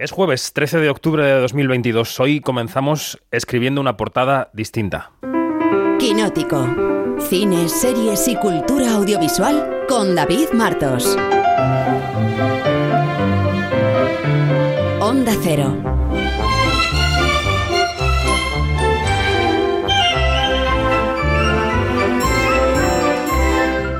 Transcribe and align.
Es 0.00 0.12
jueves 0.12 0.54
13 0.54 0.78
de 0.78 0.88
octubre 0.88 1.22
de 1.22 1.38
2022. 1.40 2.20
Hoy 2.20 2.40
comenzamos 2.40 3.22
escribiendo 3.30 3.82
una 3.82 3.98
portada 3.98 4.48
distinta. 4.54 5.10
Quinótico. 5.98 6.66
Cine, 7.28 7.68
series 7.68 8.26
y 8.26 8.34
cultura 8.36 8.92
audiovisual 8.92 9.84
con 9.86 10.14
David 10.14 10.52
Martos. 10.54 11.18
Onda 15.00 15.34
Cero. 15.42 15.76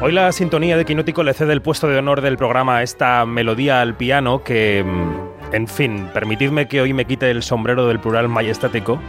Hoy 0.00 0.12
la 0.12 0.32
sintonía 0.32 0.78
de 0.78 0.86
Quinótico 0.86 1.22
le 1.22 1.34
cede 1.34 1.52
el 1.52 1.60
puesto 1.60 1.86
de 1.88 1.98
honor 1.98 2.22
del 2.22 2.38
programa 2.38 2.78
a 2.78 2.82
esta 2.82 3.26
melodía 3.26 3.82
al 3.82 3.98
piano 3.98 4.42
que, 4.42 4.82
mm, 4.82 5.29
en 5.52 5.66
fin, 5.66 6.08
permitidme 6.12 6.68
que 6.68 6.80
hoy 6.80 6.92
me 6.92 7.04
quite 7.04 7.30
el 7.30 7.42
sombrero 7.42 7.86
del 7.86 7.98
plural 7.98 8.28
majestático 8.28 9.00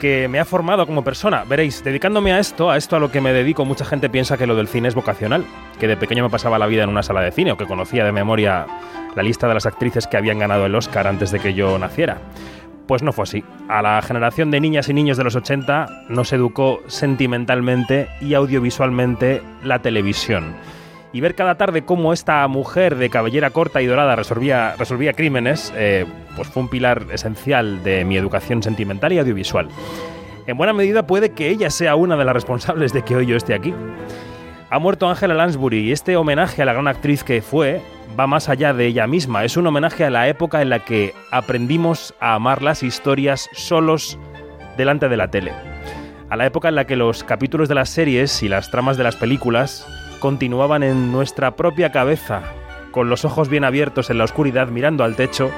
que 0.00 0.28
me 0.28 0.38
ha 0.38 0.44
formado 0.44 0.86
como 0.86 1.04
persona. 1.04 1.44
Veréis, 1.44 1.82
dedicándome 1.82 2.32
a 2.32 2.38
esto, 2.38 2.70
a 2.70 2.76
esto 2.76 2.96
a 2.96 2.98
lo 2.98 3.10
que 3.10 3.20
me 3.20 3.32
dedico, 3.32 3.64
mucha 3.64 3.84
gente 3.84 4.10
piensa 4.10 4.36
que 4.36 4.46
lo 4.46 4.56
del 4.56 4.68
cine 4.68 4.88
es 4.88 4.94
vocacional, 4.94 5.46
que 5.78 5.88
de 5.88 5.96
pequeño 5.96 6.24
me 6.24 6.30
pasaba 6.30 6.58
la 6.58 6.66
vida 6.66 6.82
en 6.82 6.90
una 6.90 7.02
sala 7.02 7.20
de 7.20 7.30
cine 7.30 7.52
o 7.52 7.56
que 7.56 7.66
conocía 7.66 8.04
de 8.04 8.12
memoria 8.12 8.66
la 9.14 9.22
lista 9.22 9.48
de 9.48 9.54
las 9.54 9.66
actrices 9.66 10.06
que 10.06 10.16
habían 10.16 10.38
ganado 10.38 10.66
el 10.66 10.74
Oscar 10.74 11.06
antes 11.06 11.30
de 11.30 11.38
que 11.38 11.54
yo 11.54 11.78
naciera. 11.78 12.18
Pues 12.86 13.02
no 13.02 13.12
fue 13.12 13.22
así. 13.22 13.44
A 13.68 13.80
la 13.80 14.02
generación 14.02 14.50
de 14.50 14.60
niñas 14.60 14.88
y 14.88 14.94
niños 14.94 15.16
de 15.16 15.24
los 15.24 15.36
80 15.36 16.04
nos 16.10 16.32
educó 16.32 16.82
sentimentalmente 16.86 18.08
y 18.20 18.34
audiovisualmente 18.34 19.42
la 19.62 19.78
televisión. 19.78 20.54
Y 21.14 21.20
ver 21.20 21.36
cada 21.36 21.54
tarde 21.54 21.84
cómo 21.84 22.12
esta 22.12 22.46
mujer 22.48 22.96
de 22.96 23.08
cabellera 23.08 23.50
corta 23.50 23.80
y 23.80 23.86
dorada 23.86 24.16
resolvía, 24.16 24.74
resolvía 24.76 25.12
crímenes, 25.12 25.72
eh, 25.76 26.06
pues 26.34 26.48
fue 26.48 26.64
un 26.64 26.68
pilar 26.68 27.06
esencial 27.12 27.84
de 27.84 28.04
mi 28.04 28.16
educación 28.16 28.64
sentimental 28.64 29.12
y 29.12 29.20
audiovisual. 29.20 29.68
En 30.48 30.56
buena 30.56 30.72
medida 30.72 31.06
puede 31.06 31.30
que 31.30 31.50
ella 31.50 31.70
sea 31.70 31.94
una 31.94 32.16
de 32.16 32.24
las 32.24 32.34
responsables 32.34 32.92
de 32.92 33.02
que 33.02 33.14
hoy 33.14 33.26
yo 33.26 33.36
esté 33.36 33.54
aquí. 33.54 33.72
Ha 34.70 34.80
muerto 34.80 35.08
Angela 35.08 35.34
Lansbury 35.34 35.84
y 35.84 35.92
este 35.92 36.16
homenaje 36.16 36.62
a 36.62 36.64
la 36.64 36.72
gran 36.72 36.88
actriz 36.88 37.22
que 37.22 37.42
fue 37.42 37.80
va 38.18 38.26
más 38.26 38.48
allá 38.48 38.74
de 38.74 38.86
ella 38.86 39.06
misma. 39.06 39.44
Es 39.44 39.56
un 39.56 39.68
homenaje 39.68 40.04
a 40.04 40.10
la 40.10 40.26
época 40.26 40.62
en 40.62 40.70
la 40.70 40.80
que 40.80 41.14
aprendimos 41.30 42.12
a 42.18 42.34
amar 42.34 42.60
las 42.60 42.82
historias 42.82 43.48
solos 43.52 44.18
delante 44.76 45.08
de 45.08 45.16
la 45.16 45.30
tele. 45.30 45.52
A 46.28 46.34
la 46.34 46.44
época 46.44 46.70
en 46.70 46.74
la 46.74 46.88
que 46.88 46.96
los 46.96 47.22
capítulos 47.22 47.68
de 47.68 47.76
las 47.76 47.88
series 47.88 48.42
y 48.42 48.48
las 48.48 48.72
tramas 48.72 48.96
de 48.96 49.04
las 49.04 49.14
películas 49.14 49.86
continuaban 50.24 50.82
en 50.82 51.12
nuestra 51.12 51.54
propia 51.54 51.92
cabeza, 51.92 52.44
con 52.92 53.10
los 53.10 53.26
ojos 53.26 53.50
bien 53.50 53.62
abiertos 53.62 54.08
en 54.08 54.16
la 54.16 54.24
oscuridad 54.24 54.68
mirando 54.68 55.04
al 55.04 55.16
techo 55.16 55.50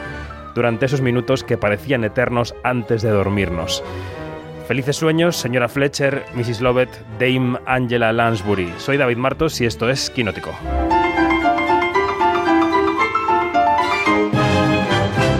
durante 0.56 0.86
esos 0.86 1.00
minutos 1.00 1.44
que 1.44 1.56
parecían 1.56 2.02
eternos 2.02 2.52
antes 2.64 3.00
de 3.02 3.10
dormirnos. 3.10 3.84
Felices 4.66 4.96
sueños, 4.96 5.36
señora 5.36 5.68
Fletcher, 5.68 6.24
Mrs. 6.34 6.62
Lovett, 6.62 6.90
Dame 7.20 7.60
Angela 7.64 8.12
Lansbury. 8.12 8.72
Soy 8.78 8.96
David 8.96 9.18
Martos 9.18 9.60
y 9.60 9.66
esto 9.66 9.88
es 9.88 10.10
Quinótico. 10.10 10.50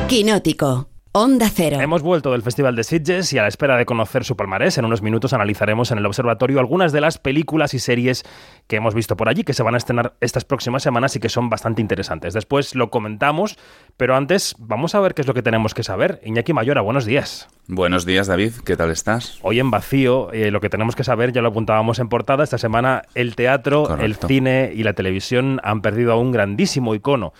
Quinótico. 0.06 0.95
Onda 1.18 1.48
Cero. 1.48 1.80
Hemos 1.80 2.02
vuelto 2.02 2.32
del 2.32 2.42
Festival 2.42 2.76
de 2.76 2.84
Sitges 2.84 3.32
y 3.32 3.38
a 3.38 3.42
la 3.42 3.48
espera 3.48 3.78
de 3.78 3.86
conocer 3.86 4.22
su 4.22 4.36
palmarés, 4.36 4.76
en 4.76 4.84
unos 4.84 5.00
minutos 5.00 5.32
analizaremos 5.32 5.90
en 5.90 5.96
el 5.96 6.04
observatorio 6.04 6.60
algunas 6.60 6.92
de 6.92 7.00
las 7.00 7.16
películas 7.16 7.72
y 7.72 7.78
series 7.78 8.22
que 8.66 8.76
hemos 8.76 8.94
visto 8.94 9.16
por 9.16 9.30
allí, 9.30 9.42
que 9.42 9.54
se 9.54 9.62
van 9.62 9.74
a 9.74 9.78
estrenar 9.78 10.12
estas 10.20 10.44
próximas 10.44 10.82
semanas 10.82 11.16
y 11.16 11.18
que 11.18 11.30
son 11.30 11.48
bastante 11.48 11.80
interesantes. 11.80 12.34
Después 12.34 12.74
lo 12.74 12.90
comentamos, 12.90 13.56
pero 13.96 14.14
antes 14.14 14.56
vamos 14.58 14.94
a 14.94 15.00
ver 15.00 15.14
qué 15.14 15.22
es 15.22 15.26
lo 15.26 15.32
que 15.32 15.42
tenemos 15.42 15.72
que 15.72 15.82
saber. 15.82 16.20
Iñaki 16.22 16.52
Mayora, 16.52 16.82
buenos 16.82 17.06
días. 17.06 17.48
Buenos 17.66 18.04
días, 18.04 18.26
David. 18.26 18.52
¿Qué 18.66 18.76
tal 18.76 18.90
estás? 18.90 19.38
Hoy 19.40 19.58
en 19.58 19.70
vacío, 19.70 20.30
eh, 20.34 20.50
lo 20.50 20.60
que 20.60 20.68
tenemos 20.68 20.96
que 20.96 21.04
saber, 21.04 21.32
ya 21.32 21.40
lo 21.40 21.48
apuntábamos 21.48 21.98
en 21.98 22.10
portada, 22.10 22.44
esta 22.44 22.58
semana 22.58 23.04
el 23.14 23.36
teatro, 23.36 23.84
Correcto. 23.84 24.04
el 24.04 24.16
cine 24.16 24.70
y 24.74 24.82
la 24.82 24.92
televisión 24.92 25.60
han 25.64 25.80
perdido 25.80 26.12
a 26.12 26.16
un 26.16 26.30
grandísimo 26.30 26.94
icono. 26.94 27.32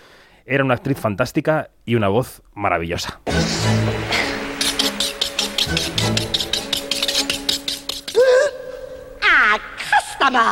Era 0.49 0.63
una 0.63 0.75
actriz 0.75 0.97
fantástica 0.99 1.71
y 1.85 1.97
una 1.97 2.07
voz 2.07 2.41
maravillosa. 2.55 3.21
Ah, 9.23 9.59
customer! 9.77 10.47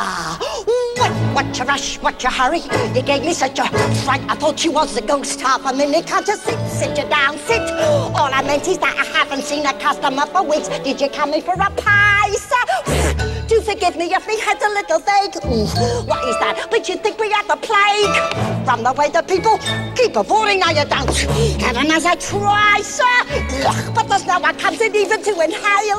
What, 1.33 1.57
you 1.57 1.63
rush, 1.63 1.97
what 2.01 2.21
you 2.21 2.29
hurry? 2.29 2.59
You 2.93 3.01
gave 3.03 3.23
me 3.23 3.33
such 3.33 3.57
a 3.59 3.67
fright, 4.03 4.21
I 4.29 4.35
thought 4.35 4.65
you 4.65 4.73
was 4.73 4.97
a 4.97 5.01
ghost 5.01 5.39
half 5.39 5.65
a 5.65 5.73
minute. 5.73 6.05
Can't 6.07 6.27
you 6.27 6.35
sit, 6.35 6.59
sit 6.67 6.97
you 6.97 7.09
down, 7.09 7.37
sit? 7.39 7.61
All 7.61 8.33
I 8.33 8.43
meant 8.45 8.67
is 8.67 8.77
that 8.79 8.97
I 8.97 9.05
haven't 9.17 9.43
seen 9.43 9.65
a 9.65 9.73
customer 9.79 10.25
for 10.25 10.43
weeks. 10.43 10.67
Did 10.83 10.99
you 10.99 11.09
come 11.09 11.33
in 11.33 11.41
for 11.41 11.53
a 11.53 11.71
pie, 11.71 12.31
sir? 12.31 13.45
Forgive 13.65 13.97
me 13.97 14.13
if 14.13 14.27
me 14.27 14.39
head's 14.39 14.63
a 14.63 14.69
little 14.69 14.99
vague. 14.99 15.35
Ooh, 15.43 16.05
what 16.05 16.21
is 16.29 16.37
that? 16.37 16.67
But 16.69 16.87
you 16.87 16.97
think 16.97 17.19
we 17.19 17.31
had 17.31 17.47
the 17.47 17.57
plague? 17.57 18.15
From 18.63 18.83
the 18.83 18.93
way 18.93 19.09
the 19.09 19.23
people 19.23 19.57
keep 19.95 20.15
avoiding, 20.15 20.59
now 20.59 20.69
you 20.69 20.85
don't. 20.85 21.09
Heaven 21.59 21.89
as 21.89 22.05
I 22.05 22.13
try, 22.13 22.81
sir. 22.81 23.17
Ugh, 23.65 23.95
but 23.95 24.07
there's 24.07 24.25
no 24.27 24.39
one 24.39 24.55
comes 24.59 24.79
in 24.81 24.95
even 24.95 25.23
to 25.23 25.31
inhale. 25.41 25.97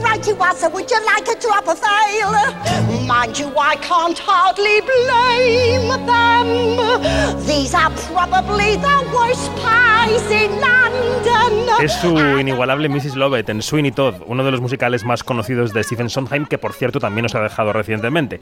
Right 0.00 0.26
you 0.26 0.34
are, 0.36 0.56
sir. 0.56 0.70
Would 0.70 0.90
you 0.90 1.04
like 1.04 1.28
a 1.28 1.38
drop 1.38 1.68
of 1.68 1.80
ale? 1.84 3.04
Mind 3.06 3.38
you, 3.38 3.52
I 3.58 3.76
can't 3.76 4.18
hardly 4.18 4.80
blame 4.80 5.88
them. 6.08 7.44
These 7.46 7.74
are 7.74 7.90
probably 8.08 8.76
the 8.76 8.96
worst 9.12 9.50
pies 9.60 10.30
in 10.30 10.58
London. 10.58 11.68
Es 11.82 11.92
su 12.00 12.16
inigualable 12.38 12.88
Mrs. 12.88 13.14
Lovett 13.16 13.48
en 13.48 13.60
Sweeney 13.60 13.92
Todd, 13.92 14.14
uno 14.26 14.44
de 14.44 14.50
los 14.50 14.60
musicales 14.60 15.04
más 15.04 15.22
conocidos 15.22 15.72
de 15.72 15.82
Stephen 15.82 16.08
Sondheim, 16.08 16.46
que 16.46 16.56
por 16.56 16.72
cierto 16.72 16.93
también 17.00 17.22
nos 17.24 17.34
ha 17.34 17.40
dejado 17.40 17.72
recientemente. 17.72 18.40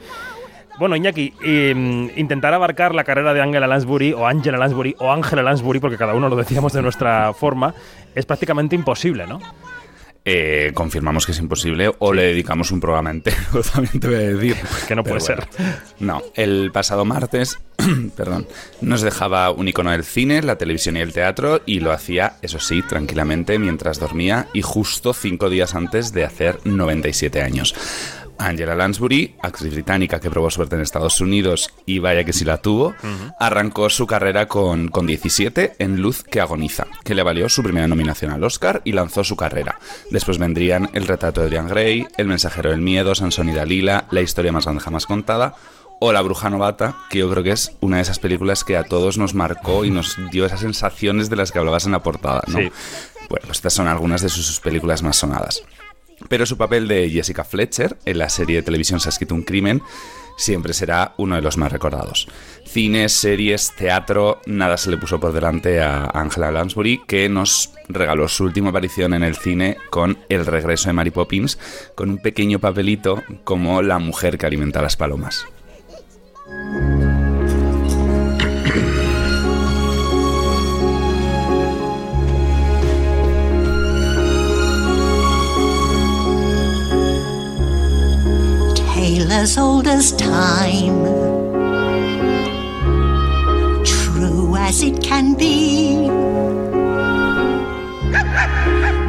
Bueno, 0.79 0.95
Iñaki, 0.95 1.33
eh, 1.43 2.11
intentar 2.15 2.53
abarcar 2.53 2.95
la 2.95 3.03
carrera 3.03 3.33
de 3.33 3.41
Angela 3.41 3.67
Lansbury, 3.67 4.13
o 4.13 4.25
Angela 4.25 4.57
Lansbury, 4.57 4.95
o 4.99 5.11
Angela 5.11 5.43
Lansbury, 5.43 5.79
porque 5.79 5.97
cada 5.97 6.15
uno 6.15 6.29
lo 6.29 6.35
decíamos 6.35 6.73
de 6.73 6.81
nuestra 6.81 7.31
forma, 7.33 7.75
es 8.15 8.25
prácticamente 8.25 8.75
imposible, 8.75 9.27
¿no? 9.27 9.39
Eh, 10.25 10.71
confirmamos 10.73 11.25
que 11.25 11.33
es 11.33 11.39
imposible 11.39 11.91
o 11.99 12.13
le 12.13 12.23
dedicamos 12.23 12.71
un 12.71 12.79
programa 12.79 13.11
entero, 13.11 13.37
también 13.73 13.99
te 13.99 14.07
voy 14.07 14.15
a 14.15 14.19
decir. 14.19 14.55
Que 14.87 14.95
no 14.95 15.03
Pero 15.03 15.17
puede 15.17 15.35
bueno. 15.35 15.51
No, 15.99 16.21
el 16.33 16.71
pasado 16.71 17.03
martes, 17.03 17.59
perdón, 18.15 18.47
nos 18.79 19.01
dejaba 19.01 19.51
un 19.51 19.67
icono 19.67 19.91
del 19.91 20.05
cine, 20.05 20.41
la 20.41 20.57
televisión 20.57 20.95
y 20.95 21.01
el 21.01 21.11
teatro 21.11 21.61
y 21.65 21.81
lo 21.81 21.91
hacía, 21.91 22.37
eso 22.41 22.59
sí, 22.59 22.81
tranquilamente 22.81 23.59
mientras 23.59 23.99
dormía 23.99 24.47
y 24.53 24.61
justo 24.61 25.13
cinco 25.13 25.49
días 25.49 25.75
antes 25.75 26.13
de 26.13 26.23
hacer 26.23 26.59
97 26.63 27.41
años. 27.41 27.75
Angela 28.43 28.75
Lansbury, 28.75 29.35
actriz 29.41 29.73
británica 29.73 30.19
que 30.19 30.29
probó 30.29 30.49
suerte 30.49 30.75
en 30.75 30.81
Estados 30.81 31.19
Unidos 31.21 31.73
y 31.85 31.99
vaya 31.99 32.23
que 32.23 32.33
sí 32.33 32.45
la 32.45 32.57
tuvo, 32.57 32.93
arrancó 33.39 33.89
su 33.89 34.07
carrera 34.07 34.47
con, 34.47 34.89
con 34.89 35.05
17 35.07 35.75
en 35.79 36.01
Luz 36.01 36.23
que 36.23 36.41
agoniza, 36.41 36.87
que 37.03 37.15
le 37.15 37.23
valió 37.23 37.49
su 37.49 37.63
primera 37.63 37.87
nominación 37.87 38.31
al 38.31 38.43
Oscar 38.43 38.81
y 38.83 38.91
lanzó 38.91 39.23
su 39.23 39.35
carrera. 39.35 39.79
Después 40.11 40.37
vendrían 40.37 40.89
El 40.93 41.07
retrato 41.07 41.41
de 41.41 41.47
Dorian 41.47 41.67
Gray, 41.67 42.07
El 42.17 42.27
mensajero 42.27 42.71
del 42.71 42.81
miedo, 42.81 43.15
Sansón 43.15 43.49
y 43.49 43.53
Dalila, 43.53 44.05
La 44.11 44.21
historia 44.21 44.51
más 44.51 44.65
grande 44.65 44.83
jamás 44.83 45.05
contada 45.05 45.55
o 45.99 46.11
La 46.11 46.21
bruja 46.21 46.49
novata, 46.49 46.97
que 47.09 47.19
yo 47.19 47.29
creo 47.29 47.43
que 47.43 47.51
es 47.51 47.77
una 47.79 47.97
de 47.97 48.01
esas 48.01 48.19
películas 48.19 48.63
que 48.63 48.75
a 48.75 48.83
todos 48.83 49.17
nos 49.17 49.33
marcó 49.33 49.85
y 49.85 49.89
nos 49.89 50.17
dio 50.31 50.45
esas 50.45 50.59
sensaciones 50.59 51.29
de 51.29 51.37
las 51.37 51.51
que 51.51 51.59
hablabas 51.59 51.85
en 51.85 51.93
la 51.93 52.03
portada, 52.03 52.41
¿no? 52.47 52.59
Sí. 52.59 52.71
Bueno, 53.29 53.45
pues 53.47 53.57
estas 53.57 53.73
son 53.73 53.87
algunas 53.87 54.21
de 54.21 54.29
sus 54.29 54.59
películas 54.59 55.01
más 55.01 55.15
sonadas. 55.15 55.63
Pero 56.29 56.45
su 56.45 56.57
papel 56.57 56.87
de 56.87 57.09
Jessica 57.09 57.43
Fletcher 57.43 57.97
en 58.05 58.17
la 58.17 58.29
serie 58.29 58.57
de 58.57 58.63
televisión 58.63 58.99
Se 58.99 59.09
ha 59.09 59.11
escrito 59.11 59.35
un 59.35 59.43
crimen 59.43 59.81
siempre 60.35 60.73
será 60.73 61.13
uno 61.17 61.35
de 61.35 61.41
los 61.41 61.57
más 61.57 61.71
recordados. 61.71 62.27
Cines, 62.65 63.13
series, 63.13 63.73
teatro, 63.75 64.41
nada 64.45 64.77
se 64.77 64.89
le 64.89 64.97
puso 64.97 65.19
por 65.19 65.33
delante 65.33 65.81
a 65.81 66.05
Angela 66.05 66.51
Lansbury, 66.51 67.01
que 67.07 67.29
nos 67.29 67.71
regaló 67.87 68.27
su 68.27 68.45
última 68.45 68.69
aparición 68.69 69.13
en 69.13 69.23
el 69.23 69.35
cine 69.35 69.77
con 69.89 70.17
El 70.29 70.45
regreso 70.45 70.89
de 70.89 70.93
Mary 70.93 71.11
Poppins, 71.11 71.59
con 71.95 72.09
un 72.09 72.17
pequeño 72.17 72.59
papelito 72.59 73.21
como 73.43 73.81
la 73.81 73.99
mujer 73.99 74.37
que 74.37 74.45
alimenta 74.45 74.79
a 74.79 74.83
las 74.83 74.97
palomas. 74.97 75.45
as 89.33 89.57
old 89.57 89.87
as 89.87 90.11
time. 90.11 91.03
True 93.83 94.55
as 94.55 94.83
it 94.83 95.01
can 95.01 95.33
be. 95.33 96.07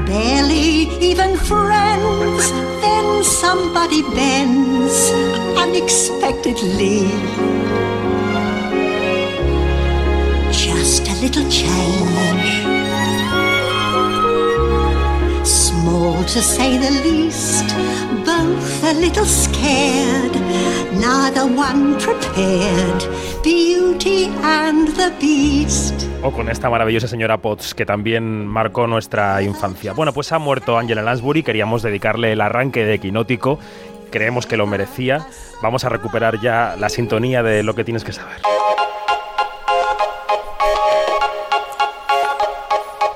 Barely 0.09 0.89
even 1.11 1.37
friends. 1.37 2.51
Then 2.81 3.23
somebody 3.23 4.01
bends 4.17 5.11
unexpectedly. 5.59 7.01
Just 10.51 11.07
a 11.07 11.15
little 11.21 11.49
change 11.51 12.75
small 15.85 16.25
to 16.25 16.41
say 16.41 16.79
the 16.79 16.91
least, 17.07 17.69
Both 18.35 18.85
a 18.85 18.93
little 18.95 19.25
scared, 19.25 20.35
neither 20.99 21.45
one 21.45 21.97
prepared. 22.01 23.03
Beauty 23.45 24.29
and 24.43 24.89
the 24.97 25.13
Beast. 25.21 26.03
O 26.23 26.33
con 26.33 26.49
esta 26.49 26.69
maravillosa 26.69 27.07
señora 27.07 27.39
Potts 27.39 27.75
que 27.75 27.87
también 27.87 28.47
marcó 28.49 28.89
nuestra 28.89 29.41
infancia. 29.43 29.93
Bueno, 29.93 30.13
pues 30.13 30.33
ha 30.33 30.41
muerto 30.41 30.77
Angela 30.77 31.03
Lansbury, 31.03 31.45
queríamos 31.45 31.83
dedicarle 31.83 32.33
el 32.33 32.41
arranque 32.41 32.85
de 32.85 32.95
Equinótico, 32.95 33.61
creemos 34.11 34.47
que 34.47 34.57
lo 34.57 34.67
merecía. 34.67 35.27
Vamos 35.63 35.85
a 35.85 35.89
recuperar 35.89 36.41
ya 36.41 36.75
la 36.77 36.89
sintonía 36.89 37.45
de 37.45 37.63
lo 37.63 37.75
que 37.75 37.85
tienes 37.85 38.03
que 38.03 38.13
saber. 38.13 38.41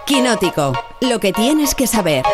Quinótico, 0.06 0.72
lo 1.00 1.18
que 1.18 1.32
tienes 1.32 1.74
que 1.74 1.88
saber. 1.88 2.24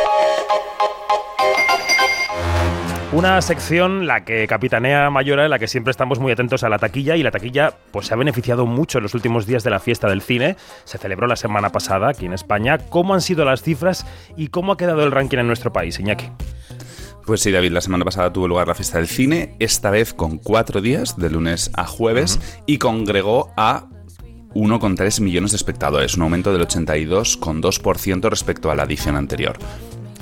Una 3.15 3.41
sección 3.43 4.09
la 4.09 4.25
que 4.25 4.49
capitanea 4.49 5.09
Mayora, 5.09 5.45
en 5.45 5.51
la 5.51 5.61
que 5.61 5.69
siempre 5.69 5.93
estamos 5.93 6.19
muy 6.19 6.33
atentos 6.33 6.65
a 6.65 6.69
la 6.69 6.81
taquilla 6.81 7.15
y 7.15 7.23
la 7.23 7.31
taquilla 7.31 7.73
pues 7.93 8.09
se 8.09 8.15
ha 8.15 8.17
beneficiado 8.17 8.67
mucho 8.67 8.99
en 8.99 9.03
los 9.05 9.15
últimos 9.15 9.47
días 9.47 9.63
de 9.63 9.71
la 9.71 9.79
fiesta 9.79 10.09
del 10.09 10.21
cine. 10.21 10.57
Se 10.83 10.99
celebró 10.99 11.29
la 11.29 11.37
semana 11.37 11.71
pasada 11.71 12.09
aquí 12.09 12.27
en 12.27 12.33
España. 12.33 12.77
¿Cómo 12.77 13.15
han 13.15 13.21
sido 13.21 13.45
las 13.45 13.63
cifras 13.63 14.05
y 14.37 14.49
cómo 14.49 14.73
ha 14.73 14.77
quedado 14.77 15.05
el 15.05 15.13
ranking 15.13 15.39
en 15.39 15.47
nuestro 15.47 15.73
país, 15.73 16.01
Iñaki? 16.01 16.27
Pues 17.25 17.41
sí, 17.41 17.53
David, 17.53 17.71
la 17.71 17.81
semana 17.83 18.05
pasada 18.05 18.33
tuvo 18.33 18.49
lugar 18.49 18.67
la 18.67 18.75
fiesta 18.75 18.99
del 18.99 19.07
cine, 19.07 19.55
esta 19.61 19.93
vez 19.93 20.13
con 20.13 20.39
cuatro 20.39 20.81
días, 20.81 21.17
de 21.17 21.31
lunes 21.31 21.71
a 21.75 21.87
jueves, 21.87 22.41
y 22.67 22.79
congregó 22.79 23.53
a 23.57 23.87
1,3 24.55 25.21
millones 25.21 25.53
de 25.53 25.57
espectadores, 25.57 26.17
un 26.17 26.25
aumento 26.25 26.53
del 26.53 26.67
82,2% 26.67 28.29
respecto 28.29 28.73
a 28.73 28.75
la 28.75 28.83
edición 28.83 29.15
anterior. 29.15 29.57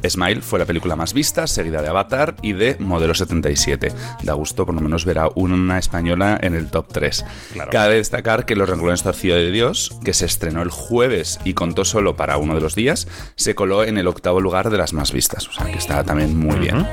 Smile 0.08 0.43
fue 0.43 0.58
la 0.58 0.64
película 0.64 0.96
más 0.96 1.12
vista, 1.12 1.46
seguida 1.46 1.82
de 1.82 1.88
Avatar 1.88 2.37
y 2.43 2.52
de 2.52 2.76
Modelo 2.78 3.14
77. 3.14 3.93
Da 4.22 4.34
gusto 4.34 4.66
por 4.66 4.75
lo 4.75 4.81
menos 4.81 5.04
ver 5.04 5.19
a 5.19 5.28
una 5.34 5.78
española 5.78 6.38
en 6.43 6.54
el 6.54 6.70
top 6.70 6.87
3. 6.93 7.25
Claro. 7.52 7.70
Cabe 7.70 7.96
destacar 7.96 8.46
que 8.46 8.56
Los 8.56 8.69
renglones 8.69 9.02
torcidos 9.02 9.38
de 9.38 9.50
Dios, 9.50 9.99
que 10.04 10.14
se 10.14 10.26
estrenó 10.26 10.62
el 10.62 10.70
jueves 10.70 11.38
y 11.44 11.54
contó 11.54 11.84
solo 11.84 12.16
para 12.16 12.37
uno 12.37 12.54
de 12.54 12.60
los 12.60 12.75
días, 12.75 13.08
se 13.37 13.54
coló 13.54 13.84
en 13.84 13.99
el 13.99 14.06
octavo 14.06 14.40
lugar 14.40 14.70
de 14.70 14.78
las 14.78 14.93
más 14.93 15.12
vistas. 15.12 15.49
O 15.49 15.52
sea 15.52 15.66
que 15.66 15.78
está 15.78 16.05
también 16.05 16.37
muy 16.37 16.58
bien. 16.58 16.87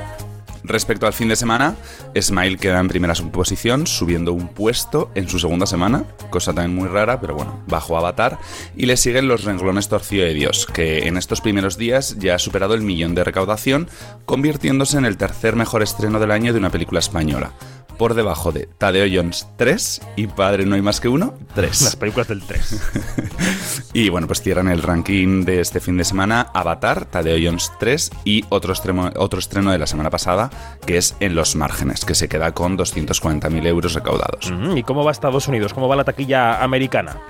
Respecto 0.62 1.06
al 1.06 1.12
fin 1.12 1.28
de 1.28 1.36
semana, 1.36 1.74
Smile 2.18 2.56
queda 2.56 2.80
en 2.80 2.88
primera 2.88 3.14
posición, 3.32 3.86
subiendo 3.86 4.32
un 4.32 4.48
puesto 4.48 5.10
en 5.14 5.28
su 5.28 5.38
segunda 5.38 5.66
semana, 5.66 6.04
cosa 6.30 6.52
también 6.52 6.74
muy 6.74 6.88
rara, 6.88 7.20
pero 7.20 7.34
bueno, 7.34 7.62
bajo 7.66 7.96
Avatar, 7.96 8.38
y 8.76 8.86
le 8.86 8.96
siguen 8.96 9.28
Los 9.28 9.44
renglones 9.44 9.88
torcidos 9.88 10.28
de 10.28 10.34
Dios, 10.34 10.66
que 10.66 11.08
en 11.08 11.16
estos 11.16 11.40
primeros 11.40 11.76
días 11.78 12.16
ya 12.18 12.34
ha 12.34 12.38
superado 12.38 12.74
el 12.74 12.82
millón 12.82 13.14
de 13.14 13.24
recaudación, 13.24 13.88
convirtiéndose 14.26 14.98
en 14.98 15.04
el 15.04 15.16
tercer 15.16 15.56
mejor 15.56 15.82
estreno 15.82 16.18
del 16.18 16.30
año 16.30 16.52
de 16.52 16.58
una 16.58 16.70
película 16.70 17.00
española, 17.00 17.52
por 18.00 18.14
debajo 18.14 18.50
de 18.50 18.66
Tadeo 18.78 19.06
Jones 19.12 19.46
3 19.58 20.00
y 20.16 20.26
Padre 20.26 20.64
no 20.64 20.74
hay 20.74 20.80
más 20.80 21.02
que 21.02 21.08
uno 21.08 21.34
3. 21.54 21.82
Las 21.82 21.96
películas 21.96 22.28
del 22.28 22.40
3. 22.40 22.80
Y 23.92 24.08
bueno, 24.08 24.26
pues 24.26 24.40
cierran 24.40 24.68
el 24.68 24.82
ranking 24.82 25.44
de 25.44 25.60
este 25.60 25.80
fin 25.80 25.96
de 25.96 26.04
semana 26.04 26.46
Avatar, 26.54 27.04
Tadeo 27.04 27.36
Jones 27.42 27.72
3 27.80 28.10
y 28.24 28.44
otro 28.48 28.72
estreno, 28.72 29.10
otro 29.16 29.40
estreno 29.40 29.72
de 29.72 29.78
la 29.78 29.86
semana 29.86 30.08
pasada, 30.08 30.48
que 30.86 30.96
es 30.96 31.16
En 31.20 31.34
los 31.34 31.56
márgenes, 31.56 32.04
que 32.04 32.14
se 32.14 32.28
queda 32.28 32.52
con 32.52 32.78
240.000 32.78 33.66
euros 33.66 33.92
recaudados. 33.92 34.50
¿Y 34.76 34.82
cómo 34.84 35.04
va 35.04 35.10
Estados 35.10 35.48
Unidos? 35.48 35.74
¿Cómo 35.74 35.88
va 35.88 35.96
la 35.96 36.04
taquilla 36.04 36.62
americana? 36.62 37.20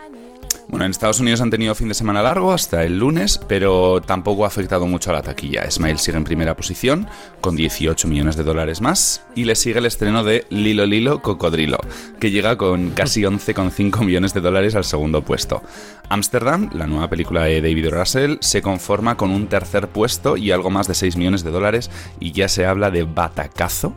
Bueno, 0.70 0.84
en 0.84 0.92
Estados 0.92 1.18
Unidos 1.18 1.40
han 1.40 1.50
tenido 1.50 1.74
fin 1.74 1.88
de 1.88 1.94
semana 1.94 2.22
largo 2.22 2.52
hasta 2.52 2.84
el 2.84 2.96
lunes, 2.96 3.40
pero 3.48 4.00
tampoco 4.00 4.44
ha 4.44 4.46
afectado 4.46 4.86
mucho 4.86 5.10
a 5.10 5.14
la 5.14 5.22
taquilla. 5.22 5.68
Smile 5.68 5.98
sigue 5.98 6.16
en 6.16 6.22
primera 6.22 6.54
posición 6.54 7.08
con 7.40 7.56
18 7.56 8.06
millones 8.06 8.36
de 8.36 8.44
dólares 8.44 8.80
más 8.80 9.24
y 9.34 9.46
le 9.46 9.56
sigue 9.56 9.80
el 9.80 9.86
estreno 9.86 10.22
de 10.22 10.46
Lilo 10.48 10.86
Lilo 10.86 11.22
Cocodrilo, 11.22 11.78
que 12.20 12.30
llega 12.30 12.56
con 12.56 12.90
casi 12.90 13.22
11,5 13.24 14.04
millones 14.04 14.32
de 14.32 14.40
dólares 14.40 14.76
al 14.76 14.84
segundo 14.84 15.24
puesto. 15.24 15.60
Amsterdam, 16.08 16.70
la 16.72 16.86
nueva 16.86 17.10
película 17.10 17.42
de 17.42 17.60
David 17.60 17.90
Russell, 17.90 18.36
se 18.40 18.62
conforma 18.62 19.16
con 19.16 19.32
un 19.32 19.48
tercer 19.48 19.88
puesto 19.88 20.36
y 20.36 20.52
algo 20.52 20.70
más 20.70 20.86
de 20.86 20.94
6 20.94 21.16
millones 21.16 21.42
de 21.42 21.50
dólares 21.50 21.90
y 22.20 22.30
ya 22.30 22.46
se 22.46 22.64
habla 22.64 22.92
de 22.92 23.02
batacazo. 23.02 23.92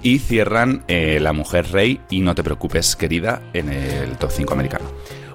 Y 0.00 0.20
cierran 0.20 0.84
eh, 0.88 1.18
La 1.20 1.34
Mujer 1.34 1.70
Rey 1.70 2.00
y 2.08 2.20
No 2.20 2.34
te 2.34 2.42
preocupes, 2.42 2.96
querida, 2.96 3.42
en 3.52 3.68
el 3.68 4.16
top 4.16 4.30
5 4.30 4.54
americano. 4.54 4.86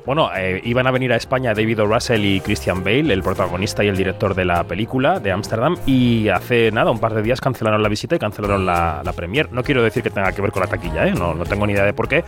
Bueno, 0.09 0.31
eh, 0.35 0.59
iban 0.63 0.87
a 0.87 0.91
venir 0.91 1.13
a 1.13 1.17
España 1.17 1.53
David 1.53 1.83
O. 1.83 1.85
Russell 1.85 2.25
y 2.25 2.41
Christian 2.41 2.83
Bale, 2.83 3.13
el 3.13 3.21
protagonista 3.21 3.83
y 3.83 3.89
el 3.89 3.95
director 3.95 4.33
de 4.33 4.43
la 4.43 4.63
película 4.63 5.19
de 5.19 5.31
Ámsterdam, 5.31 5.77
y 5.85 6.29
hace 6.29 6.71
nada, 6.71 6.89
un 6.89 6.97
par 6.97 7.13
de 7.13 7.21
días 7.21 7.39
cancelaron 7.39 7.83
la 7.83 7.89
visita 7.89 8.15
y 8.15 8.17
cancelaron 8.17 8.65
la, 8.65 9.03
la 9.05 9.13
premier. 9.13 9.51
No 9.51 9.61
quiero 9.61 9.83
decir 9.83 10.01
que 10.01 10.09
tenga 10.09 10.31
que 10.31 10.41
ver 10.41 10.51
con 10.51 10.63
la 10.63 10.67
taquilla, 10.67 11.05
¿eh? 11.05 11.13
no, 11.13 11.35
no 11.35 11.45
tengo 11.45 11.67
ni 11.67 11.73
idea 11.73 11.85
de 11.85 11.93
por 11.93 12.07
qué, 12.07 12.23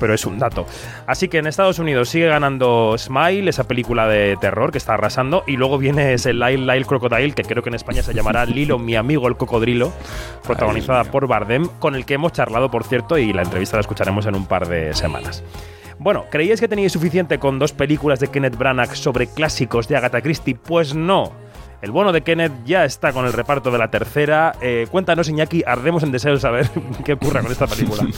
pero 0.00 0.14
es 0.14 0.24
un 0.24 0.38
dato. 0.38 0.64
Así 1.06 1.28
que 1.28 1.36
en 1.36 1.46
Estados 1.46 1.78
Unidos 1.78 2.08
sigue 2.08 2.26
ganando 2.26 2.94
Smile, 2.96 3.50
esa 3.50 3.64
película 3.68 4.08
de 4.08 4.38
terror 4.40 4.72
que 4.72 4.78
está 4.78 4.94
arrasando, 4.94 5.44
y 5.46 5.58
luego 5.58 5.76
viene 5.76 6.14
ese 6.14 6.32
Lyle 6.32 6.64
Lyle 6.64 6.86
Crocodile, 6.86 7.34
que 7.34 7.42
creo 7.42 7.62
que 7.62 7.68
en 7.68 7.74
España 7.74 8.02
se 8.02 8.14
llamará 8.14 8.46
Lilo, 8.46 8.78
mi 8.78 8.96
amigo 8.96 9.28
el 9.28 9.36
cocodrilo, 9.36 9.92
protagonizada 10.42 11.04
por 11.04 11.26
Bardem, 11.26 11.68
con 11.80 11.96
el 11.96 12.06
que 12.06 12.14
hemos 12.14 12.32
charlado, 12.32 12.70
por 12.70 12.84
cierto, 12.84 13.18
y 13.18 13.34
la 13.34 13.42
entrevista 13.42 13.76
la 13.76 13.82
escucharemos 13.82 14.24
en 14.24 14.36
un 14.36 14.46
par 14.46 14.66
de 14.66 14.94
semanas. 14.94 15.44
Bueno, 15.98 16.26
¿creíais 16.30 16.60
que 16.60 16.68
teníais 16.68 16.92
suficiente 16.92 17.38
con 17.38 17.58
dos 17.58 17.72
películas 17.72 18.20
de 18.20 18.28
Kenneth 18.28 18.56
Branagh 18.56 18.94
sobre 18.94 19.26
clásicos 19.28 19.88
de 19.88 19.96
Agatha 19.96 20.20
Christie? 20.20 20.54
Pues 20.54 20.94
no. 20.94 21.32
El 21.82 21.90
bueno 21.90 22.12
de 22.12 22.22
Kenneth 22.22 22.52
ya 22.64 22.84
está 22.84 23.12
con 23.12 23.26
el 23.26 23.32
reparto 23.32 23.70
de 23.70 23.78
la 23.78 23.90
tercera. 23.90 24.54
Eh, 24.60 24.86
cuéntanos, 24.90 25.28
Iñaki, 25.28 25.62
ardemos 25.66 26.02
en 26.02 26.12
deseo 26.12 26.32
de 26.34 26.40
saber 26.40 26.70
qué 27.04 27.14
ocurre 27.14 27.42
con 27.42 27.52
esta 27.52 27.66
película. 27.66 28.06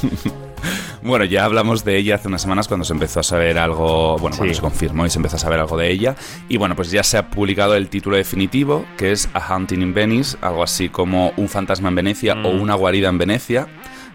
Bueno, 1.00 1.24
ya 1.24 1.44
hablamos 1.44 1.84
de 1.84 1.96
ella 1.96 2.16
hace 2.16 2.26
unas 2.26 2.42
semanas 2.42 2.66
cuando 2.66 2.84
se 2.84 2.92
empezó 2.92 3.20
a 3.20 3.22
saber 3.22 3.56
algo, 3.56 4.18
bueno, 4.18 4.36
cuando 4.36 4.52
se 4.52 4.60
confirmó 4.60 5.06
y 5.06 5.10
se 5.10 5.18
empezó 5.20 5.36
a 5.36 5.38
saber 5.38 5.60
algo 5.60 5.76
de 5.76 5.90
ella. 5.90 6.16
Y 6.48 6.56
bueno, 6.56 6.74
pues 6.74 6.90
ya 6.90 7.04
se 7.04 7.16
ha 7.16 7.30
publicado 7.30 7.76
el 7.76 7.88
título 7.88 8.16
definitivo, 8.16 8.84
que 8.96 9.12
es 9.12 9.28
A 9.32 9.54
Hunting 9.56 9.80
in 9.80 9.94
Venice, 9.94 10.36
algo 10.40 10.62
así 10.62 10.88
como 10.88 11.32
Un 11.36 11.48
fantasma 11.48 11.88
en 11.88 11.94
Venecia 11.94 12.34
o 12.34 12.52
Mm. 12.52 12.60
Una 12.60 12.74
guarida 12.74 13.08
en 13.08 13.16
Venecia. 13.16 13.68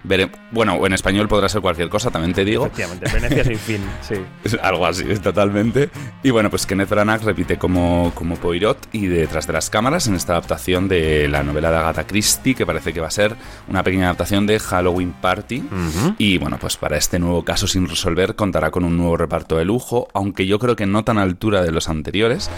Vere- 0.06 0.30
bueno, 0.52 0.86
en 0.86 0.92
español 0.94 1.28
podrá 1.30 1.48
ser 1.48 1.62
cualquier 1.62 1.88
cosa, 1.90 2.12
también 2.12 2.34
te 2.34 2.44
digo. 2.44 2.66
Efectivamente, 2.66 3.10
Venecia 3.14 3.44
sin 3.46 3.58
fin, 3.58 3.82
sí. 4.02 4.58
Algo 4.62 4.86
así, 4.86 5.06
totalmente. 5.20 5.90
Y 6.24 6.30
bueno, 6.32 6.50
pues 6.50 6.66
Kenneth 6.66 6.90
Branagh 6.90 7.24
repite 7.24 7.58
como, 7.58 8.12
como 8.14 8.36
Poirot 8.36 8.90
y 8.92 9.08
detrás 9.08 9.48
de 9.48 9.54
las 9.54 9.70
cámaras 9.70 10.08
en 10.08 10.16
esta 10.16 10.34
adaptación 10.34 10.88
de 10.89 11.27
la 11.30 11.42
novela 11.44 11.72
de 11.72 11.77
Agatha 11.77 12.06
Christie, 12.06 12.54
que 12.56 12.66
parece 12.66 12.92
que 12.94 13.00
va 13.00 13.08
a 13.08 13.12
ser 13.12 13.36
una 13.70 13.82
pequeña 13.84 14.06
adaptación 14.06 14.46
de 14.46 14.60
Halloween 14.60 15.13
Party. 15.13 15.63
Y 16.18 16.38
bueno, 16.38 16.58
pues 16.60 16.75
para 16.77 16.98
este 16.98 17.18
nuevo 17.20 17.44
caso 17.46 17.66
sin 17.68 17.88
resolver 17.88 18.36
contará 18.36 18.72
con 18.72 18.84
un 18.84 18.98
nuevo 18.98 19.16
reparto 19.18 19.58
de 19.58 19.66
lujo, 19.66 20.10
aunque 20.13 20.46
yo 20.46 20.60
creo 20.60 20.75
que 20.75 20.86
no 20.86 21.04
tan 21.04 21.18
a 21.18 21.22
altura 21.24 21.62
de 21.63 21.72
los 21.72 21.88
anteriores. 21.89 22.50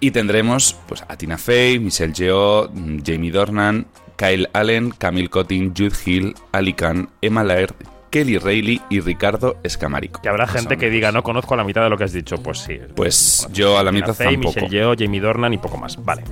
Y 0.00 0.10
tendremos 0.12 0.76
pues 0.86 1.02
a 1.08 1.16
Tina 1.16 1.38
Fey, 1.38 1.78
Michelle 1.80 2.12
Yeoh, 2.12 2.68
mm, 2.72 2.98
Jamie 3.04 3.30
Dornan, 3.32 3.86
Kyle 4.18 4.48
Allen, 4.52 4.90
Camille 4.90 5.30
Cottin, 5.30 5.72
Jude 5.76 5.94
Hill, 6.04 6.34
Ali 6.52 6.72
Khan, 6.74 7.08
Emma 7.22 7.44
Laird, 7.44 7.74
Kelly 8.10 8.36
Reilly 8.38 8.82
y 8.90 9.00
Ricardo 9.00 9.58
Escamarico. 9.62 10.20
Que 10.20 10.28
habrá 10.28 10.46
Más 10.46 10.54
gente 10.56 10.76
que 10.76 10.90
diga, 10.90 11.12
no 11.12 11.22
conozco 11.22 11.54
la 11.56 11.62
mitad 11.64 11.82
de 11.82 11.90
lo 11.90 11.96
que 11.96 12.04
has 12.04 12.12
dicho. 12.12 12.36
Pues 12.42 12.58
sí. 12.58 12.78
Pues 12.96 13.46
yo 13.52 13.78
a 13.78 13.82
la 13.84 13.92
mitad 13.92 14.14
tampoco. 14.16 14.48
Michelle 14.48 14.68
Yeoh, 14.68 14.94
Jamie 14.98 15.20
Dornan 15.20 15.52
y 15.54 15.58
poco 15.58 15.76
más. 15.78 16.02
Vale. 16.04 16.24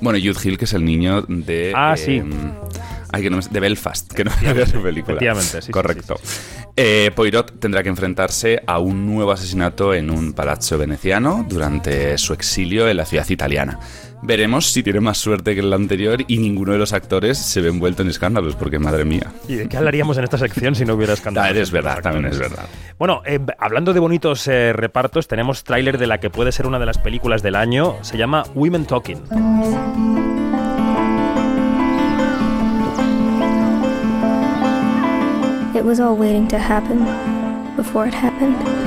Bueno, 0.00 0.18
Jude 0.18 0.40
Hill, 0.42 0.58
que 0.58 0.64
es 0.64 0.72
el 0.72 0.84
niño 0.84 1.22
de. 1.22 1.72
Ah, 1.76 1.94
sí. 1.96 2.16
em, 2.16 2.32
ay, 3.12 3.22
que 3.22 3.30
no 3.30 3.36
me- 3.36 3.42
de 3.48 3.60
Belfast, 3.60 4.12
que 4.12 4.24
no 4.24 4.32
había 4.46 4.66
su 4.66 4.82
película. 4.82 5.14
Efectivamente, 5.14 5.60
sí, 5.60 5.66
sí, 5.66 5.72
Correcto. 5.72 6.18
Eh, 6.74 7.10
Poirot 7.14 7.60
tendrá 7.60 7.82
que 7.82 7.90
enfrentarse 7.90 8.62
a 8.66 8.78
un 8.78 9.06
nuevo 9.06 9.30
asesinato 9.30 9.92
en 9.94 10.10
un 10.10 10.32
palazzo 10.32 10.78
veneciano 10.78 11.44
durante 11.48 12.16
su 12.18 12.32
exilio 12.32 12.88
en 12.88 12.96
la 12.96 13.04
ciudad 13.04 13.28
italiana. 13.28 13.78
Veremos 14.24 14.66
si 14.66 14.84
tiene 14.84 15.00
más 15.00 15.18
suerte 15.18 15.54
que 15.54 15.60
el 15.60 15.72
anterior 15.72 16.22
y 16.28 16.38
ninguno 16.38 16.72
de 16.72 16.78
los 16.78 16.92
actores 16.92 17.38
se 17.38 17.60
ve 17.60 17.70
envuelto 17.70 18.02
en 18.02 18.08
escándalos, 18.08 18.54
porque 18.54 18.78
madre 18.78 19.04
mía. 19.04 19.32
¿Y 19.48 19.56
de 19.56 19.68
qué 19.68 19.76
hablaríamos 19.76 20.16
en 20.16 20.22
esta 20.22 20.38
sección 20.38 20.76
si 20.76 20.84
no 20.84 20.94
hubiera 20.94 21.14
escándalos? 21.14 21.56
Es 21.56 21.72
verdad, 21.72 22.00
también 22.00 22.26
es 22.26 22.38
verdad. 22.38 22.66
Bueno, 22.98 23.22
eh, 23.26 23.40
hablando 23.58 23.92
de 23.92 23.98
bonitos 23.98 24.46
eh, 24.46 24.72
repartos, 24.72 25.26
tenemos 25.26 25.64
tráiler 25.64 25.98
de 25.98 26.06
la 26.06 26.20
que 26.20 26.30
puede 26.30 26.52
ser 26.52 26.68
una 26.68 26.78
de 26.78 26.86
las 26.86 26.98
películas 26.98 27.42
del 27.42 27.56
año. 27.56 27.96
Se 28.02 28.16
llama 28.16 28.44
Women 28.54 28.86
Talking. 28.86 29.18
It 35.74 35.84
was 35.84 35.98
all 35.98 36.16
waiting 36.16 36.46
to 36.48 36.58
happen 36.58 37.04
before 37.76 38.06
it 38.06 38.14
happened. 38.14 38.81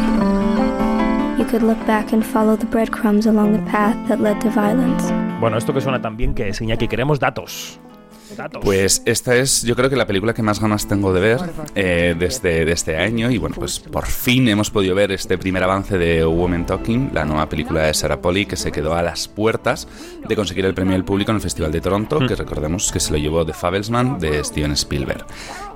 You 1.46 1.52
could 1.52 1.64
look 1.64 1.86
back 1.86 2.12
and 2.12 2.24
follow 2.24 2.58
the 2.58 2.66
breadcrumbs 2.66 3.28
along 3.28 3.54
the 3.54 3.72
path 3.72 3.96
that 4.08 4.20
led 4.20 4.40
to 4.42 4.50
violence. 4.50 5.14
Bueno, 5.40 5.58
esto 5.58 5.74
que 5.74 5.82
suena 5.82 6.02
tan 6.02 6.18
bien 6.18 6.34
que 6.34 6.50
es 6.50 6.60
Iñaki, 6.60 6.88
queremos 6.88 7.20
datos. 7.20 7.80
Datos. 8.36 8.64
Pues 8.64 9.04
esta 9.06 9.36
es, 9.36 9.62
yo 9.62 9.76
creo 9.76 9.88
que 9.88 9.96
la 9.96 10.08
película 10.08 10.34
que 10.34 10.42
más 10.42 10.60
ganas 10.60 10.88
tengo 10.88 11.14
de 11.14 11.22
ver 11.22 11.40
eh, 11.76 12.16
desde 12.18 12.66
de 12.66 12.72
este 12.72 12.98
año. 12.98 13.30
Y 13.30 13.38
bueno, 13.38 13.56
pues 13.60 13.80
por 13.80 14.08
fin 14.08 14.48
hemos 14.48 14.72
podido 14.72 14.96
ver 14.96 15.12
este 15.12 15.38
primer 15.38 15.62
avance 15.64 16.00
de 16.00 16.26
Woman 16.26 16.66
Talking, 16.66 17.12
la 17.14 17.24
nueva 17.26 17.48
película 17.48 17.84
de 17.84 17.94
Sarah 17.94 18.20
Polly, 18.20 18.48
que 18.48 18.56
se 18.56 18.72
quedó 18.72 18.96
a 18.96 19.04
las 19.04 19.28
puertas 19.28 19.88
de 20.28 20.36
conseguir 20.36 20.66
el 20.66 20.74
premio 20.74 20.94
del 20.94 21.06
público 21.06 21.30
en 21.30 21.36
el 21.36 21.42
Festival 21.44 21.72
de 21.72 21.80
Toronto, 21.80 22.18
que 22.28 22.36
recordemos 22.36 22.92
que 22.92 23.00
se 23.00 23.12
lo 23.12 23.20
llevó 23.20 23.46
The 23.46 23.54
Fabelsman 23.54 24.18
de 24.18 24.44
Steven 24.44 24.72
Spielberg. 24.72 25.28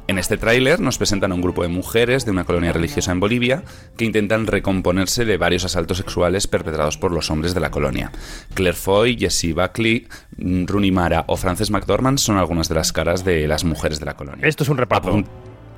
En 0.10 0.18
este 0.18 0.38
tráiler 0.38 0.80
nos 0.80 0.98
presentan 0.98 1.32
a 1.32 1.36
un 1.36 1.42
grupo 1.42 1.62
de 1.62 1.68
mujeres 1.68 2.25
de 2.25 2.32
una 2.32 2.44
colonia 2.44 2.74
religiosa 2.74 3.12
en 3.12 3.20
Bolivia 3.20 3.62
que 3.96 4.06
intentan 4.06 4.48
recomponerse 4.48 5.24
de 5.24 5.38
varios 5.38 5.66
asaltos 5.66 5.98
sexuales 5.98 6.48
perpetrados 6.48 6.98
por 6.98 7.12
los 7.12 7.30
hombres 7.30 7.54
de 7.54 7.60
la 7.60 7.70
colonia. 7.70 8.12
Claire 8.56 8.75
Foy, 8.75 9.20
Jessie 9.20 9.54
Buckley, 9.54 10.08
mm, 10.38 10.66
Rooney 10.66 10.89
Mara 10.89 11.25
o 11.28 11.38
Frances 11.38 11.70
McDormand 11.70 12.18
son 12.18 12.38
algunas 12.38 12.68
de 12.70 12.74
las 12.74 12.92
caras 12.92 13.24
de 13.24 13.48
las 13.48 13.63
mujeres 13.63 14.00
de 14.00 14.08
la 14.08 14.16
colonia. 14.16 14.48
Esto 14.48 14.63
es 14.63 14.70
un 14.70 14.78
reparto. 14.78 15.24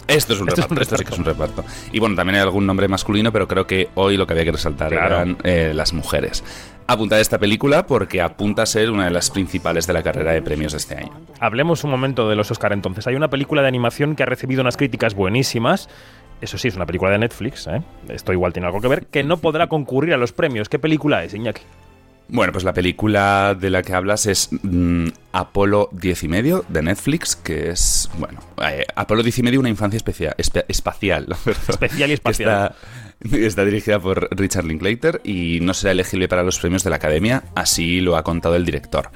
Esto 0.07 0.33
es 0.33 0.39
un 0.39 0.47
Esto 0.47 0.61
es 0.61 0.69
reparto, 0.69 0.75
un 0.75 0.81
esto 0.81 0.97
sí 0.97 1.03
que 1.03 1.11
es 1.11 1.19
un 1.19 1.25
reparto. 1.25 1.65
Y 1.91 1.99
bueno, 1.99 2.15
también 2.15 2.35
hay 2.35 2.41
algún 2.41 2.65
nombre 2.65 2.87
masculino, 2.87 3.33
pero 3.33 3.49
creo 3.49 3.67
que 3.67 3.89
hoy 3.95 4.15
lo 4.15 4.25
que 4.27 4.31
había 4.33 4.45
que 4.45 4.53
resaltar 4.53 4.91
Claro. 4.91 5.15
eran 5.15 5.37
eh, 5.43 5.73
las 5.75 5.91
mujeres. 5.91 6.41
Apunta 6.91 7.19
esta 7.19 7.39
película 7.39 7.87
porque 7.87 8.21
apunta 8.21 8.63
a 8.63 8.65
ser 8.65 8.91
una 8.91 9.05
de 9.05 9.11
las 9.11 9.31
principales 9.31 9.87
de 9.87 9.93
la 9.93 10.03
carrera 10.03 10.33
de 10.33 10.41
premios 10.41 10.73
de 10.73 10.77
este 10.79 10.95
año. 10.97 11.11
Hablemos 11.39 11.83
un 11.85 11.91
momento 11.91 12.27
de 12.29 12.35
los 12.35 12.51
Oscar 12.51 12.73
entonces. 12.73 13.07
Hay 13.07 13.15
una 13.15 13.29
película 13.29 13.61
de 13.61 13.69
animación 13.69 14.15
que 14.15 14.23
ha 14.23 14.25
recibido 14.25 14.61
unas 14.61 14.75
críticas 14.75 15.13
buenísimas. 15.15 15.87
Eso 16.41 16.57
sí, 16.57 16.67
es 16.67 16.75
una 16.75 16.85
película 16.85 17.11
de 17.11 17.19
Netflix, 17.19 17.67
¿eh? 17.67 17.81
esto 18.09 18.33
igual 18.33 18.51
tiene 18.51 18.65
algo 18.67 18.81
que 18.81 18.87
ver, 18.89 19.05
que 19.05 19.23
no 19.23 19.37
podrá 19.37 19.67
concurrir 19.67 20.13
a 20.13 20.17
los 20.17 20.33
premios. 20.33 20.67
¿Qué 20.69 20.79
película 20.79 21.23
es, 21.23 21.33
Iñaki? 21.33 21.61
Bueno, 22.27 22.51
pues 22.51 22.63
la 22.63 22.73
película 22.73 23.55
de 23.59 23.69
la 23.69 23.83
que 23.83 23.93
hablas 23.93 24.25
es 24.25 24.49
mm, 24.63 25.07
Apolo 25.33 25.89
10 25.91 26.23
y 26.23 26.27
medio 26.29 26.65
de 26.67 26.81
Netflix, 26.81 27.35
que 27.35 27.69
es, 27.69 28.09
bueno, 28.17 28.39
eh, 28.63 28.85
Apolo 28.95 29.21
10 29.21 29.39
y 29.39 29.43
medio, 29.43 29.59
una 29.59 29.69
infancia 29.69 29.97
especia- 29.97 30.35
espe- 30.37 30.65
espacial. 30.67 31.27
Especial 31.67 32.09
y 32.09 32.11
que 32.11 32.13
espacial. 32.15 32.49
Está, 32.49 32.75
está 33.31 33.65
dirigida 33.65 33.99
por 33.99 34.27
Richard 34.31 34.65
Linklater 34.65 35.21
y 35.23 35.59
no 35.61 35.73
será 35.73 35.91
elegible 35.91 36.27
para 36.27 36.43
los 36.43 36.59
premios 36.59 36.83
de 36.83 36.89
la 36.89 36.95
Academia, 36.97 37.43
así 37.55 38.01
lo 38.01 38.17
ha 38.17 38.23
contado 38.23 38.55
el 38.55 38.65
director. 38.65 39.11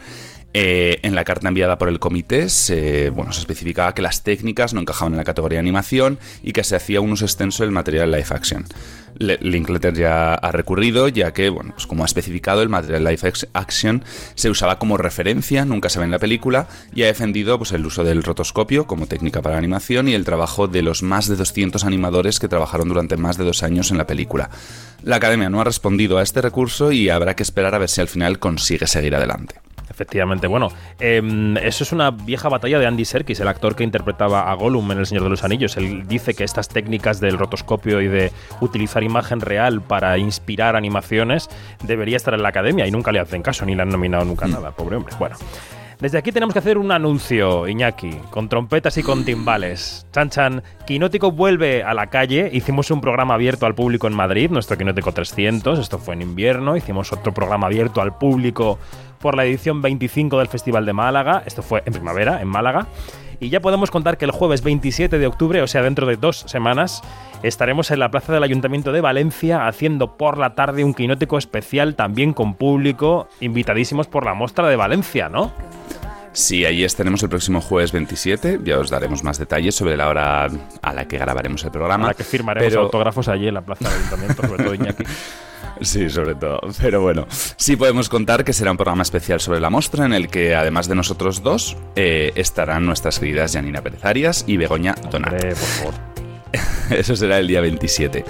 Eh, 0.57 1.00
en 1.03 1.15
la 1.15 1.25
carta 1.25 1.50
enviada 1.50 1.77
por 1.77 1.89
el 1.89 2.00
comité 2.00 2.47
se, 2.47 3.09
bueno, 3.09 3.33
se 3.33 3.41
especificaba 3.41 3.93
que 3.93 4.01
las 4.01 4.24
técnicas 4.24 4.74
no 4.74 4.79
encajaban 4.79 5.12
en 5.12 5.17
la 5.17 5.25
categoría 5.25 5.57
de 5.57 5.59
animación 5.59 6.17
y 6.43 6.53
que 6.53 6.63
se 6.63 6.77
hacía 6.77 7.01
un 7.01 7.12
uso 7.12 7.25
extenso 7.25 7.63
del 7.63 7.74
material 7.74 8.09
live 8.09 8.27
action. 8.29 8.63
Le- 9.17 9.38
Linklater 9.41 9.93
ya 9.93 10.33
ha 10.33 10.51
recurrido, 10.53 11.09
ya 11.09 11.33
que, 11.33 11.50
bueno, 11.50 11.71
pues 11.74 11.85
como 11.88 12.03
ha 12.03 12.05
especificado, 12.05 12.62
el 12.62 12.69
material 12.69 13.03
live 13.03 13.33
action 13.51 14.05
se 14.35 14.50
usaba 14.50 14.79
como 14.79 14.95
referencia, 14.95 15.65
nunca 15.65 15.89
se 15.89 16.00
ve 16.00 16.05
en 16.05 16.12
la 16.12 16.19
película, 16.19 16.67
y 16.93 17.03
ha 17.03 17.07
defendido 17.07 17.57
pues, 17.57 17.74
el 17.74 17.85
uso 17.85 18.05
del 18.05 18.24
rotoscopio 18.24 18.88
como 18.88 19.07
técnica 19.07 19.41
para 19.41 19.55
la 19.55 19.59
animación 19.59 20.07
y 20.07 20.13
el 20.13 20.24
trabajo 20.24 20.69
de 20.69 20.83
los 20.83 21.03
más 21.03 21.27
de 21.27 21.35
200 21.35 21.83
animadores 21.83 22.39
que 22.39 22.47
trabajaron 22.47 22.88
durante 22.88 23.17
más 23.17 23.38
de 23.38 23.43
dos 23.43 23.62
años 23.62 23.91
en 23.91 23.97
la 23.97 24.07
película. 24.07 24.50
La 25.03 25.17
academia 25.17 25.50
no 25.50 25.59
ha 25.59 25.65
respondido 25.65 26.17
a 26.17 26.24
este 26.24 26.41
recurso 26.41 26.93
y 26.93 27.09
habrá 27.09 27.35
que 27.35 27.43
esperar 27.43 27.75
a 27.75 27.79
ver 27.79 27.89
si 27.89 28.00
al 28.00 28.07
final 28.07 28.39
consigue 28.39 28.88
seguir 28.88 29.15
adelante. 29.17 29.55
Efectivamente, 29.95 30.47
bueno, 30.47 30.73
em, 30.99 31.55
eso 31.55 31.85
es 31.85 31.93
una 31.93 32.11
vieja 32.11 32.49
batalla 32.49 32.79
de 32.79 32.85
Andy 32.85 33.05
Serkis, 33.05 33.39
el 33.39 33.47
actor 33.47 33.77
que 33.77 33.85
interpretaba 33.85 34.51
a 34.51 34.53
Gollum 34.55 34.91
en 34.91 34.97
El 34.97 35.05
Señor 35.05 35.23
de 35.23 35.29
los 35.29 35.45
Anillos. 35.45 35.77
Él 35.77 36.05
dice 36.05 36.33
que 36.33 36.43
estas 36.43 36.67
técnicas 36.67 37.21
del 37.21 37.37
rotoscopio 37.37 38.01
y 38.01 38.09
de 38.09 38.33
utilizar 38.59 39.03
imagen 39.03 39.39
real 39.39 39.81
para 39.81 40.17
inspirar 40.17 40.75
animaciones 40.75 41.49
debería 41.83 42.17
estar 42.17 42.33
en 42.33 42.43
la 42.43 42.49
academia 42.49 42.85
y 42.85 42.91
nunca 42.91 43.13
le 43.13 43.21
hacen 43.21 43.41
caso, 43.41 43.65
ni 43.65 43.73
le 43.73 43.83
han 43.83 43.89
nominado 43.89 44.25
nunca 44.25 44.47
nada, 44.47 44.71
pobre 44.71 44.97
hombre. 44.97 45.15
Bueno. 45.17 45.37
Desde 45.99 46.17
aquí 46.17 46.31
tenemos 46.31 46.51
que 46.51 46.59
hacer 46.59 46.77
un 46.77 46.91
anuncio, 46.91 47.67
Iñaki, 47.67 48.11
con 48.29 48.49
trompetas 48.49 48.97
y 48.97 49.03
con 49.03 49.23
timbales. 49.23 50.05
Chan 50.11 50.29
Chan, 50.29 50.63
Quinótico 50.85 51.31
vuelve 51.31 51.83
a 51.83 51.93
la 51.93 52.07
calle. 52.07 52.49
Hicimos 52.51 52.91
un 52.91 52.99
programa 52.99 53.35
abierto 53.35 53.65
al 53.65 53.75
público 53.75 54.07
en 54.07 54.13
Madrid, 54.13 54.49
nuestro 54.49 54.77
Quinótico 54.77 55.13
300. 55.13 55.79
Esto 55.79 55.97
fue 55.97 56.15
en 56.15 56.21
invierno. 56.21 56.75
Hicimos 56.75 57.13
otro 57.13 57.33
programa 57.33 57.67
abierto 57.67 58.01
al 58.01 58.17
público 58.17 58.77
por 59.19 59.37
la 59.37 59.45
edición 59.45 59.81
25 59.81 60.37
del 60.37 60.47
Festival 60.49 60.85
de 60.85 60.93
Málaga. 60.93 61.43
Esto 61.45 61.63
fue 61.63 61.81
en 61.85 61.93
primavera, 61.93 62.41
en 62.41 62.47
Málaga. 62.49 62.87
Y 63.39 63.50
ya 63.50 63.60
podemos 63.60 63.92
contar 63.92 64.18
que 64.18 64.25
el 64.25 64.32
jueves 64.32 64.62
27 64.63 65.18
de 65.20 65.27
octubre, 65.27 65.62
o 65.62 65.68
sea, 65.68 65.82
dentro 65.82 66.06
de 66.08 66.15
dos 66.18 66.46
semanas, 66.48 67.01
estaremos 67.44 67.92
en 67.92 68.00
la 68.00 68.10
plaza 68.12 68.34
del 68.34 68.44
Ayuntamiento 68.44 68.92
de 68.92 69.01
Valencia 69.01 69.68
haciendo 69.68 70.18
por 70.18 70.38
la 70.38 70.56
tarde 70.56 70.84
un 70.84 70.94
quinótico 70.94 71.38
especial 71.38 71.96
también 71.96 72.34
con 72.34 72.56
público, 72.56 73.27
invitadísimos 73.42 74.08
por 74.08 74.25
la 74.25 74.34
Mostra 74.34 74.68
de 74.70 74.75
Valencia, 74.75 75.30
¿no? 75.30 75.51
Sí, 76.34 76.65
ahí 76.65 76.84
estaremos 76.84 77.24
el 77.24 77.30
próximo 77.30 77.62
jueves 77.62 77.94
27. 77.94 78.60
Ya 78.65 78.77
os 78.77 78.89
daremos 78.89 79.24
más 79.24 79.38
detalles 79.39 79.74
sobre 79.74 79.96
la 79.96 80.10
hora 80.10 80.50
a 80.82 80.94
la 80.94 81.08
que 81.08 81.18
grabaremos 81.18 81.63
el 81.63 81.72
programa. 81.72 82.08
Para 82.08 82.13
que 82.13 82.25
firmaremos 82.25 82.68
pero- 82.70 82.82
autógrafos 82.82 83.30
allí 83.30 83.48
en 83.48 83.54
la 83.54 83.62
plaza 83.62 83.88
del 83.88 83.98
Ayuntamiento, 84.00 84.46
sobre 84.46 84.63
todo 84.65 84.75
Iñaki. 84.75 85.04
Sí, 85.82 86.10
sobre 86.10 86.36
todo. 86.36 86.60
Pero 86.82 87.01
bueno, 87.01 87.27
sí 87.29 87.75
podemos 87.75 88.10
contar 88.10 88.44
que 88.44 88.53
será 88.53 88.72
un 88.72 88.77
programa 88.77 89.03
especial 89.03 89.39
sobre 89.39 89.60
la 89.60 89.70
mostra 89.70 90.05
en 90.05 90.13
el 90.13 90.29
que, 90.29 90.55
además 90.55 90.88
de 90.88 90.96
nosotros 90.96 91.44
dos, 91.44 91.77
eh, 91.96 92.32
estarán 92.36 92.86
nuestras 92.86 93.20
queridas 93.20 93.53
Janina 93.53 93.82
Pérez 93.82 94.03
Arias 94.05 94.46
y 94.48 94.58
Begoña 94.58 94.96
Donat. 95.12 95.34
Hombre, 95.34 95.50
por 95.50 95.58
favor. 95.58 95.94
Eso 96.89 97.15
será 97.15 97.39
el 97.39 97.48
día 97.48 97.62
27. 97.62 98.24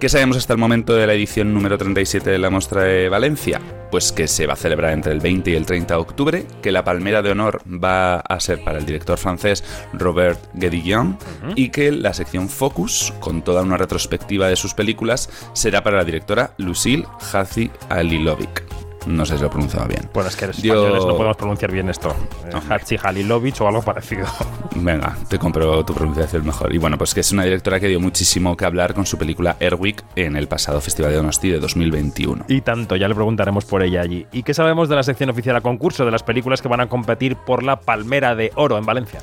¿Qué 0.00 0.08
sabemos 0.08 0.36
hasta 0.36 0.52
el 0.52 0.60
momento 0.60 0.94
de 0.94 1.08
la 1.08 1.14
edición 1.14 1.52
número 1.52 1.76
37 1.76 2.30
de 2.30 2.38
la 2.38 2.50
Mostra 2.50 2.84
de 2.84 3.08
Valencia? 3.08 3.60
Pues 3.90 4.12
que 4.12 4.28
se 4.28 4.46
va 4.46 4.52
a 4.52 4.56
celebrar 4.56 4.92
entre 4.92 5.10
el 5.10 5.18
20 5.18 5.50
y 5.50 5.54
el 5.56 5.66
30 5.66 5.94
de 5.94 6.00
octubre, 6.00 6.46
que 6.62 6.70
la 6.70 6.84
palmera 6.84 7.20
de 7.20 7.32
honor 7.32 7.60
va 7.66 8.20
a 8.20 8.38
ser 8.38 8.62
para 8.62 8.78
el 8.78 8.86
director 8.86 9.18
francés 9.18 9.64
Robert 9.92 10.38
Guédiguian 10.54 11.18
y 11.56 11.70
que 11.70 11.90
la 11.90 12.14
sección 12.14 12.48
Focus, 12.48 13.12
con 13.18 13.42
toda 13.42 13.62
una 13.62 13.76
retrospectiva 13.76 14.46
de 14.46 14.54
sus 14.54 14.72
películas, 14.72 15.30
será 15.52 15.82
para 15.82 15.96
la 15.96 16.04
directora 16.04 16.52
Lucille 16.58 17.04
Hazi 17.32 17.72
Alilovic. 17.88 18.77
No 19.08 19.24
sé 19.24 19.36
si 19.36 19.40
lo 19.40 19.46
he 19.46 19.50
pronunciado 19.50 19.88
bien. 19.88 20.08
Bueno, 20.12 20.28
es 20.28 20.36
que 20.36 20.46
los 20.48 20.58
Yo- 20.58 20.74
españoles 20.74 21.04
no 21.06 21.16
podemos 21.16 21.36
pronunciar 21.36 21.72
bien 21.72 21.88
esto. 21.88 22.10
Eh, 22.46 22.50
Hombre. 22.54 22.74
Hatzi 22.74 22.96
Halilovic 23.02 23.60
o 23.60 23.68
algo 23.68 23.82
parecido. 23.82 24.26
Venga, 24.76 25.16
te 25.28 25.38
compro 25.38 25.84
tu 25.84 25.94
pronunciación 25.94 26.44
mejor. 26.44 26.74
Y 26.74 26.78
bueno, 26.78 26.98
pues 26.98 27.14
que 27.14 27.20
es 27.20 27.32
una 27.32 27.44
directora 27.44 27.80
que 27.80 27.88
dio 27.88 28.00
muchísimo 28.00 28.56
que 28.56 28.64
hablar 28.66 28.92
con 28.94 29.06
su 29.06 29.16
película 29.16 29.56
Airwick 29.60 30.04
en 30.14 30.36
el 30.36 30.46
pasado 30.46 30.80
Festival 30.80 31.10
de 31.12 31.16
Donosti 31.16 31.48
de 31.48 31.58
2021. 31.58 32.44
Y 32.48 32.60
tanto, 32.60 32.96
ya 32.96 33.08
le 33.08 33.14
preguntaremos 33.14 33.64
por 33.64 33.82
ella 33.82 34.02
allí. 34.02 34.26
¿Y 34.30 34.42
qué 34.42 34.52
sabemos 34.54 34.88
de 34.88 34.96
la 34.96 35.02
sección 35.02 35.30
oficial 35.30 35.56
a 35.56 35.60
concurso 35.62 36.04
de 36.04 36.10
las 36.10 36.22
películas 36.22 36.60
que 36.60 36.68
van 36.68 36.80
a 36.80 36.88
competir 36.88 37.36
por 37.36 37.62
la 37.62 37.80
Palmera 37.80 38.34
de 38.34 38.52
Oro 38.56 38.76
en 38.78 38.84
Valencia? 38.84 39.20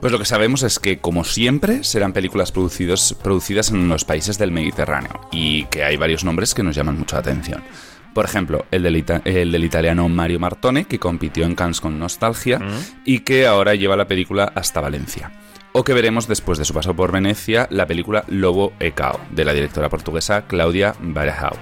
Pues 0.00 0.12
lo 0.12 0.18
que 0.18 0.24
sabemos 0.26 0.62
es 0.62 0.78
que, 0.78 0.98
como 0.98 1.24
siempre, 1.24 1.82
serán 1.82 2.12
películas 2.12 2.52
producidos, 2.52 3.16
producidas 3.22 3.70
en 3.70 3.88
los 3.88 4.04
países 4.04 4.36
del 4.38 4.52
Mediterráneo 4.52 5.20
y 5.32 5.64
que 5.66 5.84
hay 5.84 5.96
varios 5.96 6.22
nombres 6.22 6.54
que 6.54 6.62
nos 6.62 6.76
llaman 6.76 6.98
mucho 6.98 7.16
la 7.16 7.20
atención. 7.20 7.62
Por 8.16 8.24
ejemplo, 8.24 8.64
el 8.70 8.82
del, 8.82 8.96
ita- 8.96 9.20
el 9.26 9.52
del 9.52 9.62
italiano 9.64 10.08
Mario 10.08 10.40
Martone, 10.40 10.86
que 10.86 10.98
compitió 10.98 11.44
en 11.44 11.54
Cannes 11.54 11.82
con 11.82 11.98
Nostalgia 11.98 12.58
y 13.04 13.18
que 13.20 13.46
ahora 13.46 13.74
lleva 13.74 13.94
la 13.94 14.08
película 14.08 14.50
hasta 14.54 14.80
Valencia. 14.80 15.32
O 15.72 15.84
que 15.84 15.92
veremos 15.92 16.26
después 16.26 16.58
de 16.58 16.64
su 16.64 16.72
paso 16.72 16.96
por 16.96 17.12
Venecia 17.12 17.66
la 17.70 17.86
película 17.86 18.24
Lobo 18.28 18.72
e 18.80 18.92
Cao, 18.92 19.20
de 19.32 19.44
la 19.44 19.52
directora 19.52 19.90
portuguesa 19.90 20.46
Claudia 20.46 20.94
Barajau. 20.98 21.54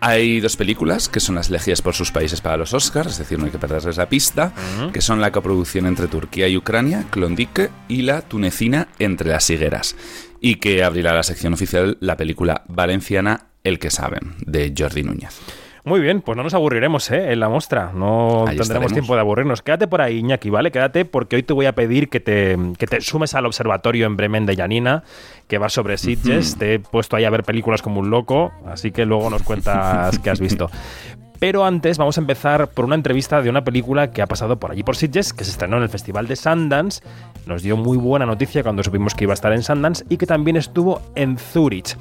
Hay 0.00 0.38
dos 0.38 0.56
películas 0.56 1.08
que 1.08 1.18
son 1.18 1.34
las 1.34 1.48
elegidas 1.48 1.82
por 1.82 1.94
sus 1.94 2.12
países 2.12 2.40
para 2.40 2.56
los 2.56 2.72
Oscars, 2.74 3.10
es 3.14 3.18
decir, 3.18 3.40
no 3.40 3.46
hay 3.46 3.50
que 3.50 3.58
perderles 3.58 3.96
la 3.96 4.08
pista, 4.08 4.52
que 4.92 5.00
son 5.00 5.20
la 5.20 5.32
coproducción 5.32 5.86
entre 5.86 6.06
Turquía 6.06 6.46
y 6.46 6.56
Ucrania, 6.56 7.06
Klondike, 7.10 7.70
y 7.88 8.02
la 8.02 8.20
tunecina 8.22 8.86
Entre 9.00 9.28
las 9.30 9.50
Higueras, 9.50 9.96
y 10.40 10.56
que 10.56 10.84
abrirá 10.84 11.12
la 11.12 11.24
sección 11.24 11.54
oficial 11.54 11.98
la 12.00 12.16
película 12.16 12.62
valenciana 12.68 13.46
El 13.64 13.80
que 13.80 13.90
saben, 13.90 14.34
de 14.46 14.72
Jordi 14.78 15.02
Núñez. 15.02 15.40
Muy 15.84 15.98
bien, 15.98 16.20
pues 16.20 16.36
no 16.36 16.44
nos 16.44 16.54
aburriremos 16.54 17.10
¿eh? 17.10 17.32
en 17.32 17.40
la 17.40 17.48
muestra. 17.48 17.90
No 17.92 18.42
Ahí 18.46 18.56
tendremos 18.56 18.60
estaremos. 18.60 18.92
tiempo 18.92 19.14
de 19.14 19.20
aburrirnos. 19.20 19.62
Quédate 19.62 19.88
por 19.88 20.00
ahí, 20.00 20.18
Iñaki, 20.18 20.48
¿vale? 20.48 20.70
Quédate 20.70 21.04
porque 21.04 21.34
hoy 21.36 21.42
te 21.42 21.52
voy 21.52 21.66
a 21.66 21.74
pedir 21.74 22.08
que 22.08 22.20
te, 22.20 22.56
que 22.78 22.86
te 22.86 23.00
sumes 23.00 23.34
al 23.34 23.46
observatorio 23.46 24.06
en 24.06 24.16
Bremen 24.16 24.46
de 24.46 24.54
Janina, 24.54 25.02
que 25.48 25.58
va 25.58 25.68
sobre 25.68 25.98
Sitges. 25.98 26.56
Te 26.56 26.74
he 26.74 26.78
puesto 26.78 27.16
ahí 27.16 27.24
a 27.24 27.30
ver 27.30 27.42
películas 27.42 27.82
como 27.82 27.98
un 27.98 28.10
loco, 28.10 28.52
así 28.66 28.92
que 28.92 29.04
luego 29.06 29.28
nos 29.28 29.42
cuentas 29.42 30.20
qué 30.20 30.30
has 30.30 30.38
visto. 30.38 30.70
Pero 31.40 31.64
antes 31.64 31.98
vamos 31.98 32.16
a 32.16 32.20
empezar 32.20 32.68
por 32.68 32.84
una 32.84 32.94
entrevista 32.94 33.42
de 33.42 33.50
una 33.50 33.64
película 33.64 34.12
que 34.12 34.22
ha 34.22 34.28
pasado 34.28 34.60
por 34.60 34.70
allí 34.70 34.84
por 34.84 34.94
Sitges, 34.94 35.32
que 35.32 35.42
se 35.42 35.50
estrenó 35.50 35.78
en 35.78 35.82
el 35.82 35.88
Festival 35.88 36.28
de 36.28 36.36
Sundance. 36.36 37.02
Nos 37.46 37.64
dio 37.64 37.76
muy 37.76 37.98
buena 37.98 38.24
noticia 38.24 38.62
cuando 38.62 38.84
supimos 38.84 39.16
que 39.16 39.24
iba 39.24 39.32
a 39.32 39.34
estar 39.34 39.52
en 39.52 39.64
Sundance 39.64 40.04
y 40.08 40.16
que 40.16 40.26
también 40.26 40.56
estuvo 40.56 41.02
en 41.16 41.36
Zurich. 41.38 41.96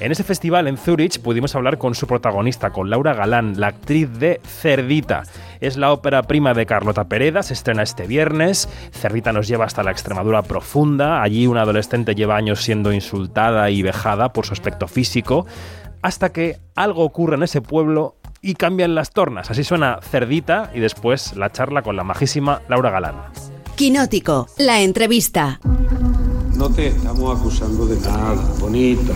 En 0.00 0.12
ese 0.12 0.24
festival 0.24 0.66
en 0.66 0.78
Zurich 0.78 1.20
pudimos 1.20 1.54
hablar 1.54 1.76
con 1.76 1.94
su 1.94 2.06
protagonista, 2.06 2.70
con 2.70 2.88
Laura 2.88 3.12
Galán, 3.12 3.60
la 3.60 3.66
actriz 3.66 4.08
de 4.18 4.40
Cerdita. 4.42 5.24
Es 5.60 5.76
la 5.76 5.92
ópera 5.92 6.22
prima 6.22 6.54
de 6.54 6.64
Carlota 6.64 7.04
Pereda, 7.04 7.42
se 7.42 7.52
estrena 7.52 7.82
este 7.82 8.06
viernes. 8.06 8.66
Cerdita 8.92 9.30
nos 9.34 9.46
lleva 9.46 9.66
hasta 9.66 9.82
la 9.82 9.90
Extremadura 9.90 10.40
profunda. 10.40 11.22
Allí 11.22 11.46
una 11.46 11.62
adolescente 11.62 12.14
lleva 12.14 12.36
años 12.36 12.62
siendo 12.62 12.94
insultada 12.94 13.68
y 13.70 13.82
vejada 13.82 14.32
por 14.32 14.46
su 14.46 14.54
aspecto 14.54 14.88
físico, 14.88 15.44
hasta 16.00 16.32
que 16.32 16.56
algo 16.74 17.04
ocurre 17.04 17.36
en 17.36 17.42
ese 17.42 17.60
pueblo 17.60 18.16
y 18.40 18.54
cambian 18.54 18.94
las 18.94 19.10
tornas. 19.10 19.50
Así 19.50 19.64
suena 19.64 19.98
Cerdita 20.00 20.70
y 20.74 20.80
después 20.80 21.36
la 21.36 21.52
charla 21.52 21.82
con 21.82 21.96
la 21.96 22.04
majísima 22.04 22.62
Laura 22.70 22.88
Galán. 22.88 23.16
Quinótico, 23.76 24.46
la 24.56 24.80
entrevista. 24.80 25.60
No 26.56 26.70
te 26.70 26.86
estamos 26.86 27.38
acusando 27.38 27.84
de 27.84 28.00
nada, 28.00 28.42
bonita. 28.58 29.12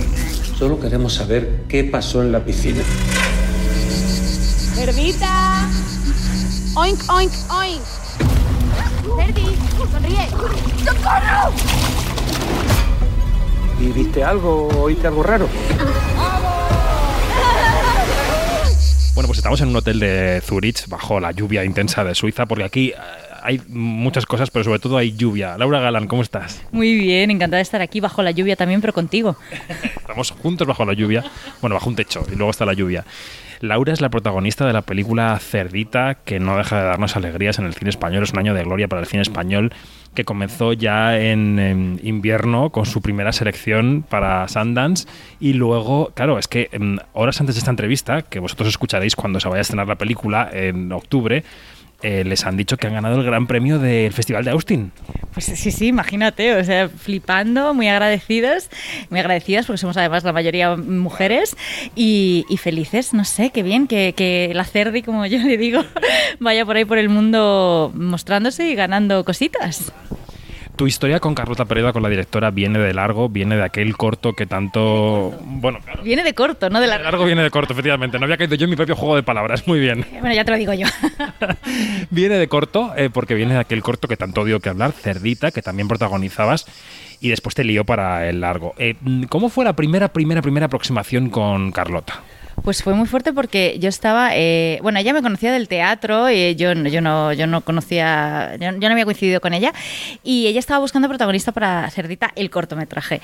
Solo 0.65 0.81
queremos 0.81 1.13
saber 1.13 1.65
qué 1.69 1.85
pasó 1.85 2.23
en 2.23 2.33
la 2.33 2.43
piscina. 2.43 2.83
¡Cerdita! 4.75 5.69
¡Oink, 6.75 7.01
oink, 7.11 7.33
oink! 7.51 7.83
¡Cerdi! 9.15 9.45
¡Sonríe! 9.93 10.27
¡Socorro! 10.83 11.53
¿Y 13.79 13.89
viste 13.89 14.25
algo? 14.25 14.69
¿Oíste 14.81 15.07
algo 15.07 15.23
raro? 15.23 15.51
Bueno, 19.15 19.27
pues 19.27 19.37
estamos 19.37 19.61
en 19.61 19.69
un 19.69 19.77
hotel 19.77 20.01
de 20.01 20.43
Zurich 20.43 20.89
bajo 20.89 21.21
la 21.21 21.33
lluvia 21.33 21.63
intensa 21.63 22.05
de 22.05 22.15
Suiza, 22.15 22.47
porque 22.47 22.65
aquí 22.65 22.89
eh, 22.89 23.24
hay 23.45 23.61
muchas 23.69 24.25
cosas, 24.25 24.51
pero 24.51 24.65
sobre 24.65 24.79
todo 24.79 24.97
hay 24.97 25.13
lluvia. 25.13 25.59
Laura 25.59 25.79
Galán, 25.79 26.07
¿cómo 26.07 26.23
estás? 26.23 26.63
Muy 26.73 26.95
bien, 26.95 27.31
encantada 27.31 27.59
de 27.59 27.63
estar 27.63 27.83
aquí 27.83 28.01
bajo 28.01 28.23
la 28.23 28.31
lluvia 28.31 28.57
también, 28.57 28.81
pero 28.81 28.95
contigo. 28.95 29.37
Estamos 29.97 30.31
juntos 30.31 30.67
bajo 30.67 30.85
la 30.85 30.95
lluvia, 30.95 31.23
bueno, 31.61 31.75
bajo 31.75 31.91
un 31.91 31.95
techo, 31.95 32.25
y 32.33 32.37
luego 32.37 32.51
está 32.51 32.65
la 32.65 32.73
lluvia. 32.73 33.05
Laura 33.61 33.93
es 33.93 34.01
la 34.01 34.11
protagonista 34.11 34.67
de 34.67 34.73
la 34.73 34.83
película 34.83 35.39
Cerdita, 35.39 36.17
que 36.25 36.41
no 36.41 36.57
deja 36.57 36.79
de 36.79 36.85
darnos 36.85 37.17
alegrías 37.17 37.59
en 37.59 37.67
el 37.67 37.75
cine 37.75 37.91
español. 37.91 38.23
Es 38.23 38.33
un 38.33 38.39
año 38.39 38.55
de 38.55 38.65
gloria 38.65 38.89
para 38.89 39.01
el 39.01 39.07
cine 39.07 39.23
español, 39.23 39.73
que 40.15 40.25
comenzó 40.25 40.73
ya 40.73 41.19
en, 41.19 41.59
en 41.59 42.01
invierno 42.03 42.71
con 42.71 42.87
su 42.87 43.01
primera 43.01 43.33
selección 43.33 44.05
para 44.09 44.47
Sundance. 44.49 45.07
Y 45.41 45.55
luego, 45.55 46.13
claro, 46.15 46.39
es 46.39 46.49
que 46.49 46.69
em, 46.73 46.99
horas 47.13 47.41
antes 47.41 47.55
de 47.55 47.61
esta 47.61 47.71
entrevista, 47.71 48.23
que 48.23 48.39
vosotros 48.39 48.69
escucharéis 48.69 49.17
cuando 49.17 49.41
se 49.41 49.49
vaya 49.49 49.61
a 49.61 49.63
estrenar 49.63 49.89
la 49.89 49.97
película 49.97 50.51
en 50.53 50.93
octubre, 50.93 51.45
eh, 52.05 52.23
les 52.23 52.45
han 52.45 52.59
dicho 52.59 52.77
que 52.77 52.87
han 52.87 52.93
ganado 52.93 53.19
el 53.19 53.25
gran 53.25 53.47
premio 53.47 53.79
del 53.79 54.13
Festival 54.13 54.45
de 54.45 54.51
Austin. 54.51 54.93
Pues 55.33 55.47
sí, 55.47 55.71
sí, 55.71 55.87
imagínate, 55.87 56.55
o 56.55 56.63
sea, 56.63 56.91
flipando, 56.91 57.73
muy 57.73 57.89
agradecidos, 57.89 58.69
muy 59.09 59.21
agradecidas 59.21 59.65
porque 59.65 59.79
somos 59.79 59.97
además 59.97 60.23
la 60.23 60.35
mayoría 60.35 60.77
mujeres 60.77 61.57
y, 61.97 62.45
y 62.51 62.59
felices, 62.59 63.15
no 63.15 63.25
sé, 63.25 63.49
qué 63.51 63.63
bien 63.63 63.87
que, 63.87 64.13
que 64.15 64.53
la 64.53 64.65
Cerdi, 64.65 65.01
como 65.01 65.25
yo 65.25 65.39
le 65.39 65.57
digo, 65.57 65.83
vaya 66.41 66.67
por 66.67 66.77
ahí 66.77 66.85
por 66.85 66.99
el 66.99 67.09
mundo 67.09 67.91
mostrándose 67.95 68.69
y 68.69 68.75
ganando 68.75 69.25
cositas. 69.25 69.91
Tu 70.77 70.89
historia 70.89 71.21
con 71.21 71.37
Carlota 71.37 71.67
Pereda, 71.67 71.93
con 71.93 72.03
la 72.03 72.09
directora, 72.09 72.51
viene 72.51 72.81
de 72.81 72.93
largo, 72.93 73.29
viene 73.29 73.57
de 73.57 73.63
aquel 73.63 73.97
corto 73.97 74.33
que 74.33 74.45
tanto... 74.45 75.33
Bueno, 75.45 75.79
claro. 75.85 76.03
Viene 76.03 76.25
de 76.25 76.35
corto, 76.35 76.69
no 76.69 76.81
de 76.81 76.87
De 76.87 76.91
largo. 76.91 77.05
largo 77.05 77.25
viene 77.27 77.45
de 77.45 77.51
corto, 77.51 77.75
efectivamente. 77.75 78.19
No 78.19 78.25
había 78.25 78.37
caído 78.37 78.57
yo 78.57 78.65
en 78.65 78.71
mi 78.71 78.77
propio 78.77 78.97
juego 78.97 79.15
de 79.15 79.23
palabras. 79.23 79.69
Muy 79.69 79.79
bien. 79.79 80.05
Bueno, 80.21 80.35
ya 80.35 80.45
te 80.45 80.51
lo 80.51 80.57
digo 80.57 80.73
yo. 80.73 80.87
viene 82.11 82.37
de 82.39 82.49
corto, 82.49 82.93
eh, 82.97 83.09
porque 83.13 83.35
viene 83.35 83.55
de 83.55 83.61
aquel 83.61 83.83
corto 83.83 84.09
que 84.09 84.17
tanto 84.17 84.41
odio 84.41 84.59
que 84.59 84.71
hablar, 84.71 84.91
Cerdita, 84.93 85.51
que 85.53 85.63
también 85.63 85.87
protagonizabas, 85.87 86.67
y 87.21 87.29
después 87.29 87.55
te 87.55 87.63
lió 87.63 87.85
para 87.85 88.29
el 88.29 88.41
largo. 88.41 88.75
Eh, 88.79 88.97
¿Cómo 89.29 89.51
fue 89.51 89.65
la 89.65 89.75
primera, 89.75 90.09
primera, 90.09 90.43
primera 90.43 90.67
aproximación 90.67 91.31
con 91.31 91.71
Carlota? 91.73 92.23
Pues 92.65 92.83
fue 92.83 92.95
muy 92.95 93.07
fuerte 93.07 93.35
porque 93.35 93.77
yo 93.79 93.91
estaba, 93.91 94.31
eh, 94.33 94.79
bueno, 94.81 94.99
ella 94.99 95.13
me 95.13 95.21
conocía 95.21 95.53
del 95.53 95.69
teatro, 95.69 96.31
y 96.31 96.55
yo, 96.57 96.75
no- 96.75 96.89
yo 96.89 97.03
no, 97.03 97.31
yo 97.35 97.47
no 97.47 97.61
conocía, 97.61 98.57
yo, 98.59 98.71
yo 98.73 98.89
no 98.89 98.93
había 98.93 99.05
coincidido 99.05 99.43
con 99.43 99.53
ella, 99.53 99.71
y 100.23 100.47
ella 100.47 100.61
estaba 100.61 100.81
buscando 100.81 101.07
protagonista 101.09 101.53
para 101.53 101.91
Cerdita 101.91 102.33
el 102.37 102.49
cortometraje. 102.49 103.21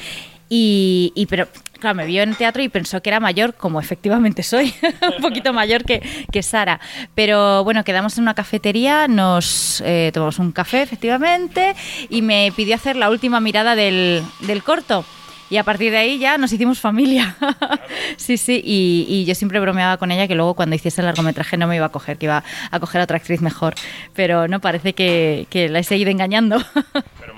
Y, 0.50 1.12
y 1.14 1.24
pero 1.24 1.48
claro, 1.78 1.96
me 1.96 2.04
vio 2.04 2.22
en 2.22 2.34
teatro 2.34 2.60
y 2.62 2.68
pensó 2.68 3.00
que 3.00 3.08
era 3.08 3.18
mayor, 3.18 3.54
como 3.54 3.80
efectivamente 3.80 4.42
soy, 4.42 4.74
un 5.16 5.22
poquito 5.22 5.54
mayor 5.54 5.84
que, 5.86 6.02
que 6.30 6.42
Sara. 6.42 6.78
Pero 7.14 7.64
bueno, 7.64 7.82
quedamos 7.82 8.18
en 8.18 8.24
una 8.24 8.34
cafetería, 8.34 9.08
nos 9.08 9.80
eh, 9.86 10.10
tomamos 10.12 10.38
un 10.38 10.52
café 10.52 10.82
efectivamente, 10.82 11.74
y 12.10 12.20
me 12.20 12.52
pidió 12.54 12.74
hacer 12.74 12.94
la 12.96 13.08
última 13.08 13.40
mirada 13.40 13.74
del, 13.74 14.22
del 14.40 14.62
corto. 14.62 15.06
Y 15.50 15.56
a 15.56 15.64
partir 15.64 15.90
de 15.90 15.98
ahí 15.98 16.18
ya 16.18 16.38
nos 16.38 16.52
hicimos 16.52 16.80
familia. 16.80 17.36
sí, 18.16 18.36
sí, 18.36 18.62
y, 18.64 19.04
y 19.08 19.24
yo 19.24 19.34
siempre 19.34 19.58
bromeaba 19.58 19.96
con 19.96 20.12
ella 20.12 20.28
que 20.28 20.36
luego 20.36 20.54
cuando 20.54 20.76
hiciese 20.76 21.00
el 21.00 21.06
largometraje 21.06 21.56
no 21.56 21.66
me 21.66 21.74
iba 21.74 21.86
a 21.86 21.88
coger, 21.90 22.18
que 22.18 22.26
iba 22.26 22.44
a 22.70 22.80
coger 22.80 23.00
a 23.00 23.04
otra 23.04 23.16
actriz 23.16 23.42
mejor. 23.42 23.74
Pero 24.14 24.46
no, 24.46 24.60
parece 24.60 24.94
que, 24.94 25.48
que 25.50 25.68
la 25.68 25.80
he 25.80 25.84
seguido 25.84 26.10
engañando. 26.10 26.62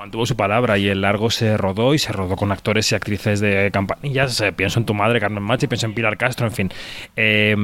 Mantuvo 0.03 0.27
su 0.27 0.35
palabra 0.35 0.79
y 0.79 0.89
el 0.89 1.01
largo 1.01 1.31
se 1.31 1.57
rodó 1.57 1.95
y 1.95 1.99
se 2.01 2.11
rodó 2.11 2.35
con 2.35 2.51
actores 2.51 2.91
y 2.91 2.97
actrices 2.97 3.39
de 3.39 3.71
campanillas. 3.73 4.41
Eh, 4.41 4.51
pienso 4.51 4.81
en 4.81 4.85
tu 4.85 4.95
madre, 4.95 5.21
Carmen 5.21 5.45
Machi, 5.45 5.69
pienso 5.69 5.87
en 5.87 5.95
Pilar 5.95 6.17
Castro, 6.17 6.45
en 6.45 6.53
fin. 6.53 6.73
Eh, 7.15 7.55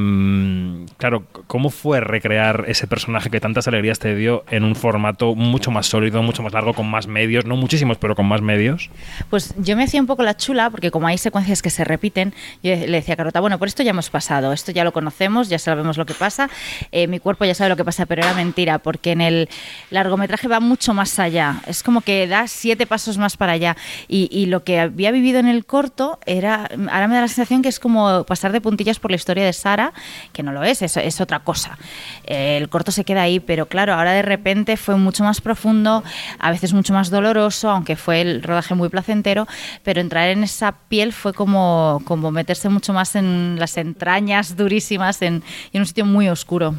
claro, 0.98 1.24
¿cómo 1.48 1.70
fue 1.70 1.98
recrear 1.98 2.66
ese 2.68 2.86
personaje 2.86 3.28
que 3.28 3.40
tantas 3.40 3.66
alegrías 3.66 3.98
te 3.98 4.14
dio 4.14 4.44
en 4.50 4.62
un 4.62 4.76
formato 4.76 5.34
mucho 5.34 5.72
más 5.72 5.86
sólido, 5.86 6.22
mucho 6.22 6.44
más 6.44 6.52
largo, 6.52 6.74
con 6.74 6.88
más 6.88 7.08
medios? 7.08 7.44
No 7.44 7.56
muchísimos, 7.56 7.98
pero 7.98 8.14
con 8.14 8.26
más 8.26 8.40
medios. 8.40 8.88
Pues 9.30 9.52
yo 9.58 9.76
me 9.76 9.82
hacía 9.82 10.00
un 10.00 10.06
poco 10.06 10.22
la 10.22 10.36
chula, 10.36 10.70
porque 10.70 10.92
como 10.92 11.08
hay 11.08 11.18
secuencias 11.18 11.60
que 11.60 11.70
se 11.70 11.82
repiten, 11.82 12.34
yo 12.62 12.70
le 12.70 12.86
decía 12.86 13.14
a 13.14 13.16
Carlota, 13.16 13.40
bueno, 13.40 13.58
por 13.58 13.66
esto 13.66 13.82
ya 13.82 13.90
hemos 13.90 14.10
pasado, 14.10 14.52
esto 14.52 14.70
ya 14.70 14.84
lo 14.84 14.92
conocemos, 14.92 15.48
ya 15.48 15.58
sabemos 15.58 15.98
lo 15.98 16.06
que 16.06 16.14
pasa, 16.14 16.48
eh, 16.92 17.08
mi 17.08 17.18
cuerpo 17.18 17.44
ya 17.46 17.56
sabe 17.56 17.70
lo 17.70 17.76
que 17.76 17.84
pasa, 17.84 18.06
pero 18.06 18.22
era 18.22 18.32
mentira, 18.34 18.78
porque 18.78 19.10
en 19.10 19.22
el 19.22 19.48
largometraje 19.90 20.46
va 20.46 20.60
mucho 20.60 20.94
más 20.94 21.18
allá, 21.18 21.62
es 21.66 21.82
como 21.82 22.00
que 22.00 22.27
da 22.28 22.46
siete 22.46 22.86
pasos 22.86 23.18
más 23.18 23.36
para 23.36 23.52
allá, 23.52 23.76
y, 24.06 24.28
y 24.30 24.46
lo 24.46 24.64
que 24.64 24.80
había 24.80 25.10
vivido 25.10 25.38
en 25.38 25.48
el 25.48 25.64
corto 25.64 26.18
era, 26.26 26.68
ahora 26.90 27.08
me 27.08 27.14
da 27.14 27.22
la 27.22 27.28
sensación 27.28 27.62
que 27.62 27.68
es 27.68 27.80
como 27.80 28.24
pasar 28.24 28.52
de 28.52 28.60
puntillas 28.60 28.98
por 28.98 29.10
la 29.10 29.16
historia 29.16 29.44
de 29.44 29.52
Sara, 29.52 29.92
que 30.32 30.42
no 30.42 30.52
lo 30.52 30.62
es, 30.64 30.82
es, 30.82 30.96
es 30.96 31.20
otra 31.20 31.40
cosa. 31.40 31.78
Eh, 32.24 32.56
el 32.58 32.68
corto 32.68 32.92
se 32.92 33.04
queda 33.04 33.22
ahí, 33.22 33.40
pero 33.40 33.66
claro, 33.66 33.94
ahora 33.94 34.12
de 34.12 34.22
repente 34.22 34.76
fue 34.76 34.96
mucho 34.96 35.24
más 35.24 35.40
profundo, 35.40 36.04
a 36.38 36.50
veces 36.50 36.72
mucho 36.72 36.92
más 36.92 37.10
doloroso, 37.10 37.70
aunque 37.70 37.96
fue 37.96 38.20
el 38.20 38.42
rodaje 38.42 38.74
muy 38.74 38.88
placentero, 38.88 39.46
pero 39.82 40.00
entrar 40.00 40.28
en 40.28 40.44
esa 40.44 40.72
piel 40.72 41.12
fue 41.12 41.32
como, 41.32 42.02
como 42.04 42.30
meterse 42.30 42.68
mucho 42.68 42.92
más 42.92 43.14
en 43.16 43.56
las 43.58 43.76
entrañas 43.76 44.56
durísimas, 44.56 45.22
en, 45.22 45.42
en 45.72 45.80
un 45.80 45.86
sitio 45.86 46.04
muy 46.04 46.28
oscuro. 46.28 46.74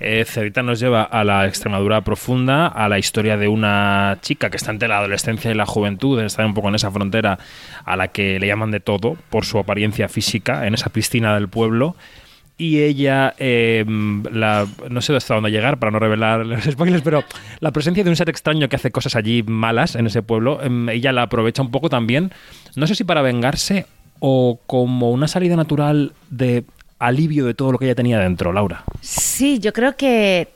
Eh, 0.00 0.24
Cerdita 0.24 0.62
nos 0.62 0.78
lleva 0.78 1.02
a 1.02 1.24
la 1.24 1.46
Extremadura 1.46 2.02
profunda, 2.02 2.68
a 2.68 2.88
la 2.88 2.98
historia 2.98 3.36
de 3.36 3.48
una 3.48 4.18
chica 4.20 4.48
que 4.48 4.56
está 4.56 4.70
entre 4.70 4.88
la 4.88 4.98
adolescencia 4.98 5.50
y 5.50 5.54
la 5.54 5.66
juventud, 5.66 6.20
está 6.20 6.46
un 6.46 6.54
poco 6.54 6.68
en 6.68 6.76
esa 6.76 6.90
frontera 6.90 7.38
a 7.84 7.96
la 7.96 8.08
que 8.08 8.38
le 8.38 8.46
llaman 8.46 8.70
de 8.70 8.80
todo 8.80 9.16
por 9.28 9.44
su 9.44 9.58
apariencia 9.58 10.08
física, 10.08 10.66
en 10.66 10.74
esa 10.74 10.90
piscina 10.90 11.34
del 11.34 11.48
pueblo. 11.48 11.96
Y 12.60 12.80
ella, 12.80 13.34
eh, 13.38 13.84
no 13.86 15.00
sé 15.00 15.14
hasta 15.14 15.34
dónde 15.34 15.50
llegar 15.50 15.78
para 15.78 15.92
no 15.92 16.00
revelar 16.00 16.44
los 16.44 16.64
spoilers, 16.64 17.02
pero 17.02 17.22
la 17.60 17.70
presencia 17.70 18.02
de 18.02 18.10
un 18.10 18.16
ser 18.16 18.28
extraño 18.28 18.68
que 18.68 18.74
hace 18.76 18.90
cosas 18.90 19.14
allí 19.14 19.44
malas 19.44 19.94
en 19.94 20.08
ese 20.08 20.22
pueblo, 20.22 20.60
em, 20.62 20.88
ella 20.88 21.12
la 21.12 21.22
aprovecha 21.22 21.62
un 21.62 21.70
poco 21.70 21.88
también, 21.88 22.32
no 22.74 22.88
sé 22.88 22.96
si 22.96 23.04
para 23.04 23.22
vengarse 23.22 23.86
o 24.18 24.58
como 24.66 25.12
una 25.12 25.28
salida 25.28 25.54
natural 25.54 26.12
de 26.30 26.64
alivio 26.98 27.46
de 27.46 27.54
todo 27.54 27.72
lo 27.72 27.78
que 27.78 27.86
ella 27.86 27.94
tenía 27.94 28.18
dentro, 28.18 28.52
Laura. 28.52 28.84
Sí, 29.00 29.58
yo 29.58 29.72
creo 29.72 29.96
que 29.96 30.48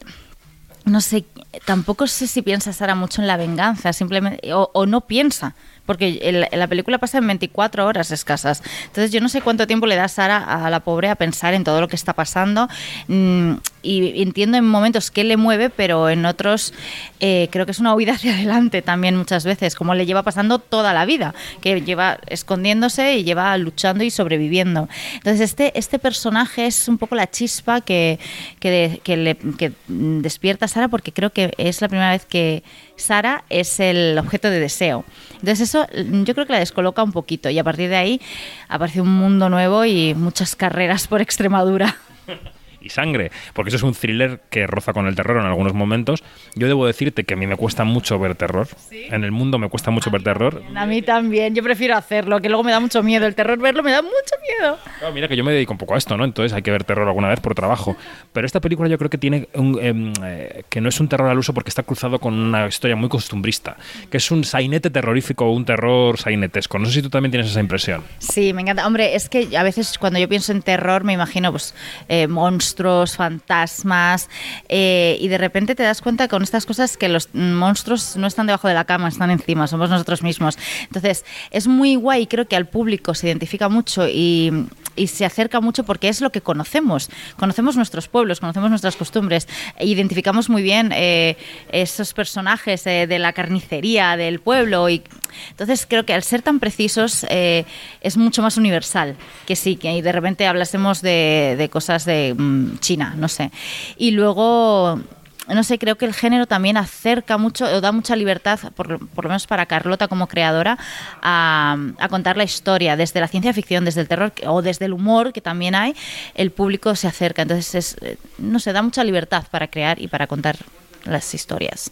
no 0.84 1.00
sé, 1.00 1.24
tampoco 1.64 2.06
sé 2.06 2.26
si 2.26 2.42
piensa 2.42 2.72
Sara 2.72 2.94
mucho 2.94 3.20
en 3.20 3.28
la 3.28 3.36
venganza, 3.36 3.92
simplemente 3.92 4.52
o, 4.52 4.70
o 4.74 4.86
no 4.86 5.02
piensa, 5.02 5.54
porque 5.86 6.18
el- 6.22 6.46
la 6.52 6.66
película 6.66 6.98
pasa 6.98 7.18
en 7.18 7.26
24 7.26 7.86
horas 7.86 8.10
escasas. 8.10 8.62
Entonces 8.86 9.10
yo 9.12 9.20
no 9.20 9.28
sé 9.28 9.40
cuánto 9.42 9.66
tiempo 9.66 9.86
le 9.86 9.96
da 9.96 10.08
Sara 10.08 10.38
a 10.66 10.70
la 10.70 10.80
pobre 10.80 11.08
a 11.08 11.14
pensar 11.16 11.54
en 11.54 11.64
todo 11.64 11.80
lo 11.80 11.88
que 11.88 11.96
está 11.96 12.12
pasando 12.12 12.68
mm, 13.08 13.52
y 13.82 14.22
entiendo 14.22 14.56
en 14.58 14.64
momentos 14.68 15.10
qué 15.10 15.24
le 15.24 15.36
mueve, 15.36 15.68
pero 15.70 16.08
en 16.08 16.24
otros 16.24 16.72
eh, 17.20 17.48
creo 17.50 17.64
que 17.66 17.72
es 17.72 17.80
una 17.80 17.94
huida 17.94 18.12
hacia 18.12 18.34
adelante 18.34 18.80
también 18.82 19.16
muchas 19.16 19.44
veces, 19.44 19.74
como 19.74 19.94
le 19.94 20.06
lleva 20.06 20.22
pasando 20.22 20.58
toda 20.60 20.92
la 20.92 21.04
vida, 21.04 21.34
que 21.60 21.80
lleva 21.80 22.18
escondiéndose 22.28 23.16
y 23.16 23.24
lleva 23.24 23.56
luchando 23.58 24.04
y 24.04 24.10
sobreviviendo. 24.10 24.88
Entonces 25.14 25.40
este, 25.40 25.76
este 25.78 25.98
personaje 25.98 26.66
es 26.66 26.86
un 26.88 26.98
poco 26.98 27.14
la 27.16 27.28
chispa 27.28 27.80
que, 27.80 28.20
que, 28.60 28.70
de- 28.70 29.00
que 29.02 29.16
le, 29.16 29.36
que 29.36 29.72
despierta 29.88 30.66
a 30.66 30.68
Sara 30.68 30.88
porque 30.88 31.12
creo 31.12 31.30
que 31.30 31.52
es 31.58 31.80
la 31.80 31.88
primera 31.88 32.10
vez 32.10 32.24
que 32.24 32.62
Sara 32.96 33.44
es 33.48 33.80
el 33.80 34.18
objeto 34.18 34.50
de 34.50 34.60
deseo. 34.60 35.04
Entonces 35.34 35.60
eso 35.60 35.86
mm, 35.92 36.24
yo 36.24 36.34
creo 36.34 36.46
que 36.46 36.52
la 36.52 36.58
descoloca 36.58 37.02
un 37.02 37.12
poquito 37.12 37.50
y 37.50 37.58
a 37.58 37.64
partir 37.64 37.88
de 37.88 37.96
ahí 37.96 38.20
aparece 38.68 39.00
un 39.00 39.12
mundo 39.12 39.48
nuevo 39.48 39.84
y 39.84 40.14
muchas 40.14 40.56
carreras 40.56 41.06
por 41.06 41.20
Extremadura. 41.20 41.96
y 42.82 42.88
sangre, 42.88 43.30
porque 43.54 43.68
eso 43.68 43.76
es 43.76 43.82
un 43.82 43.94
thriller 43.94 44.40
que 44.50 44.66
roza 44.66 44.92
con 44.92 45.06
el 45.06 45.14
terror 45.14 45.38
en 45.38 45.46
algunos 45.46 45.74
momentos. 45.74 46.22
Yo 46.54 46.66
debo 46.66 46.86
decirte 46.86 47.24
que 47.24 47.34
a 47.34 47.36
mí 47.36 47.46
me 47.46 47.56
cuesta 47.56 47.84
mucho 47.84 48.18
ver 48.18 48.34
terror. 48.34 48.68
En 48.90 49.24
el 49.24 49.32
mundo 49.32 49.58
me 49.58 49.68
cuesta 49.68 49.90
mucho 49.90 50.10
ver 50.10 50.22
terror. 50.22 50.62
A 50.74 50.86
mí 50.86 51.02
también, 51.02 51.54
yo 51.54 51.62
prefiero 51.62 51.96
hacerlo, 51.96 52.40
que 52.40 52.48
luego 52.48 52.64
me 52.64 52.72
da 52.72 52.80
mucho 52.80 53.02
miedo. 53.02 53.26
El 53.26 53.34
terror 53.34 53.58
verlo 53.58 53.82
me 53.82 53.92
da 53.92 54.02
mucho 54.02 54.34
miedo. 54.42 54.78
Claro, 54.98 55.14
mira 55.14 55.28
que 55.28 55.36
yo 55.36 55.44
me 55.44 55.52
dedico 55.52 55.72
un 55.72 55.78
poco 55.78 55.94
a 55.94 55.98
esto, 55.98 56.16
¿no? 56.16 56.24
Entonces 56.24 56.52
hay 56.52 56.62
que 56.62 56.70
ver 56.70 56.84
terror 56.84 57.06
alguna 57.06 57.28
vez 57.28 57.40
por 57.40 57.54
trabajo. 57.54 57.96
Pero 58.32 58.46
esta 58.46 58.60
película 58.60 58.88
yo 58.88 58.98
creo 58.98 59.10
que 59.10 59.18
tiene 59.18 59.48
un, 59.54 59.78
em, 59.80 60.12
eh, 60.24 60.64
que 60.68 60.80
no 60.80 60.88
es 60.88 61.00
un 61.00 61.08
terror 61.08 61.28
al 61.28 61.38
uso 61.38 61.54
porque 61.54 61.68
está 61.68 61.82
cruzado 61.82 62.18
con 62.18 62.34
una 62.34 62.66
historia 62.66 62.96
muy 62.96 63.08
costumbrista, 63.08 63.76
que 64.10 64.16
es 64.16 64.30
un 64.30 64.44
sainete 64.44 64.90
terrorífico, 64.90 65.50
un 65.50 65.64
terror 65.64 66.18
sainetesco. 66.18 66.78
No 66.78 66.86
sé 66.86 66.92
si 66.92 67.02
tú 67.02 67.10
también 67.10 67.30
tienes 67.30 67.50
esa 67.50 67.60
impresión. 67.60 68.02
Sí, 68.18 68.52
me 68.52 68.62
encanta. 68.62 68.86
Hombre, 68.86 69.14
es 69.14 69.28
que 69.28 69.56
a 69.56 69.62
veces 69.62 69.98
cuando 69.98 70.18
yo 70.18 70.28
pienso 70.28 70.52
en 70.52 70.62
terror 70.62 71.04
me 71.04 71.12
imagino 71.12 71.50
pues 71.50 71.74
eh, 72.08 72.26
monstruos 72.26 72.71
monstruos, 72.72 73.16
fantasmas, 73.16 74.30
eh, 74.68 75.18
y 75.20 75.28
de 75.28 75.36
repente 75.36 75.74
te 75.74 75.82
das 75.82 76.00
cuenta 76.00 76.26
con 76.28 76.42
estas 76.42 76.64
cosas 76.64 76.96
que 76.96 77.08
los 77.08 77.28
monstruos 77.34 78.16
no 78.16 78.26
están 78.26 78.46
debajo 78.46 78.66
de 78.66 78.74
la 78.74 78.84
cama, 78.84 79.08
están 79.08 79.30
encima, 79.30 79.66
somos 79.66 79.90
nosotros 79.90 80.22
mismos. 80.22 80.56
Entonces, 80.84 81.24
es 81.50 81.66
muy 81.66 81.96
guay, 81.96 82.26
creo 82.26 82.48
que 82.48 82.56
al 82.56 82.66
público 82.66 83.14
se 83.14 83.26
identifica 83.26 83.68
mucho 83.68 84.08
y, 84.08 84.50
y 84.96 85.08
se 85.08 85.26
acerca 85.26 85.60
mucho 85.60 85.84
porque 85.84 86.08
es 86.08 86.22
lo 86.22 86.30
que 86.30 86.40
conocemos. 86.40 87.10
Conocemos 87.36 87.76
nuestros 87.76 88.08
pueblos, 88.08 88.40
conocemos 88.40 88.70
nuestras 88.70 88.96
costumbres, 88.96 89.46
e 89.76 89.86
identificamos 89.86 90.48
muy 90.48 90.62
bien 90.62 90.92
eh, 90.94 91.36
esos 91.70 92.14
personajes 92.14 92.86
eh, 92.86 93.06
de 93.06 93.18
la 93.18 93.34
carnicería 93.34 94.16
del 94.16 94.40
pueblo 94.40 94.88
y 94.88 95.02
entonces 95.50 95.86
creo 95.88 96.04
que 96.04 96.12
al 96.12 96.22
ser 96.22 96.42
tan 96.42 96.60
precisos 96.60 97.24
eh, 97.30 97.64
es 98.00 98.16
mucho 98.16 98.42
más 98.42 98.56
universal 98.56 99.16
que 99.46 99.56
sí, 99.56 99.76
que 99.76 100.02
de 100.02 100.12
repente 100.12 100.46
hablásemos 100.46 101.00
de, 101.02 101.54
de 101.56 101.68
cosas 101.68 102.04
de 102.04 102.34
mm, 102.36 102.61
China, 102.80 103.14
no 103.16 103.28
sé. 103.28 103.50
Y 103.96 104.12
luego 104.12 105.00
no 105.48 105.64
sé, 105.64 105.78
creo 105.78 105.96
que 105.96 106.04
el 106.04 106.14
género 106.14 106.46
también 106.46 106.76
acerca 106.76 107.36
mucho 107.36 107.64
o 107.64 107.80
da 107.80 107.90
mucha 107.90 108.14
libertad, 108.14 108.58
por, 108.74 108.88
lo 108.88 109.28
menos 109.28 109.46
para 109.46 109.66
Carlota 109.66 110.06
como 110.06 110.28
creadora, 110.28 110.78
a, 111.20 111.76
a 111.98 112.08
contar 112.08 112.36
la 112.36 112.44
historia. 112.44 112.96
Desde 112.96 113.20
la 113.20 113.28
ciencia 113.28 113.52
ficción, 113.52 113.84
desde 113.84 114.02
el 114.02 114.08
terror 114.08 114.32
o 114.46 114.62
desde 114.62 114.84
el 114.84 114.92
humor 114.92 115.32
que 115.32 115.40
también 115.40 115.74
hay, 115.74 115.94
el 116.34 116.52
público 116.52 116.94
se 116.94 117.08
acerca. 117.08 117.42
Entonces, 117.42 117.74
es, 117.74 117.96
eh, 118.02 118.18
no 118.38 118.60
sé, 118.60 118.72
da 118.72 118.82
mucha 118.82 119.02
libertad 119.02 119.44
para 119.50 119.66
crear 119.68 120.00
y 120.00 120.08
para 120.08 120.26
contar 120.26 120.56
las 121.04 121.34
historias. 121.34 121.90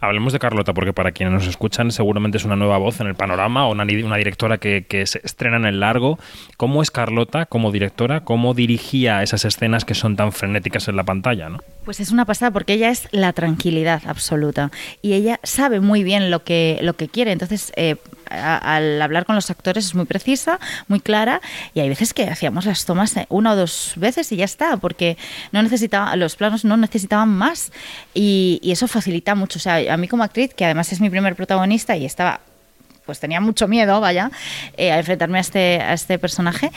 Hablemos 0.00 0.32
de 0.32 0.38
Carlota, 0.38 0.74
porque 0.74 0.92
para 0.92 1.12
quienes 1.12 1.34
nos 1.34 1.46
escuchan, 1.46 1.90
seguramente 1.90 2.38
es 2.38 2.44
una 2.44 2.56
nueva 2.56 2.78
voz 2.78 3.00
en 3.00 3.06
el 3.06 3.14
panorama 3.14 3.66
o 3.66 3.72
una, 3.72 3.84
una 3.84 4.16
directora 4.16 4.58
que, 4.58 4.84
que 4.88 5.06
se 5.06 5.20
estrena 5.24 5.56
en 5.56 5.64
el 5.66 5.80
largo. 5.80 6.18
¿Cómo 6.56 6.82
es 6.82 6.90
Carlota 6.90 7.46
como 7.46 7.72
directora? 7.72 8.20
¿Cómo 8.20 8.54
dirigía 8.54 9.22
esas 9.22 9.44
escenas 9.44 9.84
que 9.84 9.94
son 9.94 10.16
tan 10.16 10.32
frenéticas 10.32 10.88
en 10.88 10.96
la 10.96 11.04
pantalla? 11.04 11.48
¿no? 11.48 11.58
Pues 11.84 12.00
es 12.00 12.10
una 12.10 12.24
pasada 12.24 12.50
porque 12.50 12.74
ella 12.74 12.90
es 12.90 13.08
la 13.12 13.32
tranquilidad 13.32 14.02
absoluta 14.06 14.70
y 15.02 15.12
ella 15.14 15.40
sabe 15.42 15.80
muy 15.80 16.02
bien 16.04 16.30
lo 16.30 16.42
que, 16.44 16.78
lo 16.82 16.94
que 16.94 17.08
quiere. 17.08 17.32
Entonces, 17.32 17.72
eh, 17.76 17.96
a- 18.28 18.76
al 18.76 19.00
hablar 19.00 19.24
con 19.24 19.36
los 19.36 19.50
actores 19.50 19.84
es 19.86 19.94
muy 19.94 20.04
precisa, 20.04 20.58
muy 20.88 20.98
clara 21.00 21.40
y 21.74 21.80
hay 21.80 21.88
veces 21.88 22.12
que 22.12 22.24
hacíamos 22.24 22.66
las 22.66 22.84
tomas 22.84 23.16
eh, 23.16 23.26
una 23.28 23.52
o 23.52 23.56
dos 23.56 23.92
veces 23.96 24.32
y 24.32 24.36
ya 24.36 24.44
está, 24.44 24.76
porque 24.78 25.16
no 25.52 25.62
necesitaba, 25.62 26.16
los 26.16 26.34
planos 26.36 26.64
no 26.64 26.76
necesitaban 26.76 27.28
más 27.28 27.72
y, 28.14 28.58
y 28.62 28.72
eso 28.72 28.88
facilita 28.88 29.34
mucho. 29.36 29.58
O 29.58 29.62
sea, 29.62 29.85
a 29.88 29.96
mí 29.96 30.08
como 30.08 30.22
actriz, 30.22 30.54
que 30.54 30.64
además 30.64 30.92
es 30.92 31.00
mi 31.00 31.10
primer 31.10 31.34
protagonista 31.36 31.96
y 31.96 32.04
estaba 32.04 32.40
pues 33.06 33.20
tenía 33.20 33.40
mucho 33.40 33.68
miedo, 33.68 34.00
vaya, 34.00 34.30
eh, 34.76 34.90
a 34.90 34.98
enfrentarme 34.98 35.38
a 35.38 35.40
este, 35.40 35.80
a 35.80 35.92
este 35.94 36.18
personaje. 36.18 36.72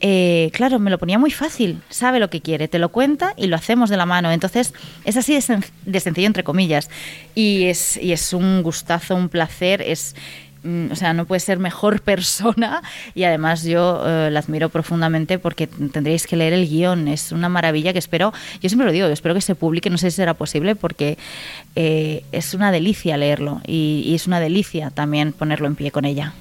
Eh, 0.00 0.50
claro, 0.54 0.78
me 0.78 0.90
lo 0.90 0.98
ponía 0.98 1.18
muy 1.18 1.32
fácil, 1.32 1.82
sabe 1.90 2.20
lo 2.20 2.30
que 2.30 2.40
quiere, 2.40 2.68
te 2.68 2.78
lo 2.78 2.90
cuenta 2.90 3.34
y 3.36 3.48
lo 3.48 3.56
hacemos 3.56 3.90
de 3.90 3.96
la 3.96 4.06
mano. 4.06 4.30
Entonces, 4.30 4.72
es 5.04 5.16
así 5.16 5.34
de, 5.34 5.60
de 5.84 6.00
sencillo, 6.00 6.28
entre 6.28 6.44
comillas. 6.44 6.88
Y 7.34 7.64
es, 7.64 7.96
y 7.96 8.12
es 8.12 8.32
un 8.32 8.62
gustazo, 8.62 9.16
un 9.16 9.28
placer, 9.28 9.82
es... 9.82 10.14
mm, 10.62 10.92
O 10.92 10.96
sea, 10.96 11.12
no 11.12 11.24
puede 11.24 11.40
ser 11.40 11.58
mejor 11.58 12.00
persona 12.12 12.82
y 13.14 13.24
además 13.24 13.64
yo 13.64 14.02
eh, 14.06 14.30
la 14.30 14.40
admiro 14.40 14.68
profundamente 14.68 15.38
porque 15.38 15.66
tendréis 15.66 16.26
que 16.26 16.36
leer 16.36 16.52
el 16.52 16.68
guion. 16.68 17.08
Es 17.08 17.32
una 17.32 17.48
maravilla 17.48 17.92
que 17.92 17.98
espero, 17.98 18.32
yo 18.60 18.68
siempre 18.68 18.86
lo 18.86 18.92
digo, 18.92 19.06
espero 19.06 19.34
que 19.34 19.40
se 19.40 19.54
publique, 19.54 19.90
no 19.90 19.98
sé 19.98 20.10
si 20.10 20.16
será 20.16 20.34
posible 20.34 20.74
porque 20.76 21.18
eh, 21.76 22.24
es 22.32 22.54
una 22.54 22.72
delicia 22.72 23.16
leerlo 23.16 23.60
y, 23.66 24.02
y 24.06 24.14
es 24.14 24.26
una 24.26 24.40
delicia 24.40 24.90
también 24.90 25.32
ponerlo 25.32 25.66
en 25.66 25.76
pie 25.76 25.90
con 25.90 26.04
ella. 26.04 26.34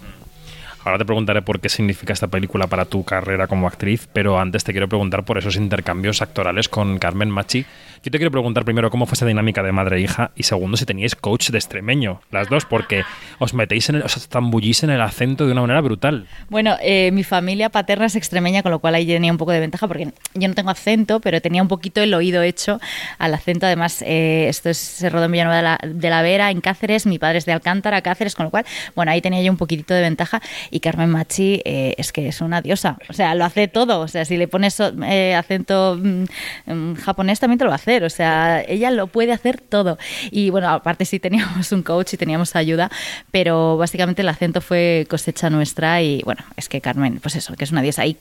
Ahora 0.84 0.98
te 0.98 1.06
preguntaré 1.06 1.44
por 1.44 1.60
qué 1.60 1.70
significa 1.70 2.12
esta 2.12 2.28
película 2.28 2.66
para 2.66 2.86
tu 2.86 3.04
carrera 3.04 3.46
como 3.48 3.68
actriz, 3.68 4.08
pero 4.12 4.40
antes 4.40 4.64
te 4.64 4.72
quiero 4.72 4.90
preguntar 4.90 5.24
por 5.26 5.38
esos 5.38 5.56
intercambios 5.56 6.24
actorales 6.24 6.70
con 6.70 6.98
Carmen 6.98 7.30
Machi. 7.30 7.66
Yo 8.04 8.10
te 8.10 8.18
quiero 8.18 8.32
preguntar 8.32 8.66
primero 8.66 8.90
cómo 8.90 9.06
fue 9.06 9.14
esa 9.14 9.28
dinámica 9.28 9.62
de 9.62 9.72
madre 9.72 9.98
e 9.98 10.02
hija 10.02 10.32
y 10.36 10.42
segundo 10.42 10.76
si 10.76 10.88
teníais 10.88 11.16
coach 11.16 11.52
de 11.52 11.60
extremeño, 11.60 12.20
las 12.32 12.50
dos, 12.50 12.66
porque 12.66 13.04
os 13.38 13.54
metéis 13.54 13.90
en 13.90 13.98
el, 13.98 14.02
os 14.02 14.28
zambullís 14.28 14.82
en 14.82 14.90
el 14.90 15.02
acento 15.02 15.46
de 15.46 15.52
una 15.52 15.62
manera 15.62 15.82
brutal. 15.82 16.26
Bueno, 16.50 16.78
eh, 16.82 17.12
mi 17.14 17.24
familia 17.24 17.70
paterna 17.70 18.08
es 18.08 18.16
extremeña, 18.16 18.64
con 18.64 18.72
lo 18.72 18.80
cual 18.80 18.96
ahí 18.96 19.06
tenía 19.06 19.32
un 19.32 19.38
poco 19.38 19.52
de 19.52 19.60
ventaja 19.60 19.88
porque 19.88 20.14
yo 20.34 20.48
no 20.48 20.56
tengo 20.56 20.72
acento, 20.72 21.20
pero 21.20 21.42
tenía 21.42 21.62
un 21.62 21.68
poquito 21.68 22.02
el 22.02 22.12
oído 22.16 22.42
hecho 22.42 22.80
al 23.20 23.36
acento. 23.36 23.68
Además, 23.68 24.02
eh, 24.02 24.48
esto 24.50 24.70
es, 24.70 24.80
se 24.80 25.08
rodó 25.12 25.26
en 25.26 25.34
Villanueva 25.34 25.78
de 25.86 26.10
la, 26.10 26.22
Vera, 26.24 26.50
en 26.50 26.60
Cáceres, 26.60 27.06
mi 27.06 27.20
padre 27.20 27.38
es 27.38 27.46
de 27.46 27.54
Alcántara, 27.54 28.02
Cáceres, 28.02 28.34
con 28.34 28.46
lo 28.46 28.50
cual, 28.50 28.66
bueno, 28.96 29.12
ahí 29.12 29.22
tenía 29.22 29.44
yo 29.44 29.52
un 29.52 29.58
poquitito 29.58 29.94
de 29.94 30.02
ventaja. 30.02 30.42
Y 30.72 30.80
Carmen 30.80 31.12
Machi 31.12 31.62
eh, 31.66 31.94
es 32.00 32.12
que 32.12 32.30
es 32.30 32.42
una 32.42 32.64
diosa, 32.64 32.98
o 33.10 33.14
sea, 33.14 33.36
lo 33.36 33.46
hace 33.46 33.68
todo. 33.68 34.00
O 34.00 34.08
sea, 34.08 34.26
si 34.26 34.38
le 34.38 34.48
pones 34.48 34.80
eh, 34.80 35.36
acento 35.36 36.00
mm, 36.02 36.24
mm, 36.66 36.96
japonés 36.96 37.40
también 37.40 37.60
te 37.60 37.66
lo 37.66 37.72
a 37.72 37.91
O 38.04 38.10
sea, 38.10 38.62
ella 38.68 38.92
lo 38.92 39.08
puede 39.08 39.32
hacer 39.32 39.60
todo. 39.60 39.98
Y 40.32 40.50
bueno, 40.50 40.70
aparte 40.70 41.06
sí 41.06 41.20
teníamos 41.20 41.72
un 41.72 41.84
coach 41.84 42.14
y 42.14 42.18
teníamos 42.18 42.56
ayuda, 42.56 42.90
pero 43.32 43.78
básicamente 43.78 44.22
el 44.22 44.30
acento 44.30 44.62
fue 44.62 45.06
cosecha 45.10 45.50
nuestra 45.50 46.02
y 46.02 46.22
bueno, 46.24 46.44
es 46.58 46.70
que 46.70 46.82
Carmen, 46.82 47.20
pues 47.20 47.36
eso, 47.36 47.56
que 47.56 47.64
es 47.64 47.72
una 47.72 47.82
diosa. 47.82 48.06
Y 48.06 48.18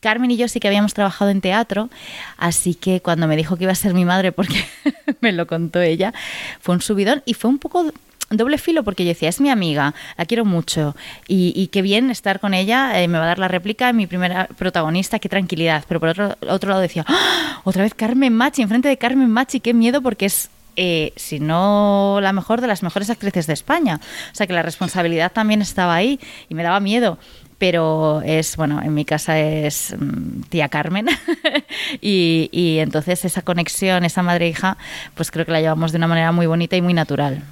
Carmen 0.00 0.30
y 0.30 0.36
yo 0.36 0.48
sí 0.48 0.60
que 0.60 0.68
habíamos 0.68 0.92
trabajado 0.92 1.30
en 1.30 1.40
teatro, 1.40 1.88
así 2.36 2.74
que 2.74 3.00
cuando 3.00 3.26
me 3.26 3.36
dijo 3.36 3.56
que 3.56 3.64
iba 3.64 3.72
a 3.72 3.76
ser 3.76 3.94
mi 3.94 4.04
madre, 4.04 4.32
porque 4.32 4.64
me 5.20 5.32
lo 5.32 5.46
contó 5.46 5.80
ella, 5.80 6.12
fue 6.60 6.74
un 6.74 6.82
subidón 6.82 7.22
y 7.24 7.34
fue 7.34 7.50
un 7.50 7.58
poco 7.58 7.90
doble 8.36 8.58
filo 8.58 8.82
porque 8.82 9.04
yo 9.04 9.08
decía, 9.08 9.28
es 9.28 9.40
mi 9.40 9.50
amiga, 9.50 9.94
la 10.16 10.24
quiero 10.26 10.44
mucho 10.44 10.94
y, 11.28 11.68
qué 11.68 11.82
bien 11.82 12.10
estar 12.10 12.40
con 12.40 12.54
ella, 12.54 13.00
eh, 13.00 13.08
me 13.08 13.18
va 13.18 13.24
a 13.24 13.28
dar 13.28 13.38
la 13.38 13.48
réplica, 13.48 13.92
mi 13.92 14.06
primera 14.06 14.46
protagonista, 14.58 15.18
qué 15.18 15.28
tranquilidad. 15.28 15.84
Pero 15.88 16.00
por 16.00 16.10
otro, 16.10 16.36
otro 16.48 16.70
lado 16.70 16.80
decía, 16.80 17.04
¡Ah! 17.08 17.60
otra 17.64 17.82
vez 17.82 17.94
Carmen 17.94 18.32
Machi, 18.32 18.62
enfrente 18.62 18.88
de 18.88 18.98
Carmen 18.98 19.30
Machi, 19.30 19.60
qué 19.60 19.74
miedo 19.74 20.02
porque 20.02 20.26
es 20.26 20.50
eh, 20.76 21.12
si 21.14 21.38
no 21.38 22.18
la 22.20 22.32
mejor 22.32 22.60
de 22.60 22.66
las 22.66 22.82
mejores 22.82 23.10
actrices 23.10 23.46
de 23.46 23.52
España. 23.52 24.00
O 24.32 24.34
sea 24.34 24.46
que 24.46 24.52
la 24.52 24.62
responsabilidad 24.62 25.32
también 25.32 25.62
estaba 25.62 25.94
ahí 25.94 26.18
y 26.48 26.54
me 26.54 26.62
daba 26.62 26.80
miedo. 26.80 27.18
Pero 27.58 28.20
es, 28.22 28.56
bueno, 28.56 28.82
en 28.82 28.92
mi 28.92 29.04
casa 29.04 29.38
es 29.38 29.94
mm, 29.96 30.42
tía 30.48 30.68
Carmen 30.68 31.06
y, 32.00 32.48
y 32.52 32.78
entonces 32.78 33.24
esa 33.24 33.42
conexión, 33.42 34.04
esa 34.04 34.22
madre-hija, 34.22 34.76
pues 35.14 35.30
creo 35.30 35.46
que 35.46 35.52
la 35.52 35.60
llevamos 35.60 35.92
de 35.92 35.98
una 35.98 36.08
manera 36.08 36.32
muy 36.32 36.46
bonita 36.46 36.76
y 36.76 36.82
muy 36.82 36.94
natural. 36.94 37.42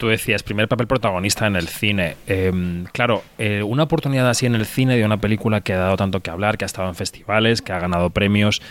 Tú 0.00 0.08
decías, 0.08 0.42
primer 0.42 0.66
papel 0.66 0.86
protagonista 0.86 1.46
en 1.46 1.56
el 1.56 1.68
cine. 1.68 2.16
Eh, 2.26 2.50
claro, 2.90 3.22
eh, 3.36 3.62
una 3.62 3.82
oportunidad 3.82 4.30
así 4.30 4.46
en 4.46 4.54
el 4.54 4.64
cine 4.64 4.96
de 4.96 5.04
una 5.04 5.18
película 5.18 5.60
que 5.60 5.74
ha 5.74 5.76
dado 5.76 5.98
tanto 5.98 6.20
que 6.20 6.30
hablar, 6.30 6.56
que 6.56 6.64
ha 6.64 6.72
estado 6.72 6.88
en 6.88 6.94
festivales, 6.94 7.60
que 7.60 7.74
ha 7.74 7.78
ganado 7.80 8.08
premios, 8.08 8.62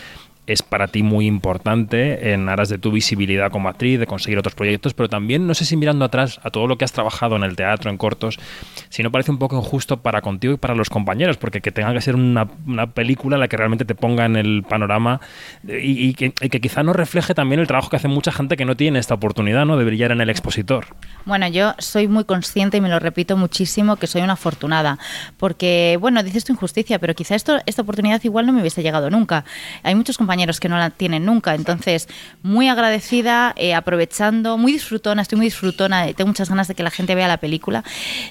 es 0.50 0.62
para 0.62 0.88
ti 0.88 1.04
muy 1.04 1.26
importante 1.26 2.32
en 2.32 2.48
aras 2.48 2.68
de 2.68 2.78
tu 2.78 2.90
visibilidad 2.90 3.52
como 3.52 3.68
actriz, 3.68 4.00
de 4.00 4.06
conseguir 4.06 4.36
otros 4.36 4.56
proyectos, 4.56 4.94
pero 4.94 5.08
también, 5.08 5.46
no 5.46 5.54
sé 5.54 5.64
si 5.64 5.76
mirando 5.76 6.04
atrás 6.04 6.40
a 6.42 6.50
todo 6.50 6.66
lo 6.66 6.76
que 6.76 6.84
has 6.84 6.90
trabajado 6.90 7.36
en 7.36 7.44
el 7.44 7.54
teatro, 7.54 7.88
en 7.88 7.96
cortos, 7.96 8.40
si 8.88 9.04
no 9.04 9.12
parece 9.12 9.30
un 9.30 9.38
poco 9.38 9.56
injusto 9.56 9.98
para 9.98 10.22
contigo 10.22 10.54
y 10.54 10.56
para 10.56 10.74
los 10.74 10.90
compañeros, 10.90 11.36
porque 11.36 11.60
que 11.60 11.70
tenga 11.70 11.92
que 11.92 12.00
ser 12.00 12.16
una, 12.16 12.48
una 12.66 12.88
película 12.88 13.38
la 13.38 13.46
que 13.46 13.56
realmente 13.56 13.84
te 13.84 13.94
ponga 13.94 14.24
en 14.24 14.34
el 14.34 14.64
panorama 14.68 15.20
eh, 15.68 15.80
y, 15.84 16.14
que, 16.14 16.34
y 16.40 16.48
que 16.48 16.60
quizá 16.60 16.82
no 16.82 16.94
refleje 16.94 17.32
también 17.32 17.60
el 17.60 17.68
trabajo 17.68 17.88
que 17.88 17.96
hace 17.96 18.08
mucha 18.08 18.32
gente 18.32 18.56
que 18.56 18.64
no 18.64 18.76
tiene 18.76 18.98
esta 18.98 19.14
oportunidad 19.14 19.64
¿no? 19.66 19.76
de 19.76 19.84
brillar 19.84 20.10
en 20.10 20.20
el 20.20 20.30
expositor. 20.30 20.86
Bueno, 21.26 21.46
yo 21.46 21.74
soy 21.78 22.08
muy 22.08 22.24
consciente 22.24 22.78
y 22.78 22.80
me 22.80 22.88
lo 22.88 22.98
repito 22.98 23.36
muchísimo 23.36 23.96
que 23.96 24.08
soy 24.08 24.22
una 24.22 24.32
afortunada, 24.32 24.98
porque, 25.36 25.96
bueno, 26.00 26.24
dices 26.24 26.44
tu 26.44 26.52
injusticia, 26.52 26.98
pero 26.98 27.14
quizá 27.14 27.36
esto, 27.36 27.60
esta 27.66 27.82
oportunidad 27.82 28.20
igual 28.24 28.46
no 28.46 28.52
me 28.52 28.60
hubiese 28.60 28.82
llegado 28.82 29.10
nunca. 29.10 29.44
Hay 29.84 29.94
muchos 29.94 30.18
compañeros 30.18 30.39
que 30.60 30.68
no 30.68 30.78
la 30.78 30.90
tienen 30.90 31.24
nunca, 31.26 31.54
entonces 31.54 32.08
muy 32.42 32.68
agradecida, 32.68 33.52
eh, 33.56 33.74
aprovechando, 33.74 34.56
muy 34.58 34.72
disfrutona, 34.72 35.22
estoy 35.22 35.36
muy 35.36 35.46
disfrutona, 35.46 36.08
eh, 36.08 36.14
tengo 36.14 36.28
muchas 36.28 36.48
ganas 36.48 36.66
de 36.68 36.74
que 36.74 36.82
la 36.82 36.90
gente 36.90 37.14
vea 37.14 37.28
la 37.28 37.36
película 37.36 37.84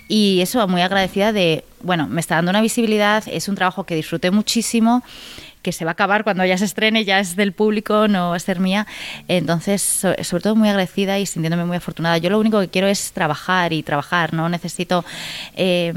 y 0.07 0.41
eso, 0.41 0.67
muy 0.67 0.81
agradecida 0.81 1.31
de, 1.31 1.63
bueno, 1.81 2.07
me 2.07 2.19
está 2.21 2.35
dando 2.35 2.49
una 2.51 2.61
visibilidad, 2.61 3.23
es 3.27 3.47
un 3.47 3.55
trabajo 3.55 3.83
que 3.85 3.95
disfruté 3.95 4.31
muchísimo 4.31 5.03
que 5.61 5.73
se 5.73 5.83
va 5.83 5.91
a 5.91 5.93
acabar 5.93 6.23
cuando 6.23 6.45
ya 6.45 6.57
se 6.57 6.63
estrene, 6.63 7.03
ya 7.03 7.19
es 7.19 7.35
del 7.35 7.51
público, 7.51 8.07
no 8.07 8.29
va 8.29 8.37
a 8.37 8.39
ser 8.39 8.61
mía. 8.61 8.87
Entonces, 9.27 9.81
so- 9.81 10.15
sobre 10.23 10.41
todo 10.41 10.55
muy 10.55 10.69
agradecida 10.69 11.19
y 11.19 11.25
sintiéndome 11.25 11.65
muy 11.65 11.75
afortunada. 11.75 12.17
Yo 12.17 12.29
lo 12.29 12.39
único 12.39 12.61
que 12.61 12.69
quiero 12.69 12.87
es 12.87 13.11
trabajar 13.11 13.73
y 13.73 13.83
trabajar, 13.83 14.33
no 14.33 14.47
necesito 14.47 15.03
eh, 15.57 15.93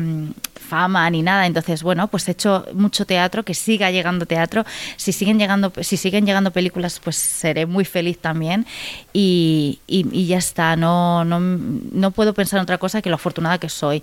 fama 0.72 1.08
ni 1.10 1.20
nada. 1.22 1.46
Entonces, 1.46 1.82
bueno, 1.82 2.08
pues 2.08 2.26
he 2.28 2.32
hecho 2.32 2.64
mucho 2.74 3.04
teatro, 3.04 3.42
que 3.44 3.54
siga 3.54 3.90
llegando 3.90 4.24
teatro. 4.26 4.64
Si 4.96 5.12
siguen 5.12 5.38
llegando, 5.38 5.70
si 5.88 5.96
siguen 5.98 6.24
llegando 6.26 6.50
películas, 6.50 6.98
pues 7.04 7.16
seré 7.16 7.66
muy 7.66 7.84
feliz 7.84 8.18
también. 8.28 8.64
Y, 9.12 9.80
y- 9.86 10.06
y 10.20 10.26
ya 10.26 10.38
está, 10.38 10.76
no, 10.76 11.24
no, 11.24 11.38
no 11.40 12.10
puedo 12.10 12.32
pensar 12.32 12.58
en 12.58 12.62
otra 12.62 12.78
cosa 12.78 13.02
que 13.02 13.10
lo 13.10 13.16
afortunada 13.16 13.58
que 13.58 13.68
soy. 13.68 14.02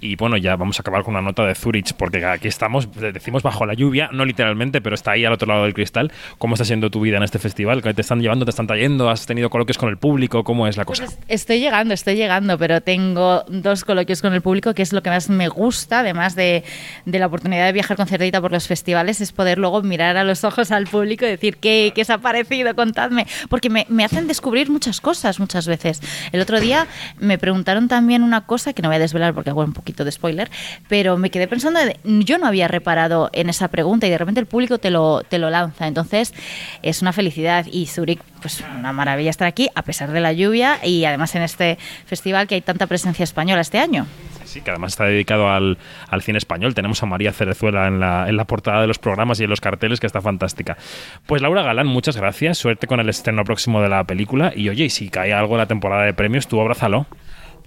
Y 0.00 0.16
bueno, 0.16 0.36
ya 0.36 0.56
vamos 0.56 0.78
a 0.78 0.82
acabar 0.82 1.02
con 1.02 1.14
una 1.14 1.22
nota 1.22 1.44
de 1.44 1.54
Zurich, 1.54 1.92
porque 1.94 2.24
aquí 2.24 2.48
estamos, 2.48 2.88
decimos 2.92 3.42
bajo 3.42 3.66
la 3.66 3.74
lluvia, 3.74 4.10
no 4.12 4.24
literalmente, 4.24 4.80
pero 4.80 4.94
está 4.94 5.12
ahí 5.12 5.24
al 5.24 5.32
otro 5.32 5.48
lado 5.48 5.64
del 5.64 5.74
cristal. 5.74 6.12
¿Cómo 6.38 6.54
está 6.54 6.64
siendo 6.64 6.90
tu 6.90 7.00
vida 7.00 7.16
en 7.16 7.22
este 7.22 7.38
festival? 7.38 7.82
¿Qué 7.82 7.92
te 7.94 8.02
están 8.02 8.20
llevando, 8.20 8.44
te 8.44 8.50
están 8.50 8.66
trayendo? 8.66 9.10
¿Has 9.10 9.26
tenido 9.26 9.50
coloquios 9.50 9.76
con 9.76 9.88
el 9.88 9.96
público? 9.96 10.44
¿Cómo 10.44 10.66
es 10.66 10.76
la 10.76 10.84
cosa? 10.84 11.04
Pues 11.04 11.18
estoy 11.26 11.60
llegando, 11.60 11.94
estoy 11.94 12.14
llegando, 12.14 12.56
pero 12.58 12.80
tengo 12.80 13.44
dos 13.48 13.84
coloquios 13.84 14.22
con 14.22 14.34
el 14.34 14.40
público, 14.40 14.74
que 14.74 14.82
es 14.82 14.92
lo 14.92 15.02
que 15.02 15.10
más 15.10 15.28
me 15.28 15.48
gusta, 15.48 16.00
además 16.00 16.36
de, 16.36 16.62
de 17.04 17.18
la 17.18 17.26
oportunidad 17.26 17.66
de 17.66 17.72
viajar 17.72 17.96
con 17.96 18.06
Cerdita 18.06 18.40
por 18.40 18.52
los 18.52 18.68
festivales, 18.68 19.20
es 19.20 19.32
poder 19.32 19.58
luego 19.58 19.82
mirar 19.82 20.16
a 20.16 20.24
los 20.24 20.44
ojos 20.44 20.70
al 20.70 20.86
público 20.86 21.24
y 21.24 21.28
decir, 21.28 21.56
¿qué, 21.56 21.92
qué 21.94 22.02
os 22.02 22.10
ha 22.10 22.18
parecido? 22.18 22.74
Contadme. 22.74 23.26
Porque 23.48 23.68
me, 23.68 23.86
me 23.88 24.04
hacen 24.04 24.28
descubrir 24.28 24.70
muchas 24.70 25.00
cosas 25.00 25.40
muchas 25.40 25.66
veces. 25.66 26.00
El 26.32 26.40
otro 26.40 26.60
día 26.60 26.86
me 27.18 27.38
preguntaron 27.38 27.88
también 27.88 28.22
una 28.22 28.42
cosa, 28.46 28.72
que 28.72 28.82
no 28.82 28.88
voy 28.88 28.96
a 28.96 29.00
desvelar 29.00 29.34
porque 29.34 29.50
hago 29.50 29.62
un 29.62 29.72
poquito 29.72 29.87
de 29.96 30.12
spoiler, 30.12 30.50
pero 30.88 31.16
me 31.16 31.30
quedé 31.30 31.48
pensando, 31.48 31.80
yo 32.04 32.38
no 32.38 32.46
había 32.46 32.68
reparado 32.68 33.30
en 33.32 33.48
esa 33.48 33.68
pregunta 33.68 34.06
y 34.06 34.10
de 34.10 34.18
repente 34.18 34.40
el 34.40 34.46
público 34.46 34.78
te 34.78 34.90
lo, 34.90 35.22
te 35.22 35.38
lo 35.38 35.50
lanza. 35.50 35.86
Entonces 35.86 36.34
es 36.82 37.02
una 37.02 37.12
felicidad 37.12 37.66
y 37.70 37.86
Zurich, 37.86 38.20
pues 38.40 38.64
una 38.78 38.92
maravilla 38.92 39.30
estar 39.30 39.48
aquí 39.48 39.68
a 39.74 39.82
pesar 39.82 40.12
de 40.12 40.20
la 40.20 40.32
lluvia 40.32 40.78
y 40.84 41.04
además 41.04 41.34
en 41.34 41.42
este 41.42 41.78
festival 42.06 42.46
que 42.46 42.54
hay 42.54 42.60
tanta 42.60 42.86
presencia 42.86 43.24
española 43.24 43.60
este 43.60 43.78
año. 43.78 44.06
Sí, 44.44 44.62
que 44.62 44.70
además 44.70 44.92
está 44.92 45.04
dedicado 45.04 45.50
al, 45.50 45.76
al 46.08 46.22
cine 46.22 46.38
español. 46.38 46.74
Tenemos 46.74 47.02
a 47.02 47.06
María 47.06 47.32
Cerezuela 47.32 47.86
en 47.86 48.00
la, 48.00 48.30
en 48.30 48.36
la 48.38 48.46
portada 48.46 48.80
de 48.80 48.86
los 48.86 48.98
programas 48.98 49.38
y 49.40 49.44
en 49.44 49.50
los 49.50 49.60
carteles, 49.60 50.00
que 50.00 50.06
está 50.06 50.22
fantástica. 50.22 50.78
Pues 51.26 51.42
Laura 51.42 51.62
Galán, 51.62 51.86
muchas 51.86 52.16
gracias. 52.16 52.56
Suerte 52.56 52.86
con 52.86 52.98
el 52.98 53.10
estreno 53.10 53.44
próximo 53.44 53.82
de 53.82 53.90
la 53.90 54.04
película. 54.04 54.52
Y 54.56 54.70
oye, 54.70 54.86
y 54.86 54.90
si 54.90 55.10
cae 55.10 55.34
algo 55.34 55.54
en 55.54 55.58
la 55.58 55.66
temporada 55.66 56.04
de 56.04 56.14
premios, 56.14 56.48
tú 56.48 56.62
abrázalo. 56.62 57.06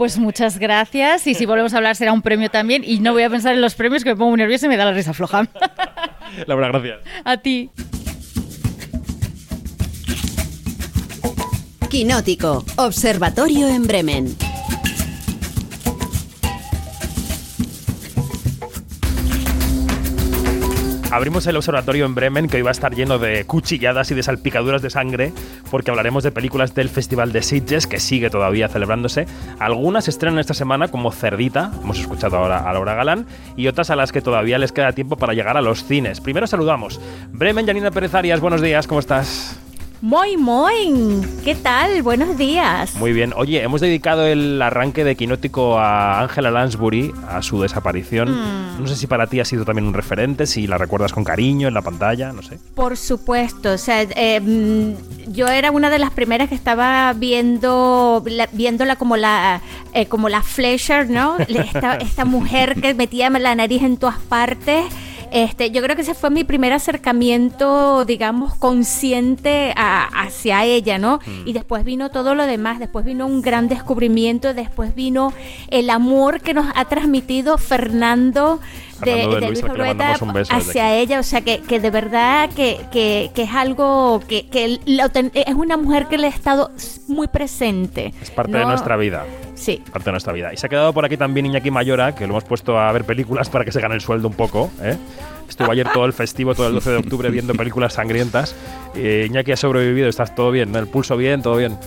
Pues 0.01 0.17
muchas 0.17 0.57
gracias 0.57 1.27
y 1.27 1.35
si 1.35 1.45
volvemos 1.45 1.75
a 1.75 1.77
hablar 1.77 1.95
será 1.95 2.11
un 2.11 2.23
premio 2.23 2.49
también 2.49 2.81
y 2.83 2.97
no 2.97 3.13
voy 3.13 3.21
a 3.21 3.29
pensar 3.29 3.53
en 3.53 3.61
los 3.61 3.75
premios 3.75 4.03
que 4.03 4.09
me 4.09 4.15
pongo 4.15 4.31
muy 4.31 4.39
nerviosa 4.39 4.65
y 4.65 4.69
me 4.69 4.75
da 4.75 4.83
la 4.83 4.93
risa 4.93 5.13
floja. 5.13 5.47
Laura, 6.47 6.69
gracias. 6.69 7.01
a 7.23 7.37
ti. 7.37 7.69
Quinótico, 11.87 12.65
Observatorio 12.77 13.67
en 13.67 13.85
Bremen. 13.85 14.35
Abrimos 21.11 21.45
el 21.45 21.57
observatorio 21.57 22.05
en 22.05 22.15
Bremen, 22.15 22.47
que 22.47 22.55
hoy 22.55 22.63
va 22.63 22.69
a 22.69 22.71
estar 22.71 22.95
lleno 22.95 23.19
de 23.19 23.43
cuchilladas 23.43 24.09
y 24.11 24.15
de 24.15 24.23
salpicaduras 24.23 24.81
de 24.81 24.89
sangre, 24.89 25.33
porque 25.69 25.91
hablaremos 25.91 26.23
de 26.23 26.31
películas 26.31 26.73
del 26.73 26.87
Festival 26.87 27.33
de 27.33 27.41
Sitges, 27.41 27.85
que 27.85 27.99
sigue 27.99 28.29
todavía 28.29 28.69
celebrándose. 28.69 29.27
Algunas 29.59 30.07
estrenan 30.07 30.39
esta 30.39 30.53
semana, 30.53 30.87
como 30.87 31.11
Cerdita, 31.11 31.69
hemos 31.83 31.99
escuchado 31.99 32.37
ahora 32.37 32.59
a 32.59 32.71
Laura 32.71 32.93
Galán, 32.95 33.25
y 33.57 33.67
otras 33.67 33.89
a 33.89 33.97
las 33.97 34.13
que 34.13 34.21
todavía 34.21 34.57
les 34.57 34.71
queda 34.71 34.93
tiempo 34.93 35.17
para 35.17 35.33
llegar 35.33 35.57
a 35.57 35.61
los 35.61 35.83
cines. 35.83 36.21
Primero 36.21 36.47
saludamos. 36.47 37.01
Bremen, 37.33 37.67
Janina 37.67 37.91
Pérez 37.91 38.15
Arias, 38.15 38.39
buenos 38.39 38.61
días, 38.61 38.87
¿cómo 38.87 39.01
estás? 39.01 39.59
Muy, 40.01 40.35
muy. 40.35 41.21
¿Qué 41.45 41.53
tal? 41.53 42.01
Buenos 42.01 42.35
días. 42.35 42.95
Muy 42.95 43.13
bien. 43.13 43.33
Oye, 43.37 43.61
hemos 43.61 43.81
dedicado 43.81 44.25
el 44.25 44.59
arranque 44.59 45.03
de 45.03 45.15
Quinótico 45.15 45.77
a 45.77 46.21
Angela 46.21 46.49
Lansbury, 46.49 47.13
a 47.29 47.43
su 47.43 47.61
desaparición. 47.61 48.31
Mm. 48.31 48.81
No 48.81 48.87
sé 48.87 48.95
si 48.95 49.05
para 49.05 49.27
ti 49.27 49.39
ha 49.39 49.45
sido 49.45 49.63
también 49.63 49.85
un 49.87 49.93
referente, 49.93 50.47
si 50.47 50.65
la 50.65 50.79
recuerdas 50.79 51.13
con 51.13 51.23
cariño 51.23 51.67
en 51.67 51.75
la 51.75 51.83
pantalla, 51.83 52.33
no 52.33 52.41
sé. 52.41 52.57
Por 52.73 52.97
supuesto, 52.97 53.73
o 53.73 53.77
sea, 53.77 54.01
eh, 54.01 54.39
mm, 54.41 55.33
yo 55.33 55.47
era 55.49 55.69
una 55.69 55.91
de 55.91 55.99
las 55.99 56.09
primeras 56.09 56.49
que 56.49 56.55
estaba 56.55 57.13
viendo, 57.13 58.23
la- 58.25 58.49
viéndola 58.51 58.95
como 58.95 59.17
la, 59.17 59.61
eh, 59.93 60.07
como 60.07 60.29
la 60.29 60.41
Fleischer, 60.41 61.11
¿no? 61.11 61.37
Esta, 61.47 61.97
esta 61.97 62.25
mujer 62.25 62.81
que 62.81 62.95
metía 62.95 63.29
la 63.29 63.53
nariz 63.53 63.83
en 63.83 63.97
todas 63.97 64.17
partes. 64.17 64.83
Este, 65.31 65.71
yo 65.71 65.81
creo 65.81 65.95
que 65.95 66.01
ese 66.01 66.13
fue 66.13 66.29
mi 66.29 66.43
primer 66.43 66.73
acercamiento, 66.73 68.03
digamos, 68.05 68.53
consciente 68.55 69.73
a- 69.77 70.03
hacia 70.23 70.65
ella, 70.65 70.97
¿no? 70.97 71.19
Y 71.45 71.53
después 71.53 71.83
vino 71.85 72.09
todo 72.11 72.35
lo 72.35 72.45
demás, 72.45 72.79
después 72.79 73.05
vino 73.05 73.25
un 73.27 73.41
gran 73.41 73.67
descubrimiento, 73.69 74.53
después 74.53 74.93
vino 74.93 75.31
el 75.69 75.89
amor 75.89 76.41
que 76.41 76.53
nos 76.53 76.65
ha 76.75 76.85
transmitido 76.85 77.57
Fernando 77.57 78.59
de, 79.05 79.11
de 79.15 79.39
de 79.39 80.17
que 80.17 80.23
un 80.23 80.33
beso 80.33 80.53
hacia 80.53 80.95
ella, 80.95 81.19
o 81.19 81.23
sea, 81.23 81.41
que, 81.41 81.59
que 81.61 81.79
de 81.79 81.89
verdad 81.89 82.49
que, 82.55 82.79
que, 82.91 83.31
que 83.33 83.43
es 83.43 83.51
algo 83.53 84.21
que, 84.27 84.47
que 84.47 84.79
lo 84.85 85.09
ten- 85.09 85.31
es 85.33 85.53
una 85.55 85.77
mujer 85.77 86.07
que 86.07 86.17
le 86.17 86.27
ha 86.27 86.29
estado 86.29 86.71
muy 87.07 87.27
presente. 87.27 88.13
Es 88.21 88.31
parte 88.31 88.57
de 88.57 88.65
nuestra 88.65 88.95
vida. 88.97 89.25
Sí. 89.55 89.81
Parte 89.91 90.05
de 90.05 90.11
nuestra 90.11 90.33
vida. 90.33 90.51
Y 90.53 90.57
se 90.57 90.65
ha 90.65 90.69
quedado 90.69 90.91
por 90.93 91.05
aquí 91.05 91.17
también 91.17 91.45
Iñaki 91.45 91.69
Mayora, 91.69 92.15
que 92.15 92.25
lo 92.25 92.31
hemos 92.33 92.43
puesto 92.45 92.79
a 92.79 92.91
ver 92.91 93.03
películas 93.03 93.49
para 93.49 93.63
que 93.63 93.71
se 93.71 93.79
gane 93.79 93.93
el 93.95 94.01
sueldo 94.01 94.27
un 94.27 94.33
poco. 94.33 94.71
¿eh? 94.81 94.97
Estuvo 95.47 95.71
ayer 95.71 95.87
todo 95.93 96.05
el 96.05 96.13
festivo, 96.13 96.55
todo 96.55 96.67
el 96.67 96.73
12 96.73 96.89
de 96.91 96.97
octubre, 96.97 97.29
viendo 97.29 97.53
películas 97.53 97.93
sangrientas. 97.93 98.55
Eh, 98.95 99.25
Iñaki 99.29 99.51
ha 99.51 99.57
sobrevivido, 99.57 100.07
estás 100.07 100.33
todo 100.33 100.49
bien, 100.49 100.71
¿no? 100.71 100.79
el 100.79 100.87
pulso 100.87 101.15
bien, 101.17 101.41
todo 101.41 101.57
bien. 101.57 101.77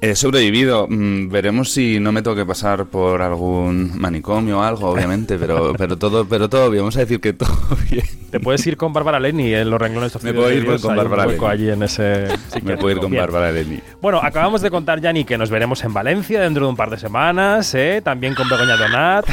He 0.00 0.14
sobrevivido. 0.14 0.86
Mm, 0.88 1.30
veremos 1.30 1.70
si 1.72 1.98
no 1.98 2.12
me 2.12 2.20
tengo 2.20 2.36
que 2.36 2.44
pasar 2.44 2.84
por 2.86 3.22
algún 3.22 3.98
manicomio 3.98 4.58
o 4.58 4.62
algo, 4.62 4.90
obviamente, 4.90 5.38
pero, 5.38 5.72
pero 5.78 5.96
todo, 5.96 6.26
pero 6.26 6.48
todo 6.50 6.68
bien. 6.70 6.82
Vamos 6.82 6.96
a 6.96 7.00
decir 7.00 7.20
que 7.20 7.32
todo 7.32 7.56
bien. 7.90 8.04
Te 8.30 8.38
puedes 8.40 8.66
ir 8.66 8.76
con 8.76 8.92
Bárbara 8.92 9.18
Leni 9.18 9.54
en 9.54 9.70
los 9.70 9.80
renglones 9.80 10.22
Me 10.22 10.34
puedo 10.34 10.52
ir 10.52 10.66
con 10.80 10.94
Bárbara 10.96 11.26
Leni. 11.26 11.44
allí 11.46 11.70
en 11.70 11.82
ese 11.84 12.02
Me 12.02 12.36
psiquiátrico. 12.36 12.80
puedo 12.80 12.96
ir 12.96 13.00
con. 13.00 13.12
Bárbara 13.12 13.50
Leni. 13.52 13.80
Bueno, 14.02 14.20
acabamos 14.22 14.60
de 14.60 14.70
contar, 14.70 15.00
Yanni, 15.00 15.24
que 15.24 15.38
nos 15.38 15.48
veremos 15.48 15.82
en 15.84 15.94
Valencia 15.94 16.40
dentro 16.40 16.64
de 16.66 16.70
un 16.70 16.76
par 16.76 16.90
de 16.90 16.98
semanas, 16.98 17.74
¿eh? 17.74 18.02
también 18.04 18.34
con 18.34 18.48
Begoña 18.48 18.76
Donat. 18.76 19.24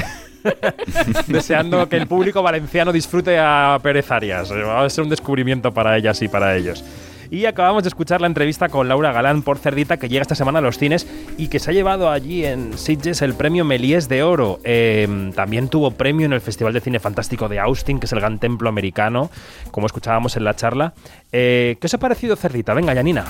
Deseando 1.28 1.88
que 1.89 1.97
el 1.97 2.08
público 2.08 2.41
valenciano 2.41 2.91
disfrute 2.91 3.38
a 3.38 3.78
Pérez 3.84 4.10
Arias. 4.12 4.52
Va 4.52 4.84
a 4.86 4.89
ser 4.89 5.04
un 5.04 5.10
descubrimiento 5.10 5.71
para 5.74 5.97
ellas 5.97 6.21
y 6.21 6.28
para 6.28 6.56
ellos. 6.56 6.84
Y 7.32 7.46
acabamos 7.46 7.84
de 7.84 7.88
escuchar 7.89 8.20
la 8.20 8.28
entrevista 8.28 8.67
con 8.67 8.89
Laura 8.89 9.13
Galán 9.13 9.41
por 9.41 9.58
Cerdita, 9.58 9.96
que 9.96 10.10
llega 10.10 10.22
esta 10.22 10.36
semana 10.36 10.60
a 10.60 10.62
los 10.62 10.78
cines 10.78 11.08
y 11.38 11.48
que 11.48 11.60
se 11.60 11.72
ha 11.72 11.74
llevado 11.74 12.10
allí 12.12 12.46
en 12.46 12.78
Sitges 12.78 13.22
el 13.22 13.36
premio 13.36 13.63
Melies 13.63 14.10
de 14.10 14.22
Oro. 14.22 14.60
Eh, 14.65 15.32
también 15.34 15.70
tuvo 15.70 15.91
premio 15.91 16.26
en 16.26 16.34
el 16.34 16.41
Festival 16.41 16.74
de 16.74 16.82
Cine 16.82 17.00
Fantástico 17.00 17.48
de 17.48 17.58
Austin, 17.60 18.02
que 18.02 18.06
es 18.08 18.12
el 18.12 18.20
gran 18.20 18.38
templo 18.38 18.67
americano, 18.67 19.32
como 19.72 19.88
escuchábamos 19.88 20.36
en 20.36 20.44
la 20.44 20.58
charla. 20.58 20.94
Eh, 21.32 21.78
¿Qué 21.80 21.88
os 21.88 21.94
ha 21.94 22.00
parecido 22.00 22.36
Cerdita? 22.36 22.74
Venga, 22.74 22.94
Yanina. 22.94 23.24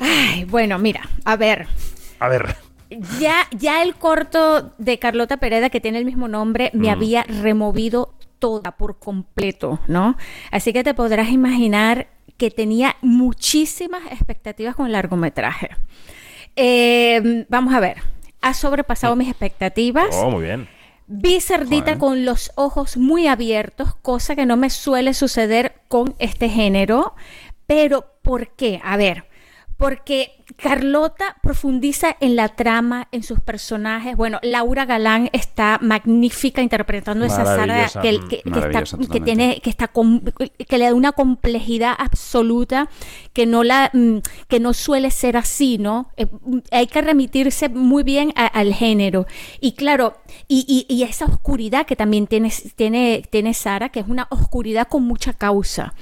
Ay, 0.00 0.44
bueno, 0.44 0.76
mira, 0.80 1.08
a 1.24 1.36
ver. 1.36 1.68
A 2.18 2.28
ver. 2.28 2.56
Ya, 3.20 3.46
ya 3.56 3.82
el 3.82 3.94
corto 3.94 4.72
de 4.78 4.98
Carlota 4.98 5.36
Pereda, 5.36 5.70
que 5.70 5.80
tiene 5.80 5.98
el 5.98 6.04
mismo 6.04 6.26
nombre, 6.26 6.72
me 6.74 6.88
Mm. 6.88 6.90
había 6.90 7.22
removido 7.22 8.14
toda 8.40 8.72
por 8.76 8.98
completo, 8.98 9.78
¿no? 9.86 10.16
Así 10.50 10.72
que 10.72 10.82
te 10.84 10.94
podrás 10.94 11.30
imaginar 11.30 12.08
que 12.36 12.50
tenía 12.50 12.96
muchísimas 13.02 14.06
expectativas 14.12 14.74
con 14.76 14.86
el 14.86 14.92
largometraje. 14.92 15.70
Eh, 16.54 17.46
vamos 17.48 17.74
a 17.74 17.80
ver, 17.80 17.98
ha 18.40 18.54
sobrepasado 18.54 19.16
mis 19.16 19.28
expectativas. 19.28 20.08
Oh, 20.12 20.30
muy 20.30 20.44
bien. 20.44 20.68
Vi 21.08 21.40
Cerdita 21.40 21.84
Joder. 21.84 21.98
con 21.98 22.24
los 22.24 22.50
ojos 22.56 22.96
muy 22.96 23.28
abiertos, 23.28 23.94
cosa 23.96 24.34
que 24.34 24.46
no 24.46 24.56
me 24.56 24.70
suele 24.70 25.14
suceder 25.14 25.74
con 25.88 26.14
este 26.18 26.48
género. 26.48 27.14
Pero, 27.66 28.06
¿por 28.22 28.54
qué? 28.56 28.80
A 28.82 28.96
ver, 28.96 29.26
porque 29.76 30.35
Carlota 30.56 31.36
profundiza 31.42 32.16
en 32.20 32.34
la 32.34 32.48
trama, 32.48 33.08
en 33.12 33.22
sus 33.22 33.40
personajes. 33.40 34.16
Bueno, 34.16 34.38
Laura 34.42 34.86
Galán 34.86 35.28
está 35.32 35.78
magnífica 35.82 36.62
interpretando 36.62 37.24
a 37.24 37.28
esa 37.28 37.44
Sara 37.44 37.88
que, 38.02 38.18
mm, 38.18 38.28
que- 38.28 38.28
que 38.28 38.36
está, 38.38 38.50
maravillosa 38.50 38.96
que 38.96 39.02
totalmente. 39.06 39.24
tiene, 39.24 39.60
que 39.60 39.70
está 39.70 39.90
que 40.68 40.78
le 40.78 40.84
da 40.86 40.94
una 40.94 41.12
complejidad 41.12 41.94
absoluta 41.98 42.88
que 43.32 43.44
no 43.46 43.64
la 43.64 43.90
mm, 43.92 44.18
que 44.48 44.58
no 44.60 44.72
suele 44.72 45.10
ser 45.10 45.36
así, 45.36 45.78
¿no? 45.78 46.10
Eh, 46.16 46.26
mm, 46.26 46.58
hay 46.70 46.86
que 46.86 47.02
remitirse 47.02 47.68
muy 47.68 48.02
bien 48.02 48.32
a- 48.34 48.46
al 48.46 48.72
género. 48.72 49.26
Y 49.60 49.72
claro, 49.72 50.16
y, 50.48 50.64
y- 50.88 50.92
y 50.92 51.02
esa 51.02 51.26
oscuridad 51.26 51.84
que 51.86 51.96
también 51.96 52.26
tiene, 52.26 52.50
tiene, 52.76 53.22
tiene 53.30 53.52
Sara, 53.54 53.90
que 53.90 54.00
es 54.00 54.08
una 54.08 54.26
oscuridad 54.30 54.88
con 54.88 55.02
mucha 55.04 55.34
causa. 55.34 55.92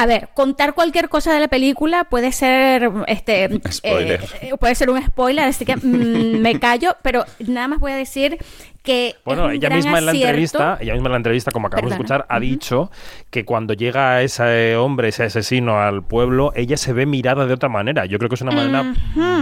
A 0.00 0.06
ver, 0.06 0.30
contar 0.32 0.72
cualquier 0.72 1.10
cosa 1.10 1.30
de 1.34 1.40
la 1.40 1.48
película 1.48 2.04
puede 2.04 2.32
ser 2.32 2.90
este 3.06 3.50
Spoiler. 3.70 4.24
eh, 4.40 4.52
puede 4.58 4.74
ser 4.74 4.88
un 4.88 5.02
spoiler, 5.02 5.44
así 5.44 5.66
que 5.66 5.76
mm, 5.76 5.80
me 6.40 6.58
callo, 6.58 6.96
pero 7.02 7.26
nada 7.46 7.68
más 7.68 7.80
voy 7.80 7.92
a 7.92 7.96
decir 7.96 8.38
que 8.82 9.16
Bueno, 9.26 9.50
ella 9.50 9.68
misma 9.68 9.98
en 9.98 10.06
la 10.06 10.12
entrevista, 10.12 10.78
ella 10.80 10.94
misma 10.94 11.08
en 11.08 11.12
la 11.12 11.16
entrevista, 11.18 11.50
como 11.50 11.66
acabamos 11.66 11.90
de 11.90 11.96
escuchar, 11.96 12.24
ha 12.30 12.40
dicho 12.40 12.90
que 13.28 13.44
cuando 13.44 13.74
llega 13.74 14.22
ese 14.22 14.74
hombre, 14.76 15.08
ese 15.08 15.24
asesino 15.24 15.78
al 15.82 16.02
pueblo, 16.02 16.52
ella 16.56 16.78
se 16.78 16.94
ve 16.94 17.04
mirada 17.04 17.44
de 17.44 17.52
otra 17.52 17.68
manera. 17.68 18.06
Yo 18.06 18.16
creo 18.16 18.30
que 18.30 18.36
es 18.36 18.40
una 18.40 18.52
manera 18.52 18.94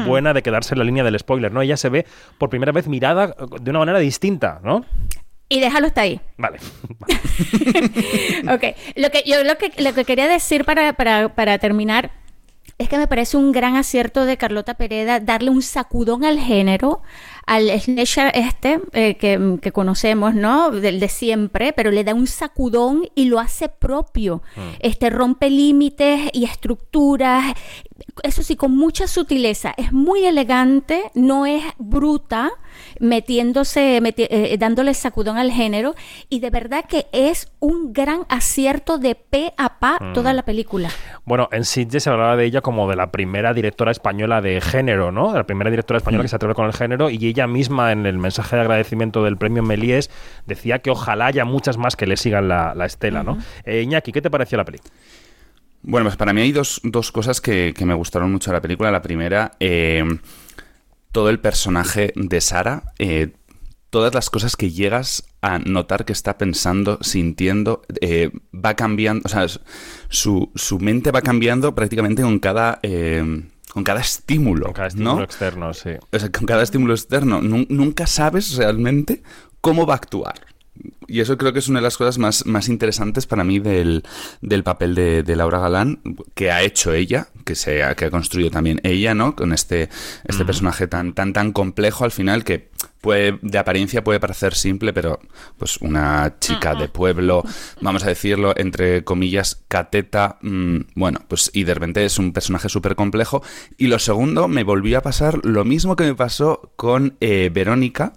buena 0.07 0.33
de 0.33 0.43
quedarse 0.43 0.75
en 0.75 0.81
la 0.81 0.85
línea 0.85 1.05
del 1.05 1.17
spoiler, 1.21 1.53
¿no? 1.53 1.63
Ella 1.63 1.77
se 1.77 1.89
ve 1.89 2.05
por 2.37 2.51
primera 2.51 2.73
vez 2.73 2.89
mirada 2.89 3.33
de 3.61 3.71
una 3.71 3.79
manera 3.79 4.01
distinta, 4.01 4.59
¿no? 4.65 4.85
Y 5.49 5.61
déjalo 5.61 5.87
hasta 5.87 6.03
ahí. 6.03 6.21
Vale. 6.37 6.59
ok, 8.53 8.65
lo 8.97 9.11
que 9.11 9.23
yo 9.25 9.43
lo 9.45 9.57
que, 9.57 9.73
lo 9.83 9.95
que 9.95 10.05
quería 10.05 10.29
decir 10.29 10.65
para, 10.65 10.93
para, 10.93 11.35
para 11.35 11.59
terminar, 11.59 12.11
es 12.77 12.89
que 12.89 12.99
me 12.99 13.09
parece 13.09 13.37
un 13.37 13.51
gran 13.53 13.77
acierto 13.77 14.25
de 14.25 14.37
Carlota 14.37 14.75
Pereda 14.75 15.21
darle 15.21 15.51
un 15.51 15.63
sacudón 15.63 16.25
al 16.25 16.39
género, 16.39 17.03
al 17.49 17.71
slasher 17.81 18.31
este 18.35 18.79
eh, 18.93 19.17
que, 19.17 19.57
que 19.63 19.73
conocemos, 19.73 20.35
¿no? 20.35 20.71
Del 20.71 21.01
de 21.01 21.09
siempre, 21.09 21.73
pero 21.73 21.91
le 21.91 22.05
da 22.05 22.13
un 22.15 22.27
sacudón 22.27 23.09
y 23.15 23.25
lo 23.25 23.41
hace 23.41 23.69
propio. 23.69 24.43
Este 24.81 25.09
rompe 25.11 25.49
límites 25.51 26.31
y 26.33 26.45
estructuras, 26.45 27.55
eso 28.23 28.43
sí, 28.43 28.55
con 28.55 28.77
mucha 28.77 29.07
sutileza. 29.09 29.73
Es 29.77 29.93
muy 29.93 30.25
elegante, 30.27 31.05
no 31.15 31.47
es 31.47 31.63
bruta, 31.79 32.51
metiéndose, 33.01 34.01
meti- 34.03 34.27
eh, 34.31 34.57
dándole 34.59 34.95
sacudón 34.95 35.37
al 35.39 35.51
género, 35.51 35.95
y 36.29 36.41
de 36.41 36.51
verdad 36.51 36.85
que 36.89 37.07
es 37.13 37.51
un 37.61 37.93
gran 37.93 38.21
acierto 38.29 38.99
de 38.99 39.15
pe 39.15 39.53
a 39.57 39.79
pa 39.79 39.99
Mm. 40.01 40.13
toda 40.13 40.33
la 40.33 40.43
película. 40.45 40.91
Bueno, 41.25 41.49
en 41.51 41.65
Sitges 41.65 42.03
se 42.05 42.11
hablaba 42.11 42.37
de 42.37 42.45
ella 42.45 42.61
como 42.61 42.89
de 42.89 42.97
la 42.97 43.11
primera 43.11 43.53
directora 43.55 43.91
española 43.91 44.41
de 44.41 44.61
género, 44.61 45.11
¿no? 45.11 45.33
De 45.33 45.39
la 45.39 45.45
primera 45.47 45.71
directora 45.71 45.99
española 45.99 46.23
que 46.23 46.29
se 46.29 46.37
atreve 46.37 46.55
con 46.55 46.67
el 46.67 46.73
género 46.73 47.11
y 47.11 47.17
ella 47.27 47.38
misma 47.47 47.93
en 47.93 48.07
el 48.07 48.19
mensaje 48.19 48.57
de 48.57 48.63
agradecimiento 48.63 49.23
del 49.23 49.37
premio 49.37 49.63
Méliès 49.63 50.11
decía 50.47 50.81
que 50.81 50.91
ojalá 50.91 51.27
haya 51.27 51.45
muchas 51.45 51.77
más 51.77 51.97
que 51.97 52.07
le 52.07 52.17
sigan 52.17 52.49
la, 52.49 52.75
la 52.75 52.87
estela, 52.87 53.23
¿no? 53.23 53.39
Eh, 53.65 53.83
Iñaki, 53.83 54.13
¿qué 54.13 54.21
te 54.21 54.31
pareció 54.31 54.59
la 54.59 54.65
peli? 54.65 54.79
Bueno, 55.83 56.07
pues 56.07 56.17
para 56.17 56.33
mí 56.33 56.41
hay 56.41 56.53
dos, 56.53 56.81
dos 56.83 57.13
cosas 57.13 57.41
que, 57.41 57.73
que 57.77 57.87
me 57.87 57.95
gustaron 57.95 58.33
mucho 58.33 58.51
de 58.51 58.57
la 58.57 58.61
película. 58.61 58.91
La 58.91 59.01
primera, 59.03 59.53
eh, 59.61 60.05
todo 61.13 61.31
el 61.31 61.39
personaje 61.39 62.13
de 62.17 62.41
Sara, 62.41 62.93
eh, 62.99 63.35
todas 63.91 64.13
las 64.13 64.29
cosas 64.29 64.57
que 64.57 64.71
llegas 64.71 65.25
a 65.41 65.59
notar 65.61 66.05
que 66.05 66.13
está 66.13 66.37
pensando, 66.37 66.99
sintiendo, 67.01 67.83
eh, 68.01 68.31
va 68.53 68.75
cambiando, 68.75 69.23
o 69.25 69.29
sea, 69.29 69.47
su, 70.09 70.51
su 70.55 70.79
mente 70.79 71.11
va 71.13 71.23
cambiando 71.23 71.75
prácticamente 71.75 72.23
con 72.23 72.39
cada... 72.39 72.81
eh, 72.83 73.43
con 73.73 73.85
cada 73.85 74.01
estímulo, 74.01 74.67
Con 74.67 74.75
cada 74.75 74.89
estímulo 74.89 75.17
¿no? 75.17 75.23
externo, 75.23 75.75
sí. 75.75 75.91
O 76.13 76.19
sea, 76.19 76.31
con 76.33 76.47
cada 76.47 76.63
estímulo 76.63 76.95
externo. 76.95 77.41
Nun- 77.43 77.67
nunca 77.69 78.07
sabes 78.07 78.55
realmente 78.57 79.23
cómo 79.61 79.87
va 79.87 79.95
a 79.95 79.97
actuar. 79.97 80.35
Y 81.07 81.21
eso 81.21 81.39
creo 81.39 81.53
que 81.53 81.59
es 81.59 81.69
una 81.69 81.81
de 81.81 81.85
las 81.85 81.97
cosas 81.97 82.19
más, 82.19 82.45
más 82.45 82.69
interesantes 82.69 83.27
para 83.27 83.43
mí 83.43 83.59
del, 83.59 84.05
del 84.43 84.63
papel 84.63 84.95
de, 84.95 85.23
de 85.23 85.37
Laura 85.37 85.59
Galán, 85.59 86.01
que 86.35 86.51
ha 86.51 86.63
hecho 86.63 86.93
ella, 86.93 87.29
que, 87.45 87.55
se 87.55 87.83
ha, 87.83 87.95
que 87.95 88.05
ha 88.05 88.11
construido 88.11 88.51
también 88.51 88.81
ella, 88.85 89.15
¿no? 89.15 89.35
Con 89.35 89.53
este, 89.53 89.89
este 90.25 90.45
personaje 90.45 90.87
tan, 90.87 91.15
tan, 91.15 91.33
tan 91.33 91.53
complejo 91.53 92.05
al 92.05 92.11
final 92.11 92.45
que 92.45 92.69
puede, 93.01 93.39
de 93.43 93.59
apariencia 93.59 94.05
puede 94.05 94.21
parecer 94.21 94.55
simple, 94.55 94.93
pero 94.93 95.21
pues 95.57 95.79
una 95.79 96.37
chica 96.41 96.75
de 96.75 96.89
pueblo, 96.89 97.43
vamos 97.81 98.05
a 98.05 98.09
decirlo, 98.09 98.53
entre 98.57 99.05
comillas, 99.05 99.63
cateta, 99.69 100.39
mm, 100.43 100.79
bueno, 100.95 101.21
pues 101.29 101.51
y 101.53 101.65
de 101.65 101.75
repente 101.75 102.05
es 102.05 102.19
un 102.19 102.33
personaje 102.33 102.69
súper 102.69 102.97
complejo. 102.97 103.43
Y 103.77 103.87
lo 103.87 103.99
segundo, 103.99 104.49
me 104.49 104.65
volvió 104.65 104.99
a 104.99 105.03
pasar 105.03 105.45
lo 105.45 105.65
mismo 105.65 105.97
que 105.97 106.05
me 106.05 106.15
pasó 106.15 106.73
con 106.77 107.17
eh, 107.21 107.51
Verónica. 107.53 108.13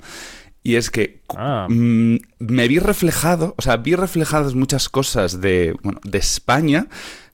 Y 0.63 0.75
es 0.75 0.89
que 0.91 1.21
Ah. 1.35 1.67
mm, 1.69 2.17
me 2.39 2.67
vi 2.67 2.79
reflejado, 2.79 3.55
o 3.57 3.61
sea, 3.61 3.77
vi 3.77 3.95
reflejadas 3.95 4.53
muchas 4.55 4.89
cosas 4.89 5.41
de, 5.41 5.75
bueno, 5.81 5.99
de 6.03 6.17
España, 6.19 6.87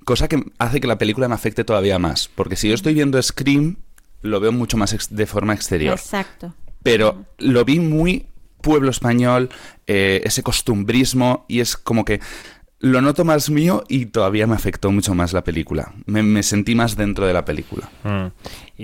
cosa 0.05 0.27
que 0.29 0.43
hace 0.59 0.79
que 0.79 0.87
la 0.87 0.97
película 0.97 1.27
me 1.27 1.35
afecte 1.35 1.63
todavía 1.65 1.99
más. 1.99 2.29
Porque 2.33 2.55
si 2.55 2.69
yo 2.69 2.73
estoy 2.75 2.93
viendo 2.93 3.21
Scream, 3.21 3.75
lo 4.21 4.39
veo 4.39 4.51
mucho 4.51 4.77
más 4.77 4.93
ex- 4.93 5.13
de 5.13 5.25
forma 5.25 5.53
exterior. 5.53 5.95
Exacto. 5.97 6.53
Pero 6.83 7.25
lo 7.37 7.65
vi 7.65 7.79
muy 7.81 8.27
pueblo 8.61 8.89
español, 8.89 9.49
eh, 9.87 10.21
ese 10.23 10.41
costumbrismo, 10.43 11.45
y 11.49 11.59
es 11.59 11.75
como 11.77 12.05
que 12.05 12.19
lo 12.79 13.01
noto 13.01 13.25
más 13.25 13.49
mío 13.49 13.83
y 13.87 14.05
todavía 14.07 14.45
me 14.45 14.53
afectó 14.53 14.91
mucho 14.91 15.15
más 15.15 15.33
la 15.33 15.43
película. 15.43 15.93
Me, 16.05 16.21
me 16.21 16.43
sentí 16.43 16.75
más 16.75 16.95
dentro 16.95 17.25
de 17.25 17.33
la 17.33 17.43
película. 17.43 17.89
Mm. 18.03 18.27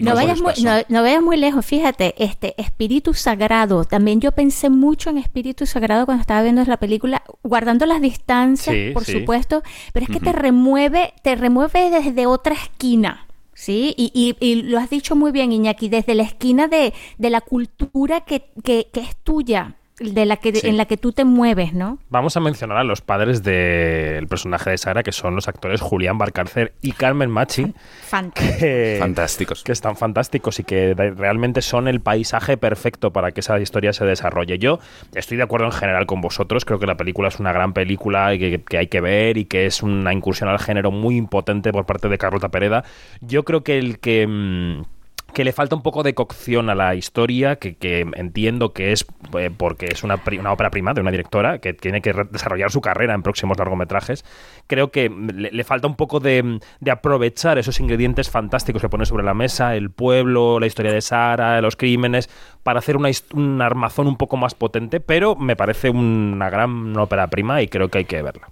No 0.04 0.16
vayas, 0.16 0.42
muy, 0.42 0.54
pasó. 0.54 0.64
no, 0.64 0.72
no 0.90 1.02
vayas 1.04 1.22
muy 1.22 1.38
lejos, 1.38 1.64
fíjate, 1.64 2.16
este 2.18 2.60
espíritu 2.60 3.14
sagrado. 3.14 3.86
También 3.86 4.20
yo 4.20 4.32
pensé 4.32 4.70
mucho 4.72 5.12
en 5.12 5.20
espíritu 5.20 5.68
sagrado 5.68 6.06
cuando 6.06 6.22
estaba 6.22 6.42
viendo 6.42 6.64
la 6.66 6.78
película, 6.78 7.22
guardando 7.44 7.86
las 7.86 8.02
distancias, 8.02 8.76
Sí, 8.76 8.90
por 8.94 9.06
sí. 9.06 9.20
supuesto, 9.20 9.62
pero 9.94 10.06
es 10.08 10.12
que 10.12 10.20
te 10.20 10.32
remueve, 10.32 11.14
te 11.22 11.36
remueve 11.36 11.92
desde 11.92 12.26
otra 12.26 12.56
esquina. 12.56 13.28
Sí, 13.54 13.94
y, 13.96 14.12
y- 14.16 14.36
y 14.46 14.64
lo 14.64 14.80
has 14.80 14.90
dicho 14.90 15.16
muy 15.16 15.32
bien, 15.32 15.52
Iñaki, 15.52 15.88
desde 15.88 16.16
la 16.16 16.24
esquina 16.24 16.68
de, 16.68 16.92
de 17.20 17.30
la 17.30 17.42
cultura 17.42 18.22
que, 18.22 18.50
que, 18.64 18.88
que 18.92 19.02
es 19.02 19.16
tuya, 19.18 19.76
de 20.00 20.26
la 20.26 20.38
que, 20.38 20.54
Sí. 20.56 20.68
en 20.68 20.78
la 20.78 20.86
que 20.86 20.98
tú 20.98 21.12
te 21.12 21.24
mueves, 21.24 21.74
¿no? 21.74 22.00
Vamos 22.10 22.36
a 22.36 22.40
mencionar 22.40 22.78
a 22.78 22.84
los 22.84 23.02
padres 23.02 23.44
del 23.44 24.28
personaje 24.28 24.72
de 24.72 24.78
Sara, 24.78 25.04
que 25.04 25.12
son 25.12 25.36
los 25.36 25.48
actores 25.48 25.82
Julián 25.82 26.18
Barcárcer 26.18 26.74
y 26.82 26.94
Carmen 26.94 27.30
Machi, 27.30 27.74
Fantástico. 28.08 28.58
que, 28.60 28.98
Fantásticos. 29.00 29.64
que 29.64 29.72
están 29.72 29.96
fantásticos 29.96 30.60
y 30.60 30.64
que 30.64 30.94
realmente 30.96 31.62
son 31.62 31.88
el 31.88 32.02
paisaje 32.02 32.58
perfecto 32.58 33.12
para 33.12 33.32
que 33.32 33.42
esa 33.42 33.60
historia 33.60 33.94
se 33.94 34.06
desarrolle. 34.06 34.58
Yo 34.58 34.80
estoy 35.14 35.38
de 35.38 35.44
acuerdo 35.44 35.68
en 35.68 35.72
general 35.74 36.06
con 36.06 36.22
vosotros, 36.22 36.66
creo 36.66 36.80
que 36.80 36.88
la 36.88 36.98
película 36.98 37.28
es 37.28 37.40
una 37.40 37.54
gran 37.54 37.74
película 37.74 38.34
y 38.34 38.40
que, 38.40 38.62
que 38.64 38.78
hay 38.80 38.88
que 38.88 39.02
ver 39.02 39.38
y 39.38 39.46
que 39.46 39.66
es 39.68 39.84
una 39.84 40.12
incursión 40.14 40.50
al 40.50 40.60
género 40.60 40.92
muy 40.92 41.18
impotente 41.18 41.72
por 41.72 41.86
parte 41.86 42.10
de 42.10 42.18
Carlota 42.18 42.50
Pereda. 42.50 42.84
Yo 43.22 43.44
creo 43.44 43.64
que 43.64 43.78
el 43.78 44.00
que... 44.00 44.26
mm, 44.28 44.84
que 45.34 45.44
le 45.44 45.52
falta 45.52 45.76
un 45.76 45.82
poco 45.82 46.04
de 46.04 46.14
cocción 46.14 46.70
a 46.70 46.76
la 46.76 46.96
historia, 46.96 47.56
que, 47.58 47.76
entiendo 48.16 48.72
que 48.72 48.92
es 48.92 49.06
eh, 49.38 49.50
porque 49.56 49.88
es 49.88 50.04
una, 50.04 50.18
pri- 50.18 50.38
una 50.38 50.52
ópera 50.54 50.70
prima 50.70 50.94
de 50.94 51.02
una 51.02 51.12
directora 51.12 51.60
que 51.60 51.74
tiene 51.74 52.02
que 52.02 52.14
desarrollar 52.32 52.72
su 52.72 52.82
carrera 52.82 53.14
en 53.14 53.24
próximos 53.24 53.58
largometrajes. 53.58 54.24
Creo 54.68 54.92
que 54.92 55.10
mm, 55.10 55.30
le, 55.52 55.64
falta 55.64 55.88
un 55.88 55.96
poco 55.96 56.20
de, 56.20 56.60
aprovechar 56.90 57.58
esos 57.58 57.80
ingredientes 57.80 58.30
fantásticos 58.30 58.82
que 58.82 58.90
pone 58.90 59.06
sobre 59.06 59.24
la 59.24 59.34
mesa, 59.34 59.76
el 59.76 59.90
pueblo, 59.90 60.60
la 60.60 60.68
historia 60.68 60.92
de 60.92 61.02
Sara, 61.02 61.60
los 61.62 61.76
crímenes, 61.76 62.30
para 62.62 62.80
hacer 62.80 62.96
una, 62.96 63.10
un 63.34 63.62
armazón 63.62 64.08
un 64.08 64.18
poco 64.18 64.38
más 64.38 64.54
potente, 64.56 65.00
pero 65.00 65.36
me 65.36 65.56
parece 65.56 65.90
una 65.90 66.50
gran 66.50 66.96
ópera 66.98 67.28
prima 67.28 67.62
y 67.62 67.68
creo 67.68 67.90
que 67.90 68.00
hay 68.00 68.06
que 68.06 68.22
verla. 68.22 68.50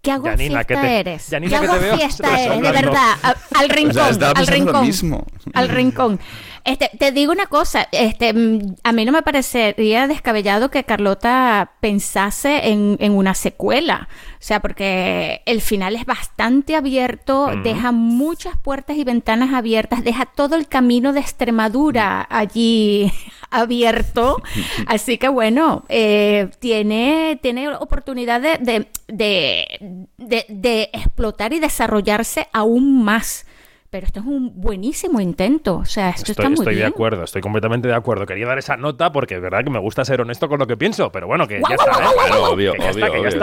¿Qué 0.00 0.12
hago 0.12 0.24
Janina, 0.26 0.60
fiesta 0.60 0.64
¿qué 0.64 0.74
te- 0.76 1.00
eres? 1.00 1.26
Janina, 1.30 1.56
¿Qué 1.60 1.60
¿qué 1.60 1.66
te 1.66 1.72
hago 1.72 1.82
veo 1.82 1.96
fiesta 1.96 2.40
eres? 2.40 2.62
De 2.62 2.72
verdad, 2.72 3.14
al 3.56 3.68
rincón, 3.68 4.06
estaba 4.08 4.30
al 4.30 4.34
pensando 4.46 4.64
lo 4.64 4.72
rincón. 4.72 4.86
mismo. 4.86 5.26
Al 5.54 5.68
rincón. 5.68 6.20
Este, 6.68 6.90
te 6.98 7.12
digo 7.12 7.32
una 7.32 7.46
cosa, 7.46 7.88
este, 7.92 8.32
mm, 8.34 8.76
a 8.84 8.92
mí 8.92 9.04
no 9.04 9.12
me 9.12 9.22
parecería 9.22 10.06
descabellado 10.06 10.70
que 10.70 10.84
Carlota 10.84 11.72
pensase 11.80 12.68
en, 12.68 12.96
en 13.00 13.12
una 13.12 13.34
secuela. 13.34 14.08
O 14.34 14.40
sea, 14.40 14.60
porque 14.60 15.42
el 15.46 15.60
final 15.62 15.96
es 15.96 16.04
bastante 16.04 16.76
abierto, 16.76 17.50
deja 17.64 17.90
muchas 17.90 18.56
puertas 18.56 18.96
y 18.96 19.04
ventanas 19.04 19.52
abiertas, 19.54 20.04
deja 20.04 20.26
todo 20.26 20.54
el 20.56 20.68
camino 20.68 21.12
de 21.12 21.20
Extremadura 21.20 22.26
allí 22.30 23.10
abierto. 23.50 24.42
Así 24.86 25.18
que 25.18 25.28
bueno, 25.28 25.84
eh, 25.88 26.50
tiene, 26.60 27.38
tiene 27.42 27.68
oportunidad 27.74 28.40
de, 28.40 28.58
de, 28.58 28.88
de- 29.08 30.04
de- 30.18 30.46
de 30.48 30.90
explotar 30.92 31.52
y 31.52 31.60
desarrollarse 31.60 32.46
aún 32.52 33.02
más. 33.02 33.46
Pero 33.90 34.06
esto 34.06 34.20
es 34.20 34.26
un 34.26 34.60
buenísimo 34.60 35.18
intento. 35.18 35.76
O 35.76 35.84
sea, 35.86 36.10
esto 36.10 36.32
Estoy, 36.32 36.44
está 36.44 36.48
muy 36.50 36.58
estoy 36.58 36.74
de 36.74 36.84
acuerdo, 36.84 37.24
estoy 37.24 37.40
completamente 37.40 37.88
de 37.88 37.94
acuerdo. 37.94 38.26
Quería 38.26 38.46
dar 38.46 38.58
esa 38.58 38.76
nota 38.76 39.10
porque 39.12 39.36
es 39.36 39.40
verdad 39.40 39.64
que 39.64 39.70
me 39.70 39.78
gusta 39.78 40.04
ser 40.04 40.20
honesto 40.20 40.46
con 40.46 40.58
lo 40.58 40.66
que 40.66 40.76
pienso, 40.76 41.10
pero 41.10 41.26
bueno, 41.26 41.48
que 41.48 41.62
ya 41.66 41.74
está. 41.74 41.92
¿eh? 41.92 42.14
Claro, 42.14 42.52
obvio, 42.52 42.74
está, 42.74 42.90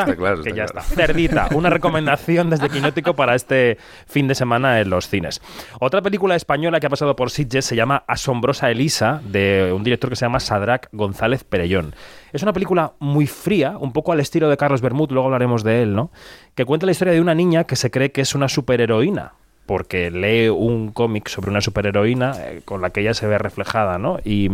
obvio, 0.03 0.43
que 0.43 0.53
ya 0.53 0.65
está. 0.65 0.81
Cerdita, 0.81 1.49
una 1.55 1.71
recomendación 1.71 2.51
desde 2.51 2.69
Quinótico 2.69 3.15
para 3.15 3.33
este 3.33 3.79
fin 4.05 4.27
de 4.27 4.35
semana 4.35 4.79
en 4.79 4.91
los 4.91 5.09
cines. 5.09 5.41
Otra 5.79 6.03
película 6.03 6.35
española 6.35 6.79
que 6.79 6.85
ha 6.85 6.91
pasado 6.91 7.15
por 7.15 7.31
Sitges 7.31 7.65
se 7.65 7.75
llama 7.75 8.03
Asombrosa 8.07 8.69
Elisa, 8.69 9.21
de 9.25 9.73
un 9.75 9.83
director 9.83 10.11
que 10.11 10.15
se 10.15 10.25
llama 10.25 10.39
Sadrac 10.39 10.89
González 10.91 11.43
Perellón. 11.43 11.95
Es 12.31 12.43
una 12.43 12.53
película 12.53 12.93
muy 12.99 13.25
fría, 13.25 13.77
un 13.79 13.93
poco 13.93 14.11
al 14.11 14.19
estilo 14.19 14.47
de 14.47 14.57
Carlos 14.57 14.81
Bermud, 14.81 15.09
luego 15.09 15.25
hablaremos 15.25 15.63
de 15.63 15.81
él, 15.81 15.95
¿no? 15.95 16.11
Que 16.53 16.65
cuenta 16.65 16.85
la 16.85 16.91
historia 16.91 17.13
de 17.15 17.21
una 17.21 17.33
niña 17.33 17.63
que 17.63 17.75
se 17.75 17.89
cree 17.89 18.11
que 18.11 18.21
es 18.21 18.35
una 18.35 18.47
superheroína 18.47 19.33
porque 19.65 20.11
lee 20.11 20.49
un 20.49 20.91
cómic 20.91 21.27
sobre 21.27 21.49
una 21.49 21.61
superheroína 21.61 22.33
eh, 22.37 22.61
con 22.63 22.81
la 22.81 22.91
que 22.91 23.01
ella 23.01 23.13
se 23.13 23.27
ve 23.27 23.37
reflejada, 23.37 23.97
¿no? 23.97 24.19
Y, 24.23 24.49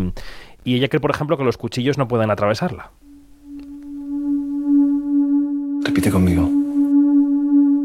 y 0.63 0.75
ella 0.75 0.87
cree, 0.87 0.99
por 0.99 1.11
ejemplo, 1.11 1.37
que 1.37 1.43
los 1.43 1.57
cuchillos 1.57 1.97
no 1.97 2.07
pueden 2.07 2.31
atravesarla. 2.31 2.91
Repite 5.83 6.11
conmigo. 6.11 6.49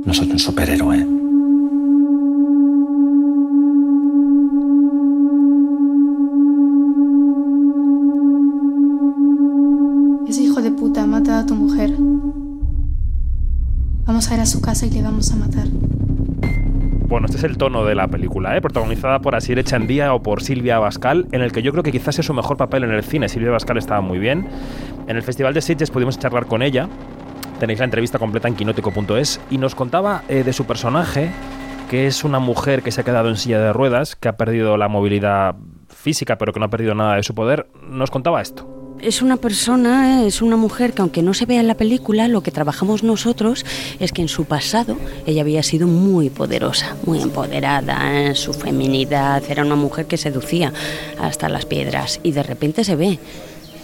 No 0.04 0.14
soy 0.14 0.30
un 0.30 0.38
superhéroe. 0.38 1.06
Ese 10.28 10.42
hijo 10.42 10.62
de 10.62 10.70
puta 10.70 11.02
ha 11.02 11.06
matado 11.06 11.40
a 11.40 11.46
tu 11.46 11.54
mujer. 11.54 11.92
Vamos 14.04 14.30
a 14.30 14.34
ir 14.34 14.40
a 14.40 14.46
su 14.46 14.60
casa 14.60 14.86
y 14.86 14.90
le 14.90 15.02
vamos 15.02 15.32
a 15.32 15.36
matar. 15.36 15.66
Bueno, 17.08 17.26
este 17.26 17.38
es 17.38 17.44
el 17.44 17.56
tono 17.56 17.84
de 17.84 17.94
la 17.94 18.08
película, 18.08 18.56
¿eh? 18.56 18.60
protagonizada 18.60 19.20
por 19.20 19.36
Asier 19.36 19.60
Echandía 19.60 20.12
o 20.12 20.22
por 20.22 20.42
Silvia 20.42 20.80
Bascal, 20.80 21.28
en 21.30 21.40
el 21.40 21.52
que 21.52 21.62
yo 21.62 21.70
creo 21.70 21.84
que 21.84 21.92
quizás 21.92 22.18
es 22.18 22.26
su 22.26 22.34
mejor 22.34 22.56
papel 22.56 22.82
en 22.82 22.90
el 22.90 23.04
cine. 23.04 23.28
Silvia 23.28 23.52
Bascal 23.52 23.78
estaba 23.78 24.00
muy 24.00 24.18
bien. 24.18 24.48
En 25.06 25.16
el 25.16 25.22
Festival 25.22 25.54
de 25.54 25.62
Sitges 25.62 25.92
pudimos 25.92 26.18
charlar 26.18 26.46
con 26.46 26.62
ella. 26.62 26.88
Tenéis 27.60 27.78
la 27.78 27.84
entrevista 27.84 28.18
completa 28.18 28.48
en 28.48 28.56
quinótico.es 28.56 29.40
y 29.50 29.58
nos 29.58 29.76
contaba 29.76 30.24
eh, 30.28 30.42
de 30.42 30.52
su 30.52 30.64
personaje 30.64 31.30
que 31.88 32.08
es 32.08 32.24
una 32.24 32.40
mujer 32.40 32.82
que 32.82 32.90
se 32.90 33.00
ha 33.00 33.04
quedado 33.04 33.28
en 33.28 33.36
silla 33.36 33.60
de 33.60 33.72
ruedas, 33.72 34.16
que 34.16 34.26
ha 34.26 34.36
perdido 34.36 34.76
la 34.76 34.88
movilidad 34.88 35.54
física, 35.88 36.36
pero 36.36 36.52
que 36.52 36.58
no 36.58 36.66
ha 36.66 36.70
perdido 36.70 36.96
nada 36.96 37.14
de 37.14 37.22
su 37.22 37.36
poder, 37.36 37.68
nos 37.88 38.10
contaba 38.10 38.42
esto. 38.42 38.85
Es 39.00 39.22
una 39.22 39.36
persona, 39.36 40.24
es 40.24 40.42
una 40.42 40.56
mujer 40.56 40.92
que 40.92 41.02
aunque 41.02 41.22
no 41.22 41.34
se 41.34 41.46
vea 41.46 41.60
en 41.60 41.68
la 41.68 41.76
película, 41.76 42.28
lo 42.28 42.42
que 42.42 42.50
trabajamos 42.50 43.02
nosotros 43.02 43.64
es 44.00 44.12
que 44.12 44.22
en 44.22 44.28
su 44.28 44.46
pasado 44.46 44.96
ella 45.26 45.42
había 45.42 45.62
sido 45.62 45.86
muy 45.86 46.30
poderosa, 46.30 46.96
muy 47.04 47.20
empoderada 47.20 48.26
en 48.26 48.34
su 48.34 48.52
feminidad, 48.54 49.42
era 49.48 49.62
una 49.62 49.76
mujer 49.76 50.06
que 50.06 50.16
seducía 50.16 50.72
hasta 51.20 51.48
las 51.48 51.66
piedras 51.66 52.20
y 52.22 52.32
de 52.32 52.42
repente 52.42 52.84
se 52.84 52.96
ve 52.96 53.18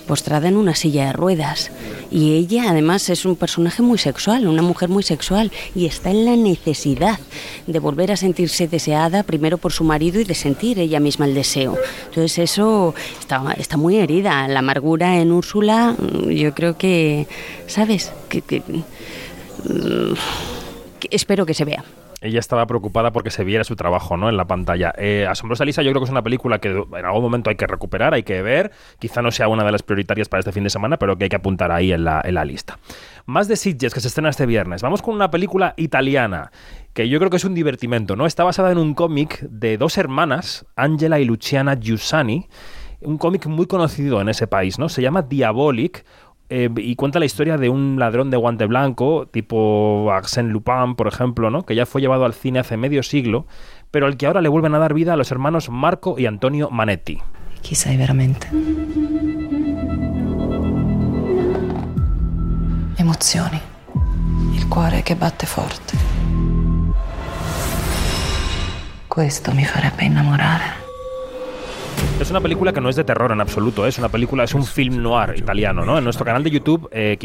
postrada 0.06 0.48
en 0.48 0.56
una 0.56 0.74
silla 0.74 1.06
de 1.06 1.12
ruedas. 1.12 1.70
Y 2.10 2.34
ella 2.34 2.64
además 2.70 3.08
es 3.08 3.24
un 3.24 3.36
personaje 3.36 3.82
muy 3.82 3.98
sexual, 3.98 4.46
una 4.46 4.62
mujer 4.62 4.88
muy 4.88 5.02
sexual, 5.02 5.50
y 5.74 5.86
está 5.86 6.10
en 6.10 6.24
la 6.24 6.36
necesidad 6.36 7.18
de 7.66 7.78
volver 7.78 8.12
a 8.12 8.16
sentirse 8.16 8.68
deseada 8.68 9.22
primero 9.22 9.58
por 9.58 9.72
su 9.72 9.84
marido 9.84 10.20
y 10.20 10.24
de 10.24 10.34
sentir 10.34 10.78
ella 10.78 11.00
misma 11.00 11.24
el 11.26 11.34
deseo. 11.34 11.76
Entonces 12.08 12.38
eso 12.38 12.94
está, 13.20 13.54
está 13.58 13.76
muy 13.76 13.96
herida. 13.96 14.46
La 14.48 14.58
amargura 14.58 15.18
en 15.20 15.32
Úrsula, 15.32 15.94
mm, 15.98 16.28
yo 16.30 16.52
creo 16.54 16.76
que, 16.76 17.26
¿sabes? 17.66 18.12
Que, 18.28 18.42
que- 18.42 18.60
mm, 18.60 20.14
que 21.00 21.08
espero 21.10 21.46
que 21.46 21.54
se 21.54 21.64
vea. 21.64 21.84
Ella 22.22 22.38
estaba 22.38 22.66
preocupada 22.66 23.10
porque 23.10 23.30
se 23.30 23.42
viera 23.42 23.64
su 23.64 23.74
trabajo 23.74 24.16
¿no? 24.16 24.28
en 24.28 24.36
la 24.36 24.46
pantalla. 24.46 24.94
Eh, 24.96 25.26
Asombrosa 25.28 25.64
Lisa 25.64 25.82
yo 25.82 25.90
creo 25.90 26.00
que 26.00 26.04
es 26.04 26.10
una 26.10 26.22
película 26.22 26.60
que 26.60 26.68
en 26.68 27.04
algún 27.04 27.22
momento 27.22 27.50
hay 27.50 27.56
que 27.56 27.66
recuperar, 27.66 28.14
hay 28.14 28.22
que 28.22 28.42
ver. 28.42 28.70
Quizá 29.00 29.22
no 29.22 29.32
sea 29.32 29.48
una 29.48 29.64
de 29.64 29.72
las 29.72 29.82
prioritarias 29.82 30.28
para 30.28 30.38
este 30.38 30.52
fin 30.52 30.62
de 30.62 30.70
semana, 30.70 30.98
pero 30.98 31.18
que 31.18 31.24
hay 31.24 31.30
que 31.30 31.36
apuntar 31.36 31.72
ahí 31.72 31.92
en 31.92 32.04
la, 32.04 32.22
en 32.24 32.34
la 32.34 32.44
lista. 32.44 32.78
Más 33.26 33.48
de 33.48 33.56
Sitges, 33.56 33.92
que 33.92 34.00
se 34.00 34.06
estrena 34.06 34.30
este 34.30 34.46
viernes. 34.46 34.82
Vamos 34.82 35.02
con 35.02 35.14
una 35.14 35.30
película 35.32 35.74
italiana, 35.76 36.52
que 36.92 37.08
yo 37.08 37.18
creo 37.18 37.28
que 37.28 37.38
es 37.38 37.44
un 37.44 37.54
divertimento. 37.54 38.14
¿no? 38.14 38.26
Está 38.26 38.44
basada 38.44 38.70
en 38.70 38.78
un 38.78 38.94
cómic 38.94 39.40
de 39.40 39.76
dos 39.76 39.98
hermanas, 39.98 40.64
Angela 40.76 41.18
y 41.18 41.24
Luciana 41.24 41.74
Giussani. 41.74 42.46
Un 43.00 43.18
cómic 43.18 43.46
muy 43.46 43.66
conocido 43.66 44.20
en 44.20 44.28
ese 44.28 44.46
país, 44.46 44.78
¿no? 44.78 44.88
Se 44.88 45.02
llama 45.02 45.22
Diabolic, 45.22 46.04
eh, 46.54 46.68
y 46.76 46.96
cuenta 46.96 47.18
la 47.18 47.24
historia 47.24 47.56
de 47.56 47.70
un 47.70 47.98
ladrón 47.98 48.28
de 48.30 48.36
guante 48.36 48.66
blanco, 48.66 49.26
tipo 49.26 50.12
Arsène 50.12 50.50
Lupin, 50.50 50.96
por 50.96 51.08
ejemplo, 51.08 51.48
¿no? 51.48 51.62
que 51.64 51.74
ya 51.74 51.86
fue 51.86 52.02
llevado 52.02 52.26
al 52.26 52.34
cine 52.34 52.58
hace 52.58 52.76
medio 52.76 53.02
siglo, 53.02 53.46
pero 53.90 54.04
al 54.04 54.18
que 54.18 54.26
ahora 54.26 54.42
le 54.42 54.50
vuelven 54.50 54.74
a 54.74 54.78
dar 54.78 54.92
vida 54.92 55.14
a 55.14 55.16
los 55.16 55.30
hermanos 55.30 55.70
Marco 55.70 56.18
y 56.18 56.26
Antonio 56.26 56.68
Manetti. 56.68 57.22
Chi 57.62 57.74
sei 57.74 57.96
veramente? 57.96 58.48
Emozioni. 62.96 63.60
Il 64.52 64.68
cuore 64.68 65.02
che 65.02 65.16
batte 65.16 65.46
forte. 65.46 65.96
Questo 69.08 69.54
mi 69.54 69.64
farebbe 69.64 70.04
innamorare. 70.04 70.81
Es 72.20 72.30
una 72.30 72.40
película 72.40 72.72
que 72.72 72.80
no 72.80 72.88
es 72.88 72.96
de 72.96 73.04
terror 73.04 73.32
en 73.32 73.40
absoluto, 73.40 73.84
¿eh? 73.84 73.88
es 73.88 73.98
una 73.98 74.08
película, 74.08 74.44
es 74.44 74.54
un 74.54 74.64
film 74.64 75.02
noir 75.02 75.34
italiano, 75.36 75.84
¿no? 75.84 75.98
En 75.98 76.04
nuestro 76.04 76.24
canal 76.24 76.44
de 76.44 76.50
YouTube, 76.50 76.88
eh, 76.92 77.18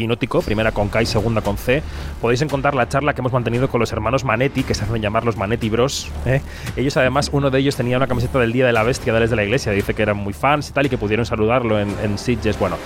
primera 0.44 0.72
con 0.72 0.88
K 0.88 1.02
y 1.02 1.06
segunda 1.06 1.40
con 1.40 1.56
C, 1.56 1.82
podéis 2.20 2.42
encontrar 2.42 2.74
la 2.74 2.88
charla 2.88 3.14
que 3.14 3.20
hemos 3.20 3.32
mantenido 3.32 3.68
con 3.68 3.80
los 3.80 3.92
hermanos 3.92 4.24
Manetti, 4.24 4.64
que 4.64 4.74
se 4.74 4.84
hacen 4.84 5.00
llamar 5.00 5.24
los 5.24 5.36
Manetti 5.36 5.68
Bros. 5.68 6.10
¿eh? 6.26 6.40
Ellos 6.76 6.96
además, 6.96 7.30
uno 7.32 7.50
de 7.50 7.60
ellos 7.60 7.76
tenía 7.76 7.96
una 7.96 8.06
camiseta 8.08 8.38
del 8.40 8.52
Día 8.52 8.66
de 8.66 8.72
la 8.72 8.82
Bestia 8.82 9.12
de 9.12 9.28
de 9.28 9.36
la 9.36 9.44
Iglesia, 9.44 9.72
dice 9.72 9.94
que 9.94 10.02
eran 10.02 10.16
muy 10.16 10.32
fans 10.32 10.70
y 10.70 10.72
tal, 10.72 10.86
y 10.86 10.88
que 10.88 10.98
pudieron 10.98 11.26
saludarlo 11.26 11.78
en, 11.78 11.94
en 12.02 12.18
Sitges. 12.18 12.58
Bueno, 12.58 12.76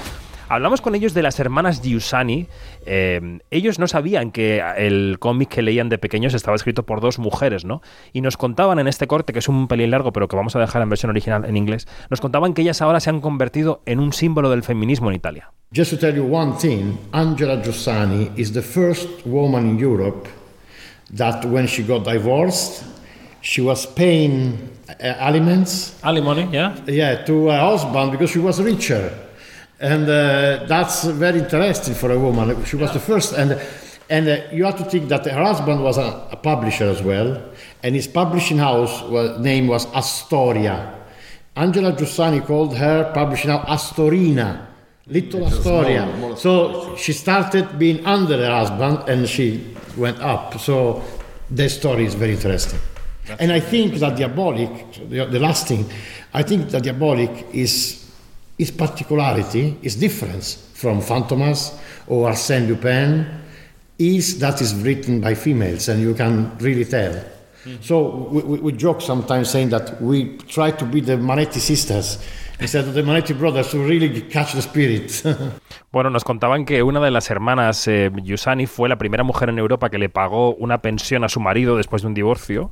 Hablamos 0.52 0.82
con 0.82 0.94
ellos 0.94 1.14
de 1.14 1.22
las 1.22 1.40
hermanas 1.40 1.80
Giussani. 1.80 2.46
Eh, 2.84 3.38
ellos 3.50 3.78
no 3.78 3.88
sabían 3.88 4.30
que 4.30 4.62
el 4.76 5.16
cómic 5.18 5.48
que 5.48 5.62
leían 5.62 5.88
de 5.88 5.96
pequeños 5.96 6.34
estaba 6.34 6.54
escrito 6.54 6.82
por 6.82 7.00
dos 7.00 7.18
mujeres, 7.18 7.64
¿no? 7.64 7.80
Y 8.12 8.20
nos 8.20 8.36
contaban 8.36 8.78
en 8.78 8.86
este 8.86 9.06
corte, 9.06 9.32
que 9.32 9.38
es 9.38 9.48
un 9.48 9.66
pelín 9.66 9.90
largo, 9.90 10.12
pero 10.12 10.28
que 10.28 10.36
vamos 10.36 10.54
a 10.54 10.60
dejar 10.60 10.82
en 10.82 10.90
versión 10.90 11.08
original 11.08 11.46
en 11.46 11.56
inglés, 11.56 11.88
nos 12.10 12.20
contaban 12.20 12.52
que 12.52 12.60
ellas 12.60 12.82
ahora 12.82 13.00
se 13.00 13.08
han 13.08 13.22
convertido 13.22 13.80
en 13.86 13.98
un 13.98 14.12
símbolo 14.12 14.50
del 14.50 14.62
feminismo 14.62 15.08
en 15.08 15.16
Italia. 15.16 15.50
Just 15.74 15.90
to 15.92 15.98
tell 15.98 16.14
you 16.14 16.24
one 16.30 16.52
thing, 16.58 16.98
Angela 17.14 17.56
Giussani 17.56 18.30
is 18.36 18.52
the 18.52 18.60
first 18.60 19.08
woman 19.24 19.66
in 19.66 19.78
Europe 19.78 20.28
that 21.16 21.46
when 21.46 21.66
she 21.66 21.82
got 21.82 22.04
divorced, 22.04 22.84
she 23.40 23.62
was 23.62 23.86
paying 23.86 24.68
uh, 24.86 25.14
aliments. 25.18 25.98
Alimony, 26.02 26.46
yeah? 26.52 26.76
Yeah, 26.86 27.24
to 27.24 27.48
her 27.48 27.58
husband 27.58 28.12
because 28.12 28.30
she 28.30 28.38
was 28.38 28.60
richer. 28.60 29.30
And 29.82 30.04
uh, 30.04 30.64
that's 30.68 31.02
very 31.04 31.40
interesting 31.40 31.94
for 31.94 32.12
a 32.12 32.18
woman. 32.18 32.64
She 32.64 32.76
was 32.76 32.92
the 32.92 33.00
first, 33.00 33.32
and 33.32 33.60
and 34.08 34.28
uh, 34.28 34.36
you 34.52 34.64
have 34.64 34.78
to 34.78 34.84
think 34.84 35.08
that 35.08 35.26
her 35.26 35.42
husband 35.42 35.82
was 35.82 35.98
a, 35.98 36.28
a 36.30 36.36
publisher 36.36 36.84
as 36.84 37.02
well, 37.02 37.42
and 37.82 37.94
his 37.94 38.06
publishing 38.06 38.58
house 38.58 39.02
was, 39.02 39.40
name 39.40 39.66
was 39.66 39.86
Astoria. 39.92 40.94
Angela 41.56 41.92
Giussani 41.92 42.46
called 42.46 42.76
her 42.76 43.10
publishing 43.12 43.50
house 43.50 43.66
Astorina, 43.66 44.66
Little 45.08 45.46
Astoria. 45.46 46.36
So 46.36 46.94
she 46.96 47.12
started 47.12 47.76
being 47.76 48.06
under 48.06 48.36
her 48.36 48.50
husband, 48.50 49.08
and 49.08 49.28
she 49.28 49.74
went 49.96 50.20
up. 50.20 50.60
So 50.60 51.02
the 51.50 51.68
story 51.68 52.04
is 52.04 52.14
very 52.14 52.34
interesting. 52.34 52.78
and 53.40 53.50
I 53.50 53.58
think 53.58 53.94
that 53.94 54.16
Diabolic, 54.16 55.08
the, 55.08 55.26
the 55.26 55.40
last 55.40 55.66
thing, 55.66 55.90
I 56.32 56.44
think 56.44 56.70
that 56.70 56.84
Diabolic 56.84 57.46
is 57.52 58.01
its 58.58 58.70
particularity, 58.70 59.76
its 59.82 59.96
difference 59.96 60.68
from 60.74 61.00
Fantomas 61.00 61.78
or 62.06 62.30
Arsène 62.30 62.68
Lupin, 62.68 63.26
is 63.98 64.38
that 64.38 64.60
it's 64.60 64.74
written 64.74 65.20
by 65.20 65.34
females, 65.34 65.88
and 65.88 66.00
you 66.00 66.14
can 66.14 66.56
really 66.58 66.84
tell. 66.84 67.12
Hmm. 67.64 67.76
So 67.80 68.28
we, 68.30 68.42
we, 68.42 68.58
we 68.58 68.72
joke 68.72 69.00
sometimes 69.00 69.50
saying 69.50 69.68
that 69.70 70.00
we 70.02 70.36
try 70.48 70.72
to 70.72 70.84
be 70.84 71.00
the 71.00 71.16
Manetti 71.16 71.60
sisters 71.60 72.18
instead 72.62 72.86
of 72.86 72.94
the 72.94 73.02
Manetti 73.02 73.34
brothers 73.34 73.70
to 73.70 73.78
really 73.84 74.22
catch 74.22 74.54
the 74.54 74.62
spirit. 74.62 75.10
Bueno, 75.92 76.08
nos 76.08 76.24
contaban 76.24 76.64
que 76.64 76.82
una 76.82 77.00
de 77.00 77.10
las 77.10 77.28
hermanas 77.30 77.86
eh, 77.86 78.10
Giussani 78.24 78.66
fue 78.66 78.88
la 78.88 78.96
primera 78.96 79.24
mujer 79.24 79.50
en 79.50 79.58
Europa 79.58 79.90
que 79.90 79.98
le 79.98 80.08
pagó 80.08 80.54
una 80.54 80.80
pensión 80.80 81.22
a 81.22 81.28
su 81.28 81.38
marido 81.38 81.76
después 81.76 82.00
de 82.00 82.08
un 82.08 82.14
divorcio, 82.14 82.70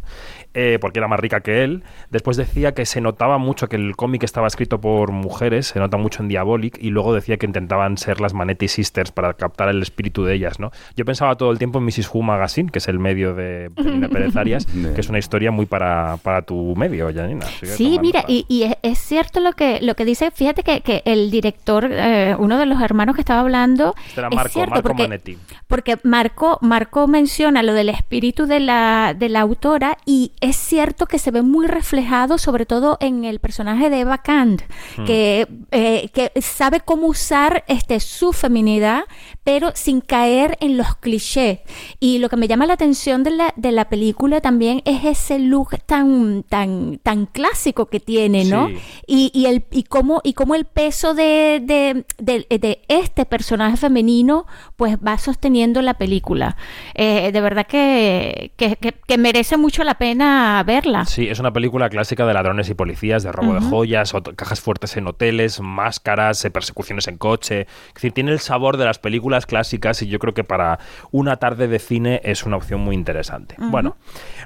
eh, 0.55 0.78
porque 0.80 1.01
era 1.01 1.07
más 1.09 1.20
rica 1.20 1.43
que 1.43 1.62
él. 1.62 1.84
Después 2.11 2.38
decía 2.38 2.72
que 2.72 2.86
se 2.86 3.03
notaba 3.03 3.36
mucho 3.36 3.68
que 3.68 3.76
el 3.76 3.95
cómic 3.95 4.22
estaba 4.22 4.47
escrito 4.47 4.80
por 4.80 5.12
mujeres, 5.12 5.66
se 5.66 5.78
nota 5.78 5.99
mucho 5.99 6.22
en 6.22 6.28
Diabolic, 6.28 6.78
y 6.80 6.88
luego 6.88 7.12
decía 7.12 7.36
que 7.36 7.45
intentaban 7.45 7.99
ser 7.99 8.22
las 8.22 8.32
Manetti 8.32 8.68
Sisters 8.68 9.12
para 9.12 9.34
captar 9.34 9.68
el 9.68 9.82
espíritu 9.82 10.24
de 10.24 10.34
ellas, 10.36 10.59
¿no? 10.59 10.70
Yo 10.97 11.05
pensaba 11.05 11.36
todo 11.36 11.51
el 11.51 11.59
tiempo 11.59 11.78
en 11.78 11.84
Mrs. 11.84 12.09
Who 12.14 12.22
Magazine, 12.22 12.70
que 12.70 12.78
es 12.78 12.88
el 12.88 12.99
medio 12.99 13.34
de 13.34 13.70
Pérez 14.11 14.34
Arias, 14.36 14.64
que 14.64 14.72
es 15.01 15.09
una 15.11 15.18
historia 15.18 15.51
muy 15.51 15.66
para, 15.66 16.16
para 16.22 16.41
tu 16.41 16.74
medio, 16.74 17.12
Janina. 17.14 17.45
Sí, 17.62 17.99
mira, 18.01 18.24
y, 18.26 18.66
es 18.80 18.99
cierto 18.99 19.41
lo 19.41 19.53
que 19.53 19.80
lo 19.81 19.95
que 19.95 20.05
dice, 20.05 20.31
fíjate 20.31 20.62
que, 20.62 20.81
que 20.81 21.03
el 21.05 21.31
director, 21.31 21.89
eh, 21.91 22.35
uno 22.39 22.59
de 22.59 22.66
los 22.66 22.81
hermanos 22.81 23.14
que 23.14 23.20
estaba 23.20 23.41
hablando, 23.41 23.95
Este 24.09 24.20
era 24.20 24.28
es 24.28 24.35
Marco, 24.37 24.53
cierto, 24.53 24.70
Marco 24.70 24.89
porque, 24.89 25.03
Manetti. 25.03 25.39
porque 25.66 25.99
Marco, 26.03 26.59
Marco 26.61 27.07
menciona 27.07 27.62
lo 27.62 27.72
del 27.74 27.89
espíritu 27.89 28.47
de 28.47 28.61
la, 28.61 29.14
de 29.18 29.28
la 29.28 29.41
autora 29.41 29.97
y 30.07 30.33
es 30.41 30.57
cierto 30.57 31.07
que 31.07 31.18
se 31.18 31.31
ve 31.31 31.43
muy 31.43 31.66
reflejado, 31.66 32.39
sobre 32.39 32.66
todo 32.66 32.97
en 33.01 33.24
el 33.24 33.39
personaje 33.41 33.91
de 33.91 34.01
Eva 34.01 34.18
Kant, 34.18 34.62
Hmm. 34.97 35.05
que, 35.05 35.47
eh, 35.70 36.09
que 36.12 36.33
sabe 36.41 36.81
cómo 36.81 37.07
usar 37.07 37.64
este, 37.68 38.01
su 38.01 38.33
feminidad, 38.33 39.05
pero 39.51 39.73
sin 39.75 40.01
caer 40.01 40.57
en 40.61 40.77
los 40.77 40.95
clichés. 40.97 41.59
Y 41.99 42.19
lo 42.19 42.29
que 42.29 42.37
me 42.37 42.47
llama 42.47 42.67
la 42.67 42.75
atención 42.75 43.25
de 43.25 43.31
la, 43.33 43.53
de 43.57 43.73
la 43.73 43.89
película 43.89 44.41
también 44.41 44.81
es 44.85 45.05
ese 45.05 45.41
look 45.41 45.71
tan, 45.87 46.45
tan, 46.49 46.99
tan 47.03 47.27
clásico 47.27 47.87
que 47.87 47.99
tiene, 47.99 48.45
¿no? 48.45 48.69
Sí. 48.69 48.75
Y, 49.09 49.31
y, 49.35 49.47
el, 49.47 49.65
y, 49.73 49.83
cómo, 49.83 50.21
y 50.23 50.35
cómo 50.35 50.55
el 50.55 50.67
peso 50.67 51.15
de, 51.15 51.61
de, 51.65 52.05
de- 52.19 52.47
de 52.59 52.83
este 52.87 53.25
personaje 53.27 53.77
femenino 53.77 54.47
pues 54.81 54.97
va 54.97 55.18
sosteniendo 55.18 55.83
la 55.83 55.93
película. 55.93 56.57
Eh, 56.95 57.33
de 57.33 57.41
verdad 57.43 57.66
que, 57.66 58.53
que, 58.57 58.76
que- 58.76 58.95
que 59.07 59.18
merece 59.18 59.59
mucho 59.59 59.85
la 59.85 59.97
pena 59.99 60.62
verla. 60.66 61.05
Sí, 61.05 61.28
es 61.28 61.39
una 61.39 61.53
película 61.53 61.91
clásica 61.91 62.24
de 62.24 62.33
ladrones 62.33 62.70
y 62.70 62.74
policías, 62.74 63.22
de 63.22 63.31
robo 63.31 63.53
de 63.53 63.61
joyas, 63.61 64.14
cajas 64.37 64.62
fuertes 64.62 64.97
en 64.97 65.07
hoteles, 65.07 65.61
máscaras, 65.61 66.43
eh, 66.47 66.51
persecuciones 66.51 67.09
en 67.09 67.18
coche. 67.18 67.66
Es 67.89 67.95
decir, 67.95 68.12
tiene 68.12 68.33
el 68.33 68.39
sabor 68.41 68.78
de 68.78 68.87
las 68.87 68.99
películas 68.99 69.45
clásicas 69.45 70.01
y 70.01 70.07
yo 70.07 70.18
creo 70.18 70.33
que 70.33 70.45
para 70.45 70.78
una 71.11 71.37
tarde 71.37 71.68
de 71.68 71.78
cine 71.78 72.22
es 72.24 72.45
una 72.47 72.57
opción 72.57 72.81
muy 72.81 72.95
interesante. 72.95 73.57
Bueno, 73.59 73.99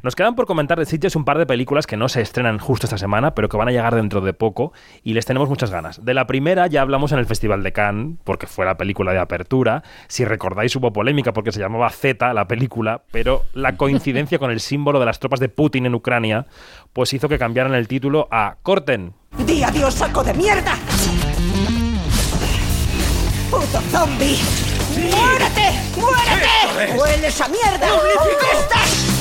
nos 0.03 0.17
quedan 0.17 0.35
por 0.35 0.47
comentar 0.47 0.81
de 0.81 0.85
Sitges 0.87 1.15
un 1.15 1.25
par 1.25 1.39
de 1.39 1.47
películas 1.47 1.87
que 1.87 1.97
no 1.97 2.09
se 2.09 2.21
estrenan 2.23 2.59
justo 2.59 2.87
esta 2.87 2.99
semana, 2.99 3.37
pero 3.37 3.49
que 3.49 3.57
van 3.57 3.69
a 3.69 3.71
llegar 3.71 3.95
dentro 3.95 4.21
de 4.21 4.33
poco 4.33 4.73
y 5.05 5.15
les 5.15 5.27
tenemos 5.27 5.49
muchas 5.49 5.71
ganas. 5.71 6.05
De 6.05 6.13
la 6.13 6.27
primera 6.27 6.67
ya 6.67 6.83
hablamos 6.83 7.13
en 7.13 7.21
el 7.21 7.27
Festival 7.27 7.63
de 7.63 7.73
Cannes, 7.73 8.17
porque 8.25 8.49
fue 8.49 8.65
la 8.65 8.77
película 8.77 9.13
de 9.13 9.21
apertura. 9.21 9.85
Si 10.09 10.24
recordáis 10.25 10.75
hubo 10.77 10.93
polémica 10.93 11.33
porque 11.33 11.53
se 11.53 11.61
llamaba 11.61 11.91
Z 11.91 12.33
la 12.33 12.47
película, 12.47 13.03
pero 13.11 13.45
la 13.53 13.77
coincidencia 13.77 14.39
con 14.39 14.51
el 14.51 14.61
símbolo 14.61 15.01
de 15.01 15.07
las 15.07 15.19
tropas 15.19 15.41
de 15.41 15.49
Putin 15.49 15.87
en 15.87 15.95
Ucrania, 15.95 16.47
pues 16.93 17.13
hizo 17.13 17.29
que 17.29 17.39
cambiaran 17.39 17.75
el 17.75 17.89
título 17.89 18.29
a 18.31 18.57
Corten. 18.63 19.15
¡Di 19.47 19.63
adiós, 19.63 19.95
saco 19.95 20.23
de 20.23 20.35
mierda! 20.35 20.77
¡Puto 23.51 23.81
zombie! 23.91 24.39
¡Muérete! 24.97 25.71
¡Muérete! 25.97 26.99
¡Hueles 26.99 27.41
a 27.41 27.49
mierda! 27.49 27.87
¡Estás! 28.53 29.14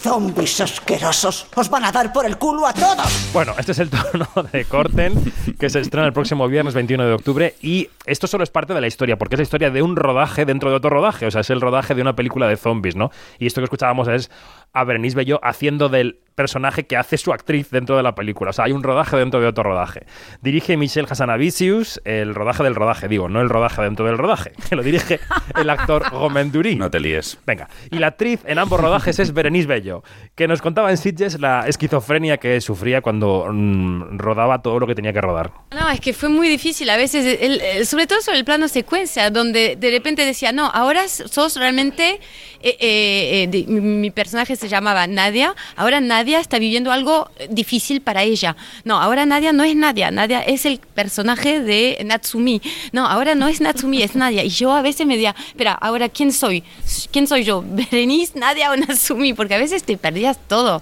Zombies 0.00 0.60
asquerosos. 0.60 1.46
Os 1.56 1.68
van 1.68 1.84
a 1.84 1.92
dar 1.92 2.12
por 2.12 2.24
el 2.24 2.38
culo 2.38 2.66
a 2.66 2.72
todos. 2.72 3.30
Bueno, 3.32 3.54
este 3.58 3.72
es 3.72 3.78
el 3.80 3.90
tono 3.90 4.28
de 4.52 4.64
Corten, 4.64 5.32
que 5.58 5.68
se 5.68 5.80
estrena 5.80 6.06
el 6.06 6.12
próximo 6.12 6.46
viernes 6.46 6.74
21 6.74 7.04
de 7.04 7.12
octubre. 7.12 7.54
Y 7.60 7.88
esto 8.06 8.26
solo 8.26 8.44
es 8.44 8.50
parte 8.50 8.74
de 8.74 8.80
la 8.80 8.86
historia, 8.86 9.16
porque 9.16 9.34
es 9.34 9.38
la 9.40 9.42
historia 9.42 9.70
de 9.70 9.82
un 9.82 9.96
rodaje 9.96 10.44
dentro 10.44 10.70
de 10.70 10.76
otro 10.76 10.90
rodaje. 10.90 11.26
O 11.26 11.30
sea, 11.30 11.40
es 11.40 11.50
el 11.50 11.60
rodaje 11.60 11.94
de 11.94 12.02
una 12.02 12.14
película 12.14 12.46
de 12.46 12.56
zombies, 12.56 12.94
¿no? 12.94 13.10
Y 13.38 13.46
esto 13.46 13.60
que 13.60 13.64
escuchábamos 13.64 14.08
es 14.08 14.30
a 14.72 14.84
Berenice 14.84 15.16
Bello 15.16 15.40
haciendo 15.42 15.88
del 15.88 16.20
personaje 16.34 16.86
que 16.86 16.96
hace 16.96 17.18
su 17.18 17.32
actriz 17.32 17.68
dentro 17.70 17.96
de 17.96 18.02
la 18.04 18.14
película. 18.14 18.50
O 18.50 18.52
sea, 18.52 18.66
hay 18.66 18.70
un 18.72 18.84
rodaje 18.84 19.16
dentro 19.16 19.40
de 19.40 19.48
otro 19.48 19.64
rodaje. 19.64 20.06
Dirige 20.40 20.76
Michelle 20.76 21.08
Hassanavicius, 21.10 22.00
el 22.04 22.32
rodaje 22.32 22.62
del 22.62 22.76
rodaje, 22.76 23.08
digo, 23.08 23.28
no 23.28 23.40
el 23.40 23.48
rodaje 23.48 23.82
dentro 23.82 24.06
del 24.06 24.18
rodaje, 24.18 24.52
que 24.68 24.76
lo 24.76 24.84
dirige 24.84 25.18
el 25.60 25.68
actor 25.68 26.08
Gomen 26.10 26.52
Durí. 26.52 26.76
No 26.76 26.90
te 26.90 27.00
líes. 27.00 27.38
Venga, 27.44 27.68
y 27.90 27.98
la 27.98 28.08
actriz 28.08 28.40
en 28.46 28.58
ambos 28.60 28.80
rodajes 28.80 29.18
es 29.18 29.32
Berenice 29.34 29.66
Bello, 29.66 30.04
que 30.36 30.46
nos 30.46 30.62
contaba 30.62 30.90
en 30.90 30.96
Sitges 30.96 31.40
la 31.40 31.66
esquizofrenia 31.66 32.36
que 32.36 32.60
sufría 32.60 33.00
cuando 33.00 33.46
mm, 33.50 34.18
rodaba 34.18 34.62
todo 34.62 34.78
lo 34.78 34.86
que 34.86 34.94
tenía 34.94 35.12
que 35.12 35.20
rodar. 35.20 35.50
No, 35.72 35.90
es 35.90 36.00
que 36.00 36.12
fue 36.12 36.28
muy 36.28 36.48
difícil 36.48 36.88
a 36.90 36.96
veces, 36.96 37.38
el- 37.40 37.60
el- 37.60 37.84
sobre 37.86 38.06
todo 38.06 38.20
sobre 38.20 38.38
el 38.38 38.44
plano 38.44 38.68
secuencia, 38.68 39.30
donde 39.30 39.74
de 39.74 39.90
repente 39.90 40.24
decía, 40.24 40.52
no, 40.52 40.66
ahora 40.66 41.08
sos 41.08 41.56
realmente, 41.56 42.20
eh, 42.62 42.76
eh, 42.80 43.42
eh, 43.42 43.48
de- 43.48 43.64
mi, 43.66 43.80
mi 43.80 44.10
personaje 44.12 44.54
se 44.58 44.68
llamaba 44.68 45.06
Nadia, 45.06 45.54
ahora 45.76 46.00
Nadia 46.00 46.40
está 46.40 46.58
viviendo 46.58 46.92
algo 46.92 47.30
difícil 47.50 48.00
para 48.00 48.22
ella. 48.22 48.56
No, 48.84 49.00
ahora 49.00 49.24
Nadia 49.26 49.52
no 49.52 49.64
es 49.64 49.74
Nadia, 49.76 50.10
Nadia 50.10 50.40
es 50.42 50.66
el 50.66 50.78
personaje 50.78 51.60
de 51.60 52.02
Natsumi. 52.04 52.60
No, 52.92 53.06
ahora 53.06 53.34
no 53.34 53.48
es 53.48 53.60
Natsumi, 53.60 54.02
es 54.02 54.16
Nadia. 54.16 54.44
Y 54.44 54.50
yo 54.50 54.72
a 54.72 54.82
veces 54.82 55.06
me 55.06 55.14
decía, 55.14 55.34
espera, 55.48 55.72
ahora 55.72 56.08
¿quién 56.08 56.32
soy? 56.32 56.64
¿Quién 57.10 57.26
soy 57.26 57.44
yo? 57.44 57.62
¿Berenice, 57.66 58.38
Nadia 58.38 58.70
o 58.72 58.76
Natsumi? 58.76 59.32
Porque 59.34 59.54
a 59.54 59.58
veces 59.58 59.82
te 59.84 59.96
perdías 59.96 60.38
todo. 60.48 60.80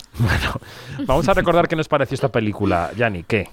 Vamos 1.00 1.28
a 1.28 1.34
recordar 1.34 1.68
qué 1.68 1.76
nos 1.76 1.88
pareció 1.88 2.14
esta 2.14 2.28
película, 2.28 2.90
Yanni, 2.96 3.22
¿qué? 3.22 3.48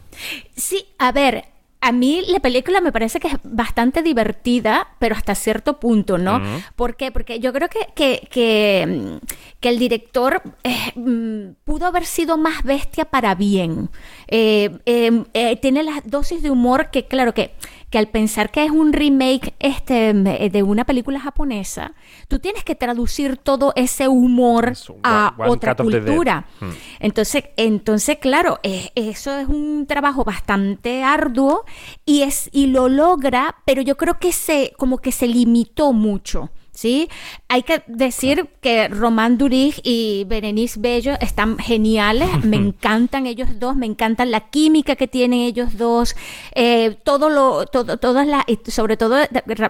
Sí, 0.55 0.85
a 0.97 1.11
ver, 1.11 1.45
a 1.83 1.91
mí 1.91 2.23
la 2.27 2.39
película 2.39 2.79
me 2.79 2.93
parece 2.93 3.19
que 3.19 3.27
es 3.27 3.33
bastante 3.43 4.01
divertida, 4.01 4.87
pero 4.99 5.15
hasta 5.15 5.35
cierto 5.35 5.81
punto, 5.81 6.17
¿no? 6.17 6.41
¿Por 6.77 6.95
qué? 6.95 7.11
Porque 7.11 7.41
yo 7.41 7.51
creo 7.51 7.67
que, 7.67 7.87
que, 7.93 8.25
que, 8.31 8.85
mm, 8.87 9.25
que 9.59 9.67
el 9.67 9.79
director 9.79 10.41
eh, 10.63 10.93
mm, 10.95 11.55
pudo 11.65 11.85
haber 11.85 12.05
sido 12.05 12.37
más 12.37 12.63
bestia 12.63 13.03
para 13.03 13.35
bien. 13.35 13.89
Eh, 14.29 14.79
eh, 14.85 15.25
eh, 15.33 15.57
tiene 15.57 15.83
las 15.83 16.09
dosis 16.09 16.41
de 16.41 16.51
humor 16.51 16.89
que, 16.89 17.05
claro, 17.05 17.33
que, 17.33 17.51
que 17.93 17.99
al 17.99 18.07
pensar 18.07 18.49
que 18.49 18.65
es 18.65 18.71
un 18.71 18.91
remake 18.91 19.53
este, 19.59 20.09
eh, 20.09 20.49
de 20.49 20.63
una 20.63 20.83
película 20.83 21.19
japonesa, 21.19 21.93
tú 22.27 22.39
tienes 22.39 22.63
que 22.63 22.73
traducir 22.73 23.37
todo 23.37 23.71
ese 23.75 24.07
humor 24.07 24.73
a 25.03 25.35
one 25.37 25.51
otra 25.51 25.75
cultura. 25.75 26.47
Hmm. 26.59 26.71
Entonces, 26.99 27.43
entonces 27.55 28.17
claro, 28.17 28.59
eso 28.63 29.37
es 29.37 29.47
un 29.47 29.85
trabajo 29.87 30.23
bastante 30.23 31.03
arduo 31.03 31.65
y 32.03 32.23
es 32.23 32.49
y 32.51 32.65
lo 32.65 32.89
logra, 32.89 33.57
pero 33.63 33.83
yo 33.83 33.95
creo 33.95 34.17
que 34.17 34.31
se 34.31 34.73
como 34.75 34.97
que 34.97 35.11
se 35.11 35.27
limitó 35.27 35.93
mucho. 35.93 36.49
¿Sí? 36.75 37.07
Hay 37.49 37.61
que 37.61 37.83
decir 37.85 38.49
que 38.59 38.87
Román 38.87 39.37
Durig 39.37 39.75
y 39.83 40.23
Berenice 40.27 40.79
Bello 40.79 41.13
están 41.21 41.59
geniales, 41.59 42.27
me 42.43 42.57
encantan 42.57 43.27
ellos 43.27 43.59
dos, 43.59 43.75
me 43.75 43.85
encanta 43.85 44.25
la 44.25 44.49
química 44.49 44.95
que 44.95 45.07
tienen 45.07 45.41
ellos 45.41 45.77
dos, 45.77 46.15
eh, 46.55 46.97
todo 47.03 47.29
lo, 47.29 47.67
todo, 47.67 47.97
todas 47.97 48.25
las, 48.25 48.43
sobre 48.67 48.97
todo 48.97 49.17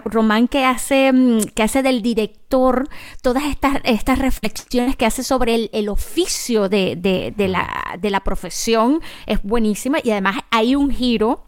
Román 0.06 0.48
que 0.48 0.64
hace, 0.64 1.12
mm, 1.12 1.40
que 1.54 1.62
hace 1.62 1.82
del 1.82 2.00
director, 2.00 2.88
todas 3.20 3.44
estas, 3.44 3.76
estas 3.84 4.18
reflexiones 4.18 4.96
que 4.96 5.04
hace 5.04 5.22
sobre 5.24 5.54
el, 5.56 5.70
el 5.74 5.90
oficio 5.90 6.70
de, 6.70 6.96
de- 6.96 7.34
de 7.36 7.48
la, 7.48 7.98
de 8.00 8.08
la 8.10 8.20
profesión 8.20 9.00
es 9.26 9.42
buenísima 9.42 9.98
y 10.02 10.10
además 10.10 10.36
hay 10.50 10.74
un 10.74 10.90
giro 10.90 11.44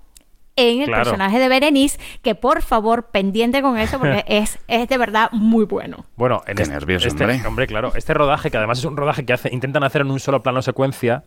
en 0.56 0.80
el 0.80 0.86
Claro. 0.86 1.04
personaje 1.04 1.38
de 1.38 1.48
Berenice, 1.48 1.98
que 2.22 2.34
por 2.34 2.62
favor, 2.62 3.06
pendiente 3.10 3.62
con 3.62 3.78
eso, 3.78 3.98
porque 3.98 4.24
es, 4.28 4.58
es 4.68 4.88
de 4.88 4.98
verdad 4.98 5.30
muy 5.32 5.64
bueno. 5.66 6.06
Bueno, 6.16 6.42
en 6.46 6.56
Qué 6.56 6.62
este, 6.62 6.74
nervios, 6.74 7.04
este- 7.06 7.42
hombre. 7.46 7.66
claro. 7.66 7.92
Este 7.94 8.14
rodaje, 8.14 8.50
que 8.50 8.56
además 8.56 8.78
es 8.78 8.84
un 8.84 8.96
rodaje 8.96 9.24
que 9.24 9.32
hace, 9.32 9.52
intentan 9.52 9.84
hacer 9.84 10.00
en 10.00 10.10
un 10.10 10.18
solo 10.20 10.42
plano 10.42 10.62
secuencia. 10.62 11.24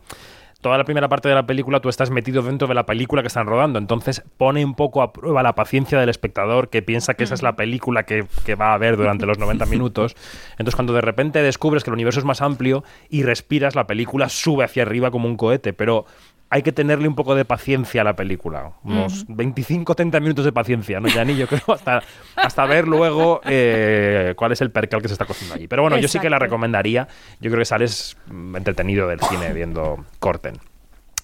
Toda 0.60 0.76
la 0.76 0.84
primera 0.84 1.08
parte 1.08 1.26
de 1.26 1.34
la 1.34 1.46
película 1.46 1.80
tú 1.80 1.88
estás 1.88 2.10
metido 2.10 2.42
dentro 2.42 2.68
de 2.68 2.74
la 2.74 2.84
película 2.84 3.22
que 3.22 3.28
están 3.28 3.46
rodando, 3.46 3.78
entonces 3.78 4.22
pone 4.36 4.62
un 4.62 4.74
poco 4.74 5.00
a 5.00 5.10
prueba 5.10 5.42
la 5.42 5.54
paciencia 5.54 5.98
del 5.98 6.10
espectador 6.10 6.68
que 6.68 6.82
piensa 6.82 7.14
que 7.14 7.24
esa 7.24 7.32
es 7.32 7.42
la 7.42 7.56
película 7.56 8.02
que, 8.02 8.26
que 8.44 8.56
va 8.56 8.74
a 8.74 8.78
ver 8.78 8.98
durante 8.98 9.24
los 9.24 9.38
90 9.38 9.64
minutos. 9.70 10.16
Entonces 10.52 10.74
cuando 10.74 10.92
de 10.92 11.00
repente 11.00 11.42
descubres 11.42 11.82
que 11.82 11.88
el 11.88 11.94
universo 11.94 12.20
es 12.20 12.26
más 12.26 12.42
amplio 12.42 12.84
y 13.08 13.22
respiras, 13.22 13.74
la 13.74 13.86
película 13.86 14.28
sube 14.28 14.62
hacia 14.64 14.82
arriba 14.82 15.10
como 15.10 15.28
un 15.28 15.38
cohete, 15.38 15.72
pero 15.72 16.04
hay 16.50 16.62
que 16.62 16.72
tenerle 16.72 17.06
un 17.06 17.14
poco 17.14 17.36
de 17.36 17.44
paciencia 17.44 18.00
a 18.00 18.04
la 18.04 18.16
película. 18.16 18.72
Unos 18.82 19.26
25-30 19.28 20.20
minutos 20.20 20.44
de 20.44 20.52
paciencia, 20.52 20.98
¿no, 20.98 21.08
Yanni? 21.08 21.36
Yo 21.36 21.46
creo 21.48 21.62
hasta, 21.72 22.02
hasta 22.34 22.66
ver 22.66 22.88
luego 22.88 23.40
eh, 23.44 24.34
cuál 24.36 24.50
es 24.52 24.60
el 24.60 24.72
percal 24.72 25.00
que 25.00 25.08
se 25.08 25.14
está 25.14 25.24
cociendo 25.24 25.54
allí. 25.54 25.68
Pero 25.68 25.82
bueno, 25.82 25.96
yo 25.96 26.08
sí 26.08 26.18
que 26.18 26.28
la 26.28 26.40
recomendaría. 26.40 27.06
Yo 27.40 27.50
creo 27.50 27.60
que 27.60 27.66
sales 27.66 28.16
entretenido 28.28 29.06
del 29.06 29.20
cine 29.20 29.52
viendo 29.52 30.04
Corten. 30.18 30.58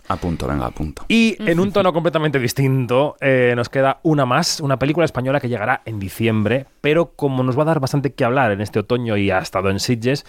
A 0.09 0.16
punto, 0.16 0.47
venga, 0.47 0.66
a 0.66 0.70
punto. 0.70 1.05
Y 1.09 1.37
en 1.41 1.59
un 1.59 1.72
tono 1.72 1.93
completamente 1.93 2.39
distinto, 2.39 3.16
eh, 3.20 3.55
nos 3.57 3.68
queda 3.68 3.99
una 4.05 4.24
más, 4.24 4.61
una 4.61 4.79
película 4.79 5.05
española 5.05 5.41
que 5.41 5.49
llegará 5.49 5.83
en 5.85 5.99
diciembre, 5.99 6.66
pero 6.81 7.12
como 7.16 7.43
nos 7.43 7.59
va 7.59 7.62
a 7.62 7.66
dar 7.66 7.81
bastante 7.81 8.12
que 8.12 8.24
hablar 8.24 8.53
en 8.53 8.61
este 8.61 8.79
otoño 8.79 9.16
y 9.16 9.33
ha 9.33 9.39
estado 9.39 9.68
en 9.68 9.81
Sitges, 9.81 10.24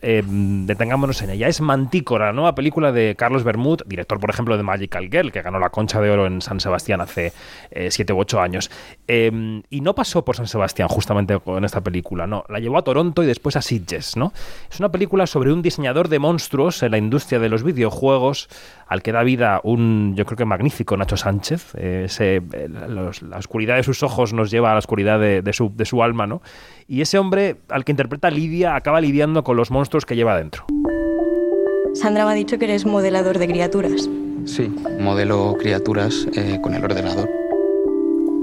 eh, 0.00 0.22
detengámonos 0.26 1.22
en 1.22 1.30
ella. 1.30 1.48
Es 1.48 1.60
Mantícora, 1.60 2.32
nueva 2.32 2.54
película 2.54 2.92
de 2.92 3.14
Carlos 3.16 3.44
Bermud, 3.44 3.80
director, 3.86 4.20
por 4.20 4.30
ejemplo, 4.30 4.56
de 4.56 4.62
Magical 4.62 5.08
Girl, 5.10 5.32
que 5.32 5.42
ganó 5.42 5.58
la 5.58 5.70
Concha 5.70 6.00
de 6.00 6.10
Oro 6.10 6.26
en 6.26 6.40
San 6.40 6.60
Sebastián 6.60 7.00
hace 7.00 7.32
7 7.88 8.12
u 8.12 8.18
8 8.18 8.40
años. 8.40 8.70
Eh, 9.06 9.62
y 9.70 9.80
no 9.80 9.94
pasó 9.94 10.24
por 10.24 10.36
San 10.36 10.46
Sebastián 10.46 10.88
justamente 10.88 11.38
con 11.40 11.64
esta 11.64 11.80
película, 11.80 12.26
no. 12.26 12.44
La 12.48 12.58
llevó 12.58 12.78
a 12.78 12.82
Toronto 12.82 13.22
y 13.22 13.26
después 13.26 13.56
a 13.56 13.62
Sitges, 13.62 14.16
¿no? 14.16 14.32
Es 14.70 14.78
una 14.78 14.90
película 14.90 15.26
sobre 15.26 15.52
un 15.52 15.62
diseñador 15.62 16.08
de 16.08 16.18
monstruos 16.18 16.82
en 16.82 16.92
la 16.92 16.98
industria 16.98 17.38
de 17.38 17.48
los 17.48 17.62
videojuegos 17.62 18.48
al 18.88 19.02
que 19.02 19.12
da 19.12 19.22
vida 19.22 19.60
un, 19.64 20.14
yo 20.16 20.24
creo 20.24 20.36
que 20.38 20.44
magnífico 20.46 20.96
Nacho 20.96 21.16
Sánchez. 21.16 21.74
Eh, 21.76 22.02
ese, 22.06 22.36
eh, 22.36 22.68
los- 22.88 23.22
la 23.22 23.36
oscuridad 23.36 23.76
de 23.76 23.82
sus 23.82 24.02
ojos 24.02 24.32
nos 24.32 24.50
lleva 24.50 24.70
a 24.70 24.72
la 24.74 24.78
oscuridad 24.78 25.20
de, 25.20 25.42
de 25.42 25.52
su, 25.52 25.70
de 25.76 25.84
su 25.84 26.02
alma, 26.02 26.26
¿no? 26.26 26.40
Y 26.86 27.02
ese 27.02 27.18
hombre 27.18 27.56
al 27.68 27.84
que 27.84 27.92
interpreta 27.92 28.30
Lidia 28.30 28.74
acaba 28.76 29.00
lidiando 29.00 29.44
con 29.44 29.56
los 29.56 29.70
monstruos 29.70 30.06
que 30.06 30.16
lleva 30.16 30.36
dentro. 30.36 30.64
Sandra 31.94 32.24
me 32.24 32.32
ha 32.32 32.34
dicho 32.34 32.58
que 32.58 32.64
eres 32.66 32.86
modelador 32.86 33.38
de 33.38 33.46
criaturas. 33.46 34.08
Sí, 34.44 34.72
modelo 35.00 35.56
criaturas 35.58 36.26
eh, 36.34 36.58
con 36.62 36.74
el 36.74 36.82
ordenador. 36.82 37.28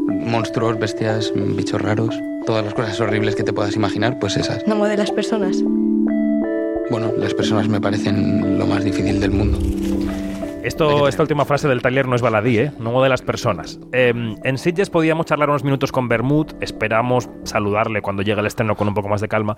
Monstruos, 0.07 0.77
bestias, 0.79 1.31
bichos 1.35 1.81
raros, 1.81 2.19
todas 2.45 2.63
las 2.65 2.73
cosas 2.73 2.99
horribles 2.99 3.35
que 3.35 3.43
te 3.43 3.53
puedas 3.53 3.75
imaginar, 3.75 4.19
pues 4.19 4.37
esas. 4.37 4.67
No 4.67 4.75
modelas 4.75 5.11
personas. 5.11 5.63
Bueno, 6.91 7.11
las 7.17 7.33
personas 7.33 7.67
me 7.67 7.79
parecen 7.81 8.59
lo 8.59 8.65
más 8.67 8.83
difícil 8.83 9.19
del 9.19 9.31
mundo. 9.31 9.57
Esto, 10.65 11.07
esta 11.07 11.21
última 11.21 11.45
frase 11.45 11.67
del 11.67 11.83
taller 11.83 12.07
no 12.07 12.15
es 12.15 12.23
baladí, 12.23 12.57
¿eh? 12.57 12.71
no 12.79 13.03
de 13.03 13.07
las 13.07 13.21
personas. 13.21 13.79
Eh, 13.91 14.11
en 14.43 14.57
Sitges 14.57 14.89
podíamos 14.89 15.27
charlar 15.27 15.47
unos 15.47 15.63
minutos 15.63 15.91
con 15.91 16.07
Bermud, 16.07 16.53
esperamos 16.59 17.29
saludarle 17.43 18.01
cuando 18.01 18.23
llegue 18.23 18.39
el 18.39 18.47
estreno 18.47 18.75
con 18.75 18.87
un 18.87 18.95
poco 18.95 19.07
más 19.07 19.21
de 19.21 19.27
calma, 19.27 19.57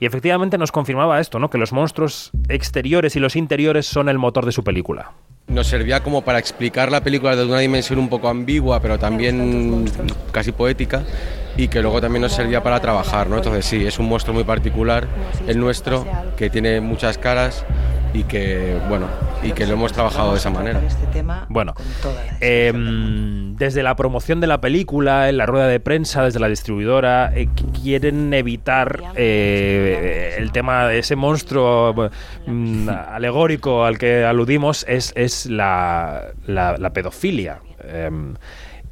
y 0.00 0.06
efectivamente 0.06 0.56
nos 0.56 0.72
confirmaba 0.72 1.20
esto, 1.20 1.38
¿no? 1.38 1.50
que 1.50 1.58
los 1.58 1.74
monstruos 1.74 2.30
exteriores 2.48 3.16
y 3.16 3.20
los 3.20 3.36
interiores 3.36 3.84
son 3.84 4.08
el 4.08 4.16
motor 4.16 4.46
de 4.46 4.52
su 4.52 4.64
película. 4.64 5.12
Nos 5.48 5.66
servía 5.66 6.02
como 6.02 6.22
para 6.22 6.38
explicar 6.38 6.90
la 6.90 7.02
película 7.02 7.36
desde 7.36 7.50
una 7.50 7.60
dimensión 7.60 7.98
un 7.98 8.08
poco 8.08 8.28
ambigua, 8.28 8.80
pero 8.80 8.98
también 8.98 9.84
casi 10.32 10.52
poética, 10.52 11.04
y 11.58 11.68
que 11.68 11.82
luego 11.82 12.00
también 12.00 12.22
nos 12.22 12.32
servía 12.32 12.62
para 12.62 12.80
trabajar, 12.80 13.28
¿no? 13.28 13.36
Entonces 13.36 13.66
sí, 13.66 13.84
es 13.84 13.98
un 13.98 14.08
monstruo 14.08 14.32
muy 14.32 14.44
particular, 14.44 15.06
el 15.46 15.60
nuestro, 15.60 16.06
que 16.38 16.48
tiene 16.48 16.80
muchas 16.80 17.18
caras 17.18 17.66
y 18.16 18.22
que, 18.24 18.78
bueno, 18.88 19.06
y 19.42 19.52
que 19.52 19.66
lo 19.66 19.74
hemos 19.74 19.92
trabajado 19.92 20.32
de 20.32 20.38
esa 20.38 20.48
manera. 20.50 20.80
Bueno, 21.50 21.74
em, 22.40 23.56
desde 23.56 23.82
la 23.82 23.94
promoción 23.96 24.40
de 24.40 24.46
la 24.46 24.60
película, 24.60 25.28
en 25.28 25.36
la 25.36 25.44
rueda 25.46 25.66
de 25.68 25.80
prensa, 25.80 26.22
desde 26.24 26.40
la 26.40 26.48
distribuidora, 26.48 27.30
eh, 27.34 27.48
qu- 27.54 27.82
quieren 27.82 28.32
evitar 28.32 29.00
eh, 29.16 30.36
el 30.38 30.52
tema 30.52 30.86
de 30.88 30.98
ese 31.00 31.14
monstruo 31.16 32.10
mm, 32.46 32.88
alegórico 32.88 33.84
al 33.84 33.98
que 33.98 34.24
aludimos, 34.24 34.84
es, 34.88 35.12
es 35.16 35.46
la, 35.46 36.22
la- 36.46 36.76
la 36.78 36.90
pedofilia. 36.94 37.58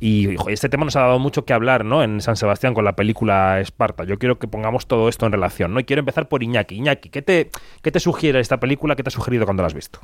Y 0.07 0.37
este 0.49 0.69
tema 0.69 0.85
nos 0.85 0.97
ha 0.97 1.01
dado 1.01 1.19
mucho 1.19 1.47
que 1.47 1.55
hablar 1.55 1.87
¿no? 1.87 2.03
en 2.03 2.21
San 2.21 2.37
Sebastián 2.37 2.75
con 2.75 2.85
la 2.85 2.95
película 2.95 3.59
Esparta. 3.59 4.05
Yo 4.05 4.19
quiero 4.19 4.39
que 4.39 4.47
pongamos 4.47 4.87
todo 4.87 5.09
esto 5.09 5.25
en 5.25 5.33
relación. 5.33 5.73
¿no? 5.73 5.81
Y 5.81 5.85
quiero 5.85 6.01
empezar 6.01 6.29
por 6.29 6.43
Iñaki. 6.43 6.75
Iñaki, 6.75 7.09
¿qué 7.09 7.23
te, 7.23 7.51
¿qué 7.81 7.91
te 7.91 8.01
sugiere 8.01 8.39
esta 8.39 8.61
película? 8.61 8.97
¿Qué 8.97 9.03
te 9.03 9.09
ha 9.09 9.11
sugerido 9.11 9.47
cuando 9.47 9.63
la 9.63 9.69
has 9.69 9.73
visto? 9.73 10.01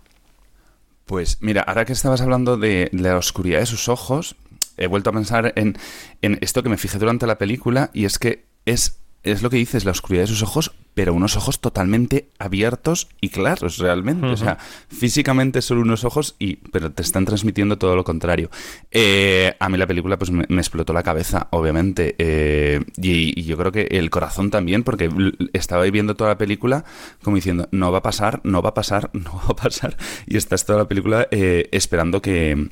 Pues 1.05 1.43
mira, 1.43 1.61
ahora 1.61 1.85
que 1.85 1.93
estabas 1.93 2.23
hablando 2.23 2.57
de 2.57 2.89
la 2.95 3.19
oscuridad 3.19 3.59
de 3.59 3.67
sus 3.67 3.91
ojos, 3.91 4.37
he 4.79 4.87
vuelto 4.87 5.11
a 5.11 5.13
pensar 5.13 5.53
en, 5.57 5.77
en 6.23 6.39
esto 6.41 6.63
que 6.63 6.71
me 6.71 6.79
fijé 6.79 6.99
durante 6.99 7.27
la 7.27 7.37
película 7.37 7.91
y 7.93 8.07
es 8.07 8.19
que 8.19 8.47
es 8.65 9.00
es 9.23 9.43
lo 9.43 9.51
que 9.51 9.57
dices, 9.57 9.85
la 9.85 9.91
oscuridad 9.91 10.23
de 10.25 10.29
sus 10.29 10.43
ojos, 10.43 10.73
pero 10.95 11.15
unos 11.15 11.37
ojos 11.37 11.61
totalmente 11.61 12.31
abiertos 12.39 13.09
y 13.21 13.29
claros 13.29 13.79
realmente. 13.79 14.27
O 14.27 14.37
sea, 14.37 14.59
físicamente 14.89 15.63
son 15.63 15.79
unos 15.79 16.05
ojos, 16.05 16.37
y, 16.39 16.57
pero 16.57 16.91
te 16.91 17.03
están 17.03 17.25
transmitiendo 17.25 17.79
todo 17.79 17.97
lo 17.97 18.05
contrario. 18.05 18.51
Eh, 18.91 19.55
a 19.59 19.69
mí 19.69 19.79
la 19.79 19.87
película 19.87 20.19
pues 20.19 20.31
me, 20.31 20.45
me 20.49 20.61
explotó 20.61 20.93
la 20.93 21.03
cabeza, 21.03 21.49
obviamente. 21.51 22.15
eh, 22.19 22.81
y, 22.97 23.39
y 23.39 23.45
yo 23.45 23.57
creo 23.57 23.73
que 23.73 23.89
el 23.91 24.11
corazón 24.11 24.51
también, 24.51 24.83
porque 24.83 25.11
estaba 25.53 25.85
ahí 25.85 25.91
viendo 25.91 26.17
toda 26.17 26.31
la 26.31 26.39
película 26.39 26.85
como 27.23 27.37
diciendo, 27.37 27.69
no 27.73 27.93
va 27.93 27.99
a 27.99 28.03
pasar, 28.03 28.41
no 28.45 28.63
va 28.63 28.71
a 28.71 28.75
pasar, 28.75 29.11
no 29.13 29.33
va 29.35 29.51
a 29.51 29.57
pasar. 29.57 29.97
Y 30.27 30.37
estás 30.37 30.65
toda 30.65 30.81
la 30.81 30.89
película 30.89 31.29
eh, 31.31 31.69
esperando 31.73 32.23
que 32.23 32.69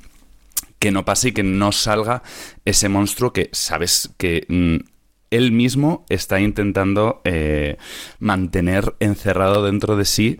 que 0.78 0.92
no 0.92 1.04
pase 1.04 1.28
y 1.28 1.32
que 1.32 1.42
no 1.42 1.72
salga 1.72 2.22
ese 2.64 2.88
monstruo 2.88 3.32
que 3.32 3.50
sabes 3.52 4.10
que 4.16 4.46
mm, 4.48 4.88
él 5.30 5.52
mismo 5.52 6.04
está 6.08 6.40
intentando 6.40 7.20
eh, 7.24 7.76
mantener 8.18 8.94
encerrado 9.00 9.64
dentro 9.64 9.96
de 9.96 10.04
sí. 10.04 10.38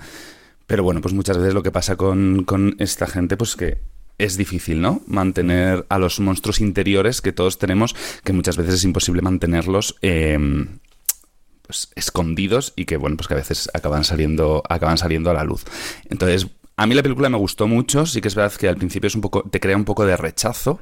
Pero 0.66 0.82
bueno, 0.82 1.01
pues 1.01 1.14
muchas 1.14 1.39
veces 1.39 1.55
lo 1.55 1.62
que 1.62 1.72
pasa 1.72 1.97
con, 1.97 2.45
con 2.45 2.76
esta 2.78 3.07
gente, 3.07 3.36
pues 3.36 3.57
que 3.57 3.78
es 4.18 4.36
difícil, 4.36 4.80
¿no? 4.80 5.01
Mantener 5.07 5.86
a 5.89 5.99
los 5.99 6.20
monstruos 6.20 6.61
interiores 6.61 7.22
que 7.22 7.32
todos 7.32 7.59
tenemos, 7.59 7.95
que 8.24 8.32
muchas 8.32 8.57
veces 8.57 8.74
es 8.74 8.84
imposible 8.84 9.22
mantenerlos. 9.22 9.97
eh, 10.03 10.66
pues, 11.68 11.91
escondidos 11.97 12.72
y 12.76 12.86
que 12.86 12.97
bueno 12.97 13.18
pues 13.18 13.28
que 13.28 13.34
a 13.34 13.36
veces 13.36 13.68
acaban 13.74 14.03
saliendo 14.03 14.62
acaban 14.66 14.97
saliendo 14.97 15.30
a 15.30 15.34
la 15.34 15.45
luz 15.45 15.66
entonces 16.09 16.47
a 16.76 16.86
mí 16.86 16.95
la 16.95 17.03
película 17.03 17.28
me 17.28 17.36
gustó 17.36 17.68
mucho 17.68 18.07
sí 18.07 18.22
que 18.22 18.28
es 18.28 18.34
verdad 18.34 18.59
que 18.59 18.70
al 18.70 18.76
principio 18.76 19.07
es 19.07 19.14
un 19.14 19.20
poco 19.20 19.43
te 19.43 19.61
crea 19.61 19.76
un 19.76 19.84
poco 19.84 20.07
de 20.07 20.16
rechazo 20.16 20.78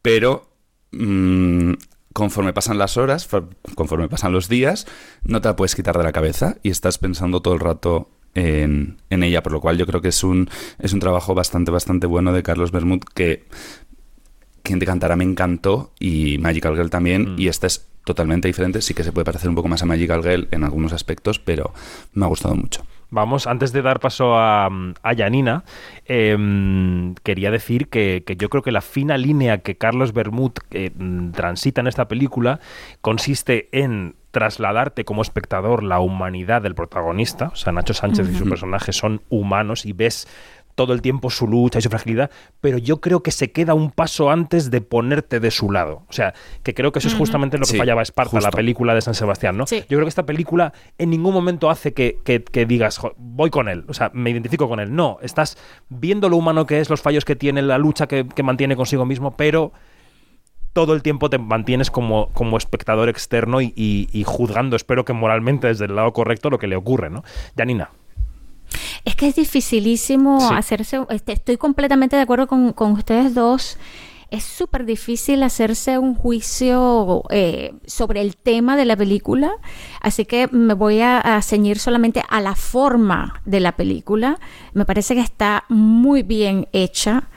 pero 0.00 0.50
mm, 0.92 1.72
conforme 2.18 2.52
pasan 2.52 2.78
las 2.78 2.96
horas 2.96 3.28
conforme 3.74 4.08
pasan 4.08 4.32
los 4.32 4.48
días 4.48 4.86
no 5.22 5.40
te 5.40 5.48
la 5.48 5.56
puedes 5.56 5.74
quitar 5.74 5.96
de 5.96 6.04
la 6.04 6.12
cabeza 6.12 6.56
y 6.62 6.70
estás 6.70 6.98
pensando 6.98 7.40
todo 7.40 7.54
el 7.54 7.60
rato 7.60 8.10
en, 8.34 8.98
en 9.08 9.22
ella 9.22 9.42
por 9.42 9.52
lo 9.52 9.60
cual 9.60 9.78
yo 9.78 9.86
creo 9.86 10.00
que 10.00 10.08
es 10.08 10.24
un 10.24 10.50
es 10.78 10.92
un 10.92 11.00
trabajo 11.00 11.34
bastante 11.34 11.70
bastante 11.70 12.06
bueno 12.06 12.32
de 12.32 12.42
Carlos 12.42 12.72
Bermud 12.72 13.00
que 13.14 13.46
quien 14.62 14.80
te 14.80 14.86
cantará 14.86 15.16
me 15.16 15.24
encantó 15.24 15.92
y 16.00 16.38
Magical 16.38 16.74
Girl 16.74 16.90
también 16.90 17.36
y 17.38 17.46
esta 17.46 17.68
es 17.68 17.86
totalmente 18.04 18.48
diferente 18.48 18.82
sí 18.82 18.94
que 18.94 19.04
se 19.04 19.12
puede 19.12 19.24
parecer 19.24 19.48
un 19.48 19.54
poco 19.54 19.68
más 19.68 19.82
a 19.82 19.86
Magical 19.86 20.22
Girl 20.22 20.48
en 20.50 20.64
algunos 20.64 20.92
aspectos 20.92 21.38
pero 21.38 21.72
me 22.14 22.24
ha 22.24 22.28
gustado 22.28 22.56
mucho 22.56 22.84
Vamos, 23.10 23.46
antes 23.46 23.72
de 23.72 23.80
dar 23.80 24.00
paso 24.00 24.36
a, 24.36 24.66
a 24.66 25.14
Janina, 25.16 25.64
em, 26.04 27.14
quería 27.22 27.50
decir 27.50 27.88
que, 27.88 28.22
que 28.26 28.36
yo 28.36 28.50
creo 28.50 28.62
que 28.62 28.70
la 28.70 28.82
fina 28.82 29.16
línea 29.16 29.58
que 29.58 29.76
Carlos 29.76 30.12
Bermud 30.12 30.52
eh, 30.72 30.90
transita 31.32 31.80
en 31.80 31.86
esta 31.86 32.06
película 32.06 32.60
consiste 33.00 33.68
en 33.72 34.14
trasladarte 34.30 35.04
como 35.04 35.22
espectador 35.22 35.82
la 35.82 36.00
humanidad 36.00 36.60
del 36.60 36.74
protagonista, 36.74 37.48
o 37.48 37.56
sea, 37.56 37.72
Nacho 37.72 37.94
Sánchez 37.94 38.28
y 38.28 38.34
su 38.36 38.46
personaje 38.46 38.92
son 38.92 39.22
humanos 39.30 39.86
y 39.86 39.94
ves 39.94 40.28
todo 40.78 40.92
el 40.92 41.02
tiempo 41.02 41.28
su 41.28 41.48
lucha 41.48 41.80
y 41.80 41.82
su 41.82 41.88
fragilidad, 41.90 42.30
pero 42.60 42.78
yo 42.78 43.00
creo 43.00 43.20
que 43.24 43.32
se 43.32 43.50
queda 43.50 43.74
un 43.74 43.90
paso 43.90 44.30
antes 44.30 44.70
de 44.70 44.80
ponerte 44.80 45.40
de 45.40 45.50
su 45.50 45.72
lado. 45.72 46.04
O 46.08 46.12
sea, 46.12 46.34
que 46.62 46.72
creo 46.72 46.92
que 46.92 47.00
eso 47.00 47.08
es 47.08 47.14
justamente 47.14 47.58
lo 47.58 47.64
que 47.66 47.72
Sí, 47.72 47.76
fallaba 47.78 48.00
Esparta, 48.00 48.40
la 48.40 48.52
película 48.52 48.94
de 48.94 49.00
San 49.02 49.14
Sebastián, 49.14 49.56
¿no? 49.56 49.66
Sí. 49.66 49.80
Yo 49.80 49.98
creo 49.98 50.02
que 50.04 50.08
esta 50.08 50.24
película 50.24 50.72
en 50.98 51.10
ningún 51.10 51.34
momento 51.34 51.68
hace 51.68 51.92
que, 51.92 52.20
que- 52.24 52.44
que 52.44 52.64
digas, 52.64 52.96
"Jo, 52.98 53.12
voy 53.18 53.50
con 53.50 53.68
él, 53.68 53.84
o 53.88 53.92
sea, 53.92 54.12
me 54.14 54.30
identifico 54.30 54.68
con 54.68 54.78
él. 54.78 54.94
No, 54.94 55.18
estás 55.20 55.58
viendo 55.88 56.28
lo 56.28 56.36
humano 56.36 56.64
que 56.64 56.78
es, 56.80 56.88
los 56.88 57.02
fallos 57.02 57.24
que 57.24 57.34
tiene, 57.34 57.60
la 57.60 57.76
lucha 57.78 58.06
que, 58.06 58.26
que 58.28 58.44
mantiene 58.44 58.76
consigo 58.76 59.04
mismo, 59.04 59.36
pero 59.36 59.72
todo 60.72 60.94
el 60.94 61.02
tiempo 61.02 61.28
te 61.28 61.38
mantienes 61.38 61.90
como, 61.90 62.28
como 62.34 62.56
espectador 62.56 63.08
externo 63.08 63.60
y, 63.60 63.72
y- 63.74 64.08
y 64.12 64.22
juzgando, 64.22 64.76
espero 64.76 65.04
que 65.04 65.12
moralmente 65.12 65.66
desde 65.66 65.86
el 65.86 65.96
lado 65.96 66.12
correcto, 66.12 66.50
lo 66.50 66.58
que 66.60 66.68
le 66.68 66.76
ocurre, 66.76 67.10
¿no? 67.10 67.24
Janina. 67.56 67.90
Es 69.04 69.16
que 69.16 69.28
es 69.28 69.36
dificilísimo 69.36 70.40
Sí. 70.40 70.54
hacerse, 70.54 71.00
este, 71.10 71.32
estoy 71.32 71.56
completamente 71.56 72.16
de 72.16 72.22
acuerdo 72.22 72.46
con, 72.46 72.72
con 72.72 72.92
ustedes 72.92 73.34
dos. 73.34 73.78
Es 74.30 74.44
súper 74.44 74.84
difícil 74.84 75.42
hacerse 75.42 75.96
un 75.98 76.14
juicio 76.14 77.22
eh, 77.30 77.72
sobre 77.86 78.20
el 78.20 78.36
tema 78.36 78.76
de 78.76 78.84
la 78.84 78.94
película, 78.94 79.52
así 80.02 80.26
que 80.26 80.48
me 80.48 80.74
voy 80.74 81.00
a, 81.00 81.18
a 81.18 81.40
ceñir 81.40 81.78
solamente 81.78 82.22
a 82.28 82.42
la 82.42 82.54
forma 82.54 83.40
de 83.46 83.60
la 83.60 83.72
película. 83.72 84.38
Me 84.74 84.84
parece 84.84 85.14
que 85.14 85.22
está 85.22 85.64
muy 85.70 86.22
bien 86.22 86.68
hecha, 86.74 87.30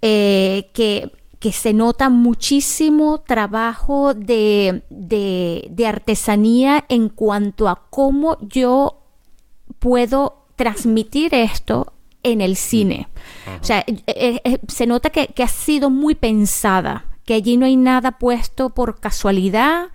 eh, 0.00 0.70
que, 0.72 1.12
que 1.38 1.52
se 1.52 1.74
nota 1.74 2.08
muchísimo 2.08 3.18
trabajo 3.18 4.14
de, 4.14 4.84
de- 4.88 5.66
de 5.70 5.86
artesanía 5.86 6.86
en 6.88 7.10
cuanto 7.10 7.68
a 7.68 7.82
cómo 7.90 8.38
yo 8.40 9.02
puedo 9.80 10.46
transmitir 10.58 11.34
esto 11.34 11.94
en 12.22 12.42
el 12.42 12.56
cine. 12.56 13.08
O 13.60 13.64
sea, 13.64 13.84
eh, 13.86 14.02
eh, 14.06 14.40
eh, 14.44 14.58
se 14.66 14.86
nota 14.86 15.08
que, 15.08 15.28
que 15.28 15.42
ha 15.42 15.48
sido 15.48 15.88
muy 15.88 16.14
pensada, 16.14 17.06
que 17.24 17.34
allí 17.34 17.56
no 17.56 17.64
hay 17.64 17.76
nada 17.76 18.18
puesto 18.18 18.70
por 18.70 19.00
casualidad, 19.00 19.86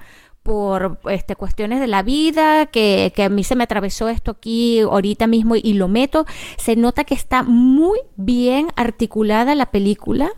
por 0.44 1.00
este, 1.10 1.36
cuestiones 1.38 1.80
de 1.80 1.88
la 1.88 2.04
vida, 2.04 2.66
que, 2.66 3.14
que 3.16 3.24
a 3.24 3.30
mí 3.30 3.46
se 3.46 3.56
me 3.56 3.64
atravesó 3.64 4.10
esto 4.10 4.32
aquí 4.32 4.82
ahorita 4.82 5.26
mismo 5.26 5.56
y 5.56 5.74
lo 5.74 5.88
meto. 5.88 6.26
Se 6.58 6.76
nota 6.76 7.06
que 7.06 7.14
está 7.16 7.44
muy 7.44 7.98
bien 8.18 8.68
articulada 8.76 9.56
la 9.56 9.68
película 9.72 10.30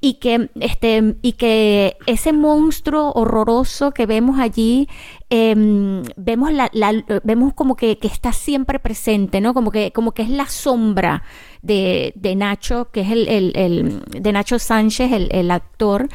y 0.00 0.14
que, 0.14 0.48
este, 0.60 1.16
y 1.20 1.32
que 1.32 1.96
ese 2.06 2.32
monstruo 2.32 3.12
horroroso 3.12 3.90
que 3.92 4.06
vemos 4.06 4.38
allí, 4.40 4.88
em, 5.28 6.02
vemos, 6.16 6.52
la, 6.52 6.70
la- 6.72 7.04
vemos 7.22 7.52
como 7.52 7.76
que, 7.76 7.98
que 7.98 8.08
está 8.08 8.32
siempre 8.32 8.78
presente, 8.78 9.40
¿no? 9.42 9.52
Como 9.52 9.70
que, 9.70 9.92
como 9.92 10.12
que 10.12 10.22
es 10.22 10.30
la 10.30 10.46
sombra 10.46 11.22
de, 11.60 12.12
de 12.16 12.34
Nacho, 12.34 12.90
que 12.90 13.02
es 13.02 13.10
el, 13.10 13.28
el- 13.28 13.52
el- 13.54 14.02
de 14.22 14.32
Nacho 14.32 14.58
Sánchez, 14.58 15.12
el, 15.12 15.28
el 15.32 15.50
actor. 15.50 16.08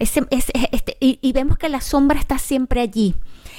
Ese- 0.00 0.26
ese- 0.30 0.52
este, 0.72 0.96
y, 0.98 1.18
y 1.22 1.32
vemos 1.32 1.56
que 1.58 1.68
la 1.68 1.80
sombra 1.80 2.18
está 2.18 2.38
siempre 2.38 2.80
allí. 2.80 3.14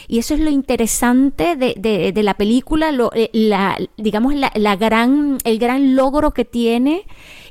Y 0.07 0.17
eso 0.19 0.33
es 0.33 0.39
lo 0.41 0.49
interesante 0.49 1.55
de, 1.55 1.75
de- 1.77 2.11
de 2.11 2.23
la 2.23 2.33
película, 2.33 2.91
lo, 2.91 3.11
eh, 3.13 3.29
la, 3.33 3.77
digamos, 3.97 4.35
la, 4.35 4.51
la 4.55 4.75
gran, 4.75 5.37
el 5.45 5.59
gran 5.59 5.95
logro 5.95 6.31
que 6.31 6.43
tiene 6.43 7.05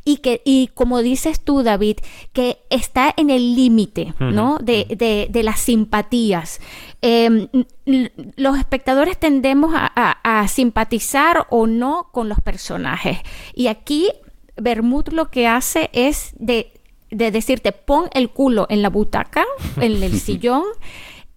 y 0.05 0.17
que, 0.19 0.43
y 0.45 0.69
como 0.75 1.01
dices 1.01 1.41
tú, 1.41 1.63
David, 1.63 1.99
que 2.33 2.59
está 2.69 3.15
en 3.17 3.31
el 3.31 3.55
límite, 3.55 4.15
¿no? 4.19 4.59
De, 4.61 4.85
de- 4.91 5.29
de 5.31 5.43
las 5.43 5.61
simpatías. 5.61 6.61
Eh, 7.03 7.49
l- 7.87 8.13
los 8.37 8.59
espectadores 8.59 9.19
tendemos 9.19 9.73
a, 9.75 9.91
a- 9.95 10.41
a 10.43 10.49
simpatizar 10.49 11.47
o 11.51 11.67
no 11.67 12.09
con 12.13 12.29
los 12.29 12.41
personajes. 12.41 13.19
Y 13.55 13.69
aquí 13.69 14.09
Bermud 14.57 15.09
lo 15.13 15.31
que 15.31 15.47
hace 15.47 15.89
es 15.93 16.33
de, 16.39 16.73
de 17.11 17.31
decirte, 17.31 17.73
pon 17.73 18.09
el 18.13 18.31
culo 18.31 18.67
en 18.69 18.83
la 18.83 18.91
butaca, 18.91 19.45
en 19.77 20.03
el 20.03 20.19
sillón, 20.19 20.65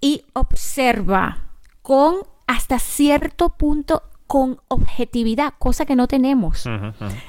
y 0.02 0.24
observa 0.34 1.50
con 1.82 2.16
hasta 2.48 2.80
cierto 2.80 3.50
punto 3.50 4.04
con 4.28 4.60
objetividad, 4.68 5.54
cosa 5.60 5.86
que 5.86 5.96
no 5.96 6.08
tenemos. 6.08 6.68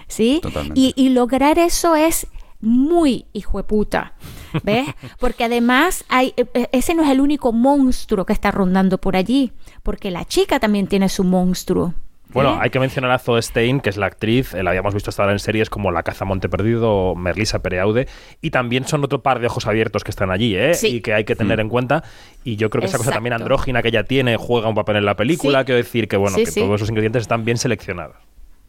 ¿Sí? 0.07 0.41
Y, 0.75 0.95
y 0.97 1.11
lograr 1.11 1.59
eso 1.59 1.95
es 1.97 2.27
muy 2.65 3.27
hijo 3.33 3.59
de 3.59 3.65
puta. 3.65 4.15
¿Ves? 4.63 4.89
Porque 5.21 5.45
además 5.45 6.05
hay, 6.09 6.33
eh, 6.37 6.47
eh, 6.55 6.69
ese 6.73 6.95
no 6.95 7.03
es 7.03 7.11
el 7.11 7.21
único 7.21 7.53
monstruo 7.53 8.25
que 8.25 8.33
está 8.33 8.51
rondando 8.51 8.99
por 8.99 9.17
allí, 9.17 9.53
porque 9.83 10.11
la 10.11 10.25
chica 10.25 10.59
también 10.59 10.87
tiene 10.87 11.09
su 11.09 11.25
monstruo. 11.25 11.95
Bueno, 12.35 12.59
hay 12.61 12.71
que 12.71 12.81
mencionar 12.81 13.11
a 13.13 13.19
Zoe 13.19 13.41
Stein, 13.41 13.81
que 13.81 13.89
es 13.91 13.97
la 13.97 14.07
actriz, 14.07 14.53
eh, 14.55 14.63
la 14.63 14.71
habíamos 14.71 14.93
visto 14.93 15.09
hasta 15.11 15.23
ahora 15.23 15.33
en 15.33 15.39
series 15.39 15.71
como 15.71 15.91
La 15.93 16.03
caza 16.03 16.25
Monte 16.25 16.49
Perdido 16.49 16.91
o 16.91 17.15
Merlisa 17.15 17.61
Pereaude, 17.63 18.09
y 18.43 18.51
también 18.51 18.87
son 18.87 19.03
otro 19.05 19.23
par 19.23 19.39
de 19.41 19.47
ojos 19.47 19.67
abiertos 19.67 20.03
que 20.05 20.11
están 20.11 20.31
allí, 20.31 20.57
¿eh? 20.57 20.75
Sí. 20.75 20.89
Y 20.97 21.01
que 21.01 21.15
hay 21.15 21.25
que 21.25 21.37
tener 21.37 21.61
en 21.61 21.69
cuenta. 21.69 22.03
Y 22.43 22.57
yo 22.57 22.69
creo 22.71 22.81
que 22.81 22.87
esa 22.89 22.99
cosa 22.99 23.13
también 23.13 23.33
andrógina 23.33 23.81
que 23.83 23.89
ella 23.89 24.05
tiene 24.05 24.37
juega 24.37 24.69
un 24.69 24.75
papel 24.75 24.97
en 24.97 25.05
la 25.07 25.15
película, 25.17 25.61
Sí. 25.61 25.65
quiero 25.67 25.77
decir 25.79 26.09
que, 26.09 26.17
bueno, 26.17 26.37
Sí, 26.37 26.45
que 26.45 26.51
sí. 26.51 26.61
todos 26.61 26.75
esos 26.77 26.91
ingredientes 26.91 27.23
están 27.23 27.45
bien 27.45 27.57
seleccionados. 27.57 28.17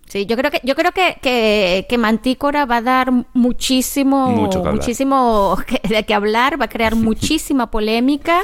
Sí, 0.07 0.27
yo 0.27 0.37
creo 0.37 0.51
que 0.51 0.61
yo 0.63 0.75
creo 0.75 0.91
que, 0.91 1.17
que, 1.19 1.87
que 1.89 1.97
Mantícora 1.97 2.65
va 2.65 2.77
a 2.77 2.81
dar 2.83 3.11
muchísimo 3.33 4.27
Mucho 4.29 4.61
que 4.63 4.69
muchísimo 4.69 5.57
que- 5.67 5.81
de 5.87 6.03
qué 6.03 6.13
hablar, 6.13 6.61
va 6.61 6.65
a 6.65 6.69
crear 6.69 6.95
muchísima 6.95 7.71
polémica 7.71 8.41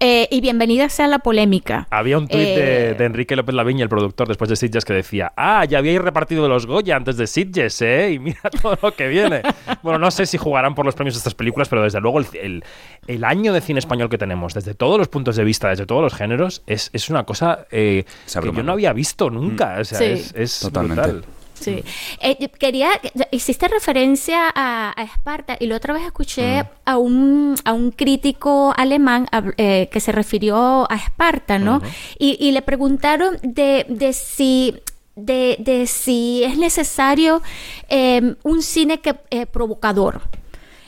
eh, 0.00 0.28
y 0.30 0.40
bienvenida 0.40 0.88
sea 0.88 1.08
la 1.08 1.18
polémica. 1.18 1.86
Había 1.90 2.18
un 2.18 2.28
tuit 2.28 2.40
Eh, 2.40 2.54
de, 2.56 2.94
de 2.94 3.04
Enrique 3.04 3.34
López 3.36 3.54
Laviña, 3.54 3.82
el 3.82 3.88
productor, 3.88 4.28
después 4.28 4.48
de 4.50 4.56
Sitges, 4.56 4.84
que 4.84 4.92
decía, 4.92 5.32
ah, 5.36 5.64
ya 5.64 5.78
habíais 5.78 6.00
repartido 6.00 6.48
los 6.48 6.66
Goya 6.66 6.96
antes 6.96 7.16
de 7.16 7.26
Sitges, 7.26 7.82
¿eh? 7.82 8.12
Y 8.12 8.18
mira 8.18 8.40
todo 8.62 8.78
lo 8.82 8.92
que 8.94 9.08
viene. 9.08 9.42
bueno, 9.82 9.98
no 9.98 10.10
sé 10.10 10.26
si 10.26 10.38
jugarán 10.38 10.74
por 10.74 10.84
los 10.86 10.94
premios 10.94 11.14
de 11.14 11.18
estas 11.18 11.34
películas, 11.34 11.68
pero 11.68 11.82
desde 11.82 12.00
luego 12.00 12.18
el, 12.20 12.26
el- 12.40 12.64
el 13.06 13.24
año 13.24 13.52
de 13.54 13.60
cine 13.62 13.78
español 13.78 14.08
que 14.10 14.18
tenemos, 14.18 14.52
desde 14.54 14.74
todos 14.74 14.98
los 14.98 15.08
puntos 15.08 15.34
de 15.36 15.42
vista, 15.44 15.68
desde 15.70 15.86
todos 15.86 16.02
los 16.02 16.14
géneros, 16.14 16.62
es, 16.66 16.90
es 16.92 17.08
una 17.08 17.24
cosa 17.24 17.66
eh, 17.70 18.04
que 18.40 18.52
yo 18.52 18.62
no 18.62 18.72
había 18.72 18.92
visto 18.92 19.30
nunca. 19.30 19.78
O 19.80 19.84
sea, 19.84 19.98
Sí. 19.98 20.04
es, 20.04 20.34
es 20.36 20.60
Totalmente. 20.60 21.00
brutal. 21.12 21.24
Sí. 21.60 21.82
Eh, 22.20 22.48
quería, 22.58 22.90
hiciste 23.30 23.68
referencia 23.68 24.52
a, 24.54 24.94
a 24.96 25.02
Esparta 25.02 25.56
y 25.58 25.66
la 25.66 25.76
otra 25.76 25.94
vez 25.94 26.04
escuché 26.04 26.64
a, 26.84 26.98
un, 26.98 27.56
a 27.64 27.72
un 27.72 27.90
crítico 27.90 28.72
alemán 28.76 29.26
eh, 29.56 29.88
que 29.90 30.00
se 30.00 30.12
refirió 30.12 30.90
a 30.90 30.94
Esparta, 30.96 31.58
¿no? 31.58 31.82
y, 32.18 32.36
y 32.40 32.52
le 32.52 32.62
preguntaron 32.62 33.38
de, 33.42 33.86
de 33.88 34.12
si... 34.12 34.74
De, 35.20 35.56
de 35.58 35.88
si 35.88 36.44
es 36.44 36.56
necesario 36.58 37.42
eh, 37.88 38.36
un 38.44 38.62
cine 38.62 39.00
que, 39.00 39.16
eh, 39.30 39.46
provocador. 39.46 40.20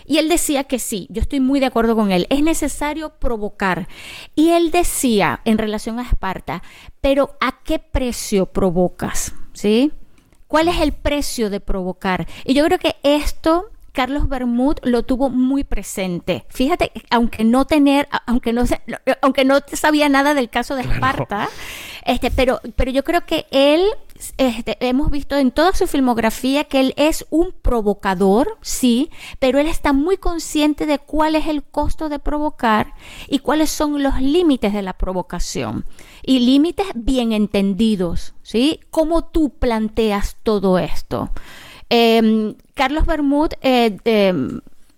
Y 0.07 0.19
él 0.19 0.29
decía 0.29 0.63
que 0.63 0.79
sí, 0.79 1.09
yo 1.11 1.21
estoy 1.21 1.41
muy 1.41 1.59
de 1.59 1.67
acuerdo 1.67 1.97
con 1.97 2.13
él, 2.13 2.29
es 2.31 2.41
necesario 2.41 3.11
provocar. 3.19 3.89
Y 4.37 4.51
él 4.51 4.71
decía 4.71 5.41
en 5.45 5.59
relación 5.59 5.99
a 5.99 6.03
Esparta, 6.03 6.63
pero 7.01 7.37
¿a 7.41 7.59
qué 7.65 7.81
precio 7.81 8.47
provocas? 8.47 9.35
¿Sí? 9.53 9.91
¿Cuál 10.51 10.67
es 10.67 10.81
el 10.81 10.91
precio 10.91 11.49
de 11.49 11.61
provocar? 11.61 12.27
Y 12.45 12.55
yo 12.55 12.65
creo 12.65 12.81
que 12.81 12.97
esto 13.05 13.71
Carlos 13.93 14.29
Bermud 14.29 14.79
lo 14.83 15.05
tuvo 15.05 15.31
muy 15.31 15.63
presente. 15.63 16.45
Fíjate, 16.49 16.91
aunque 17.09 17.45
no 17.45 17.67
tener, 17.67 18.09
aunque 18.27 18.53
no, 18.53 18.65
aunque 19.23 19.45
no 19.45 19.61
sabía 19.73 20.09
nada 20.09 20.35
del 20.35 20.51
caso 20.51 20.75
de 20.75 20.83
Esparta, 20.83 21.49
este, 22.05 22.33
pero, 22.33 22.61
pero 22.75 22.91
yo 22.91 23.05
creo 23.05 23.25
que 23.27 23.47
él, 23.53 23.85
este, 24.37 24.77
hemos 24.81 25.11
visto 25.11 25.37
en 25.37 25.51
toda 25.51 25.73
su 25.73 25.87
filmografía 25.87 26.65
que 26.65 26.81
él 26.81 26.95
es 26.97 27.27
un 27.31 27.53
provocador, 27.53 28.59
sí, 28.61 29.11
pero 29.39 29.59
él 29.59 29.67
está 29.67 29.93
muy 29.93 30.17
consciente 30.17 30.87
de 30.87 30.99
cuál 30.99 31.37
es 31.37 31.47
el 31.47 31.63
costo 31.63 32.09
de 32.09 32.19
provocar 32.19 32.95
y 33.29 33.41
cuáles 33.41 33.71
son 33.71 34.03
los 34.03 34.21
límites 34.21 34.73
de 34.73 34.83
la 34.83 34.95
provocación. 34.95 35.85
Y 36.23 36.41
límites 36.41 36.87
bien 36.95 37.33
entendidos, 37.33 38.35
¿sí? 38.43 38.81
¿Cómo 38.91 39.25
tú 39.25 39.51
planteas 39.51 40.37
todo 40.43 40.79
esto? 40.79 41.31
Eh, 41.89 42.55
Carlos 42.75 43.07
Bermud, 43.07 43.51
eh, 43.63 43.97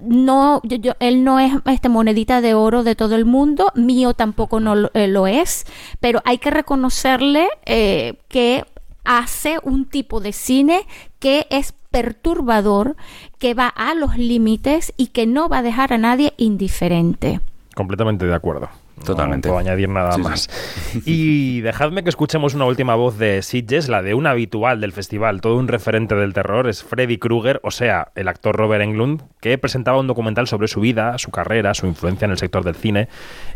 no, 0.02 0.60
él 0.98 1.24
no 1.24 1.38
es 1.38 1.52
este 1.66 1.88
monedita 1.88 2.40
de 2.40 2.54
oro 2.54 2.82
de 2.82 2.94
todo 2.94 3.14
el 3.14 3.24
mundo, 3.24 3.70
mío 3.74 4.14
tampoco 4.14 4.60
no 4.60 4.74
lo, 4.74 4.90
eh, 4.94 5.40
es, 5.40 5.64
pero 6.00 6.20
hay 6.24 6.38
que 6.38 6.50
reconocerle 6.50 7.48
eh, 7.64 8.14
que 8.28 8.64
hace 9.04 9.58
un 9.62 9.86
tipo 9.86 10.20
de 10.20 10.32
cine 10.32 10.86
que 11.18 11.46
es 11.50 11.74
perturbador, 11.90 12.96
que 13.38 13.54
va 13.54 13.68
a 13.68 13.94
los 13.94 14.16
límites 14.16 14.92
y 14.96 15.08
que 15.08 15.26
no 15.26 15.48
va 15.48 15.58
a 15.58 15.62
dejar 15.62 15.92
a 15.92 15.98
nadie 15.98 16.32
indiferente. 16.36 17.40
Completamente 17.74 18.26
de 18.26 18.34
acuerdo. 18.34 18.68
Totalmente. 19.04 19.48
No 19.48 19.54
puedo 19.54 19.66
añadir 19.66 19.88
nada 19.88 20.12
Sí, 20.12 20.22
sí. 20.22 20.28
más. 20.28 21.02
Y 21.06 21.60
dejadme 21.60 22.02
que 22.02 22.08
escuchemos 22.10 22.54
una 22.54 22.64
última 22.66 22.94
voz 22.94 23.18
de 23.18 23.42
Sitges, 23.42 23.88
la 23.88 24.02
de 24.02 24.14
un 24.14 24.26
habitual 24.26 24.80
del 24.80 24.92
festival, 24.92 25.40
todo 25.40 25.56
un 25.56 25.68
referente 25.68 26.14
del 26.14 26.32
terror, 26.32 26.68
es 26.68 26.82
Freddy 26.82 27.18
Krueger, 27.18 27.60
o 27.62 27.70
sea, 27.70 28.08
el 28.14 28.28
actor 28.28 28.56
Robert 28.56 28.82
Englund, 28.82 29.22
que 29.40 29.56
presentaba 29.58 29.98
un 29.98 30.06
documental 30.06 30.46
sobre 30.46 30.68
su 30.68 30.80
vida, 30.80 31.18
su 31.18 31.30
carrera, 31.30 31.74
su 31.74 31.86
influencia 31.86 32.24
en 32.26 32.30
el 32.32 32.38
sector 32.38 32.64
del 32.64 32.74
cine. 32.74 33.08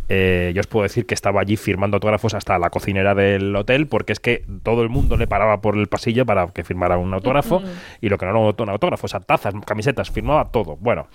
Eh, 0.08 0.52
yo 0.54 0.60
os 0.60 0.66
puedo 0.68 0.84
decir 0.84 1.04
que 1.06 1.14
estaba 1.14 1.40
allí 1.40 1.56
firmando 1.56 1.96
autógrafos 1.96 2.34
hasta 2.34 2.58
la 2.58 2.70
cocinera 2.70 3.14
del 3.14 3.54
hotel, 3.56 3.86
porque 3.88 4.12
es 4.12 4.20
que 4.20 4.44
todo 4.62 4.82
el 4.82 4.88
mundo 4.88 5.16
le 5.16 5.26
paraba 5.26 5.60
por 5.60 5.76
el 5.76 5.88
pasillo 5.88 6.24
para 6.26 6.46
que 6.48 6.64
firmara 6.64 6.96
un 6.96 7.12
autógrafo, 7.12 7.62
y 8.00 8.08
lo 8.08 8.18
que 8.18 8.26
no 8.26 8.30
era 8.30 8.40
un 8.64 8.68
autógrafo, 8.70 9.06
o 9.06 9.08
sea, 9.08 9.20
tazas, 9.20 9.54
camisetas, 9.66 10.10
firmaba 10.10 10.46
todo. 10.50 10.76
Bueno, 10.80 11.08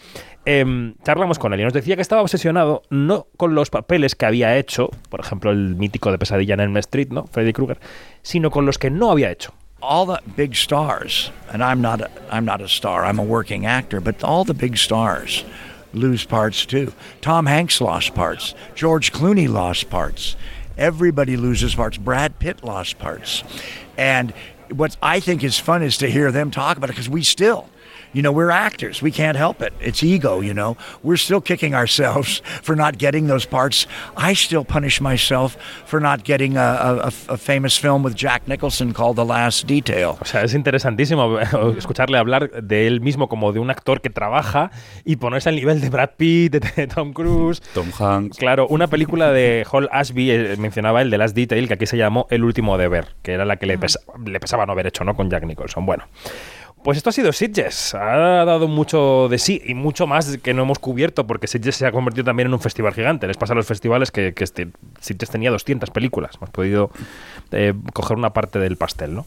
em, 0.45 0.95
charlamos 1.03 1.39
con 1.39 1.53
él 1.53 1.59
y 1.59 1.63
nos 1.63 1.73
decía 1.73 1.95
que 1.95 2.01
estaba 2.01 2.21
obsesionado 2.21 2.83
no 2.89 3.27
con 3.37 3.55
los 3.55 3.69
papeles 3.69 4.15
que 4.15 4.25
había 4.25 4.57
hecho, 4.57 4.89
por 5.09 5.19
ejemplo, 5.19 5.51
el 5.51 5.75
mítico 5.75 6.11
de 6.11 6.17
Pesadilla 6.17 6.53
en 6.55 6.61
Elm 6.61 6.77
Street, 6.77 7.09
¿no? 7.09 7.27
Freddy 7.27 7.53
Krueger, 7.53 7.79
sino 8.21 8.51
con 8.51 8.65
los 8.65 8.77
que 8.77 8.89
no 8.89 9.11
había 9.11 9.31
hecho. 9.31 9.53
all 9.81 10.05
the 10.05 10.21
big 10.35 10.55
stars, 10.55 11.31
and 11.49 11.63
I'm 11.63 11.81
not 11.81 12.01
a, 12.01 12.09
I'm 12.29 12.45
not 12.45 12.61
a 12.61 12.67
star. 12.67 13.03
I'm 13.03 13.19
a 13.19 13.23
working 13.23 13.65
actor, 13.65 13.99
but 13.99 14.23
all 14.23 14.43
the 14.43 14.53
big 14.53 14.77
stars 14.77 15.43
lose 15.93 16.23
parts 16.25 16.65
too. 16.65 16.93
Tom 17.21 17.45
Hanks 17.45 17.81
lost 17.81 18.13
parts. 18.13 18.53
George 18.75 19.11
Clooney 19.11 19.49
lost 19.49 19.89
parts. 19.89 20.35
Everybody 20.77 21.35
loses 21.35 21.75
parts. 21.75 21.97
Brad 21.97 22.39
Pitt 22.39 22.63
lost 22.63 22.97
parts. 22.97 23.43
And 23.97 24.33
what 24.69 24.95
I 25.01 25.19
think 25.19 25.43
is 25.43 25.59
fun 25.59 25.83
is 25.83 25.97
to 25.97 26.09
hear 26.09 26.31
them 26.31 26.49
talk 26.49 26.77
about 26.77 26.89
it 26.89 26.93
because 26.93 27.09
we 27.09 27.23
still 27.23 27.67
you 28.13 28.21
know, 28.21 28.31
we're 28.31 28.51
actors. 28.51 29.01
We 29.01 29.11
can't 29.11 29.37
help 29.37 29.61
it. 29.61 29.73
It's 29.79 30.03
ego, 30.03 30.41
you 30.41 30.53
know. 30.53 30.75
We're 31.03 31.17
still 31.17 31.41
kicking 31.41 31.73
ourselves 31.73 32.41
for 32.63 32.75
not 32.75 32.97
getting 32.97 33.27
those 33.27 33.45
parts. 33.47 33.87
I 34.17 34.33
still 34.33 34.63
punish 34.65 34.99
myself 35.01 35.55
for 35.85 35.99
not 36.01 36.23
getting 36.23 36.57
a, 36.57 36.61
a, 37.05 37.11
a 37.29 37.37
famous 37.37 37.77
film 37.77 38.03
with 38.03 38.15
Jack 38.15 38.47
Nicholson 38.47 38.93
called 38.93 39.15
The 39.15 39.25
Last 39.25 39.67
Detail. 39.67 40.17
O 40.21 40.25
sea, 40.25 40.43
es 40.43 40.53
interesantísimo 40.53 41.39
escucharle 41.77 42.17
hablar 42.17 42.49
de 42.63 42.87
él 42.87 43.01
mismo 43.01 43.27
como 43.29 43.51
de 43.53 43.59
un 43.59 43.69
actor 43.69 44.01
que 44.01 44.09
trabaja 44.09 44.71
y 45.05 45.15
ponerse 45.17 45.49
al 45.49 45.55
nivel 45.55 45.81
de 45.81 45.89
Brad 45.89 46.11
Pitt, 46.17 46.53
de 46.75 46.87
Tom 46.87 47.13
Cruise. 47.13 47.61
Tom 47.73 47.89
Hanks. 47.97 48.37
Claro, 48.37 48.67
una 48.67 48.87
película 48.87 49.31
de 49.31 49.65
Hall 49.71 49.89
Ashby 49.91 50.31
eh, 50.31 50.55
mencionaba 50.57 51.01
el 51.01 51.09
de 51.09 51.17
Last 51.17 51.35
Detail, 51.35 51.67
que 51.67 51.73
aquí 51.75 51.85
se 51.85 51.97
llamó 51.97 52.27
El 52.29 52.43
último 52.43 52.77
deber, 52.77 53.07
que 53.21 53.33
era 53.33 53.45
la 53.45 53.57
que 53.57 53.65
le, 53.65 53.77
pesa- 53.77 53.99
le 54.25 54.39
pesaba 54.39 54.65
no 54.65 54.73
haber 54.73 54.87
hecho, 54.87 55.03
¿no? 55.03 55.15
Con 55.15 55.29
Jack 55.29 55.43
Nicholson. 55.45 55.85
Bueno. 55.85 56.03
Pues 56.83 56.97
esto 56.97 57.11
ha 57.11 57.13
sido 57.13 57.31
Sitges. 57.31 57.93
Ha 57.93 58.43
dado 58.43 58.67
mucho 58.67 59.27
de 59.29 59.37
sí 59.37 59.61
y 59.65 59.75
mucho 59.75 60.07
más 60.07 60.37
que 60.37 60.53
no 60.53 60.63
hemos 60.63 60.79
cubierto 60.79 61.27
porque 61.27 61.45
Sitges 61.45 61.75
se 61.75 61.85
ha 61.85 61.91
convertido 61.91 62.25
también 62.25 62.47
en 62.47 62.53
un 62.53 62.59
festival 62.59 62.93
gigante. 62.93 63.27
Les 63.27 63.37
pasa 63.37 63.53
a 63.53 63.55
los 63.55 63.67
festivales 63.67 64.09
que, 64.09 64.33
que 64.33 64.43
este, 64.43 64.69
Sitges 64.99 65.29
tenía 65.29 65.51
200 65.51 65.91
películas. 65.91 66.31
Hemos 66.37 66.49
podido 66.49 66.89
eh, 67.51 67.73
coger 67.93 68.17
una 68.17 68.33
parte 68.33 68.57
del 68.57 68.77
pastel, 68.77 69.13
¿no? 69.13 69.25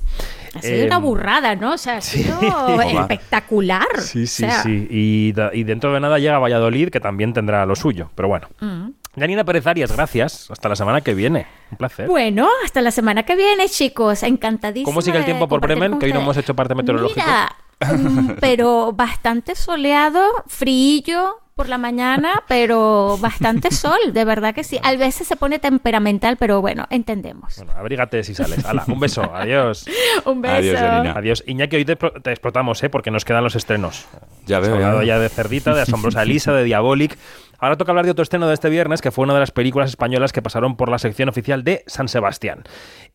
Ha 0.55 0.63
sido 0.63 0.87
una 0.87 0.97
Em, 0.97 1.03
burrada, 1.03 1.55
¿no? 1.55 1.75
O 1.75 1.79
sea, 1.79 1.99
ha 1.99 2.01
sido 2.01 2.41
espectacular. 2.83 3.87
Sí, 4.01 4.27
sí, 4.27 4.45
O 4.45 4.49
sea, 4.49 4.63
sí. 4.63 4.89
Y 4.91 5.33
dentro 5.63 5.93
de 5.93 6.01
nada 6.01 6.19
llega 6.19 6.39
Valladolid, 6.39 6.89
que 6.89 7.01
también 7.01 7.33
tendrá 7.33 7.65
lo 7.67 7.77
suyo. 7.77 8.11
Pero 8.17 8.29
bueno. 8.29 8.49
mm. 8.61 8.89
Janina 9.19 9.45
Pérez 9.45 9.67
Arias, 9.67 9.93
gracias. 9.93 10.51
Hasta 10.51 10.69
la 10.69 10.77
semana 10.77 11.01
que 11.01 11.15
viene. 11.15 11.47
Un 11.71 11.77
placer. 11.77 12.09
Bueno, 12.09 12.49
hasta 12.65 12.81
la 12.81 12.91
semana 12.91 13.23
que 13.23 13.37
viene, 13.37 13.69
chicos. 13.69 14.23
Encantadísima. 14.23 14.87
¿Cómo 14.87 15.03
sigue 15.03 15.19
el 15.19 15.25
tiempo 15.25 15.49
por 15.49 15.61
Bremen? 15.61 15.99
Que 15.99 16.07
hoy 16.07 16.13
no 16.13 16.21
hemos 16.21 16.37
hecho 16.37 16.55
parte 16.55 16.75
meteorológico. 16.75 17.21
Mira, 17.21 17.57
mm, 17.81 18.31
pero 18.41 18.93
bastante 18.93 19.55
soleado, 19.55 20.23
frío 20.47 21.41
por 21.55 21.69
la 21.69 21.79
mañana, 21.79 22.43
pero 22.49 23.17
bastante 23.21 23.71
sol, 23.73 23.99
de 24.13 24.25
verdad 24.25 24.55
que 24.55 24.65
sí. 24.65 24.79
A 24.83 24.95
veces 24.97 25.29
se 25.29 25.37
pone 25.37 25.59
temperamental, 25.59 26.37
pero 26.37 26.61
bueno, 26.61 26.87
entendemos. 26.91 27.57
Bueno, 27.59 27.73
abrígate 27.77 28.25
si 28.25 28.35
sales. 28.35 28.65
Hala, 28.65 28.85
un 28.89 28.99
beso. 28.99 29.23
Adiós. 29.35 29.87
Un 30.25 30.43
beso. 30.43 30.55
Adiós, 30.55 30.81
Janina. 30.81 31.15
Adiós. 31.17 31.45
Iñaki, 31.47 31.77
hoy 31.77 31.85
te, 31.85 31.97
explotamos, 32.31 32.83
¿eh? 32.83 32.91
Porque 32.91 33.11
nos 33.11 33.25
quedan 33.25 33.45
los 33.45 33.55
estrenos. 33.55 34.07
Ya 34.47 34.57
Hemos 34.57 34.69
veo, 34.69 34.77
hablado 34.77 35.03
ya. 35.03 35.15
ya 35.15 35.19
de 35.21 35.29
Cerdita, 35.29 35.75
de 35.75 35.83
Asombrosa 35.83 36.23
Elisa, 36.23 36.53
de 36.53 36.65
Diabolic. 36.65 37.17
Ahora 37.65 37.79
toca 37.79 37.93
hablar 37.93 38.05
de 38.05 38.11
otro 38.11 38.23
estreno 38.23 38.47
de 38.47 38.53
este 38.53 38.69
viernes, 38.69 39.01
que 39.01 39.11
fue 39.11 39.25
una 39.25 39.33
de 39.33 39.41
las 39.41 39.51
películas 39.51 39.89
españolas 39.89 40.35
que 40.35 40.43
pasaron 40.43 40.77
por 40.77 40.91
la 40.91 40.99
sección 40.99 41.31
oficial 41.31 41.65
de 41.65 41.83
San 41.87 42.09
Sebastián. 42.09 42.63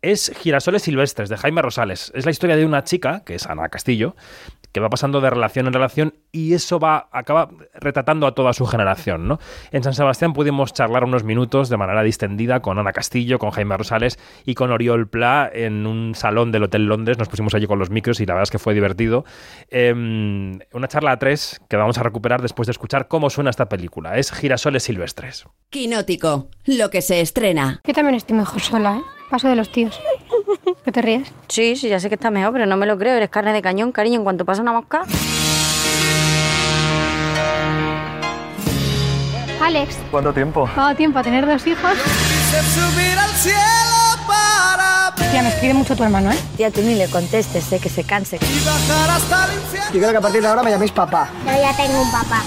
Es 0.01 0.31
Girasoles 0.35 0.81
Silvestres, 0.81 1.29
de 1.29 1.37
Jaime 1.37 1.61
Rosales. 1.61 2.11
Es 2.15 2.25
la 2.25 2.31
historia 2.31 2.55
de 2.55 2.65
una 2.65 2.83
chica, 2.83 3.21
que 3.23 3.35
es 3.35 3.45
Ana 3.45 3.69
Castillo, 3.69 4.15
que 4.71 4.79
va 4.79 4.89
pasando 4.89 5.21
de 5.21 5.29
relación 5.29 5.67
en 5.67 5.73
relación 5.73 6.13
y 6.31 6.53
eso 6.53 6.79
va 6.79 7.09
acaba 7.11 7.49
retratando 7.73 8.27
a 8.27 8.35
toda 8.35 8.53
su 8.53 8.65
generación, 8.65 9.27
¿no? 9.27 9.39
En 9.71 9.83
San 9.83 9.93
Sebastián 9.93 10.33
pudimos 10.33 10.73
charlar 10.73 11.03
unos 11.03 11.23
minutos 11.23 11.69
de 11.69 11.77
manera 11.77 12.03
distendida 12.03 12.61
con 12.61 12.77
Ana 12.77 12.91
Castillo, 12.91 13.39
con 13.39 13.51
Jaime 13.51 13.77
Rosales 13.77 14.19
y 14.45 14.55
con 14.55 14.71
Oriol 14.71 15.07
Pla 15.07 15.49
en 15.51 15.87
un 15.87 16.15
salón 16.15 16.51
del 16.51 16.63
Hotel 16.63 16.85
Londres. 16.85 17.17
Nos 17.17 17.29
pusimos 17.29 17.53
allí 17.53 17.67
con 17.67 17.79
los 17.79 17.89
micros 17.89 18.19
y 18.19 18.25
la 18.25 18.33
verdad 18.33 18.43
es 18.43 18.51
que 18.51 18.59
fue 18.59 18.73
divertido. 18.73 19.25
Em, 19.69 20.59
una 20.73 20.87
charla 20.87 21.11
a 21.11 21.19
tres 21.19 21.61
que 21.69 21.77
vamos 21.77 21.97
a 21.97 22.03
recuperar 22.03 22.41
después 22.41 22.67
de 22.67 22.71
escuchar 22.71 23.07
cómo 23.07 23.29
suena 23.29 23.49
esta 23.49 23.69
película. 23.69 24.17
Es 24.17 24.31
Girasoles 24.31 24.83
Silvestres. 24.83 25.45
Quinótico, 25.69 26.49
lo 26.65 26.89
que 26.89 27.01
se 27.01 27.21
estrena. 27.21 27.81
Yo 27.83 27.93
también 27.93 28.15
estoy 28.15 28.37
mejor 28.37 28.61
sola, 28.61 28.97
¿eh? 28.97 29.18
Paso 29.29 29.47
de 29.47 29.55
los 29.55 29.71
tíos. 29.71 29.99
¿Qué 30.83 30.91
te 30.91 31.01
ríes? 31.01 31.31
Sí, 31.47 31.75
sí, 31.75 31.87
ya 31.89 31.99
sé 31.99 32.09
que 32.09 32.15
está 32.15 32.31
mejor, 32.31 32.53
pero 32.53 32.65
no 32.65 32.77
me 32.77 32.85
lo 32.85 32.97
creo. 32.97 33.15
Eres 33.15 33.29
carne 33.29 33.53
de 33.53 33.61
cañón, 33.61 33.91
cariño, 33.91 34.17
en 34.17 34.23
cuanto 34.23 34.43
pasa 34.45 34.61
una 34.61 34.73
mosca. 34.73 35.03
Alex, 39.61 39.97
¿Cuánto 40.09 40.33
tiempo? 40.33 40.67
¿cuánto 40.73 40.95
tiempo 40.97 41.19
a 41.19 41.23
tener 41.23 41.45
dos 41.45 41.67
hijos? 41.67 41.91
subir 41.93 43.17
al 43.19 43.29
cielo 43.31 44.25
para 44.25 45.13
Tía, 45.31 45.43
me 45.43 45.49
escribe 45.49 45.73
mucho 45.75 45.95
tu 45.95 46.03
hermano, 46.03 46.31
¿eh? 46.31 46.37
Tía, 46.57 46.71
tú 46.71 46.81
ni 46.81 46.95
le 46.95 47.07
contestes, 47.09 47.65
sé 47.65 47.79
que 47.79 47.89
se 47.89 48.03
canse. 48.03 48.39
bajar 48.39 49.09
hasta 49.11 49.45
el 49.45 49.59
infierno. 49.59 49.87
Yo 49.87 49.99
quiero 49.99 50.11
que 50.11 50.17
a 50.17 50.21
partir 50.21 50.41
de 50.41 50.47
ahora 50.47 50.63
me 50.63 50.71
llaméis 50.71 50.91
papá. 50.91 51.29
Yo 51.45 51.51
ya 51.51 51.75
tengo 51.77 52.01
un 52.01 52.11
papá. 52.11 52.41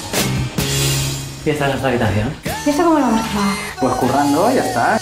¿Y 1.44 1.50
esta 1.50 1.64
es 1.66 1.70
nuestra 1.70 1.90
habitación? 1.90 2.34
¿Y 2.66 2.70
esto 2.70 2.82
cómo 2.84 2.98
lo 2.98 3.04
vamos 3.06 3.20
a 3.20 3.28
trabajar? 3.30 3.56
Pues 3.80 3.94
currando, 3.94 4.50
ya 4.52 4.64
está. 4.64 4.98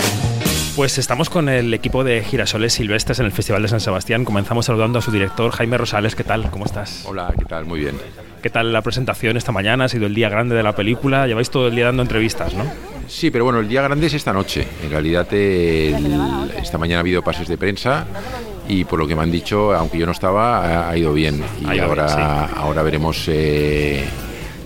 Pues 0.77 0.97
estamos 0.99 1.29
con 1.29 1.49
el 1.49 1.75
equipo 1.75 2.05
de 2.05 2.23
Girasoles 2.23 2.73
Silvestres 2.73 3.19
en 3.19 3.27
el 3.27 3.33
Festival 3.33 3.61
de 3.63 3.69
San 3.69 3.81
Sebastián. 3.81 4.25
Comenzamos 4.25 4.67
saludando 4.67 4.99
a 5.01 5.03
su 5.03 5.11
director, 5.11 5.51
Jaime 5.53 5.77
Rosales. 5.77 6.15
¿Qué 6.15 6.25
tal? 6.25 6.51
¿Cómo 6.51 6.65
estás? 6.65 7.05
Hola, 7.07 7.35
¿qué 7.39 7.45
tal? 7.45 7.67
Muy 7.67 7.81
bien. 7.81 7.97
¿Qué 8.43 8.49
tal 8.49 8.73
la 8.73 8.81
presentación 8.81 9.37
esta 9.37 9.53
mañana? 9.53 9.85
Ha 9.85 9.89
sido 9.89 10.07
el 10.07 10.15
día 10.15 10.31
grande 10.31 10.55
de 10.55 10.63
la 10.63 10.75
película. 10.75 11.27
Lleváis 11.27 11.51
todo 11.51 11.69
el 11.69 11.75
día 11.75 11.87
dando 11.87 12.03
entrevistas, 12.03 12.55
¿no? 12.55 12.65
Sí, 13.09 13.31
pero 13.31 13.45
bueno, 13.45 13.59
el 13.61 13.69
día 13.69 13.83
grande 13.83 14.07
es 14.07 14.15
esta 14.15 14.33
noche. 14.33 14.67
En 14.83 14.91
realidad, 14.91 15.27
el- 15.35 16.51
esta 16.63 16.79
mañana 16.79 16.99
ha 16.99 17.01
habido 17.01 17.23
pases 17.23 17.49
de 17.49 17.59
prensa 17.59 18.07
y 18.69 18.85
por 18.85 18.99
lo 19.01 19.07
que 19.07 19.15
me 19.17 19.23
han 19.23 19.31
dicho, 19.31 19.75
aunque 19.75 19.99
yo 19.99 20.07
no 20.07 20.13
estaba, 20.13 20.89
ha, 20.89 20.97
ido 20.97 21.13
bien. 21.13 21.43
Y 21.61 21.69
Ha 21.69 21.75
ido 21.75 21.85
ahora, 21.87 22.07
bien, 22.07 22.19
sí. 22.49 22.55
ahora 22.57 22.83
veremos 22.83 23.23
eh, 23.29 24.05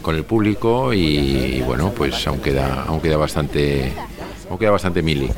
con 0.03 0.15
el 0.15 0.25
público 0.25 0.93
y, 0.93 1.01
y 1.57 1.63
bueno, 1.63 1.91
pues 1.97 2.25
aún 2.29 2.41
queda, 2.41 2.85
aún 2.87 3.01
queda 3.01 3.17
bastante, 3.17 3.93
aún 4.55 4.59
queda 4.59 4.71
bastante 4.71 5.03
mili. 5.03 5.31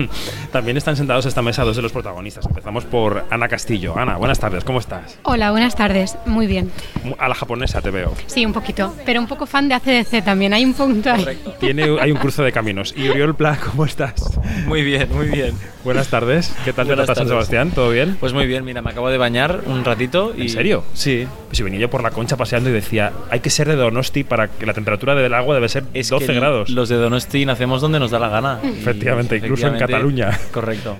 También 0.52 0.76
están 0.76 0.96
sentados 0.96 1.26
a 1.26 1.28
esta 1.28 1.42
mesa 1.42 1.64
dos 1.64 1.76
de 1.76 1.82
los 1.82 1.92
protagonistas. 1.92 2.46
Empezamos 2.46 2.84
por 2.84 3.24
Ana 3.30 3.48
Castillo. 3.48 3.98
Ana, 3.98 4.16
buenas 4.16 4.38
tardes, 4.38 4.64
¿cómo 4.64 4.78
estás? 4.78 5.18
Hola, 5.24 5.50
buenas 5.50 5.74
tardes. 5.74 6.16
Muy 6.26 6.46
bien. 6.46 6.70
A 7.18 7.28
la 7.28 7.34
japonesa 7.34 7.80
te 7.82 7.90
veo. 7.90 8.14
Sí, 8.26 8.46
un 8.46 8.52
poquito. 8.52 8.94
Pero 9.04 9.20
un 9.20 9.26
poco 9.26 9.46
fan 9.46 9.68
de 9.68 9.74
ACDC 9.74 10.24
también. 10.24 10.54
Hay 10.54 10.64
un 10.64 10.74
punto 10.74 11.10
ahí. 11.12 11.26
Tiene, 11.58 11.98
hay 12.00 12.12
un 12.12 12.18
cruce 12.18 12.42
de 12.42 12.52
caminos. 12.52 12.94
Y 12.96 13.08
Oriol 13.08 13.34
Pla, 13.34 13.58
¿cómo 13.70 13.84
estás? 13.84 14.38
Muy 14.66 14.82
bien, 14.82 15.08
muy 15.14 15.28
bien. 15.28 15.54
Buenas 15.84 16.08
tardes. 16.08 16.54
¿Qué 16.64 16.72
tal 16.72 16.86
te 16.86 16.90
Buenas 16.92 17.06
tratas 17.06 17.18
San 17.18 17.28
tardes. 17.28 17.46
Sebastián? 17.48 17.70
¿Todo 17.70 17.90
bien? 17.90 18.16
Pues 18.20 18.32
muy 18.32 18.46
bien, 18.46 18.64
mira, 18.64 18.82
me 18.82 18.90
acabo 18.90 19.08
de 19.08 19.18
bañar 19.18 19.62
un 19.66 19.84
ratito 19.84 20.32
y... 20.36 20.42
¿En 20.42 20.48
serio? 20.50 20.84
Sí. 20.92 21.26
Pues 21.46 21.56
si 21.56 21.62
venía 21.62 21.80
yo 21.80 21.90
por 21.90 22.02
la 22.02 22.10
concha 22.10 22.36
paseando 22.36 22.68
y 22.68 22.72
decía, 22.72 23.12
hay 23.30 23.40
que 23.40 23.50
ser 23.50 23.66
de 23.66 23.76
Donosti 23.76 24.22
para 24.22 24.48
que 24.48 24.66
la 24.66 24.74
temperatura 24.74 25.14
del 25.14 25.32
agua 25.34 25.54
debe 25.54 25.68
ser 25.68 25.84
12 25.92 26.26
que 26.26 26.34
grados. 26.34 26.68
Los 26.70 26.88
de 26.88 26.96
Donosti 26.96 27.46
nacemos 27.46 27.80
donde 27.80 27.98
nos 27.98 28.10
da 28.10 28.18
la 28.18 28.28
gana. 28.28 28.59
Efectivamente, 28.62 29.36
incluso 29.36 29.66
en 29.66 29.78
Cataluña. 29.78 30.38
Correcto. 30.52 30.98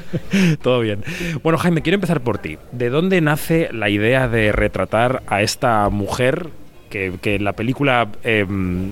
Todo 0.62 0.80
bien. 0.80 1.04
Bueno, 1.42 1.58
Jaime, 1.58 1.82
quiero 1.82 1.94
empezar 1.94 2.20
por 2.20 2.38
ti. 2.38 2.58
¿De 2.72 2.90
dónde 2.90 3.20
nace 3.20 3.68
la 3.72 3.88
idea 3.88 4.28
de 4.28 4.52
retratar 4.52 5.22
a 5.26 5.42
esta 5.42 5.88
mujer 5.88 6.48
que, 6.90 7.14
que 7.20 7.36
en 7.36 7.44
la 7.44 7.52
película 7.52 8.08
em, 8.22 8.90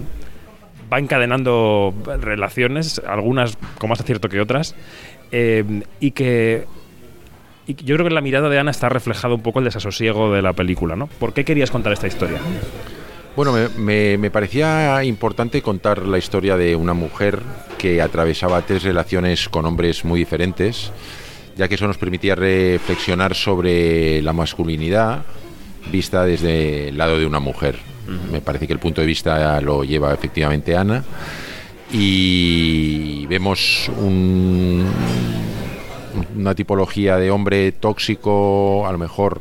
va 0.93 0.99
encadenando 0.99 1.95
relaciones, 2.21 3.01
algunas 3.07 3.57
con 3.79 3.91
más 3.91 4.01
acierto 4.01 4.29
que 4.29 4.41
otras, 4.41 4.75
em, 5.31 5.83
y 6.01 6.13
que 6.13 6.67
y 7.67 7.75
yo 7.77 7.95
creo 7.97 8.05
que 8.05 8.09
en 8.09 8.15
la 8.15 8.21
mirada 8.21 8.49
de 8.49 8.59
Ana 8.59 8.71
está 8.71 8.89
reflejado 8.89 9.37
un 9.37 9.41
poco 9.41 9.59
el 9.59 9.65
desasosiego 9.65 10.33
de 10.33 10.43
la 10.43 10.53
película, 10.53 10.97
¿no? 10.97 11.07
¿Por 11.07 11.33
qué 11.33 11.45
querías 11.45 11.71
contar 11.71 11.95
esta 11.95 12.07
historia? 12.07 12.39
Bueno, 13.37 13.53
me, 13.53 13.69
me- 13.71 14.19
me 14.19 14.31
parecía 14.31 15.03
importante 15.05 15.61
contar 15.61 16.07
la 16.07 16.19
historia 16.19 16.57
de 16.57 16.77
una 16.77 16.95
mujer 16.95 17.41
que 17.79 18.01
atravesaba 18.01 18.63
tres 18.63 18.85
relaciones 18.85 19.49
con 19.49 19.67
hombres 19.67 20.05
muy 20.05 20.21
diferentes, 20.21 20.93
ya 21.57 21.67
que 21.69 21.75
eso 21.75 21.87
nos 21.89 21.99
permitía 21.99 22.37
reflexionar 22.37 23.35
sobre 23.35 24.23
la 24.23 24.33
masculinidad 24.33 25.23
vista 25.91 26.25
desde 26.25 26.89
el 26.89 26.97
lado 26.99 27.19
de 27.19 27.27
una 27.27 27.41
mujer. 27.41 27.77
Me 28.31 28.41
parece 28.41 28.67
que 28.67 28.73
el 28.73 28.79
punto 28.79 29.01
de 29.01 29.07
vista 29.07 29.61
lo 29.61 29.83
lleva 29.83 30.15
efectivamente 30.15 30.77
Ana 30.77 31.03
y 31.93 33.27
vemos 33.27 33.91
un, 33.99 34.85
una 36.37 36.55
tipología 36.55 37.17
de 37.17 37.31
hombre 37.31 37.73
tóxico, 37.73 38.87
a 38.87 38.93
lo 38.93 38.99
mejor 38.99 39.41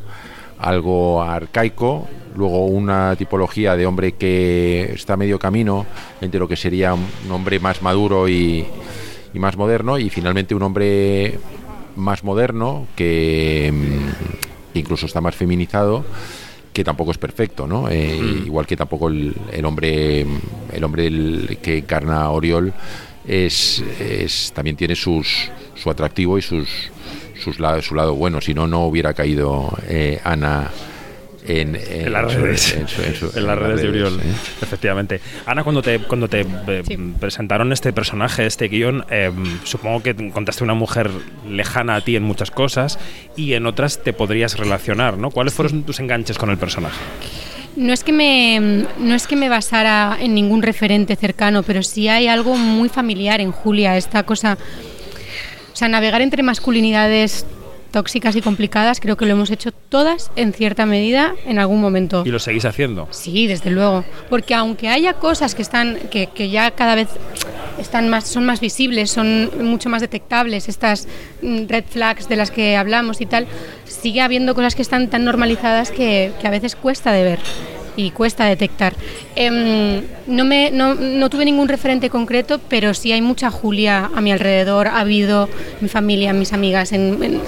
algo 0.63 1.21
arcaico, 1.21 2.07
luego 2.35 2.65
una 2.65 3.15
tipología 3.15 3.75
de 3.75 3.85
hombre 3.85 4.13
que 4.13 4.91
está 4.93 5.13
a 5.13 5.17
medio 5.17 5.37
camino 5.39 5.85
entre 6.21 6.39
lo 6.39 6.47
que 6.47 6.55
sería 6.55 6.93
un 6.93 7.31
hombre 7.31 7.59
más 7.59 7.81
maduro 7.81 8.27
y, 8.27 8.65
y 9.33 9.39
más 9.39 9.57
moderno, 9.57 9.97
y 9.99 10.09
finalmente 10.09 10.55
un 10.55 10.63
hombre 10.63 11.37
más 11.95 12.23
moderno 12.23 12.87
que 12.95 13.71
mm, 13.73 14.77
incluso 14.77 15.05
está 15.05 15.21
más 15.21 15.35
feminizado 15.35 16.03
que 16.73 16.83
tampoco 16.83 17.11
es 17.11 17.19
perfecto, 17.19 17.67
¿no? 17.67 17.87
Eh, 17.89 18.19
Mm. 18.19 18.45
Igual 18.47 18.65
que 18.65 18.75
tampoco 18.75 19.07
el, 19.09 19.35
el 19.51 19.63
hombre 19.65 20.25
el 20.71 20.83
hombre 20.83 21.05
el 21.07 21.59
que 21.61 21.77
encarna 21.79 22.21
a 22.23 22.31
Oriol 22.31 22.73
es, 23.27 23.83
es- 23.99 24.51
también 24.55 24.75
tiene 24.75 24.95
sus 24.95 25.51
su 25.75 25.89
atractivo 25.89 26.37
y 26.37 26.41
sus 26.41 26.67
sus 27.43 27.59
la- 27.59 27.81
su 27.81 27.93
lado 27.95 28.15
bueno. 28.15 28.41
Si 28.41 28.53
no, 28.53 28.67
no 28.67 28.85
hubiera 28.85 29.13
caído 29.13 29.77
eh, 29.87 30.19
Ana 30.23 30.69
en, 31.45 31.75
en- 31.75 32.05
En 32.07 32.13
las 32.13 32.33
redes. 32.33 32.73
en 32.73 32.87
su- 32.87 33.01
en 33.01 33.15
su- 33.15 33.25
en 33.31 33.37
en 33.39 33.47
las 33.47 33.59
redes 33.59 33.81
de 33.81 33.89
Uriol. 33.89 34.19
¿eh? 34.21 34.23
Efectivamente. 34.61 35.19
Ana, 35.45 35.63
cuando 35.63 35.81
te, 35.81 35.99
cuando 35.99 36.29
te 36.29 36.41
eh, 36.67 36.83
presentaron 37.19 37.73
este 37.73 37.91
personaje, 37.91 38.45
este 38.45 38.69
guion, 38.69 39.03
eh, 39.09 39.29
supongo 39.65 40.01
que 40.01 40.11
encontraste 40.11 40.63
una 40.63 40.73
mujer 40.73 41.11
lejana 41.49 41.95
a 41.95 42.01
ti 42.01 42.15
en 42.15 42.23
muchas 42.23 42.49
cosas 42.49 42.97
y 43.35 43.53
en 43.53 43.65
otras 43.65 44.01
te 44.03 44.13
podrías 44.13 44.57
relacionar, 44.57 45.17
¿no? 45.17 45.31
¿Cuáles 45.31 45.53
fueron 45.53 45.83
tus 45.83 45.99
enganches 45.99 46.37
con 46.37 46.49
el 46.49 46.57
personaje? 46.57 46.97
No 47.75 47.91
es 47.91 48.03
que 48.03 48.13
me 48.13 48.85
no 48.99 49.15
es 49.15 49.25
que 49.27 49.35
me 49.35 49.49
basara 49.49 50.15
en 50.21 50.35
ningún 50.35 50.61
referente 50.61 51.15
cercano, 51.15 51.63
pero 51.63 51.81
sí 51.83 52.07
hay 52.07 52.27
algo 52.27 52.55
muy 52.55 52.87
familiar 52.87 53.41
en 53.41 53.51
Julia, 53.51 53.97
esta 53.97 54.23
cosa 54.23 54.57
o 55.73 55.75
sea, 55.75 55.87
navegar 55.87 56.21
entre 56.21 56.43
masculinidades 56.43 57.45
tóxicas 57.93 58.35
y 58.35 58.41
complicadas, 58.41 58.99
creo 58.99 59.17
que 59.17 59.25
lo 59.25 59.33
hemos 59.33 59.51
hecho 59.51 59.71
todas 59.71 60.31
en 60.35 60.51
cierta 60.51 60.85
medida 60.87 61.35
en 61.45 61.59
algún 61.59 61.79
momento. 61.79 62.23
¿Y 62.25 62.29
lo 62.29 62.39
seguís 62.39 62.65
haciendo? 62.65 63.07
Sí, 63.11 63.45
desde 63.45 63.69
luego. 63.69 64.03
Porque 64.29 64.55
aunque 64.55 64.89
haya 64.89 65.13
cosas 65.13 65.53
que 65.53 65.61
están, 65.61 65.97
que, 66.09 66.27
que 66.27 66.49
ya 66.49 66.71
cada 66.71 66.95
vez 66.95 67.07
están 67.77 68.09
más, 68.09 68.27
son 68.27 68.45
más 68.45 68.59
visibles, 68.61 69.11
son 69.11 69.51
mucho 69.61 69.89
más 69.89 70.01
detectables, 70.01 70.69
estas 70.69 71.07
mm, 71.43 71.67
red 71.67 71.83
flags 71.87 72.27
de 72.27 72.35
las 72.35 72.49
que 72.49 72.75
hablamos 72.77 73.21
y 73.21 73.27
tal, 73.27 73.47
sigue 73.85 74.21
habiendo 74.21 74.55
cosas 74.55 74.73
que 74.73 74.81
están 74.81 75.09
tan 75.09 75.23
normalizadas 75.23 75.91
que, 75.91 76.31
que 76.41 76.47
a 76.47 76.51
veces 76.51 76.75
cuesta 76.75 77.11
de 77.11 77.23
ver 77.23 77.39
y 77.95 78.11
cuesta 78.11 78.45
detectar. 78.45 78.93
Em, 79.35 80.01
no, 80.27 80.45
me, 80.45 80.71
no, 80.71 80.95
no 80.95 81.29
tuve 81.29 81.45
ningún 81.45 81.67
referente 81.67 82.09
concreto, 82.09 82.59
pero 82.69 82.93
sí 82.93 83.11
hay 83.11 83.21
mucha 83.21 83.51
Julia 83.51 84.09
a 84.15 84.21
mi 84.21 84.31
alrededor, 84.31 84.87
ha 84.87 84.99
habido 84.99 85.49
mi 85.81 85.89
familia, 85.89 86.33
mis 86.33 86.53
amigas, 86.53 86.91
en- 86.91 87.21
en, 87.23 87.39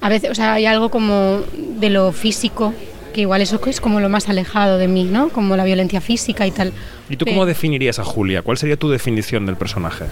a 0.00 0.08
veces, 0.08 0.30
o 0.30 0.34
sea, 0.34 0.54
hay 0.54 0.66
algo 0.66 0.88
como 0.90 1.40
de 1.78 1.90
lo 1.90 2.12
físico, 2.12 2.72
que 3.12 3.22
igual 3.22 3.42
eso 3.42 3.60
es 3.66 3.80
como 3.80 4.00
lo 4.00 4.08
más 4.08 4.28
alejado 4.28 4.78
de 4.78 4.88
mí, 4.88 5.04
¿no? 5.04 5.28
Como 5.30 5.56
la 5.56 5.64
violencia 5.64 6.00
física 6.00 6.46
y 6.46 6.50
tal. 6.52 6.72
¿Y 7.08 7.16
tú 7.16 7.26
cómo 7.26 7.44
definirías 7.44 7.98
a 7.98 8.04
Julia? 8.04 8.42
¿Cuál 8.42 8.56
sería 8.56 8.76
tu 8.76 8.88
definición 8.88 9.46
del 9.46 9.56
personaje? 9.56 10.04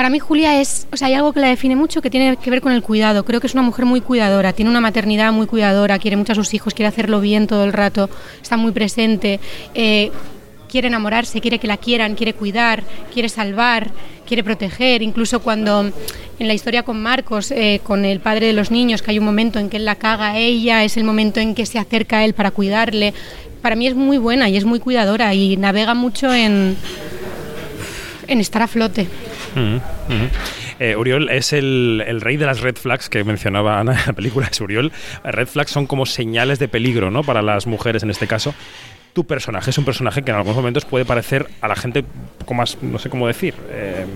Para 0.00 0.08
mí 0.08 0.18
Julia 0.18 0.62
es, 0.62 0.86
o 0.90 0.96
sea, 0.96 1.08
hay 1.08 1.12
algo 1.12 1.34
que 1.34 1.40
la 1.40 1.48
define 1.48 1.76
mucho 1.76 2.00
que 2.00 2.08
tiene 2.08 2.38
que 2.38 2.48
ver 2.48 2.62
con 2.62 2.72
el 2.72 2.80
cuidado. 2.80 3.22
Creo 3.22 3.38
que 3.38 3.46
es 3.46 3.52
una 3.52 3.60
mujer 3.60 3.84
muy 3.84 4.00
cuidadora, 4.00 4.54
tiene 4.54 4.70
una 4.70 4.80
maternidad 4.80 5.30
muy 5.30 5.46
cuidadora, 5.46 5.98
quiere 5.98 6.16
mucho 6.16 6.32
a 6.32 6.34
sus 6.34 6.54
hijos, 6.54 6.72
quiere 6.72 6.88
hacerlo 6.88 7.20
bien 7.20 7.46
todo 7.46 7.64
el 7.64 7.74
rato, 7.74 8.08
está 8.40 8.56
muy 8.56 8.72
presente, 8.72 9.40
eh, 9.74 10.10
quiere 10.70 10.88
enamorarse, 10.88 11.42
quiere 11.42 11.58
que 11.58 11.66
la 11.66 11.76
quieran, 11.76 12.14
quiere 12.14 12.32
cuidar, 12.32 12.82
quiere 13.12 13.28
salvar, 13.28 13.90
quiere 14.26 14.42
proteger. 14.42 15.02
Incluso 15.02 15.40
cuando 15.40 15.92
en 16.38 16.48
la 16.48 16.54
historia 16.54 16.82
con 16.82 17.02
Marcos, 17.02 17.50
eh, 17.50 17.82
con 17.82 18.06
el 18.06 18.20
padre 18.20 18.46
de 18.46 18.54
los 18.54 18.70
niños, 18.70 19.02
que 19.02 19.10
hay 19.10 19.18
un 19.18 19.26
momento 19.26 19.58
en 19.58 19.68
que 19.68 19.76
él 19.76 19.84
la 19.84 19.96
caga 19.96 20.30
a 20.30 20.38
ella, 20.38 20.82
es 20.82 20.96
el 20.96 21.04
momento 21.04 21.40
en 21.40 21.54
que 21.54 21.66
se 21.66 21.78
acerca 21.78 22.20
a 22.20 22.24
él 22.24 22.32
para 22.32 22.52
cuidarle. 22.52 23.12
Para 23.60 23.76
mí 23.76 23.86
es 23.86 23.94
muy 23.94 24.16
buena 24.16 24.48
y 24.48 24.56
es 24.56 24.64
muy 24.64 24.80
cuidadora 24.80 25.34
y 25.34 25.58
navega 25.58 25.92
mucho 25.92 26.32
en, 26.32 26.74
en 28.28 28.40
estar 28.40 28.62
a 28.62 28.66
flote. 28.66 29.06
Ujú. 29.54 29.80
Eh, 30.78 30.96
Uriol 30.96 31.28
es 31.30 31.52
el, 31.52 32.02
el 32.06 32.20
rey 32.20 32.36
de 32.36 32.46
las 32.46 32.60
red 32.60 32.76
flags 32.76 33.08
que 33.08 33.22
mencionaba 33.24 33.78
Ana 33.78 33.92
en 33.92 34.06
la 34.06 34.12
película. 34.12 34.48
Es 34.50 34.60
Uriol. 34.60 34.92
Red 35.24 35.48
flags 35.48 35.70
son 35.70 35.86
como 35.86 36.06
señales 36.06 36.58
de 36.58 36.68
peligro, 36.68 37.10
¿no? 37.10 37.22
Para 37.22 37.42
las 37.42 37.66
mujeres 37.66 38.02
en 38.02 38.10
este 38.10 38.26
caso. 38.26 38.54
Tu 39.12 39.24
personaje 39.24 39.70
es 39.70 39.78
un 39.78 39.84
personaje 39.84 40.22
que 40.22 40.30
en 40.30 40.36
algunos 40.36 40.56
momentos 40.56 40.84
puede 40.84 41.04
parecer 41.04 41.48
a 41.60 41.68
la 41.68 41.74
gente 41.74 42.00
un 42.00 42.38
poco 42.38 42.54
más, 42.54 42.78
no 42.80 42.98
sé 42.98 43.10
cómo 43.10 43.26
decir, 43.26 43.54
eh, 43.68 44.06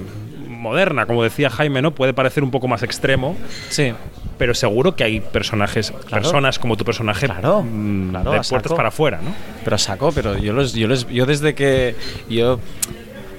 moderna, 0.64 1.07
como 1.07 1.22
decía 1.22 1.51
Jaime, 1.51 1.82
¿no? 1.82 1.95
Puede 1.95 2.14
parecer 2.14 2.43
un 2.43 2.51
poco 2.51 2.68
más 2.68 2.82
extremo. 2.82 3.37
Sí. 3.68 3.93
Pero 4.39 4.55
seguro 4.55 4.97
que 4.97 5.05
hay 5.05 5.20
personajes, 5.20 5.93
personas 6.11 6.59
como 6.59 6.76
tu 6.76 6.85
personaje 6.85 7.28
mm, 7.28 8.11
claro, 8.11 8.32
de 8.32 8.41
puertas 8.41 8.72
para 8.72 8.89
afuera, 8.89 9.20
¿no? 9.22 9.32
Pero 9.62 9.78
saco, 9.78 10.11
pero 10.12 10.39
yo, 10.39 10.53
los, 10.53 10.72
yo, 10.74 10.89
les, 10.89 11.07
yo 11.09 11.26
desde 11.26 11.55
que 11.55 11.95
yo, 12.28 12.59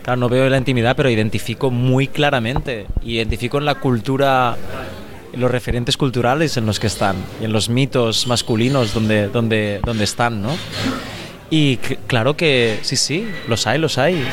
claro, 0.05 0.19
no 0.19 0.29
veo 0.29 0.47
la 0.49 0.57
intimidad, 0.57 0.95
pero 0.95 1.09
identifico 1.09 1.71
muy 1.71 2.07
claramente. 2.07 2.85
Identifico 3.03 3.57
en 3.57 3.65
la 3.65 3.75
cultura, 3.75 4.55
en 5.33 5.41
los 5.41 5.49
referentes 5.51 5.97
culturales 5.97 6.55
en 6.57 6.65
los 6.67 6.79
que 6.79 6.87
están, 6.87 7.15
y 7.41 7.45
en 7.45 7.51
los 7.51 7.67
mitos 7.69 8.27
masculinos 8.27 8.93
donde, 8.93 9.27
donde, 9.27 9.81
donde 9.83 10.03
están, 10.03 10.41
¿no? 10.41 10.55
Y 11.49 11.77
claro 12.07 12.37
que 12.37 12.79
sí, 12.83 12.95
sí, 12.95 13.27
los 13.47 13.67
hay, 13.67 13.79
los 13.79 13.97
hay. 13.97 14.23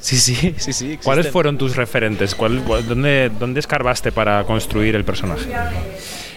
Sí, 0.00 0.16
sí, 0.18 0.34
sí, 0.58 0.72
sí. 0.72 0.98
¿Cuáles 1.02 1.20
existen. 1.26 1.32
fueron 1.32 1.58
tus 1.58 1.74
referentes? 1.76 2.34
¿Cuál- 2.34 2.62
cuál- 2.62 2.86
dónde, 2.86 3.30
¿Dónde 3.38 3.60
escarbaste 3.60 4.12
para 4.12 4.44
construir 4.44 4.94
el 4.96 5.04
personaje? 5.04 5.46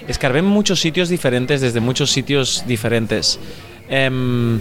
Escarbé 0.07 0.39
en 0.39 0.45
muchos 0.45 0.79
sitios 0.79 1.09
diferentes, 1.09 1.61
desde 1.61 1.79
muchos 1.79 2.11
sitios 2.11 2.63
diferentes. 2.67 3.39
Em, 3.89 4.59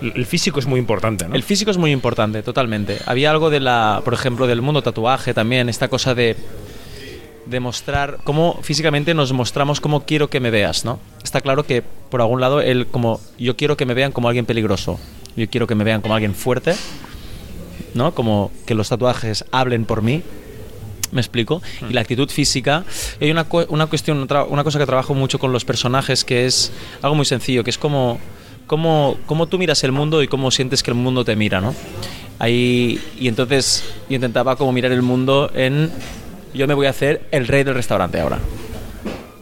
El 0.00 0.26
físico 0.26 0.58
es 0.58 0.66
muy 0.66 0.80
importante, 0.80 1.28
¿no? 1.28 1.34
El 1.34 1.42
físico 1.42 1.70
es 1.70 1.76
muy 1.76 1.92
importante, 1.92 2.42
totalmente. 2.42 2.98
Había 3.06 3.30
algo 3.30 3.50
de 3.50 3.60
la, 3.60 4.00
por 4.04 4.14
ejemplo, 4.14 4.46
del 4.46 4.62
mundo 4.62 4.82
tatuaje 4.82 5.34
también, 5.34 5.68
esta 5.68 5.88
cosa 5.88 6.14
de 6.14 6.36
demostrar 7.46 8.18
cómo 8.24 8.60
físicamente 8.62 9.12
nos 9.12 9.32
mostramos 9.32 9.80
cómo 9.80 10.04
quiero 10.04 10.30
que 10.30 10.40
me 10.40 10.50
veas, 10.50 10.84
¿no? 10.84 11.00
Está 11.22 11.40
claro 11.40 11.64
que 11.64 11.82
por 11.82 12.20
algún 12.20 12.40
lado 12.40 12.60
él 12.60 12.86
como 12.86 13.20
yo 13.38 13.56
quiero 13.56 13.76
que 13.76 13.86
me 13.86 13.94
vean 13.94 14.12
como 14.12 14.28
alguien 14.28 14.46
peligroso, 14.46 14.98
yo 15.36 15.48
quiero 15.50 15.66
que 15.66 15.74
me 15.74 15.84
vean 15.84 16.00
como 16.00 16.14
alguien 16.14 16.34
fuerte, 16.34 16.74
¿no? 17.94 18.14
Como 18.14 18.52
que 18.66 18.74
los 18.74 18.88
tatuajes 18.88 19.44
hablen 19.50 19.84
por 19.84 20.02
mí. 20.02 20.22
¿Me 21.12 21.20
explico? 21.20 21.60
Y 21.88 21.92
la 21.92 22.02
actitud 22.02 22.28
física. 22.30 22.84
Hay 23.20 23.32
una, 23.32 23.44
una 23.68 23.86
cuestión, 23.86 24.28
una 24.48 24.62
cosa 24.62 24.78
que 24.78 24.86
trabajo 24.86 25.12
mucho 25.12 25.40
con 25.40 25.52
los 25.52 25.64
personajes 25.64 26.24
que 26.24 26.46
es 26.46 26.70
algo 27.02 27.16
muy 27.16 27.24
sencillo, 27.24 27.64
que 27.64 27.70
es 27.70 27.78
como, 27.78 28.20
como, 28.70 29.18
cómo 29.26 29.48
tú 29.48 29.58
miras 29.58 29.82
el 29.82 29.90
mundo 29.90 30.22
y 30.22 30.28
cómo 30.28 30.52
sientes 30.52 30.84
que 30.84 30.92
el 30.92 30.94
mundo 30.94 31.24
te 31.24 31.34
mira, 31.34 31.60
¿no? 31.60 31.74
Ahí, 32.38 33.00
y 33.18 33.26
entonces 33.26 33.82
yo 34.08 34.14
intentaba 34.14 34.54
como 34.54 34.70
mirar 34.70 34.92
el 34.92 35.02
mundo 35.02 35.50
en... 35.56 35.90
Yo 36.54 36.68
me 36.68 36.74
voy 36.74 36.86
a 36.86 36.90
hacer 36.90 37.20
el 37.32 37.48
rey 37.48 37.64
del 37.64 37.74
restaurante 37.74 38.20
ahora. 38.20 38.38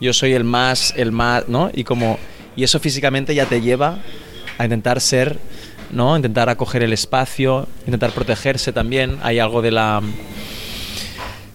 Yo 0.00 0.14
soy 0.14 0.32
el 0.32 0.44
más, 0.44 0.94
el 0.96 1.12
más, 1.12 1.46
¿no? 1.46 1.70
Y 1.74 1.84
como... 1.84 2.18
Y 2.56 2.64
eso 2.64 2.80
físicamente 2.80 3.34
ya 3.34 3.44
te 3.44 3.60
lleva 3.60 3.98
a 4.56 4.64
intentar 4.64 4.98
ser, 5.02 5.38
¿no? 5.90 6.16
Intentar 6.16 6.48
acoger 6.48 6.82
el 6.82 6.94
espacio, 6.94 7.68
intentar 7.84 8.12
protegerse 8.12 8.72
también. 8.72 9.18
Hay 9.22 9.40
algo 9.40 9.60
de 9.60 9.72
la... 9.72 10.00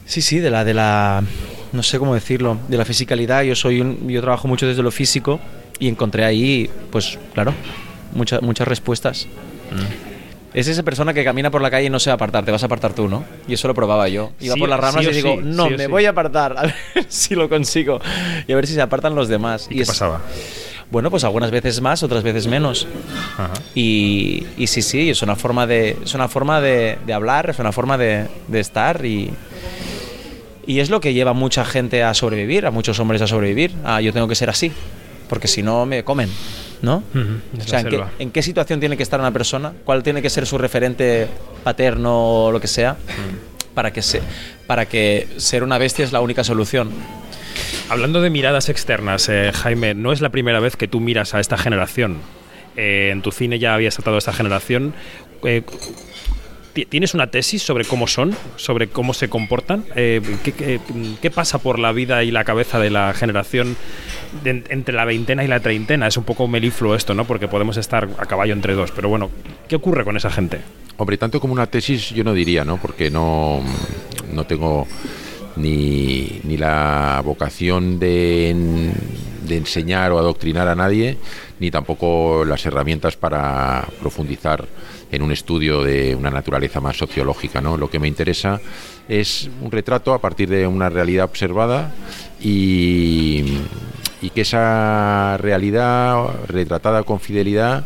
Sí, 0.06 0.22
sí, 0.22 0.38
de 0.38 0.52
la, 0.52 0.64
de 0.64 0.76
la, 0.76 1.24
no 1.72 1.82
sé 1.82 1.98
cómo 1.98 2.14
decirlo, 2.14 2.60
de 2.68 2.78
la 2.78 2.86
fisicalidad. 2.86 3.42
Yo 3.42 3.56
soy 3.56 3.82
un, 3.82 4.08
yo 4.08 4.22
trabajo 4.22 4.48
mucho 4.48 4.68
desde 4.68 4.84
lo 4.84 4.92
físico 4.92 5.40
y 5.80 5.88
encontré 5.88 6.26
ahí, 6.26 6.70
pues, 6.92 7.18
claro, 7.34 7.54
muchas 8.14 8.42
muchas 8.42 8.68
respuestas. 8.68 9.28
Es 10.54 10.68
esa 10.68 10.84
persona 10.84 11.16
que 11.16 11.24
camina 11.24 11.50
por 11.50 11.64
la 11.64 11.72
calle 11.72 11.88
y 11.88 11.90
no 11.90 12.00
se 12.00 12.12
va 12.12 12.14
a 12.14 12.16
apartar, 12.16 12.46
te 12.46 12.52
vas 12.52 12.62
a 12.62 12.68
apartar 12.68 12.94
tú, 12.94 13.08
¿no? 13.08 13.24
Y 13.48 13.54
eso 13.56 13.68
lo 13.68 13.74
probaba 13.74 14.08
yo. 14.08 14.32
Iba 14.40 14.54
Sí- 14.54 14.60
por 14.60 14.70
las 14.70 14.80
ramas 14.80 15.04
sí 15.04 15.10
y 15.10 15.14
digo, 15.16 15.34
sí, 15.34 15.42
no, 15.44 15.68
me 15.70 15.88
voy 15.88 16.06
a 16.06 16.12
apartar, 16.12 16.56
a 16.58 16.62
ver 16.62 16.76
si 17.10 17.34
lo 17.34 17.50
consigo. 17.50 18.00
Y 18.48 18.52
a 18.52 18.56
ver 18.56 18.68
si 18.68 18.74
se 18.76 18.82
apartan 18.82 19.16
los 19.16 19.28
demás. 19.28 19.68
¿Y 19.72 19.76
qué 19.78 19.82
es- 19.82 19.88
pasaba? 19.88 20.22
Bueno, 20.92 21.10
pues 21.10 21.24
algunas 21.24 21.50
veces 21.50 21.82
más, 21.82 22.04
otras 22.04 22.22
veces 22.22 22.46
menos. 22.46 22.88
Y, 23.74 24.46
y 24.58 24.68
sí, 24.68 24.84
sí, 24.84 25.10
es 25.10 25.24
una 25.24 25.36
forma 25.36 25.66
de, 25.66 25.98
es 26.04 26.14
una 26.14 26.28
forma 26.28 26.62
de, 26.62 27.00
de 27.04 27.14
hablar, 27.14 27.50
es 27.50 27.58
una 27.58 27.72
forma 27.72 27.98
de, 27.98 28.28
de 28.48 28.60
estar 28.60 29.04
y, 29.04 29.32
y 30.68 30.82
es 30.82 30.92
lo 30.92 31.02
que 31.02 31.16
lleva 31.16 31.32
a 31.32 31.34
mucha 31.34 31.66
gente 31.66 32.04
a 32.04 32.14
sobrevivir, 32.14 32.68
a 32.68 32.72
muchos 32.72 33.00
hombres 33.00 33.24
a 33.24 33.28
sobrevivir. 33.28 33.72
Ah, 33.84 34.02
yo 34.02 34.14
tengo 34.14 34.28
que 34.28 34.36
ser 34.36 34.52
así, 34.52 34.72
porque 35.28 35.48
si 35.48 35.64
no 35.64 35.86
me 35.86 36.04
comen, 36.04 36.30
¿no? 36.82 37.04
o 37.58 37.64
sea, 37.64 37.80
¿en 37.80 37.86
qué, 37.86 37.92
selva. 37.92 38.12
en 38.20 38.32
qué 38.32 38.42
situación 38.42 38.80
tiene 38.80 38.98
que 38.98 39.04
estar 39.04 39.20
una 39.20 39.32
persona? 39.32 39.74
¿Cuál 39.84 40.04
tiene 40.04 40.22
que 40.22 40.30
ser 40.30 40.46
su 40.46 40.58
referente 40.58 41.28
paterno 41.64 42.46
o 42.46 42.52
lo 42.52 42.60
que 42.60 42.68
sea? 42.68 42.98
Para 43.74 43.92
que, 43.92 44.02
se, 44.02 44.22
para 44.68 44.86
que 44.86 45.28
ser 45.38 45.64
una 45.64 45.78
bestia 45.78 46.06
es 46.06 46.12
la 46.12 46.22
única 46.22 46.44
solución. 46.44 46.92
Hablando 47.90 48.22
de 48.22 48.30
miradas 48.30 48.70
externas, 48.70 49.30
eh, 49.30 49.52
Jaime, 49.54 49.94
no 49.94 50.12
es 50.12 50.22
la 50.22 50.30
primera 50.30 50.60
vez 50.60 50.76
que 50.76 50.88
tú 50.88 51.00
miras 51.00 51.34
a 51.34 51.40
esta 51.40 51.58
generación. 51.58 52.18
Eh, 52.76 53.10
en 53.12 53.22
tu 53.22 53.32
cine 53.32 53.60
ya 53.60 53.76
habías 53.76 53.96
tratado 53.96 54.16
a 54.16 54.20
esta 54.20 54.34
generación. 54.34 54.94
Eh, 55.44 55.64
¿Tienes 56.90 57.14
una 57.14 57.28
tesis 57.28 57.62
sobre 57.62 57.86
cómo 57.86 58.08
son, 58.08 58.36
sobre 58.56 58.88
cómo 58.88 59.14
se 59.14 59.30
comportan? 59.30 59.86
Eh, 59.96 60.22
¿qué, 61.22 61.32
pasa 61.32 61.60
por 61.60 61.78
la 61.78 61.92
vida 61.92 62.24
y 62.24 62.32
la 62.32 62.44
cabeza 62.44 62.80
de 62.80 62.90
la 62.90 63.14
generación 63.14 63.76
de- 64.44 64.64
entre 64.70 64.96
la 64.96 65.06
veintena 65.06 65.44
y 65.44 65.48
la 65.48 65.60
treintena? 65.60 66.08
Es 66.08 66.18
un 66.18 66.24
poco 66.24 66.48
melifluo 66.48 66.96
esto, 66.96 67.14
¿no? 67.14 67.26
Porque 67.26 67.48
podemos 67.48 67.78
estar 67.78 68.10
a 68.18 68.26
caballo 68.26 68.54
entre 68.54 68.74
dos. 68.74 68.92
Pero 68.92 69.08
bueno, 69.08 69.30
¿qué 69.68 69.76
ocurre 69.76 70.04
con 70.04 70.18
esa 70.18 70.32
gente? 70.32 70.62
Hombre, 70.98 71.18
tanto 71.18 71.40
como 71.40 71.54
una 71.54 71.68
tesis 71.68 72.10
yo 72.10 72.24
no 72.24 72.34
diría, 72.34 72.66
¿no? 72.66 72.78
Porque 72.78 73.12
no, 73.12 73.62
no 74.32 74.46
tengo 74.46 74.88
ni, 75.56 76.40
ni 76.44 76.58
la 76.58 77.22
vocación 77.24 78.00
de, 78.00 78.92
de 79.48 79.58
enseñar 79.58 80.12
o 80.12 80.18
adoctrinar 80.18 80.68
a 80.68 80.76
nadie, 80.76 81.18
ni 81.60 81.70
tampoco 81.70 82.44
las 82.46 82.66
herramientas 82.66 83.16
para 83.16 83.88
profundizar 84.00 84.66
en 85.14 85.22
un 85.22 85.32
estudio 85.32 85.84
de 85.84 86.16
una 86.16 86.32
naturaleza 86.32 86.82
más 86.82 86.98
sociológica, 86.98 87.62
¿no? 87.62 87.78
Lo 87.78 87.90
que 87.90 88.00
me 88.00 88.08
interesa 88.08 88.60
es 89.08 89.48
un 89.62 89.72
retrato 89.72 90.14
a 90.14 90.20
partir 90.20 90.50
de 90.50 90.66
una 90.66 90.90
realidad 90.90 91.26
observada 91.26 91.94
y, 92.42 93.60
y 94.24 94.30
que 94.32 94.42
esa 94.42 95.38
realidad 95.38 96.48
retratada 96.48 97.04
con 97.04 97.20
fidelidad 97.20 97.86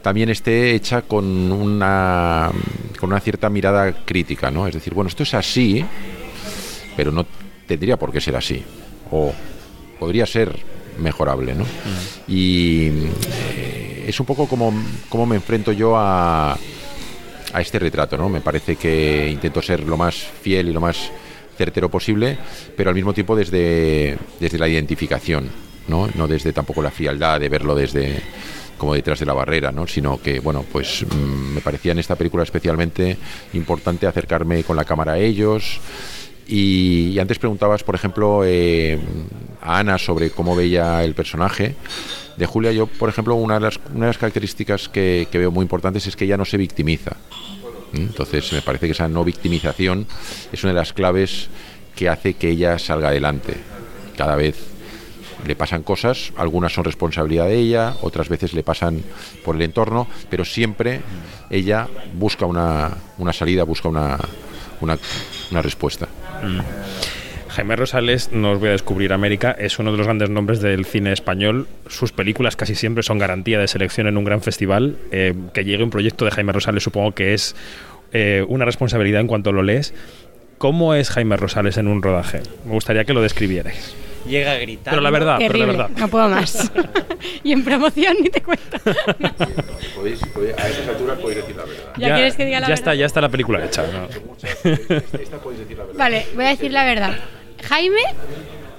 también 0.00 0.30
esté 0.30 0.74
hecha 0.74 1.02
con 1.02 1.52
una, 1.52 2.50
con 2.98 3.10
una 3.10 3.20
cierta 3.20 3.50
mirada 3.50 3.92
crítica, 4.04 4.50
¿no? 4.50 4.66
Es 4.66 4.72
decir, 4.72 4.94
bueno, 4.94 5.08
esto 5.08 5.24
es 5.24 5.34
así, 5.34 5.84
pero 6.96 7.12
no 7.12 7.26
tendría 7.66 7.98
por 7.98 8.12
qué 8.12 8.20
ser 8.20 8.34
así. 8.34 8.62
O 9.10 9.32
podría 9.98 10.24
ser 10.24 10.58
mejorable, 10.98 11.54
¿no? 11.54 11.64
Y 12.26 12.88
eh, 13.54 13.81
es 14.06 14.18
un 14.20 14.26
poco 14.26 14.46
como, 14.46 14.72
como 15.08 15.26
me 15.26 15.36
enfrento 15.36 15.72
yo 15.72 15.96
a, 15.96 16.52
a 17.52 17.60
este 17.60 17.78
retrato, 17.78 18.16
¿no? 18.16 18.28
Me 18.28 18.40
parece 18.40 18.76
que 18.76 19.28
intento 19.30 19.62
ser 19.62 19.80
lo 19.80 19.96
más 19.96 20.16
fiel 20.16 20.68
y 20.68 20.72
lo 20.72 20.80
más 20.80 21.10
certero 21.56 21.90
posible, 21.90 22.38
pero 22.76 22.90
al 22.90 22.96
mismo 22.96 23.12
tiempo 23.12 23.36
desde, 23.36 24.16
desde 24.40 24.58
la 24.58 24.68
identificación, 24.68 25.50
¿no? 25.88 26.08
No 26.14 26.26
desde 26.26 26.52
tampoco 26.52 26.82
la 26.82 26.90
frialdad 26.90 27.40
de 27.40 27.48
verlo 27.48 27.74
desde 27.74 28.22
como 28.82 28.94
detrás 28.94 29.20
de 29.20 29.26
la 29.26 29.32
barrera, 29.32 29.70
¿no? 29.70 29.86
sino 29.86 30.20
que, 30.20 30.40
bueno, 30.40 30.64
pues 30.72 31.06
mm, 31.08 31.54
me 31.54 31.60
parecía 31.60 31.92
en 31.92 32.00
esta 32.00 32.16
película 32.16 32.42
especialmente 32.42 33.16
importante 33.52 34.08
acercarme 34.08 34.64
con 34.64 34.76
la 34.76 34.84
cámara 34.84 35.12
a 35.12 35.18
ellos. 35.18 35.78
Y, 36.54 37.18
antes 37.18 37.38
preguntabas, 37.38 37.82
por 37.82 37.94
ejemplo, 37.94 38.42
eh, 38.44 38.98
a 39.62 39.78
Ana 39.78 39.96
sobre 39.96 40.28
cómo 40.28 40.54
veía 40.54 41.02
el 41.02 41.14
personaje. 41.14 41.76
De 42.36 42.44
Julia, 42.44 42.72
yo, 42.72 42.86
por 42.86 43.08
ejemplo, 43.08 43.34
una 43.36 43.54
de 43.54 43.60
las, 43.60 43.80
una 43.94 44.04
de 44.04 44.10
las 44.10 44.18
características 44.18 44.90
que, 44.90 45.28
que 45.32 45.38
veo 45.38 45.50
muy 45.50 45.62
importantes 45.62 46.06
es 46.06 46.14
que 46.14 46.26
ella 46.26 46.36
no 46.36 46.44
se 46.44 46.58
victimiza. 46.58 47.16
¿Mm? 47.92 47.96
Entonces, 47.96 48.52
me 48.52 48.60
parece 48.60 48.84
que 48.84 48.92
esa 48.92 49.08
no 49.08 49.24
victimización 49.24 50.06
es 50.52 50.62
una 50.62 50.74
de 50.74 50.78
las 50.78 50.92
claves 50.92 51.48
que 51.96 52.10
hace 52.10 52.34
que 52.34 52.50
ella 52.50 52.78
salga 52.78 53.08
adelante. 53.08 53.54
Cada 54.18 54.36
vez 54.36 54.56
le 55.46 55.56
pasan 55.56 55.82
cosas, 55.82 56.34
algunas 56.36 56.74
son 56.74 56.84
responsabilidad 56.84 57.46
de 57.46 57.60
ella, 57.60 57.96
otras 58.02 58.28
veces 58.28 58.52
le 58.52 58.62
pasan 58.62 59.02
por 59.42 59.56
el 59.56 59.62
entorno, 59.62 60.06
pero 60.28 60.44
siempre 60.44 61.00
ella 61.48 61.88
busca 62.12 62.44
una, 62.44 62.90
una 63.16 63.32
salida, 63.32 63.64
busca 63.64 63.88
una, 63.88 64.18
una, 64.84 64.98
una 65.50 65.62
respuesta. 65.62 66.08
Jaime 67.48 67.76
Rosales, 67.76 68.32
no 68.32 68.52
os 68.52 68.60
voy 68.60 68.70
a 68.70 68.72
descubrir 68.72 69.12
América, 69.12 69.54
es 69.58 69.78
uno 69.78 69.92
de 69.92 69.98
los 69.98 70.06
grandes 70.06 70.30
nombres 70.30 70.60
del 70.60 70.86
cine 70.86 71.12
español. 71.12 71.66
Sus 71.86 72.10
películas 72.10 72.56
casi 72.56 72.74
siempre 72.74 73.02
son 73.02 73.18
garantía 73.18 73.58
de 73.58 73.68
selección 73.68 74.06
en 74.06 74.16
un 74.16 74.24
gran 74.24 74.40
festival. 74.40 74.96
Eh, 75.10 75.34
que 75.52 75.64
llegue 75.64 75.84
un 75.84 75.90
proyecto 75.90 76.24
de 76.24 76.30
Jaime 76.30 76.52
Rosales 76.52 76.82
supongo 76.82 77.12
que 77.12 77.34
es 77.34 77.54
eh, 78.12 78.44
una 78.48 78.64
responsabilidad 78.64 79.20
en 79.20 79.26
cuanto 79.26 79.52
lo 79.52 79.62
lees. 79.62 79.92
¿Cómo 80.56 80.94
es 80.94 81.10
Jaime 81.10 81.36
Rosales 81.36 81.76
en 81.76 81.88
un 81.88 82.02
rodaje? 82.02 82.40
Me 82.64 82.72
gustaría 82.72 83.04
que 83.04 83.12
lo 83.12 83.20
describierais. 83.20 83.94
Llega 84.26 84.52
a 84.52 84.56
gritar. 84.56 84.92
Pero 84.92 85.02
la 85.02 85.10
verdad, 85.10 85.36
pero 85.38 85.58
la 85.58 85.66
verdad. 85.66 85.90
no 85.96 86.08
puedo 86.08 86.28
más. 86.28 86.70
y 87.44 87.52
en 87.52 87.64
promoción 87.64 88.16
ni 88.20 88.28
te 88.28 88.40
cuento. 88.40 88.76
a 88.76 90.68
esas 90.68 90.88
alturas 90.88 91.18
podéis 91.18 91.40
decir 91.42 91.56
la 91.56 91.64
verdad. 91.64 91.92
¿Ya 91.98 92.14
quieres 92.14 92.36
que 92.36 92.44
diga 92.44 92.60
la 92.60 92.66
ya 92.66 92.70
verdad? 92.70 92.80
está, 92.80 92.94
ya 92.94 93.06
está 93.06 93.20
la 93.20 93.28
película 93.28 93.64
hecha. 93.64 93.82
¿no? 93.82 94.08
Vale, 95.96 96.26
voy 96.34 96.44
a 96.44 96.48
decir 96.48 96.72
la 96.72 96.84
verdad. 96.84 97.16
Jaime 97.68 98.02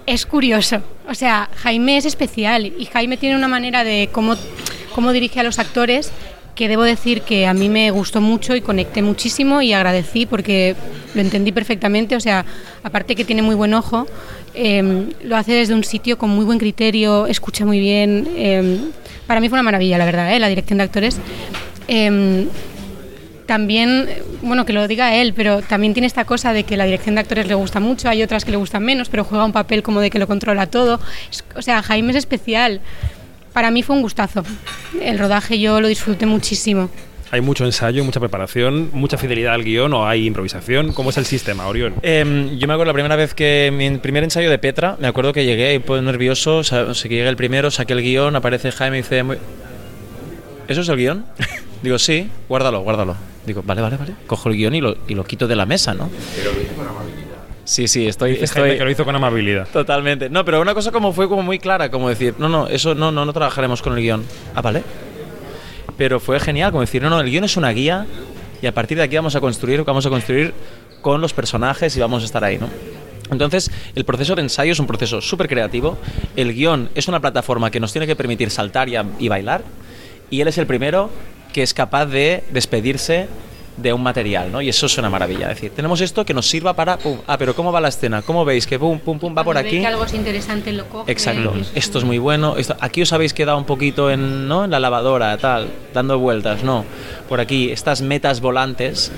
es 0.05 0.25
curioso. 0.25 0.81
O 1.09 1.15
sea, 1.15 1.49
Jaime 1.57 1.97
es 1.97 2.05
especial 2.05 2.65
y 2.65 2.85
Jaime 2.85 3.17
tiene 3.17 3.35
una 3.35 3.47
manera 3.47 3.83
de 3.83 4.09
cómo, 4.11 4.35
cómo 4.93 5.11
dirige 5.11 5.39
a 5.39 5.43
los 5.43 5.59
actores 5.59 6.11
que 6.55 6.67
debo 6.67 6.83
decir 6.83 7.21
que 7.21 7.47
a 7.47 7.53
mí 7.53 7.67
me 7.67 7.89
gustó 7.91 8.21
mucho 8.21 8.55
y 8.55 8.61
conecté 8.61 9.01
muchísimo 9.01 9.61
y 9.61 9.73
agradecí 9.73 10.25
porque 10.25 10.75
lo 11.15 11.21
entendí 11.21 11.51
perfectamente. 11.51 12.15
O 12.15 12.19
sea, 12.19 12.45
aparte 12.83 13.15
que 13.15 13.25
tiene 13.25 13.41
muy 13.41 13.55
buen 13.55 13.73
ojo, 13.73 14.07
eh, 14.55 15.09
lo 15.23 15.35
hace 15.37 15.53
desde 15.53 15.73
un 15.73 15.83
sitio 15.83 16.17
con 16.17 16.29
muy 16.29 16.45
buen 16.45 16.59
criterio, 16.59 17.27
escucha 17.27 17.65
muy 17.65 17.79
bien. 17.79 18.27
eh, 18.35 18.79
para 19.27 19.39
mí 19.39 19.47
fue 19.49 19.55
una 19.55 19.63
maravilla, 19.63 19.97
la 19.97 20.05
verdad, 20.05 20.33
¿eh? 20.35 20.39
la 20.39 20.47
dirección 20.49 20.77
de 20.77 20.83
actores. 20.83 21.17
Eh, 21.87 22.47
también, 23.45 24.07
bueno, 24.41 24.65
que 24.65 24.71
lo 24.73 24.87
diga 24.87 25.15
él, 25.15 25.33
pero 25.33 25.61
también 25.61 25.93
tiene 25.93 26.07
esta 26.07 26.23
cosa 26.25 26.53
de 26.53 26.63
que 26.63 26.77
la 26.77 26.85
dirección 26.85 27.15
de 27.15 27.21
actores 27.21 27.47
le 27.47 27.55
gusta 27.55 27.79
mucho, 27.79 28.07
hay 28.09 28.23
otras 28.23 28.45
que 28.45 28.51
le 28.51 28.57
gustan 28.57 28.83
menos, 28.83 29.09
pero 29.09 29.23
juega 29.25 29.43
un 29.43 29.51
papel 29.51 29.83
como 29.83 29.99
de 29.99 30.09
que 30.09 30.17
lo 30.19 30.27
controla 30.27 30.67
todo. 30.67 30.99
Es- 31.29 31.43
o 31.55 31.61
sea, 31.61 31.83
Jaime 31.83 32.11
es 32.11 32.17
especial. 32.17 32.79
Para 33.51 33.69
mí 33.69 33.83
fue 33.83 33.95
un 33.95 34.01
gustazo. 34.01 34.43
El 35.01 35.19
rodaje 35.19 35.59
yo 35.59 35.79
lo 35.81 35.87
disfruté 35.87 36.25
muchísimo. 36.25 36.89
Hay 37.33 37.41
mucho 37.41 37.65
ensayo, 37.65 38.03
mucha 38.03 38.19
preparación, 38.19 38.91
mucha 38.93 39.17
fidelidad 39.17 39.55
al 39.55 39.63
guion 39.63 39.91
o 39.95 40.07
hay 40.07 40.27
improvisación. 40.27 40.93
¿Cómo 40.93 41.09
es 41.09 41.17
el 41.17 41.25
sistema, 41.25 41.65
Orión? 41.65 41.95
Em, 42.03 42.59
yo 42.59 42.67
me 42.67 42.73
acuerdo 42.75 42.91
la 42.91 42.93
primera 42.93 43.15
vez 43.15 43.33
que 43.33 43.71
mi 43.75 43.89
primer 43.97 44.23
ensayo 44.23 44.51
de 44.51 44.59
Petra, 44.59 44.97
me 44.99 45.07
acuerdo 45.07 45.33
que 45.33 45.43
llegué 45.43 45.79
pues, 45.79 46.03
nervioso, 46.03 46.57
o 46.57 46.63
sea, 46.63 46.93
sé 46.93 47.09
que 47.09 47.15
llegué 47.15 47.27
el 47.27 47.35
primero, 47.35 47.71
saqué 47.71 47.93
el 47.93 48.03
guion, 48.03 48.35
aparece 48.35 48.71
Jaime 48.71 48.99
y 48.99 49.01
dice, 49.01 49.23
"Muy- 49.23 49.37
¿eso 50.67 50.81
es 50.81 50.89
el 50.89 50.95
guion? 50.97 51.25
Digo, 51.81 51.97
sí, 51.97 52.29
guárdalo, 52.47 52.81
guárdalo. 52.81 53.15
Digo, 53.47 53.63
vale, 53.65 53.81
vale, 53.81 53.97
vale. 53.97 54.13
Cojo 54.27 54.49
el 54.49 54.55
guion 54.55 54.75
y 54.75 54.81
lo, 54.81 54.95
y 55.07 55.15
lo 55.15 55.23
quito 55.23 55.47
de 55.47 55.55
la 55.55 55.65
mesa, 55.65 55.95
¿no? 55.95 56.11
Pero 56.35 56.53
lo 56.53 56.61
hice 56.61 56.73
con 56.75 56.87
amabilidad. 56.87 57.23
Sí, 57.65 57.87
sí, 57.87 58.05
estoy... 58.07 58.33
Dice 58.33 58.43
estoy 58.45 58.61
Jaime 58.61 58.77
que 58.77 58.83
lo 58.83 58.91
hizo 58.91 59.05
con 59.05 59.15
amabilidad. 59.15 59.67
Totalmente. 59.73 60.29
No, 60.29 60.45
pero 60.45 60.61
una 60.61 60.75
cosa 60.75 60.91
como 60.91 61.11
fue 61.13 61.27
como 61.27 61.41
muy 61.41 61.57
clara, 61.57 61.89
como 61.89 62.09
decir, 62.09 62.35
no, 62.37 62.47
no, 62.47 62.67
eso 62.67 62.93
no, 62.93 63.11
no, 63.11 63.25
no 63.25 63.33
trabajaremos 63.33 63.81
con 63.81 63.93
el 63.97 64.03
guion. 64.03 64.23
Ah, 64.53 64.61
vale. 64.61 64.83
Pero 65.97 66.19
fue 66.19 66.39
genial, 66.39 66.71
como 66.71 66.81
decir, 66.81 67.01
no, 67.01 67.09
no, 67.09 67.19
el 67.19 67.29
guion 67.29 67.43
es 67.43 67.57
una 67.57 67.71
guía 67.71 68.05
y 68.61 68.67
a 68.67 68.73
partir 68.73 68.97
de 68.97 69.03
aquí 69.03 69.15
vamos 69.15 69.35
a 69.35 69.41
construir, 69.41 69.83
vamos 69.83 70.05
a 70.05 70.09
construir 70.09 70.53
con 71.01 71.21
los 71.21 71.33
personajes 71.33 71.95
y 71.95 71.99
vamos 71.99 72.23
a 72.23 72.25
estar 72.25 72.43
ahí, 72.43 72.57
¿no? 72.57 72.69
Entonces, 73.29 73.71
el 73.95 74.05
proceso 74.05 74.35
de 74.35 74.41
ensayo 74.41 74.71
es 74.71 74.79
un 74.79 74.87
proceso 74.87 75.21
súper 75.21 75.47
creativo. 75.47 75.97
El 76.35 76.53
guion 76.53 76.89
es 76.95 77.07
una 77.07 77.19
plataforma 77.19 77.71
que 77.71 77.79
nos 77.79 77.91
tiene 77.91 78.07
que 78.07 78.15
permitir 78.15 78.49
saltar 78.51 78.89
y, 78.89 78.95
y 79.19 79.27
bailar. 79.27 79.63
Y 80.29 80.41
él 80.41 80.47
es 80.47 80.57
el 80.57 80.67
primero 80.67 81.09
que 81.51 81.63
es 81.63 81.73
capaz 81.73 82.07
de 82.07 82.43
despedirse 82.51 83.27
de 83.77 83.91
un 83.93 84.03
material, 84.03 84.51
¿no? 84.51 84.61
Y 84.61 84.69
eso 84.69 84.85
es 84.85 84.97
una 84.97 85.09
maravilla. 85.09 85.49
Es 85.49 85.55
decir, 85.55 85.71
tenemos 85.71 86.01
esto 86.01 86.25
que 86.25 86.33
nos 86.33 86.47
sirva 86.47 86.73
para... 86.73 86.97
pum, 86.97 87.17
ah, 87.27 87.37
pero 87.37 87.55
¿cómo 87.55 87.71
va 87.71 87.81
la 87.81 87.87
escena? 87.89 88.21
¿Cómo 88.21 88.45
veis 88.45 88.67
que 88.67 88.77
pum, 88.77 88.99
pum, 88.99 89.19
pum, 89.19 89.31
va 89.31 89.43
por 89.43 89.55
Cuando 89.55 89.67
aquí? 89.67 89.79
que 89.79 89.87
algo 89.87 90.03
es 90.03 90.13
interesante 90.13 90.71
lo 90.73 90.87
coge. 90.87 91.11
Exacto. 91.11 91.53
Esto 91.75 91.97
es 91.97 92.03
muy 92.03 92.17
bueno. 92.17 92.55
Esto, 92.57 92.75
aquí 92.79 93.01
os 93.01 93.13
habéis 93.13 93.33
quedado 93.33 93.57
un 93.57 93.65
poquito 93.65 94.11
en, 94.11 94.47
¿no? 94.47 94.65
en 94.65 94.71
la 94.71 94.79
lavadora, 94.79 95.37
tal, 95.37 95.67
dando 95.93 96.19
vueltas. 96.19 96.63
No. 96.63 96.85
Por 97.27 97.39
aquí, 97.39 97.71
estas 97.71 98.01
metas 98.01 98.41
volantes. 98.41 99.11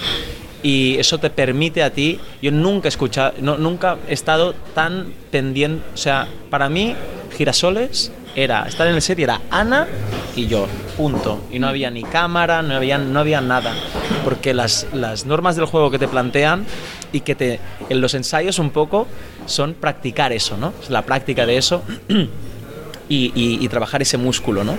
Y 0.64 0.98
eso 0.98 1.20
te 1.20 1.30
permite 1.30 1.84
a 1.84 1.92
ti. 1.92 2.20
Yo 2.42 2.52
nunca 2.52 2.88
he 2.88 2.90
escuchado, 2.90 3.34
no, 3.40 3.58
nunca 3.58 3.98
he 4.08 4.14
estado 4.14 4.56
tan 4.74 5.14
pendiente. 5.32 5.84
O 5.94 5.98
sea, 5.98 6.28
para 6.50 6.70
mí, 6.70 6.96
Girasoles 7.38 8.12
era 8.36 8.68
estar 8.68 8.88
en 8.88 8.96
el 8.96 9.02
set 9.02 9.18
y 9.20 9.24
era 9.24 9.42
Ana 9.50 9.88
y 10.36 10.48
yo, 10.48 10.68
punto. 10.98 11.42
Y 11.52 11.60
no 11.60 11.68
había 11.68 11.90
ni 11.90 12.04
cámara, 12.04 12.62
no 12.62 12.76
había, 12.76 12.98
no 12.98 13.20
había 13.20 13.42
nada. 13.42 13.74
Porque 14.24 14.54
las, 14.54 14.88
las 14.94 15.26
normas 15.26 15.56
del 15.56 15.66
juego 15.66 15.90
que 15.92 16.00
te 16.00 16.08
plantean 16.08 16.66
y 17.14 17.22
que 17.22 17.36
te, 17.36 17.60
en 17.90 18.02
los 18.02 18.14
ensayos 18.14 18.60
un 18.60 18.72
poco 18.72 19.08
son 19.46 19.74
practicar 19.74 20.34
eso, 20.34 20.58
¿no? 20.58 20.74
Es 20.82 20.90
la 20.90 21.04
práctica 21.04 21.46
de 21.46 21.58
eso 21.58 21.84
y, 23.10 23.32
y- 23.36 23.68
trabajar 23.70 24.02
ese 24.02 24.18
músculo, 24.18 24.64
¿no? 24.64 24.78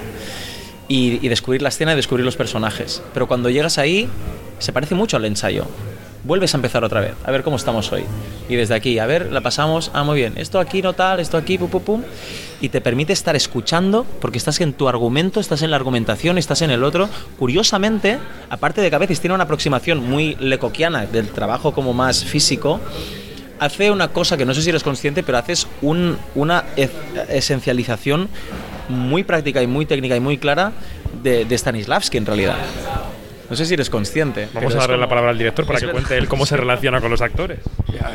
Y 0.88 1.26
descubrir 1.28 1.62
la 1.62 1.70
escena 1.70 1.92
y 1.92 1.96
descubrir 1.96 2.24
los 2.24 2.36
personajes. 2.36 3.02
Pero 3.14 3.26
cuando 3.26 3.48
llegas 3.50 3.78
ahí, 3.78 4.08
se 4.58 4.72
parece 4.72 4.94
mucho 4.94 5.16
al 5.16 5.24
ensayo. 5.24 5.66
Vuelves 6.26 6.52
a 6.54 6.56
empezar 6.56 6.82
otra 6.82 7.00
vez, 7.00 7.12
a 7.24 7.30
ver 7.30 7.44
cómo 7.44 7.54
estamos 7.54 7.92
hoy. 7.92 8.02
Y 8.48 8.56
desde 8.56 8.74
aquí, 8.74 8.98
a 8.98 9.06
ver, 9.06 9.30
la 9.30 9.42
pasamos, 9.42 9.92
ah, 9.94 10.02
muy 10.02 10.16
bien, 10.18 10.32
esto 10.36 10.58
aquí 10.58 10.82
no 10.82 10.92
tal, 10.92 11.20
esto 11.20 11.36
aquí, 11.36 11.56
pum, 11.56 11.68
pum, 11.68 11.82
pum. 11.82 12.02
Y 12.60 12.68
te 12.68 12.80
permite 12.80 13.12
estar 13.12 13.36
escuchando, 13.36 14.04
porque 14.20 14.36
estás 14.38 14.60
en 14.60 14.72
tu 14.72 14.88
argumento, 14.88 15.38
estás 15.38 15.62
en 15.62 15.70
la 15.70 15.76
argumentación, 15.76 16.36
estás 16.36 16.62
en 16.62 16.70
el 16.72 16.82
otro. 16.82 17.08
Curiosamente, 17.38 18.18
aparte 18.50 18.80
de 18.80 18.90
que 18.90 18.96
a 18.96 18.98
veces 18.98 19.20
tiene 19.20 19.34
una 19.34 19.44
aproximación 19.44 20.02
muy 20.04 20.34
lecoquiana 20.40 21.06
del 21.06 21.28
trabajo 21.28 21.72
como 21.72 21.92
más 21.92 22.24
físico, 22.24 22.80
hace 23.60 23.92
una 23.92 24.08
cosa 24.08 24.36
que 24.36 24.44
no 24.44 24.52
sé 24.52 24.62
si 24.62 24.70
eres 24.70 24.82
consciente, 24.82 25.22
pero 25.22 25.38
haces 25.38 25.68
un- 25.80 26.18
una 26.34 26.64
esencialización 27.28 28.28
muy 28.88 29.22
práctica 29.22 29.62
y 29.62 29.68
muy 29.68 29.86
técnica 29.86 30.16
y 30.16 30.20
muy 30.20 30.38
clara 30.38 30.72
de 31.22 31.46
Stanislavski 31.56 32.16
en 32.16 32.26
realidad. 32.26 32.56
No 33.48 33.56
sé 33.56 33.64
si 33.66 33.74
eres 33.74 33.90
consciente. 33.90 34.48
Vamos 34.52 34.74
a 34.74 34.78
darle 34.78 34.94
como- 34.94 35.00
la 35.00 35.08
palabra 35.08 35.30
al 35.30 35.38
director 35.38 35.64
para 35.66 35.76
es 35.78 35.80
que 35.82 35.86
verdad. 35.86 36.00
cuente 36.02 36.18
él 36.18 36.28
cómo 36.28 36.46
se 36.46 36.56
relaciona 36.56 37.00
con 37.00 37.10
los 37.10 37.20
actores. 37.22 37.60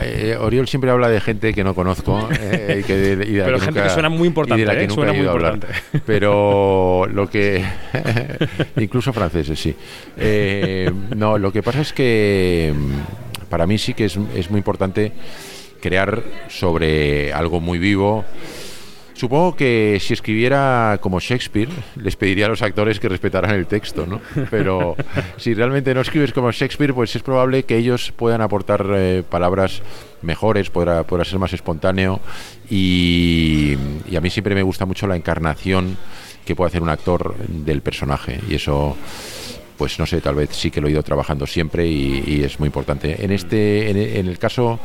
Eh, 0.03 0.37
Oriol 0.39 0.67
siempre 0.67 0.91
habla 0.91 1.09
de 1.09 1.19
gente 1.21 1.53
que 1.53 1.63
no 1.63 1.73
conozco 1.73 2.29
eh, 2.39 2.77
y, 2.81 2.83
que 2.83 2.95
de- 2.95 3.25
y 3.27 3.33
de 3.33 3.43
Pero 3.43 3.57
que 3.59 3.65
gente 3.65 3.79
nunca- 3.79 3.83
que 3.83 3.93
suena 3.93 4.09
muy 4.09 4.27
importante, 4.27 4.61
y 4.61 4.65
de 4.65 4.67
la 4.67 4.77
que 4.77 4.83
¿eh? 4.83 4.87
nunca 4.87 4.95
Suena 5.01 5.13
he 5.13 5.17
muy 5.17 5.27
hablar. 5.27 5.53
importante. 5.55 5.81
Pero 6.05 7.07
lo 7.11 7.29
que 7.29 7.63
incluso 8.77 9.13
franceses 9.13 9.59
sí. 9.59 9.75
Eh, 10.17 10.91
no, 11.15 11.37
lo 11.37 11.51
que 11.51 11.63
pasa 11.63 11.81
es 11.81 11.93
que 11.93 12.73
mm, 12.75 13.47
para 13.49 13.65
mí 13.67 13.77
sí 13.77 13.93
que 13.93 14.05
es, 14.05 14.17
es 14.35 14.49
muy 14.49 14.57
importante 14.59 15.11
crear 15.81 16.21
sobre 16.49 17.33
algo 17.33 17.59
muy 17.59 17.79
vivo. 17.79 18.23
Supongo 19.13 19.55
que 19.55 19.97
si 20.01 20.13
escribiera 20.13 20.97
como 21.01 21.19
Shakespeare, 21.19 21.69
les 21.95 22.15
pediría 22.15 22.45
a 22.45 22.49
los 22.49 22.61
actores 22.61 22.99
que 22.99 23.09
respetaran 23.09 23.51
el 23.51 23.67
texto, 23.67 24.05
¿no? 24.05 24.21
Pero 24.49 24.95
si 25.37 25.53
realmente 25.53 25.93
no 25.93 26.01
escribes 26.01 26.33
como 26.33 26.51
Shakespeare, 26.51 26.93
pues 26.93 27.15
es 27.15 27.21
probable 27.21 27.63
que 27.63 27.77
ellos 27.77 28.13
puedan 28.15 28.41
aportar 28.41 28.85
eh, 28.93 29.23
palabras 29.27 29.81
mejores, 30.21 30.69
podrá, 30.69 31.05
ser 31.25 31.39
más 31.39 31.53
espontáneo. 31.53 32.19
Y, 32.69 33.75
a 34.15 34.21
mí 34.21 34.29
siempre 34.29 34.55
me 34.55 34.63
gusta 34.63 34.85
mucho 34.85 35.07
la 35.07 35.15
encarnación 35.15 35.97
que 36.45 36.55
puede 36.55 36.69
hacer 36.69 36.81
un 36.81 36.89
actor 36.89 37.35
del 37.47 37.81
personaje. 37.81 38.39
Y 38.49 38.55
eso 38.55 38.95
pues 39.77 39.97
no 39.97 40.05
sé, 40.05 40.21
tal 40.21 40.35
vez 40.35 40.51
sí 40.51 40.69
que 40.69 40.79
lo 40.79 40.87
he 40.87 40.91
ido 40.91 41.01
trabajando 41.01 41.47
siempre 41.47 41.87
y, 41.87 42.43
es 42.43 42.59
muy 42.59 42.67
importante. 42.67 43.23
En 43.25 43.31
este, 43.31 44.19
en 44.19 44.27
el 44.27 44.37
caso 44.37 44.79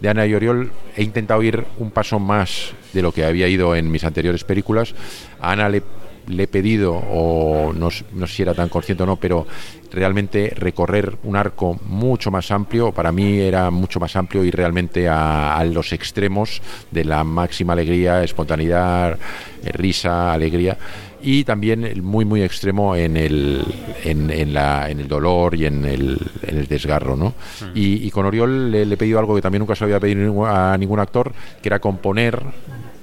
de 0.00 0.08
Ana 0.08 0.26
y 0.26 0.34
Oriol, 0.34 0.70
he 0.96 1.02
intentado 1.02 1.42
ir 1.42 1.64
un 1.78 1.90
paso 1.90 2.18
más 2.18 2.72
de 2.92 3.02
lo 3.02 3.12
que 3.12 3.24
había 3.24 3.48
ido 3.48 3.74
en 3.74 3.90
mis 3.90 4.04
anteriores 4.04 4.44
películas. 4.44 4.94
A 5.40 5.52
Ana 5.52 5.68
le, 5.68 5.82
he 6.28 6.46
pedido, 6.46 6.94
o 6.94 7.72
no, 7.72 7.88
no 8.12 8.26
sé 8.26 8.34
si 8.34 8.42
era 8.42 8.54
tan 8.54 8.68
consciente 8.68 9.04
o 9.04 9.06
no, 9.06 9.16
pero 9.16 9.46
realmente 9.92 10.52
recorrer 10.56 11.16
un 11.22 11.36
arco 11.36 11.78
mucho 11.84 12.30
más 12.30 12.50
amplio, 12.50 12.92
para 12.92 13.12
mí 13.12 13.38
era 13.38 13.70
mucho 13.70 14.00
más 14.00 14.16
amplio 14.16 14.44
y 14.44 14.50
realmente 14.50 15.08
a, 15.08 15.56
a 15.56 15.64
los 15.64 15.92
extremos 15.92 16.60
de 16.90 17.04
la 17.04 17.24
máxima 17.24 17.72
alegría, 17.72 18.22
espontaneidad, 18.22 19.18
eh, 19.64 19.72
risa, 19.72 20.32
alegría 20.32 20.76
y 21.28 21.42
también 21.42 21.82
el 21.84 22.02
muy 22.02 22.24
muy 22.24 22.42
extremo 22.42 22.94
en 22.94 23.16
el 23.16 23.64
en, 24.04 24.30
en 24.30 24.54
la, 24.54 24.88
en 24.88 25.00
el 25.00 25.08
dolor 25.08 25.56
y 25.56 25.66
en 25.66 25.84
el, 25.84 26.16
en 26.46 26.56
el 26.58 26.66
desgarro 26.68 27.16
¿no? 27.16 27.34
y, 27.74 28.06
y 28.06 28.10
con 28.12 28.26
Oriol 28.26 28.70
le, 28.70 28.86
le 28.86 28.94
he 28.94 28.96
pedido 28.96 29.18
algo 29.18 29.34
que 29.34 29.42
también 29.42 29.58
nunca 29.60 29.74
se 29.74 29.82
había 29.84 29.98
pedido 29.98 30.46
a 30.46 30.78
ningún 30.78 31.00
actor 31.00 31.32
que 31.60 31.68
era 31.68 31.80
componer 31.80 32.40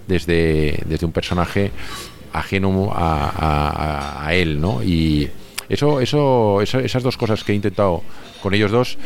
desde, 0.07 0.79
desde 0.85 1.05
un 1.05 1.11
personaje 1.11 1.71
ajeno 2.31 2.91
a, 2.93 3.29
a- 3.29 4.25
a 4.27 4.33
él 4.33 4.59
¿no? 4.61 4.81
y 4.81 5.29
eso, 5.67 5.99
eso, 5.99 6.61
eso- 6.61 6.79
esas 6.79 7.03
dos 7.03 7.17
cosas 7.17 7.43
que 7.43 7.51
he 7.51 7.55
intentado 7.55 8.03
con 8.41 8.53
ellos 8.53 8.71
dos 8.71 8.97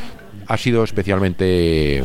ha 0.47 0.57
sido 0.57 0.84
especialmente 0.84 1.97
eh, 1.97 2.03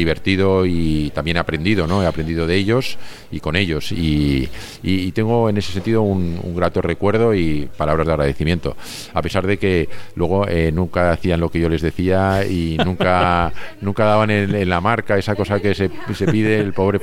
divertido 0.00 0.66
y 0.66 1.10
también 1.14 1.36
he 1.36 1.40
aprendido, 1.40 1.86
¿no? 1.86 2.02
He 2.02 2.06
aprendido 2.06 2.46
de 2.46 2.56
ellos 2.56 2.98
y 3.30 3.40
con 3.40 3.54
ellos 3.56 3.92
y, 3.92 4.48
y- 4.82 5.00
y 5.06 5.12
tengo 5.12 5.48
en 5.48 5.56
ese 5.58 5.72
sentido 5.72 6.02
un, 6.02 6.38
un 6.42 6.54
grato 6.56 6.82
recuerdo 6.82 7.34
y 7.34 7.68
palabras 7.76 8.06
de 8.06 8.12
agradecimiento, 8.14 8.76
a 9.14 9.22
pesar 9.22 9.46
de 9.46 9.58
que 9.58 9.88
luego 10.16 10.46
eh, 10.48 10.70
nunca 10.72 11.12
hacían 11.12 11.40
lo 11.40 11.50
que 11.50 11.60
yo 11.60 11.68
les 11.68 11.82
decía 11.82 12.44
y 12.44 12.76
nunca 12.84 13.52
nunca 13.80 14.04
daban 14.04 14.30
en, 14.30 14.54
en 14.54 14.68
la 14.68 14.80
marca 14.80 15.16
esa 15.18 15.34
cosa 15.36 15.60
que 15.60 15.74
se, 15.74 15.90
se 16.14 16.26
pide 16.26 16.58
el 16.58 16.72
pobre 16.72 16.98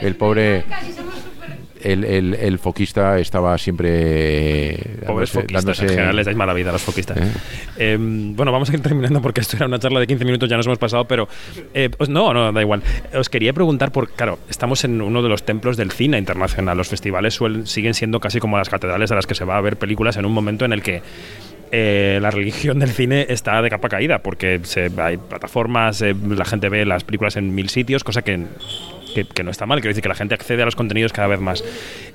el 0.00 0.14
pobre 0.16 0.64
el, 1.84 2.04
el- 2.04 2.34
el 2.34 2.58
foquista 2.58 3.18
estaba 3.18 3.56
siempre 3.58 4.70
eh, 4.74 5.04
Pobres 5.06 5.30
dándose- 5.34 5.40
foquistas, 5.42 5.64
dándose- 5.64 5.82
en 5.82 5.88
general 5.90 6.16
les 6.16 6.26
dais 6.26 6.36
mala 6.36 6.52
vida 6.54 6.70
a 6.70 6.72
los 6.72 6.82
foquistas. 6.82 7.16
¿Eh? 7.18 7.32
Eh, 7.78 7.96
bueno, 8.00 8.52
vamos 8.52 8.70
a 8.70 8.74
ir 8.74 8.80
terminando 8.80 9.20
porque 9.22 9.40
esto 9.40 9.56
era 9.56 9.66
una 9.66 9.78
charla 9.78 10.00
de 10.00 10.06
15 10.06 10.24
minutos, 10.24 10.48
ya 10.48 10.56
nos 10.56 10.66
hemos 10.66 10.78
pasado, 10.78 11.04
pero 11.06 11.28
eh, 11.74 11.90
os- 11.98 12.08
no, 12.08 12.32
no, 12.32 12.52
da 12.52 12.60
igual. 12.60 12.82
Os 13.14 13.28
quería 13.28 13.52
preguntar 13.52 13.92
por, 13.92 14.10
claro, 14.10 14.38
estamos 14.48 14.84
en 14.84 15.00
uno 15.00 15.22
de 15.22 15.28
los 15.28 15.42
templos 15.44 15.76
del 15.76 15.90
cine 15.92 16.18
internacional. 16.18 16.76
Los 16.76 16.88
festivales 16.88 17.34
suelen, 17.34 17.66
siguen 17.66 17.94
siendo 17.94 18.20
casi 18.20 18.40
como 18.40 18.58
las 18.58 18.68
catedrales 18.68 19.10
a 19.12 19.14
las 19.14 19.26
que 19.26 19.34
se 19.34 19.44
va 19.44 19.56
a 19.56 19.60
ver 19.60 19.76
películas 19.76 20.16
en 20.16 20.24
un 20.24 20.32
momento 20.32 20.64
en 20.64 20.72
el 20.72 20.82
que 20.82 21.02
eh, 21.74 22.18
la 22.20 22.30
religión 22.30 22.78
del 22.78 22.90
cine 22.90 23.26
está 23.30 23.62
de 23.62 23.70
capa 23.70 23.88
caída, 23.88 24.18
porque 24.18 24.60
se, 24.64 24.90
hay 24.98 25.16
plataformas, 25.16 26.02
eh, 26.02 26.14
la 26.28 26.44
gente 26.44 26.68
ve 26.68 26.84
las 26.84 27.02
películas 27.02 27.36
en 27.36 27.54
mil 27.54 27.70
sitios, 27.70 28.04
cosa 28.04 28.20
que, 28.20 28.44
que, 29.14 29.24
que 29.24 29.42
no 29.42 29.50
está 29.50 29.66
mal, 29.66 29.80
quiero 29.80 29.90
decir 29.90 30.02
que 30.02 30.08
la 30.08 30.14
gente 30.14 30.34
accede 30.34 30.62
a 30.62 30.64
los 30.64 30.76
contenidos 30.76 31.12
cada 31.12 31.28
vez 31.28 31.40
más. 31.40 31.64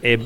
Eh, 0.04 0.20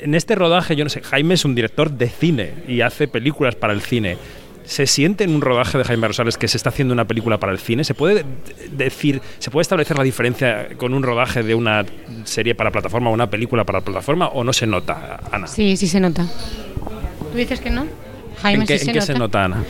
en 0.00 0.14
este 0.14 0.34
rodaje, 0.34 0.76
yo 0.76 0.84
no 0.84 0.90
sé, 0.90 1.02
Jaime 1.02 1.34
es 1.34 1.44
un 1.44 1.54
director 1.54 1.90
de 1.90 2.08
cine 2.08 2.52
y 2.68 2.80
hace 2.80 3.08
películas 3.08 3.54
para 3.54 3.72
el 3.72 3.80
cine. 3.80 4.18
¿Se 4.64 4.86
siente 4.86 5.22
en 5.22 5.34
un 5.34 5.40
rodaje 5.40 5.78
de 5.78 5.84
Jaime 5.84 6.08
Rosales 6.08 6.36
que 6.36 6.48
se 6.48 6.56
está 6.56 6.70
haciendo 6.70 6.92
una 6.92 7.04
película 7.04 7.38
para 7.38 7.52
el 7.52 7.58
cine? 7.58 7.84
¿Se 7.84 7.94
puede 7.94 8.24
decir, 8.72 9.22
se 9.38 9.50
puede 9.50 9.62
establecer 9.62 9.96
la 9.96 10.02
diferencia 10.02 10.68
con 10.76 10.92
un 10.92 11.04
rodaje 11.04 11.44
de 11.44 11.54
una 11.54 11.84
serie 12.24 12.56
para 12.56 12.72
plataforma 12.72 13.10
o 13.10 13.12
una 13.12 13.30
película 13.30 13.64
para 13.64 13.80
plataforma 13.82 14.26
o 14.28 14.42
no 14.42 14.52
se 14.52 14.66
nota, 14.66 15.20
Ana? 15.30 15.46
Sí, 15.46 15.76
sí 15.76 15.86
se 15.86 16.00
nota. 16.00 16.26
¿Tú 17.30 17.38
dices 17.38 17.60
que 17.60 17.70
no? 17.70 17.86
Jaime, 18.46 18.62
¿En 18.62 18.66
qué, 18.68 18.78
sí 18.78 18.88
en 18.88 18.94
qué 18.94 19.00
se 19.00 19.14
nota, 19.14 19.44
Ana? 19.44 19.62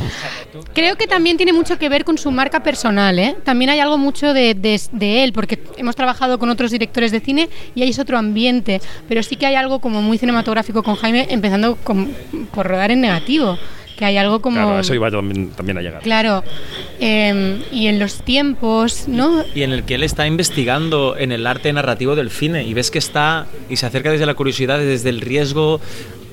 Creo 0.74 0.97
que 0.97 1.07
también 1.07 1.37
tiene 1.37 1.53
mucho 1.53 1.79
que 1.79 1.89
ver 1.89 2.05
con 2.05 2.18
su 2.18 2.31
marca 2.31 2.63
personal, 2.63 3.18
¿eh? 3.18 3.37
También 3.45 3.71
hay 3.71 3.80
algo 3.80 3.99
mucho 3.99 4.33
de, 4.34 4.55
de- 4.55 4.80
de 4.92 5.25
él, 5.25 5.33
porque 5.33 5.59
hemos 5.76 5.96
trabajado 5.96 6.38
con 6.38 6.50
otros 6.50 6.71
directores 6.71 7.13
de 7.13 7.21
cine 7.21 7.49
y 7.75 7.83
ahí 7.83 7.91
es 7.91 7.99
otro 7.99 8.18
ambiente, 8.18 8.80
pero 9.09 9.22
sí 9.22 9.37
que 9.37 9.46
hay 9.46 9.55
algo 9.55 9.80
como 9.80 10.03
muy 10.03 10.18
cinematográfico 10.18 10.83
con 10.83 10.95
Jaime, 10.96 11.26
empezando 11.30 11.76
con- 11.76 12.13
por 12.55 12.67
rodar 12.67 12.91
en 12.91 13.00
negativo, 13.00 13.59
que 13.97 14.05
hay 14.05 14.17
algo 14.18 14.41
como... 14.41 14.57
Claro, 14.57 14.79
eso 14.81 14.95
iba 14.95 15.11
también, 15.11 15.51
también 15.51 15.79
a 15.79 15.83
llegar. 15.83 16.03
Claro, 16.03 16.45
em, 17.01 17.61
y 17.73 17.87
en 17.87 17.99
los 17.99 18.23
tiempos, 18.23 19.05
¿no? 19.09 19.45
y 19.55 19.63
en 19.63 19.73
el 19.73 19.85
que 19.85 19.95
él 19.95 20.03
está 20.03 20.27
investigando 20.27 21.17
en 21.18 21.33
el 21.33 21.47
arte 21.47 21.73
narrativo 21.73 22.14
del 22.14 22.31
cine 22.31 22.64
y 22.64 22.75
ves 22.75 22.91
que 22.91 22.99
está 22.99 23.47
y 23.68 23.77
se 23.77 23.87
acerca 23.87 24.11
desde 24.11 24.27
la 24.27 24.35
curiosidad, 24.35 24.79
desde 24.79 25.09
el 25.11 25.21
riesgo, 25.21 25.81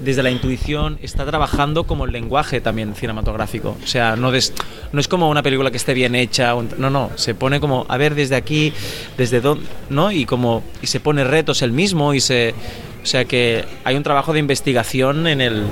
desde 0.02 0.22
la 0.24 0.32
intuición, 0.32 0.98
está 1.02 1.26
trabajando 1.26 1.86
como 1.86 2.04
el 2.06 2.12
lenguaje 2.12 2.60
también 2.60 2.94
cinematográfico. 2.96 3.78
O 3.82 3.88
sea, 3.88 4.18
no, 4.18 4.32
des- 4.32 4.54
no 4.92 5.00
es 5.00 5.08
como 5.08 5.30
una 5.30 5.42
película 5.44 5.72
que 5.72 5.78
esté 5.78 5.94
bien 5.94 6.16
hecha, 6.16 6.56
un- 6.56 6.70
no, 6.78 6.90
no, 6.90 7.12
se 7.16 7.34
pone 7.36 7.62
como 7.62 7.86
a 7.88 7.96
ver 7.98 8.14
desde 8.14 8.36
aquí, 8.36 8.74
desde 9.18 9.40
dónde, 9.40 9.66
¿no? 9.90 10.12
Y 10.12 10.26
como 10.26 10.64
y 10.82 10.88
se 10.88 11.00
pone 11.00 11.24
retos 11.24 11.62
él 11.62 11.72
mismo 11.72 12.14
y 12.14 12.20
se 12.20 12.54
o 13.02 13.06
sea 13.06 13.24
que 13.26 13.64
hay 13.86 13.96
un 13.96 14.04
trabajo 14.04 14.34
de 14.34 14.40
investigación 14.40 15.28
en 15.28 15.40
el 15.42 15.64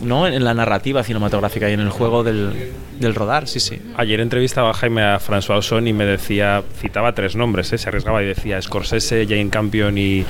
¿no? 0.00 0.26
En 0.26 0.44
la 0.44 0.54
narrativa 0.54 1.02
cinematográfica 1.02 1.68
y 1.70 1.74
en 1.74 1.80
el 1.80 1.90
juego 1.90 2.22
del, 2.22 2.72
del 2.98 3.14
rodar, 3.14 3.48
sí, 3.48 3.60
sí. 3.60 3.80
Ayer 3.96 4.20
entrevistaba 4.20 4.70
a 4.70 4.74
Jaime 4.74 5.02
a 5.02 5.18
François 5.18 5.58
Ozon 5.58 5.86
y 5.88 5.92
me 5.92 6.04
decía, 6.04 6.62
citaba 6.80 7.14
tres 7.14 7.36
nombres, 7.36 7.72
¿eh? 7.72 7.78
se 7.78 7.88
arriesgaba 7.88 8.22
y 8.22 8.26
decía 8.26 8.60
Scorsese, 8.60 9.26
Jane 9.26 9.50
Campion 9.50 9.96
y 9.98 10.24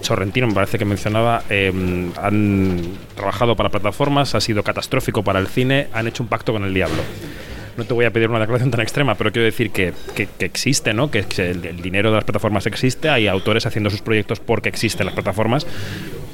Sorrentino, 0.00 0.46
me 0.46 0.54
parece 0.54 0.78
que 0.78 0.84
mencionaba, 0.84 1.42
eh, 1.48 1.72
han 2.20 2.80
trabajado 3.14 3.56
para 3.56 3.70
plataformas, 3.70 4.34
ha 4.34 4.40
sido 4.40 4.62
catastrófico 4.62 5.22
para 5.22 5.38
el 5.38 5.46
cine, 5.46 5.88
han 5.92 6.06
hecho 6.06 6.22
un 6.22 6.28
pacto 6.28 6.52
con 6.52 6.64
el 6.64 6.74
diablo. 6.74 7.02
No 7.76 7.84
te 7.84 7.94
voy 7.94 8.04
a 8.04 8.10
pedir 8.10 8.28
una 8.28 8.40
declaración 8.40 8.70
tan 8.70 8.82
extrema, 8.82 9.14
pero 9.14 9.32
quiero 9.32 9.46
decir 9.46 9.70
que, 9.70 9.94
que, 10.14 10.28
existe, 10.44 10.92
¿no? 10.92 11.10
Que, 11.10 11.22
que 11.22 11.50
el, 11.50 11.64
el 11.64 11.80
dinero 11.80 12.10
de 12.10 12.16
las 12.16 12.24
plataformas 12.24 12.66
existe, 12.66 13.08
hay 13.08 13.28
autores 13.28 13.64
haciendo 13.64 13.88
sus 13.88 14.02
proyectos 14.02 14.40
porque 14.40 14.68
existen 14.68 15.06
las 15.06 15.14
plataformas. 15.14 15.66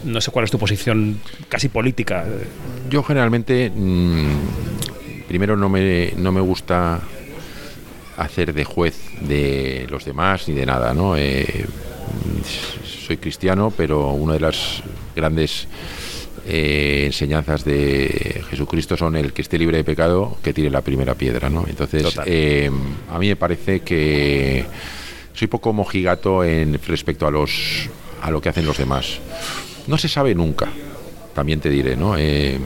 No 0.04 0.20
sé 0.20 0.30
cuál 0.30 0.44
es 0.44 0.50
tu 0.50 0.58
posición 0.58 1.20
casi 1.48 1.68
política. 1.68 2.24
Yo 2.88 3.02
generalmente, 3.02 3.70
mmm, 3.74 4.26
primero 5.26 5.56
no 5.56 5.68
me, 5.68 6.12
no 6.16 6.32
me 6.32 6.40
gusta 6.40 7.00
hacer 8.16 8.52
de 8.52 8.64
juez 8.64 8.96
de 9.20 9.86
los 9.90 10.04
demás 10.04 10.48
ni 10.48 10.54
de 10.54 10.66
nada, 10.66 10.92
¿no? 10.92 11.16
Eh, 11.16 11.66
soy 12.84 13.16
cristiano, 13.16 13.72
pero 13.74 14.10
una 14.10 14.34
de 14.34 14.40
las 14.40 14.82
grandes 15.14 15.68
eh, 16.46 17.04
enseñanzas 17.06 17.64
de 17.64 18.42
Jesucristo 18.50 18.96
son 18.96 19.16
el 19.16 19.32
que 19.32 19.42
esté 19.42 19.58
libre 19.58 19.76
de 19.76 19.84
pecado, 19.84 20.36
que 20.42 20.52
tire 20.52 20.70
la 20.70 20.80
primera 20.80 21.14
piedra, 21.14 21.48
¿no? 21.48 21.64
Entonces, 21.68 22.18
eh, 22.26 22.70
a 23.10 23.18
mí 23.18 23.28
me 23.28 23.36
parece 23.36 23.80
que 23.80 24.64
soy 25.34 25.46
poco 25.46 25.72
mojigato 25.72 26.42
en 26.42 26.80
respecto 26.86 27.26
a 27.26 27.30
los 27.30 27.88
a 28.20 28.30
lo 28.30 28.40
que 28.40 28.48
hacen 28.48 28.66
los 28.66 28.78
demás. 28.78 29.20
No 29.89 29.97
se 29.97 30.09
sabe 30.09 30.35
nunca, 30.35 30.69
también 31.35 31.60
te 31.60 31.70
diré, 31.70 31.97
¿no? 31.97 32.16
Eh, 32.16 32.60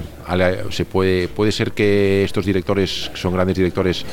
se 0.71 0.85
puede, 0.85 1.29
puede 1.29 1.53
ser 1.53 1.71
que 1.71 2.25
estos 2.25 2.45
directores, 2.45 3.11
que 3.13 3.17
son 3.17 3.33
grandes 3.33 3.57
directores, 3.57 4.05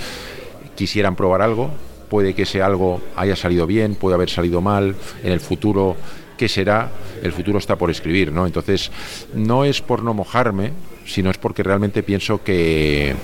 quisieran 0.76 1.16
probar 1.16 1.42
algo, 1.42 1.72
puede 2.08 2.36
que 2.36 2.44
ese 2.44 2.62
algo 2.62 3.02
haya 3.16 3.36
salido 3.36 3.66
bien, 3.66 3.96
puede 3.96 4.14
haber 4.14 4.30
salido 4.30 4.62
mal, 4.62 4.96
en 5.24 5.32
el 5.32 5.40
futuro, 5.40 5.96
¿qué 6.38 6.48
será? 6.48 6.92
El 7.24 7.32
futuro 7.32 7.58
está 7.58 7.78
por 7.78 7.90
escribir, 7.90 8.32
¿no? 8.32 8.46
Entonces, 8.46 8.92
no 9.34 9.66
es 9.66 9.82
por 9.82 10.04
no 10.04 10.14
mojarme, 10.14 10.72
sino 11.06 11.32
es 11.32 11.38
porque 11.40 11.64
realmente 11.64 12.04
pienso 12.04 12.44
que 12.44 13.16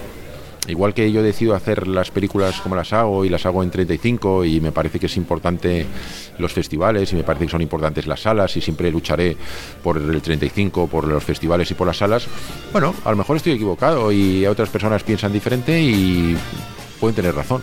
igual 0.68 0.94
que 0.94 1.12
yo 1.12 1.22
decido 1.22 1.56
hacer 1.56 1.88
las 1.88 2.12
películas 2.12 2.60
como 2.62 2.76
las 2.76 2.94
hago 2.94 3.26
y 3.26 3.30
las 3.30 3.46
hago 3.46 3.64
en 3.64 3.72
35 3.72 4.46
y 4.46 4.62
me 4.62 4.72
parece 4.72 5.00
que 5.00 5.06
es 5.06 5.18
importante 5.18 5.86
los 6.38 6.54
festivales 6.54 7.12
y 7.14 7.16
me 7.16 7.24
parece 7.24 7.46
que 7.46 7.52
son 7.52 7.62
importantes 7.62 8.08
las 8.08 8.22
salas 8.22 8.56
y 8.58 8.62
siempre 8.62 8.92
lucharé 8.92 9.38
por 9.84 9.98
el 9.98 10.22
35, 10.22 10.88
por 10.88 11.08
los 11.08 11.24
festivales 11.24 11.70
y 11.72 11.74
por 11.74 11.88
las 11.88 11.98
salas, 11.98 12.28
bueno, 12.72 12.94
a 13.04 13.12
lo 13.12 13.18
mejor 13.18 13.38
estoy 13.38 13.54
equivocado 13.54 14.12
y 14.12 14.46
otras 14.46 14.70
personas 14.70 15.04
piensan 15.04 15.32
diferente 15.32 15.82
y 15.82 16.38
pueden 17.00 17.16
tener 17.16 17.36
razón. 17.36 17.62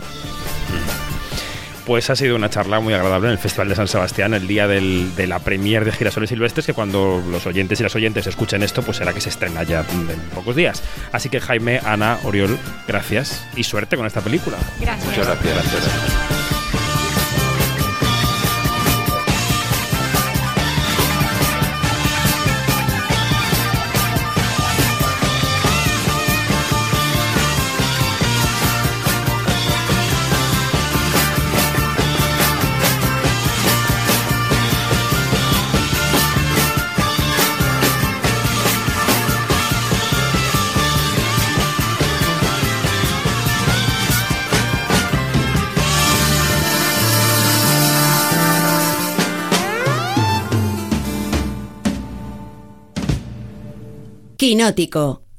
Pues 1.86 2.10
ha 2.10 2.16
sido 2.16 2.36
una 2.36 2.48
charla 2.48 2.80
muy 2.80 2.94
agradable 2.94 3.28
en 3.28 3.32
el 3.32 3.38
Festival 3.38 3.68
de 3.68 3.74
San 3.74 3.88
Sebastián, 3.88 4.34
el 4.34 4.46
día 4.46 4.68
del, 4.68 5.14
de 5.16 5.26
la 5.26 5.40
premier 5.40 5.84
de 5.84 5.92
Girasoles 5.92 6.30
Silvestres, 6.30 6.66
que 6.66 6.74
cuando 6.74 7.22
los 7.28 7.46
oyentes 7.46 7.80
y 7.80 7.82
las 7.82 7.94
oyentes 7.96 8.26
escuchen 8.26 8.62
esto, 8.62 8.82
pues 8.82 8.98
será 8.98 9.12
que 9.12 9.20
se 9.20 9.30
estrena 9.30 9.62
ya 9.64 9.80
en 9.90 10.20
pocos 10.34 10.54
días. 10.54 10.82
Así 11.10 11.28
que 11.28 11.40
Jaime, 11.40 11.80
Ana, 11.84 12.18
Oriol, 12.22 12.59
gracias 12.86 13.44
y 13.56 13.64
suerte 13.64 13.96
con 13.96 14.06
esta 14.06 14.20
película. 14.20 14.59
Gracias. 14.80 15.06
Muchas 15.06 15.26
gracias. 15.26 15.54
gracias. 15.54 16.41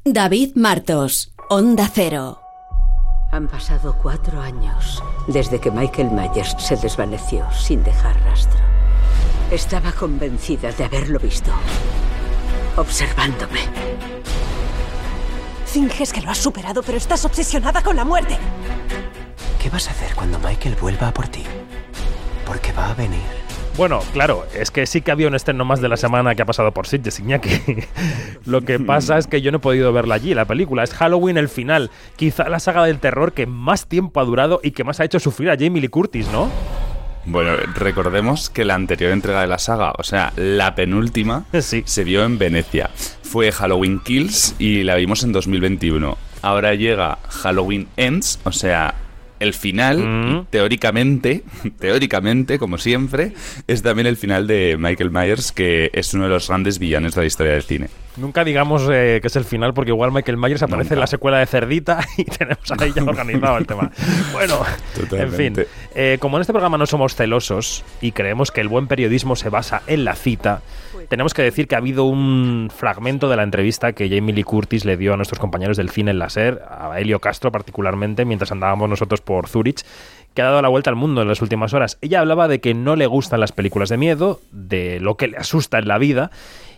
David 0.03 0.51
Martos. 0.55 1.31
Onda 1.49 1.89
Cero. 1.93 2.41
Han 3.31 3.47
pasado 3.47 3.95
cuatro 4.01 4.41
años 4.41 5.01
desde 5.27 5.61
que 5.61 5.71
Michael 5.71 6.11
Myers 6.11 6.53
se 6.59 6.75
desvaneció 6.75 7.49
sin 7.53 7.83
dejar 7.85 8.19
rastro. 8.25 8.59
Estaba 9.49 9.93
convencida 9.93 10.73
de 10.73 10.83
haberlo 10.83 11.19
visto, 11.19 11.51
observándome. 12.75 13.61
Finges 15.67 16.11
que 16.11 16.21
lo 16.21 16.29
has 16.29 16.39
superado, 16.39 16.83
pero 16.83 16.97
estás 16.97 17.23
obsesionada 17.23 17.81
con 17.81 17.95
la 17.95 18.03
muerte. 18.03 18.37
¿Qué 19.57 19.69
vas 19.69 19.87
a 19.87 19.91
hacer 19.91 20.13
cuando 20.15 20.37
Michael 20.39 20.75
vuelva 20.75 21.07
a 21.07 21.13
por 21.13 21.29
ti? 21.29 21.43
Porque 22.45 22.73
va 22.73 22.89
a 22.89 22.93
venir. 22.93 23.42
Bueno, 23.75 24.01
claro, 24.13 24.45
es 24.55 24.69
que 24.69 24.85
sí 24.85 25.01
que 25.01 25.11
había 25.11 25.27
un 25.27 25.33
estreno 25.33 25.65
más 25.65 25.81
de 25.81 25.89
la 25.89 25.97
semana 25.97 26.35
que 26.35 26.43
ha 26.43 26.45
pasado 26.45 26.71
por 26.71 26.85
Sitges, 26.85 27.19
Iñaki. 27.19 27.49
Lo 28.45 28.61
que 28.61 28.79
pasa 28.79 29.17
es 29.17 29.25
que 29.25 29.41
yo 29.41 29.51
no 29.51 29.57
he 29.57 29.61
podido 29.61 29.91
verla 29.91 30.15
allí, 30.15 30.35
la 30.35 30.45
película. 30.45 30.83
Es 30.83 30.93
Halloween 30.93 31.37
el 31.37 31.49
final. 31.49 31.89
Quizá 32.15 32.49
la 32.49 32.59
saga 32.59 32.85
del 32.85 32.99
terror 32.99 33.33
que 33.33 33.47
más 33.47 33.87
tiempo 33.87 34.19
ha 34.19 34.25
durado 34.25 34.59
y 34.63 34.71
que 34.71 34.83
más 34.83 34.99
ha 34.99 35.05
hecho 35.05 35.19
sufrir 35.19 35.49
a 35.49 35.57
Jamie 35.57 35.81
Lee 35.81 35.87
Curtis, 35.87 36.27
¿no? 36.31 36.49
Bueno, 37.25 37.55
recordemos 37.75 38.49
que 38.49 38.63
la 38.63 38.75
anterior 38.75 39.11
entrega 39.11 39.41
de 39.41 39.47
la 39.47 39.57
saga, 39.57 39.93
o 39.97 40.03
sea, 40.03 40.33
la 40.35 40.75
penúltima, 40.75 41.45
sí. 41.61 41.81
se 41.85 42.03
vio 42.03 42.23
en 42.25 42.37
Venecia. 42.37 42.91
Fue 43.23 43.51
Halloween 43.51 44.01
Kills 44.01 44.55
y 44.59 44.83
la 44.83 44.95
vimos 44.95 45.23
en 45.23 45.31
2021. 45.31 46.15
Ahora 46.43 46.75
llega 46.75 47.17
Halloween 47.29 47.87
Ends, 47.95 48.39
o 48.43 48.51
sea, 48.51 48.93
el 49.43 49.53
final, 49.53 49.99
mm. 49.99 50.47
teóricamente, 50.49 51.43
teóricamente, 51.79 52.57
como 52.57 52.77
siempre, 52.77 53.33
es 53.67 53.83
también 53.83 54.07
el 54.07 54.17
final 54.17 54.47
de 54.47 54.77
Michael 54.79 55.11
Myers, 55.11 55.51
que 55.51 55.91
es 55.93 56.13
uno 56.13 56.23
de 56.23 56.29
los 56.29 56.47
grandes 56.47 56.79
villanos 56.79 57.15
de 57.15 57.21
la 57.21 57.27
historia 57.27 57.53
del 57.53 57.63
cine. 57.63 57.87
Nunca 58.15 58.43
digamos 58.43 58.87
eh, 58.91 59.19
que 59.21 59.27
es 59.27 59.35
el 59.35 59.43
final, 59.43 59.73
porque 59.73 59.91
igual 59.91 60.11
Michael 60.11 60.37
Myers 60.37 60.61
aparece 60.61 60.83
Nunca. 60.89 60.93
en 60.93 60.99
la 60.99 61.07
secuela 61.07 61.39
de 61.39 61.45
Cerdita 61.47 61.99
y 62.17 62.25
tenemos 62.25 62.71
ahí 62.79 62.93
ya 62.95 63.03
organizado 63.03 63.57
el 63.57 63.65
tema. 63.65 63.91
Bueno, 64.33 64.59
Totalmente. 64.95 65.21
en 65.21 65.55
fin, 65.55 65.65
eh, 65.95 66.17
como 66.19 66.37
en 66.37 66.41
este 66.41 66.53
programa 66.53 66.77
no 66.77 66.85
somos 66.85 67.15
celosos 67.15 67.83
y 68.01 68.11
creemos 68.11 68.51
que 68.51 68.61
el 68.61 68.67
buen 68.67 68.87
periodismo 68.87 69.35
se 69.35 69.49
basa 69.49 69.83
en 69.87 70.05
la 70.05 70.15
cita, 70.15 70.61
tenemos 71.09 71.33
que 71.33 71.43
decir 71.43 71.67
que 71.67 71.75
ha 71.75 71.77
habido 71.77 72.05
un 72.05 72.71
fragmento 72.75 73.29
de 73.29 73.35
la 73.35 73.43
entrevista 73.43 73.93
que 73.93 74.09
Jamie 74.09 74.33
Lee 74.33 74.43
Curtis 74.43 74.85
le 74.85 74.97
dio 74.97 75.13
a 75.13 75.17
nuestros 75.17 75.39
compañeros 75.39 75.77
del 75.77 75.89
cine 75.89 76.11
en 76.11 76.19
la 76.19 76.29
SER, 76.29 76.61
a 76.67 76.99
Helio 76.99 77.19
Castro 77.19 77.51
particularmente, 77.51 78.25
mientras 78.25 78.51
andábamos 78.51 78.89
nosotros 78.89 79.21
por 79.21 79.47
Zurich, 79.47 79.83
que 80.33 80.41
ha 80.41 80.45
dado 80.45 80.61
la 80.61 80.69
vuelta 80.69 80.89
al 80.89 80.95
mundo 80.95 81.21
en 81.21 81.27
las 81.27 81.41
últimas 81.41 81.73
horas. 81.73 81.97
Ella 82.01 82.19
hablaba 82.19 82.47
de 82.47 82.59
que 82.59 82.73
no 82.73 82.95
le 82.95 83.05
gustan 83.05 83.39
las 83.39 83.51
películas 83.51 83.89
de 83.89 83.97
miedo, 83.97 84.41
de 84.51 84.99
lo 84.99 85.15
que 85.15 85.27
le 85.27 85.37
asusta 85.37 85.77
en 85.77 85.87
la 85.87 85.97
vida, 85.97 86.31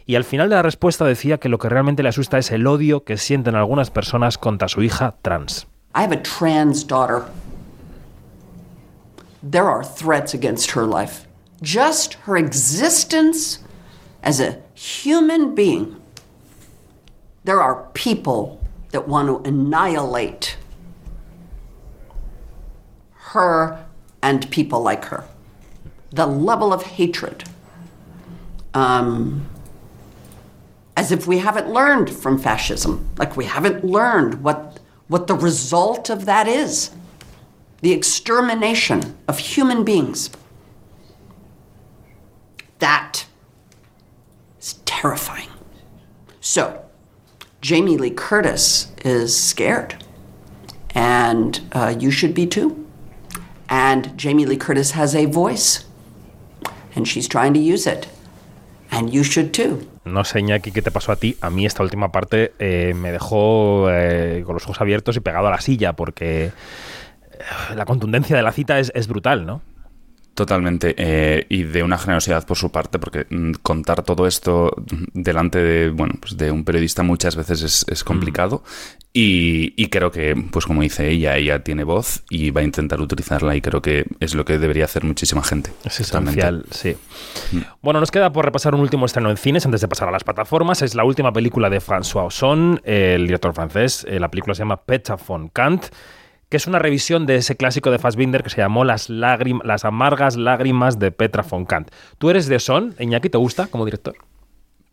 y 0.05 0.15
al 0.15 0.23
final 0.23 0.49
de 0.49 0.55
la 0.55 0.61
respuesta 0.61 1.05
decía 1.05 1.39
que 1.39 1.49
lo 1.49 1.57
que 1.57 1.69
realmente 1.69 2.03
le 2.03 2.09
asusta 2.09 2.37
es 2.37 2.51
el 2.51 2.67
odio 2.67 3.03
que 3.03 3.17
sienten 3.17 3.55
algunas 3.55 3.89
personas 3.89 4.37
contra 4.37 4.67
su 4.67 4.83
hija 4.83 5.15
trans. 5.21 5.67
I 5.95 6.01
have 6.01 6.13
a 6.13 6.21
trans 6.21 6.85
daughter. 6.85 7.23
There 9.41 9.65
are 9.65 9.83
threats 9.83 10.33
against 10.33 10.71
her 10.75 10.85
life. 10.85 11.27
Just 11.61 12.17
her 12.25 12.37
existence 12.37 13.59
as 14.21 14.39
a 14.39 14.57
human 14.75 15.55
being. 15.55 15.95
There 17.45 17.61
are 17.61 17.85
people 17.93 18.59
that 18.91 19.07
want 19.07 19.27
to 19.29 19.47
annihilate 19.47 20.57
her 23.33 23.85
and 24.21 24.49
people 24.49 24.81
like 24.83 25.05
her. 25.05 25.23
The 26.11 26.25
level 26.25 26.73
of 26.73 26.83
hatred. 26.83 27.43
Um, 28.73 29.47
as 30.97 31.11
if 31.11 31.27
we 31.27 31.39
haven't 31.39 31.69
learned 31.69 32.09
from 32.09 32.37
fascism, 32.37 33.09
like 33.17 33.35
we 33.35 33.45
haven't 33.45 33.83
learned 33.83 34.43
what, 34.43 34.79
what 35.07 35.27
the 35.27 35.35
result 35.35 36.09
of 36.09 36.25
that 36.25 36.47
is 36.47 36.91
the 37.81 37.91
extermination 37.91 39.15
of 39.27 39.37
human 39.37 39.83
beings. 39.83 40.31
That 42.79 43.27
is 44.59 44.79
terrifying. 44.85 45.49
So, 46.41 46.83
Jamie 47.61 47.97
Lee 47.97 48.09
Curtis 48.09 48.91
is 49.03 49.39
scared, 49.39 50.03
and 50.95 51.61
uh, 51.73 51.95
you 51.99 52.09
should 52.09 52.33
be 52.33 52.47
too. 52.47 52.87
And 53.69 54.17
Jamie 54.17 54.45
Lee 54.45 54.57
Curtis 54.57 54.91
has 54.91 55.13
a 55.15 55.25
voice, 55.25 55.85
and 56.95 57.07
she's 57.07 57.27
trying 57.27 57.53
to 57.53 57.59
use 57.59 57.85
it, 57.85 58.07
and 58.89 59.13
you 59.13 59.23
should 59.23 59.53
too. 59.53 59.87
No 60.05 60.23
sé, 60.23 60.39
Iñaki, 60.39 60.71
qué 60.71 60.83
te 60.83 60.91
pasó 60.91 61.11
a 61.11 61.15
ti. 61.15 61.35
A 61.41 61.49
mí 61.49 61.65
esta 61.65 61.81
última 61.81 62.11
parte 62.11 62.53
eh, 62.59 62.93
me 62.95 63.11
dejó 63.11 63.87
eh, 63.89 64.43
con 64.45 64.53
los 64.53 64.63
ojos 64.65 64.79
abiertos 64.79 65.17
y 65.17 65.19
pegado 65.19 65.47
a 65.47 65.51
la 65.51 65.59
silla 65.61 65.93
porque 65.93 66.45
eh, 66.45 66.51
la 67.75 67.85
contundencia 67.85 68.35
de 68.35 68.43
la 68.43 68.51
cita 68.51 68.79
es, 68.79 68.91
es 68.93 69.07
brutal, 69.07 69.47
¿no? 69.47 69.61
Totalmente, 70.35 70.93
eh, 70.97 71.45
y 71.47 71.63
de 71.63 71.81
una 71.81 71.97
generosidad 71.97 72.45
por 72.45 72.57
su 72.57 72.69
parte, 72.69 72.99
porque 72.99 73.25
mm, 73.29 73.53
contar 73.63 74.03
todo 74.03 74.27
esto 74.27 74.73
delante 75.13 75.59
de, 75.59 75.89
bueno, 75.89 76.15
pues 76.19 76.35
de 76.35 76.51
un 76.51 76.65
periodista 76.65 77.03
muchas 77.03 77.37
veces 77.37 77.61
es, 77.61 77.85
es 77.87 78.03
complicado 78.03 78.61
y, 79.13 79.73
y 79.81 79.87
creo 79.87 80.11
que, 80.11 80.35
pues 80.51 80.65
como 80.65 80.81
dice 80.81 81.09
ella, 81.09 81.37
ella 81.37 81.63
tiene 81.63 81.85
voz 81.85 82.23
y 82.29 82.51
va 82.51 82.59
a 82.59 82.63
intentar 82.65 82.99
utilizarla 82.99 83.55
y 83.55 83.61
creo 83.61 83.81
que 83.81 84.07
es 84.19 84.35
lo 84.35 84.43
que 84.43 84.59
debería 84.59 84.83
hacer 84.83 85.05
muchísima 85.05 85.41
gente. 85.41 85.71
Es 85.85 86.01
esencial, 86.01 86.65
sí. 86.69 86.97
Bueno, 87.81 88.01
nos 88.01 88.11
queda 88.11 88.33
por 88.33 88.43
repasar 88.43 88.75
un 88.75 88.81
último 88.81 89.05
estreno 89.05 89.29
en 89.29 89.37
cines 89.37 89.65
antes 89.65 89.79
de 89.79 89.87
pasar 89.87 90.09
a 90.09 90.11
las 90.11 90.25
plataformas. 90.25 90.81
Es 90.81 90.95
la 90.95 91.05
última 91.05 91.31
película 91.31 91.69
de 91.69 91.79
François 91.79 92.25
Ozon, 92.25 92.81
el 92.83 93.25
director 93.25 93.53
francés. 93.53 94.05
Eh, 94.09 94.19
La 94.19 94.29
película 94.29 94.53
se 94.53 94.63
llama 94.63 94.81
von 95.29 95.47
Kant, 95.47 95.85
es 96.55 96.67
una 96.67 96.79
revisión 96.79 97.25
de 97.25 97.37
ese 97.37 97.55
clásico 97.55 97.91
de 97.91 97.99
Fassbinder 97.99 98.43
que 98.43 98.49
se 98.49 98.57
llamó 98.57 98.83
Las, 98.83 99.09
las 99.09 99.85
amargas 99.85 100.37
lágrimas 100.37 100.99
de 100.99 101.11
Petra 101.11 101.43
von 101.43 101.65
Kant. 101.65 101.89
¿Tú 102.17 102.29
eres 102.29 102.47
de 102.47 102.55
Ozon, 102.55 102.95
Iñaki? 102.99 103.29
¿Te 103.29 103.37
gusta 103.37 103.67
como 103.67 103.85
director? 103.85 104.15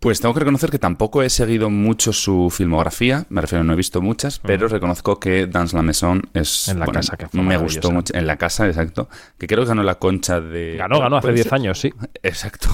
Pues 0.02 0.20
tengo 0.20 0.34
que 0.34 0.40
reconocer 0.40 0.68
que 0.70 0.80
tampoco 0.80 1.22
he 1.22 1.30
seguido 1.30 1.70
mucho 1.70 2.12
su 2.12 2.50
filmografía, 2.50 3.24
me 3.28 3.40
refiero, 3.40 3.62
no 3.62 3.72
he 3.72 3.76
visto 3.76 4.02
muchas, 4.02 4.40
pero 4.40 4.66
reconozco 4.66 5.20
que 5.20 5.46
Dans 5.46 5.72
la 5.74 5.82
Maison 5.82 6.22
es... 6.34 6.66
En 6.66 6.80
la 6.80 6.88
casa, 6.88 7.16
que 7.16 7.28
fue 7.28 7.40
Me 7.40 7.56
gustó 7.56 7.92
mucho. 7.92 8.12
En 8.16 8.26
la 8.26 8.36
casa, 8.36 8.66
exacto. 8.66 9.08
Que 9.38 9.46
creo 9.46 9.62
que 9.62 9.68
ganó 9.68 9.84
la 9.84 10.00
concha 10.00 10.40
de... 10.40 10.74
Ganó, 10.76 10.98
ganó 10.98 11.18
hace 11.18 11.26
¿Puede 11.26 11.34
10 11.34 11.44
ser? 11.44 11.54
años, 11.54 11.80
sí. 11.80 11.94
Exacto. 12.24 12.68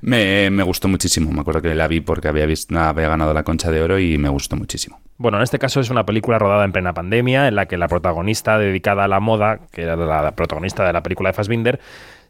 Me, 0.00 0.48
me 0.48 0.62
gustó 0.62 0.88
muchísimo. 0.88 1.30
Me 1.30 1.42
acuerdo 1.42 1.60
que 1.60 1.74
la 1.74 1.88
vi 1.88 2.00
porque 2.00 2.28
había, 2.28 2.46
visto, 2.46 2.74
había 2.78 3.08
ganado 3.08 3.34
la 3.34 3.42
concha 3.42 3.70
de 3.70 3.82
oro 3.82 3.98
y 3.98 4.16
me 4.16 4.30
gustó 4.30 4.56
muchísimo. 4.56 4.98
Bueno, 5.18 5.36
en 5.36 5.42
este 5.42 5.58
caso 5.58 5.78
es 5.78 5.90
una 5.90 6.06
película 6.06 6.38
rodada 6.38 6.64
en 6.64 6.72
plena 6.72 6.94
pandemia, 6.94 7.48
en 7.48 7.54
la 7.54 7.66
que 7.66 7.76
la 7.76 7.86
protagonista 7.86 8.58
dedicada 8.58 9.04
a 9.04 9.08
la 9.08 9.20
moda, 9.20 9.60
que 9.72 9.82
era 9.82 9.94
la, 9.94 10.22
la 10.22 10.34
protagonista 10.34 10.86
de 10.86 10.94
la 10.94 11.02
película 11.02 11.28
de 11.28 11.34
Fassbinder, 11.34 11.80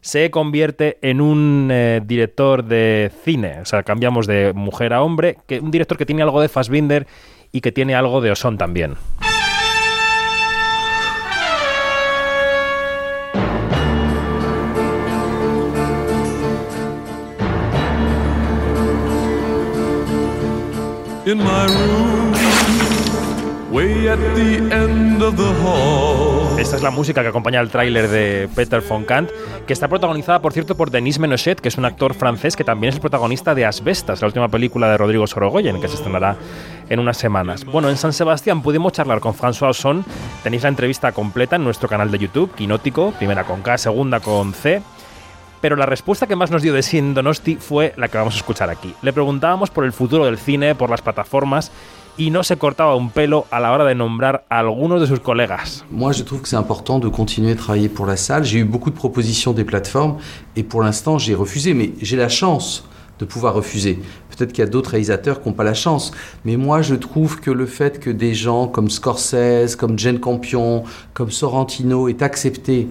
se 0.03 0.29
convierte 0.31 0.97
en 1.01 1.21
un 1.21 1.69
eh, 1.71 2.01
director 2.05 2.65
de 2.65 3.09
cine. 3.23 3.61
O 3.61 3.65
sea, 3.65 3.83
cambiamos 3.83 4.27
de 4.27 4.51
mujer 4.53 4.93
a 4.93 5.01
hombre, 5.01 5.37
que 5.47 5.61
un 5.61 5.71
director 5.71 5.97
que 5.97 6.05
tiene 6.05 6.21
algo 6.21 6.41
de 6.41 6.49
Fassbinder 6.49 7.07
y 7.53 7.61
que 7.61 7.71
tiene 7.71 7.95
algo 7.95 8.19
de 8.19 8.31
Oson 8.31 8.57
también. 8.57 8.95
Way 23.73 24.07
at 24.07 24.19
the 24.35 24.57
end 24.57 25.21
of 25.23 25.35
the 25.35 25.49
hall. 25.63 26.59
Esta 26.59 26.75
es 26.75 26.83
la 26.83 26.91
música 26.91 27.23
que 27.23 27.29
acompaña 27.29 27.59
al 27.59 27.69
tráiler 27.69 28.07
de 28.07 28.47
Peter 28.55 28.81
von 28.87 29.03
Kant, 29.03 29.31
que 29.65 29.73
está 29.73 29.87
protagonizada, 29.87 30.39
por 30.39 30.53
cierto, 30.53 30.77
por 30.77 30.91
Denis 30.91 31.17
Menochet, 31.17 31.59
que 31.59 31.69
es 31.69 31.77
un 31.79 31.85
actor 31.85 32.13
francés 32.13 32.55
que 32.55 32.63
también 32.63 32.89
es 32.89 32.95
el 32.95 33.01
protagonista 33.01 33.55
de 33.55 33.65
Asbestas, 33.65 34.21
la 34.21 34.27
última 34.27 34.47
película 34.47 34.87
de 34.89 34.97
Rodrigo 34.97 35.25
Sorogoyen, 35.25 35.81
que 35.81 35.87
se 35.87 35.95
estrenará 35.95 36.37
en 36.87 36.99
unas 36.99 37.17
semanas. 37.17 37.65
Bueno, 37.65 37.89
en 37.89 37.97
San 37.97 38.13
Sebastián 38.13 38.61
pudimos 38.61 38.93
charlar 38.93 39.19
con 39.19 39.33
François 39.33 39.71
Ozon. 39.71 40.05
Tenéis 40.43 40.61
la 40.61 40.69
entrevista 40.69 41.11
completa 41.11 41.55
en 41.55 41.63
nuestro 41.63 41.89
canal 41.89 42.11
de 42.11 42.19
YouTube, 42.19 42.53
Quinótico, 42.53 43.11
primera 43.17 43.43
con 43.43 43.63
K, 43.63 43.79
segunda 43.79 44.19
con 44.19 44.53
C. 44.53 44.83
Pero 45.61 45.75
la 45.75 45.87
respuesta 45.87 46.27
que 46.27 46.35
más 46.35 46.51
nos 46.51 46.61
dio 46.61 46.73
de 46.73 46.83
sí 46.83 46.99
en 46.99 47.15
Donosti 47.15 47.55
fue 47.55 47.93
la 47.97 48.09
que 48.09 48.17
vamos 48.17 48.35
a 48.35 48.37
escuchar 48.37 48.69
aquí. 48.69 48.93
Le 49.01 49.13
preguntábamos 49.13 49.71
por 49.71 49.85
el 49.85 49.93
futuro 49.93 50.25
del 50.25 50.37
cine, 50.37 50.75
por 50.75 50.89
las 50.89 51.01
plataformas, 51.01 51.71
y 52.17 52.29
no 52.29 52.43
se 52.43 52.57
cortaba 52.57 52.95
un 52.95 53.09
pelo 53.09 53.45
a 53.51 53.59
la 53.59 53.71
hora 53.71 53.85
de 53.85 53.95
nombrar 53.95 54.45
a 54.49 54.59
algunos 54.59 55.01
de 55.01 55.07
sus 55.07 55.19
colegas. 55.19 55.83
Moi, 55.91 56.11
je 56.11 56.23
trouve 56.23 56.41
que 56.41 56.47
c'est 56.47 56.55
important 56.55 56.99
de 56.99 57.07
continuer 57.07 57.55
de 57.55 57.59
travailler 57.59 57.89
pour 57.89 58.05
la 58.05 58.17
salle. 58.17 58.43
J'ai 58.43 58.59
eu 58.59 58.65
beaucoup 58.65 58.89
de 58.89 58.95
propositions 58.95 59.53
des 59.53 59.63
plateformes 59.63 60.17
et 60.55 60.63
pour 60.63 60.81
l'instant, 60.81 61.17
j'ai 61.17 61.33
refusé. 61.33 61.73
Mais 61.73 61.91
j'ai 62.01 62.17
la 62.17 62.29
chance 62.29 62.83
de 63.19 63.25
pouvoir 63.25 63.53
refuser. 63.53 63.99
Peut-être 64.29 64.51
qu'il 64.51 64.63
y 64.63 64.67
a 64.67 64.69
d'autres 64.69 64.91
réalisateurs 64.91 65.41
qui 65.41 65.49
n'ont 65.49 65.55
pas 65.55 65.63
la 65.63 65.73
chance. 65.73 66.11
Mais 66.45 66.57
moi, 66.57 66.81
je 66.81 66.95
trouve 66.95 67.39
que 67.39 67.51
le 67.51 67.65
fait 67.65 67.99
que 67.99 68.09
des 68.09 68.33
gens 68.33 68.67
comme 68.67 68.89
Scorsese, 68.89 69.75
comme 69.75 69.97
Jane 69.97 70.19
Campion, 70.19 70.83
comme 71.13 71.31
Sorrentino 71.31 72.07
aient 72.07 72.23
accepté 72.23 72.87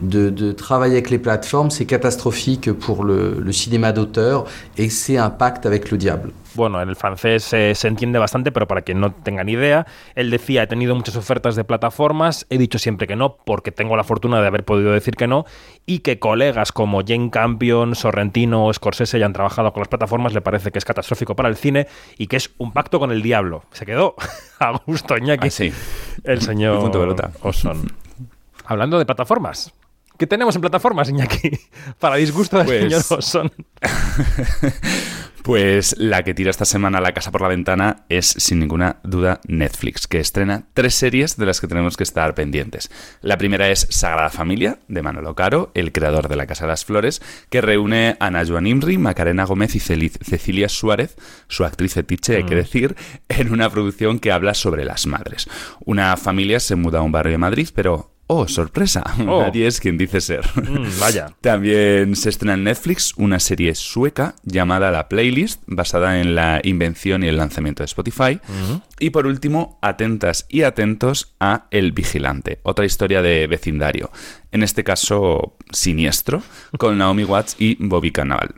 de, 0.00 0.30
de 0.30 0.52
travailler 0.52 0.94
avec 0.94 1.10
les 1.10 1.18
plateformes, 1.18 1.70
c'est 1.70 1.86
catastrophique 1.86 2.72
pour 2.72 3.04
le, 3.04 3.38
le 3.40 3.52
cinéma 3.52 3.92
d'auteur 3.92 4.44
et 4.76 4.88
c'est 4.88 5.16
un 5.16 5.30
pacte 5.30 5.66
avec 5.66 5.90
le 5.90 5.98
diable. 5.98 6.32
Bueno, 6.54 6.80
en 6.80 6.88
el 6.88 6.94
francés 6.94 7.52
eh, 7.52 7.74
se 7.74 7.88
entiende 7.88 8.18
bastante, 8.18 8.52
pero 8.52 8.68
para 8.68 8.82
quien 8.82 9.00
no 9.00 9.12
tenga 9.12 9.42
ni 9.42 9.52
idea, 9.52 9.86
él 10.14 10.30
decía, 10.30 10.62
he 10.62 10.66
tenido 10.68 10.94
muchas 10.94 11.16
ofertas 11.16 11.56
de 11.56 11.64
plataformas, 11.64 12.46
he 12.48 12.58
dicho 12.58 12.78
siempre 12.78 13.08
que 13.08 13.16
no, 13.16 13.36
porque 13.44 13.72
tengo 13.72 13.96
la 13.96 14.04
fortuna 14.04 14.40
de 14.40 14.46
haber 14.46 14.64
podido 14.64 14.92
decir 14.92 15.16
que 15.16 15.26
no, 15.26 15.46
y 15.84 16.00
que 16.00 16.20
colegas 16.20 16.70
como 16.70 17.02
Jane 17.04 17.30
Campion, 17.30 17.96
Sorrentino 17.96 18.66
o 18.66 18.72
Scorsese 18.72 19.16
hayan 19.16 19.32
trabajado 19.32 19.72
con 19.72 19.80
las 19.80 19.88
plataformas, 19.88 20.32
le 20.32 20.42
parece 20.42 20.70
que 20.70 20.78
es 20.78 20.84
catastrófico 20.84 21.34
para 21.34 21.48
el 21.48 21.56
cine 21.56 21.88
y 22.18 22.28
que 22.28 22.36
es 22.36 22.50
un 22.58 22.72
pacto 22.72 23.00
con 23.00 23.10
el 23.10 23.22
diablo. 23.22 23.64
Se 23.72 23.84
quedó 23.84 24.14
a 24.60 24.78
gusto, 24.86 25.18
Iñaki, 25.18 25.48
el 26.22 26.40
señor 26.40 26.78
Y 26.78 26.80
punto 26.82 27.00
pelota. 27.00 27.32
Ozon. 27.42 27.92
Hablando 28.66 28.98
de 28.98 29.06
plataformas, 29.06 29.74
¿qué 30.18 30.26
tenemos 30.26 30.54
en 30.54 30.60
plataformas, 30.60 31.08
Iñaki? 31.08 31.50
Para 31.98 32.16
disgusto 32.16 32.58
del 32.58 32.66
Pues- 32.66 32.82
señor 32.82 33.02
Ozon. 33.18 33.52
Pues 35.42 35.94
la 35.98 36.22
que 36.22 36.32
tira 36.32 36.50
esta 36.50 36.64
semana 36.64 37.02
la 37.02 37.12
casa 37.12 37.30
por 37.30 37.42
la 37.42 37.48
ventana 37.48 38.06
es 38.08 38.24
sin 38.38 38.60
ninguna 38.60 38.96
duda 39.04 39.42
Netflix, 39.46 40.06
que 40.06 40.18
estrena 40.18 40.68
tres 40.72 40.94
series 40.94 41.36
de 41.36 41.44
las 41.44 41.60
que 41.60 41.66
tenemos 41.68 41.98
que 41.98 42.02
estar 42.02 42.34
pendientes. 42.34 42.90
La 43.20 43.36
primera 43.36 43.68
es 43.68 43.86
Sagrada 43.90 44.30
Familia, 44.30 44.78
de 44.88 45.02
Manolo 45.02 45.34
Caro, 45.34 45.70
el 45.74 45.92
creador 45.92 46.28
de 46.28 46.36
La 46.36 46.46
Casa 46.46 46.64
de 46.64 46.68
las 46.70 46.86
Flores, 46.86 47.20
que 47.50 47.60
reúne 47.60 48.16
a 48.20 48.28
Ana 48.28 48.42
Joan 48.46 48.66
Imri, 48.66 48.96
Macarena 48.96 49.44
Gómez 49.44 49.74
y 49.74 49.80
Cecilia 49.80 50.70
Suárez, 50.70 51.14
su 51.48 51.66
actriz 51.66 51.92
fetiche, 51.92 52.36
hay 52.36 52.44
que 52.44 52.54
Mm. 52.54 52.58
decir, 52.58 52.96
en 53.28 53.52
una 53.52 53.68
producción 53.68 54.20
que 54.20 54.32
habla 54.32 54.54
sobre 54.54 54.86
las 54.86 55.06
madres. 55.06 55.46
Una 55.84 56.16
familia 56.16 56.58
se 56.58 56.74
muda 56.74 57.00
a 57.00 57.02
un 57.02 57.12
barrio 57.12 57.32
de 57.32 57.38
Madrid, 57.38 57.68
pero... 57.74 58.13
¡Oh, 58.26 58.48
sorpresa! 58.48 59.04
Oh. 59.26 59.42
Nadie 59.42 59.66
es 59.66 59.80
quien 59.80 59.98
dice 59.98 60.20
ser. 60.20 60.44
Mm, 60.54 60.98
vaya. 60.98 61.34
También 61.40 62.16
se 62.16 62.30
estrena 62.30 62.54
en 62.54 62.64
Netflix 62.64 63.12
una 63.16 63.38
serie 63.38 63.74
sueca 63.74 64.34
llamada 64.44 64.90
La 64.90 65.08
Playlist, 65.08 65.62
basada 65.66 66.20
en 66.20 66.34
la 66.34 66.60
invención 66.64 67.22
y 67.22 67.28
el 67.28 67.36
lanzamiento 67.36 67.82
de 67.82 67.86
Spotify. 67.86 68.40
Y 68.98 69.10
por 69.10 69.26
último, 69.26 69.78
atentas 69.82 70.46
y 70.48 70.62
atentos 70.62 71.34
a 71.38 71.66
El 71.70 71.92
Vigilante, 71.92 72.60
otra 72.62 72.86
historia 72.86 73.20
de 73.20 73.46
vecindario. 73.46 74.10
En 74.52 74.62
este 74.62 74.84
caso, 74.84 75.56
siniestro, 75.70 76.42
con 76.78 76.96
Naomi 76.96 77.24
Watts 77.24 77.56
y 77.58 77.76
Bobby 77.84 78.10
Cannavale. 78.10 78.54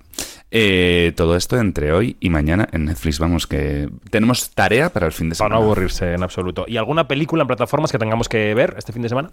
Eh, 0.50 1.12
todo 1.16 1.36
esto 1.36 1.58
entre 1.58 1.92
hoy 1.92 2.16
y 2.20 2.30
mañana 2.30 2.68
en 2.72 2.84
Netflix. 2.84 3.18
Vamos, 3.18 3.46
que 3.46 3.88
tenemos 4.10 4.50
tarea 4.50 4.90
para 4.90 5.06
el 5.06 5.12
fin 5.12 5.28
de 5.28 5.34
Para 5.36 5.48
semana. 5.48 5.56
no 5.60 5.64
aburrirse 5.64 6.12
en 6.14 6.22
absoluto. 6.22 6.64
¿Y 6.68 6.76
alguna 6.76 7.08
película 7.08 7.42
en 7.42 7.48
plataformas 7.48 7.90
que 7.92 7.98
tengamos 7.98 8.28
que 8.28 8.54
ver 8.54 8.74
este 8.78 8.92
fin 8.92 9.02
de 9.02 9.08
semana? 9.08 9.30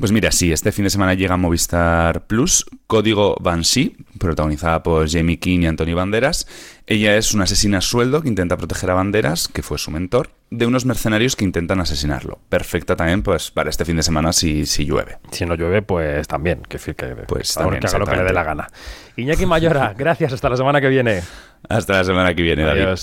Pues 0.00 0.12
mira, 0.12 0.32
sí, 0.32 0.50
este 0.50 0.72
fin 0.72 0.84
de 0.84 0.90
semana 0.90 1.12
llega 1.12 1.36
Movistar 1.36 2.26
Plus, 2.26 2.64
Código 2.86 3.36
Banshee, 3.38 3.98
protagonizada 4.18 4.82
por 4.82 5.06
Jamie 5.10 5.38
King 5.38 5.60
y 5.60 5.66
Antonio 5.66 5.94
Banderas. 5.94 6.46
Ella 6.86 7.16
es 7.16 7.34
una 7.34 7.44
asesina 7.44 7.78
a 7.78 7.80
sueldo 7.82 8.22
que 8.22 8.28
intenta 8.28 8.56
proteger 8.56 8.90
a 8.90 8.94
Banderas, 8.94 9.46
que 9.46 9.62
fue 9.62 9.76
su 9.76 9.90
mentor, 9.90 10.30
de 10.48 10.64
unos 10.64 10.86
mercenarios 10.86 11.36
que 11.36 11.44
intentan 11.44 11.80
asesinarlo. 11.80 12.38
Perfecta 12.48 12.96
también 12.96 13.22
pues 13.22 13.50
para 13.50 13.68
este 13.68 13.84
fin 13.84 13.96
de 13.96 14.02
semana 14.02 14.32
si, 14.32 14.64
si 14.64 14.86
llueve. 14.86 15.18
Si 15.32 15.44
no 15.44 15.54
llueve, 15.54 15.82
pues 15.82 16.26
también. 16.26 16.62
Que, 16.62 16.78
que, 16.78 17.04
Pues 17.28 17.52
también, 17.52 17.80
que 17.80 17.88
haga 17.88 17.98
lo 17.98 18.06
que 18.06 18.16
le 18.16 18.24
dé 18.24 18.32
la 18.32 18.42
gana. 18.42 18.68
Iñaki 19.16 19.44
Mayora, 19.44 19.94
gracias. 19.98 20.32
Hasta 20.32 20.48
la 20.48 20.56
semana 20.56 20.80
que 20.80 20.88
viene. 20.88 21.20
Hasta 21.68 21.98
la 21.98 22.04
semana 22.04 22.34
que 22.34 22.40
viene, 22.40 22.62
David. 22.62 22.98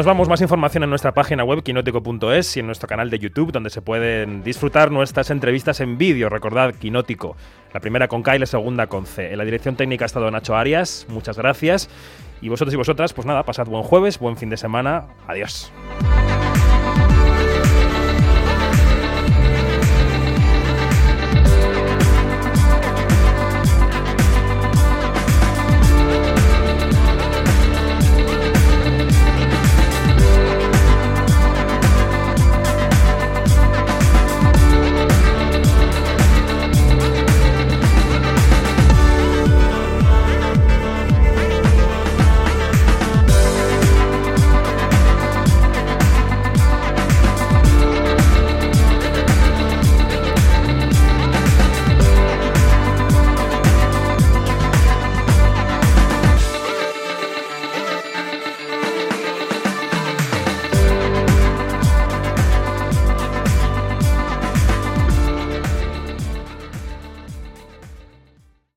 Nos 0.00 0.06
vamos 0.06 0.30
más 0.30 0.40
información 0.40 0.82
en 0.82 0.88
nuestra 0.88 1.12
página 1.12 1.44
web 1.44 1.62
quinótico.es 1.62 2.56
y 2.56 2.60
en 2.60 2.64
nuestro 2.64 2.88
canal 2.88 3.10
de 3.10 3.18
YouTube 3.18 3.52
donde 3.52 3.68
se 3.68 3.82
pueden 3.82 4.42
disfrutar 4.42 4.90
nuestras 4.90 5.28
entrevistas 5.28 5.78
en 5.80 5.98
vídeo. 5.98 6.30
Recordad 6.30 6.74
Quinótico, 6.74 7.36
la 7.74 7.80
primera 7.80 8.08
con 8.08 8.22
K 8.22 8.36
y 8.36 8.38
la 8.38 8.46
segunda 8.46 8.86
con 8.86 9.04
C. 9.04 9.30
En 9.30 9.36
la 9.36 9.44
dirección 9.44 9.76
técnica 9.76 10.06
ha 10.06 10.06
estado 10.06 10.30
Nacho 10.30 10.56
Arias. 10.56 11.04
Muchas 11.10 11.36
gracias. 11.36 11.90
Y 12.40 12.48
vosotros 12.48 12.72
y 12.72 12.78
vosotras, 12.78 13.12
pues 13.12 13.26
nada, 13.26 13.42
pasad 13.42 13.66
buen 13.66 13.82
jueves, 13.82 14.18
buen 14.18 14.38
fin 14.38 14.48
de 14.48 14.56
semana. 14.56 15.04
Adiós. 15.28 15.70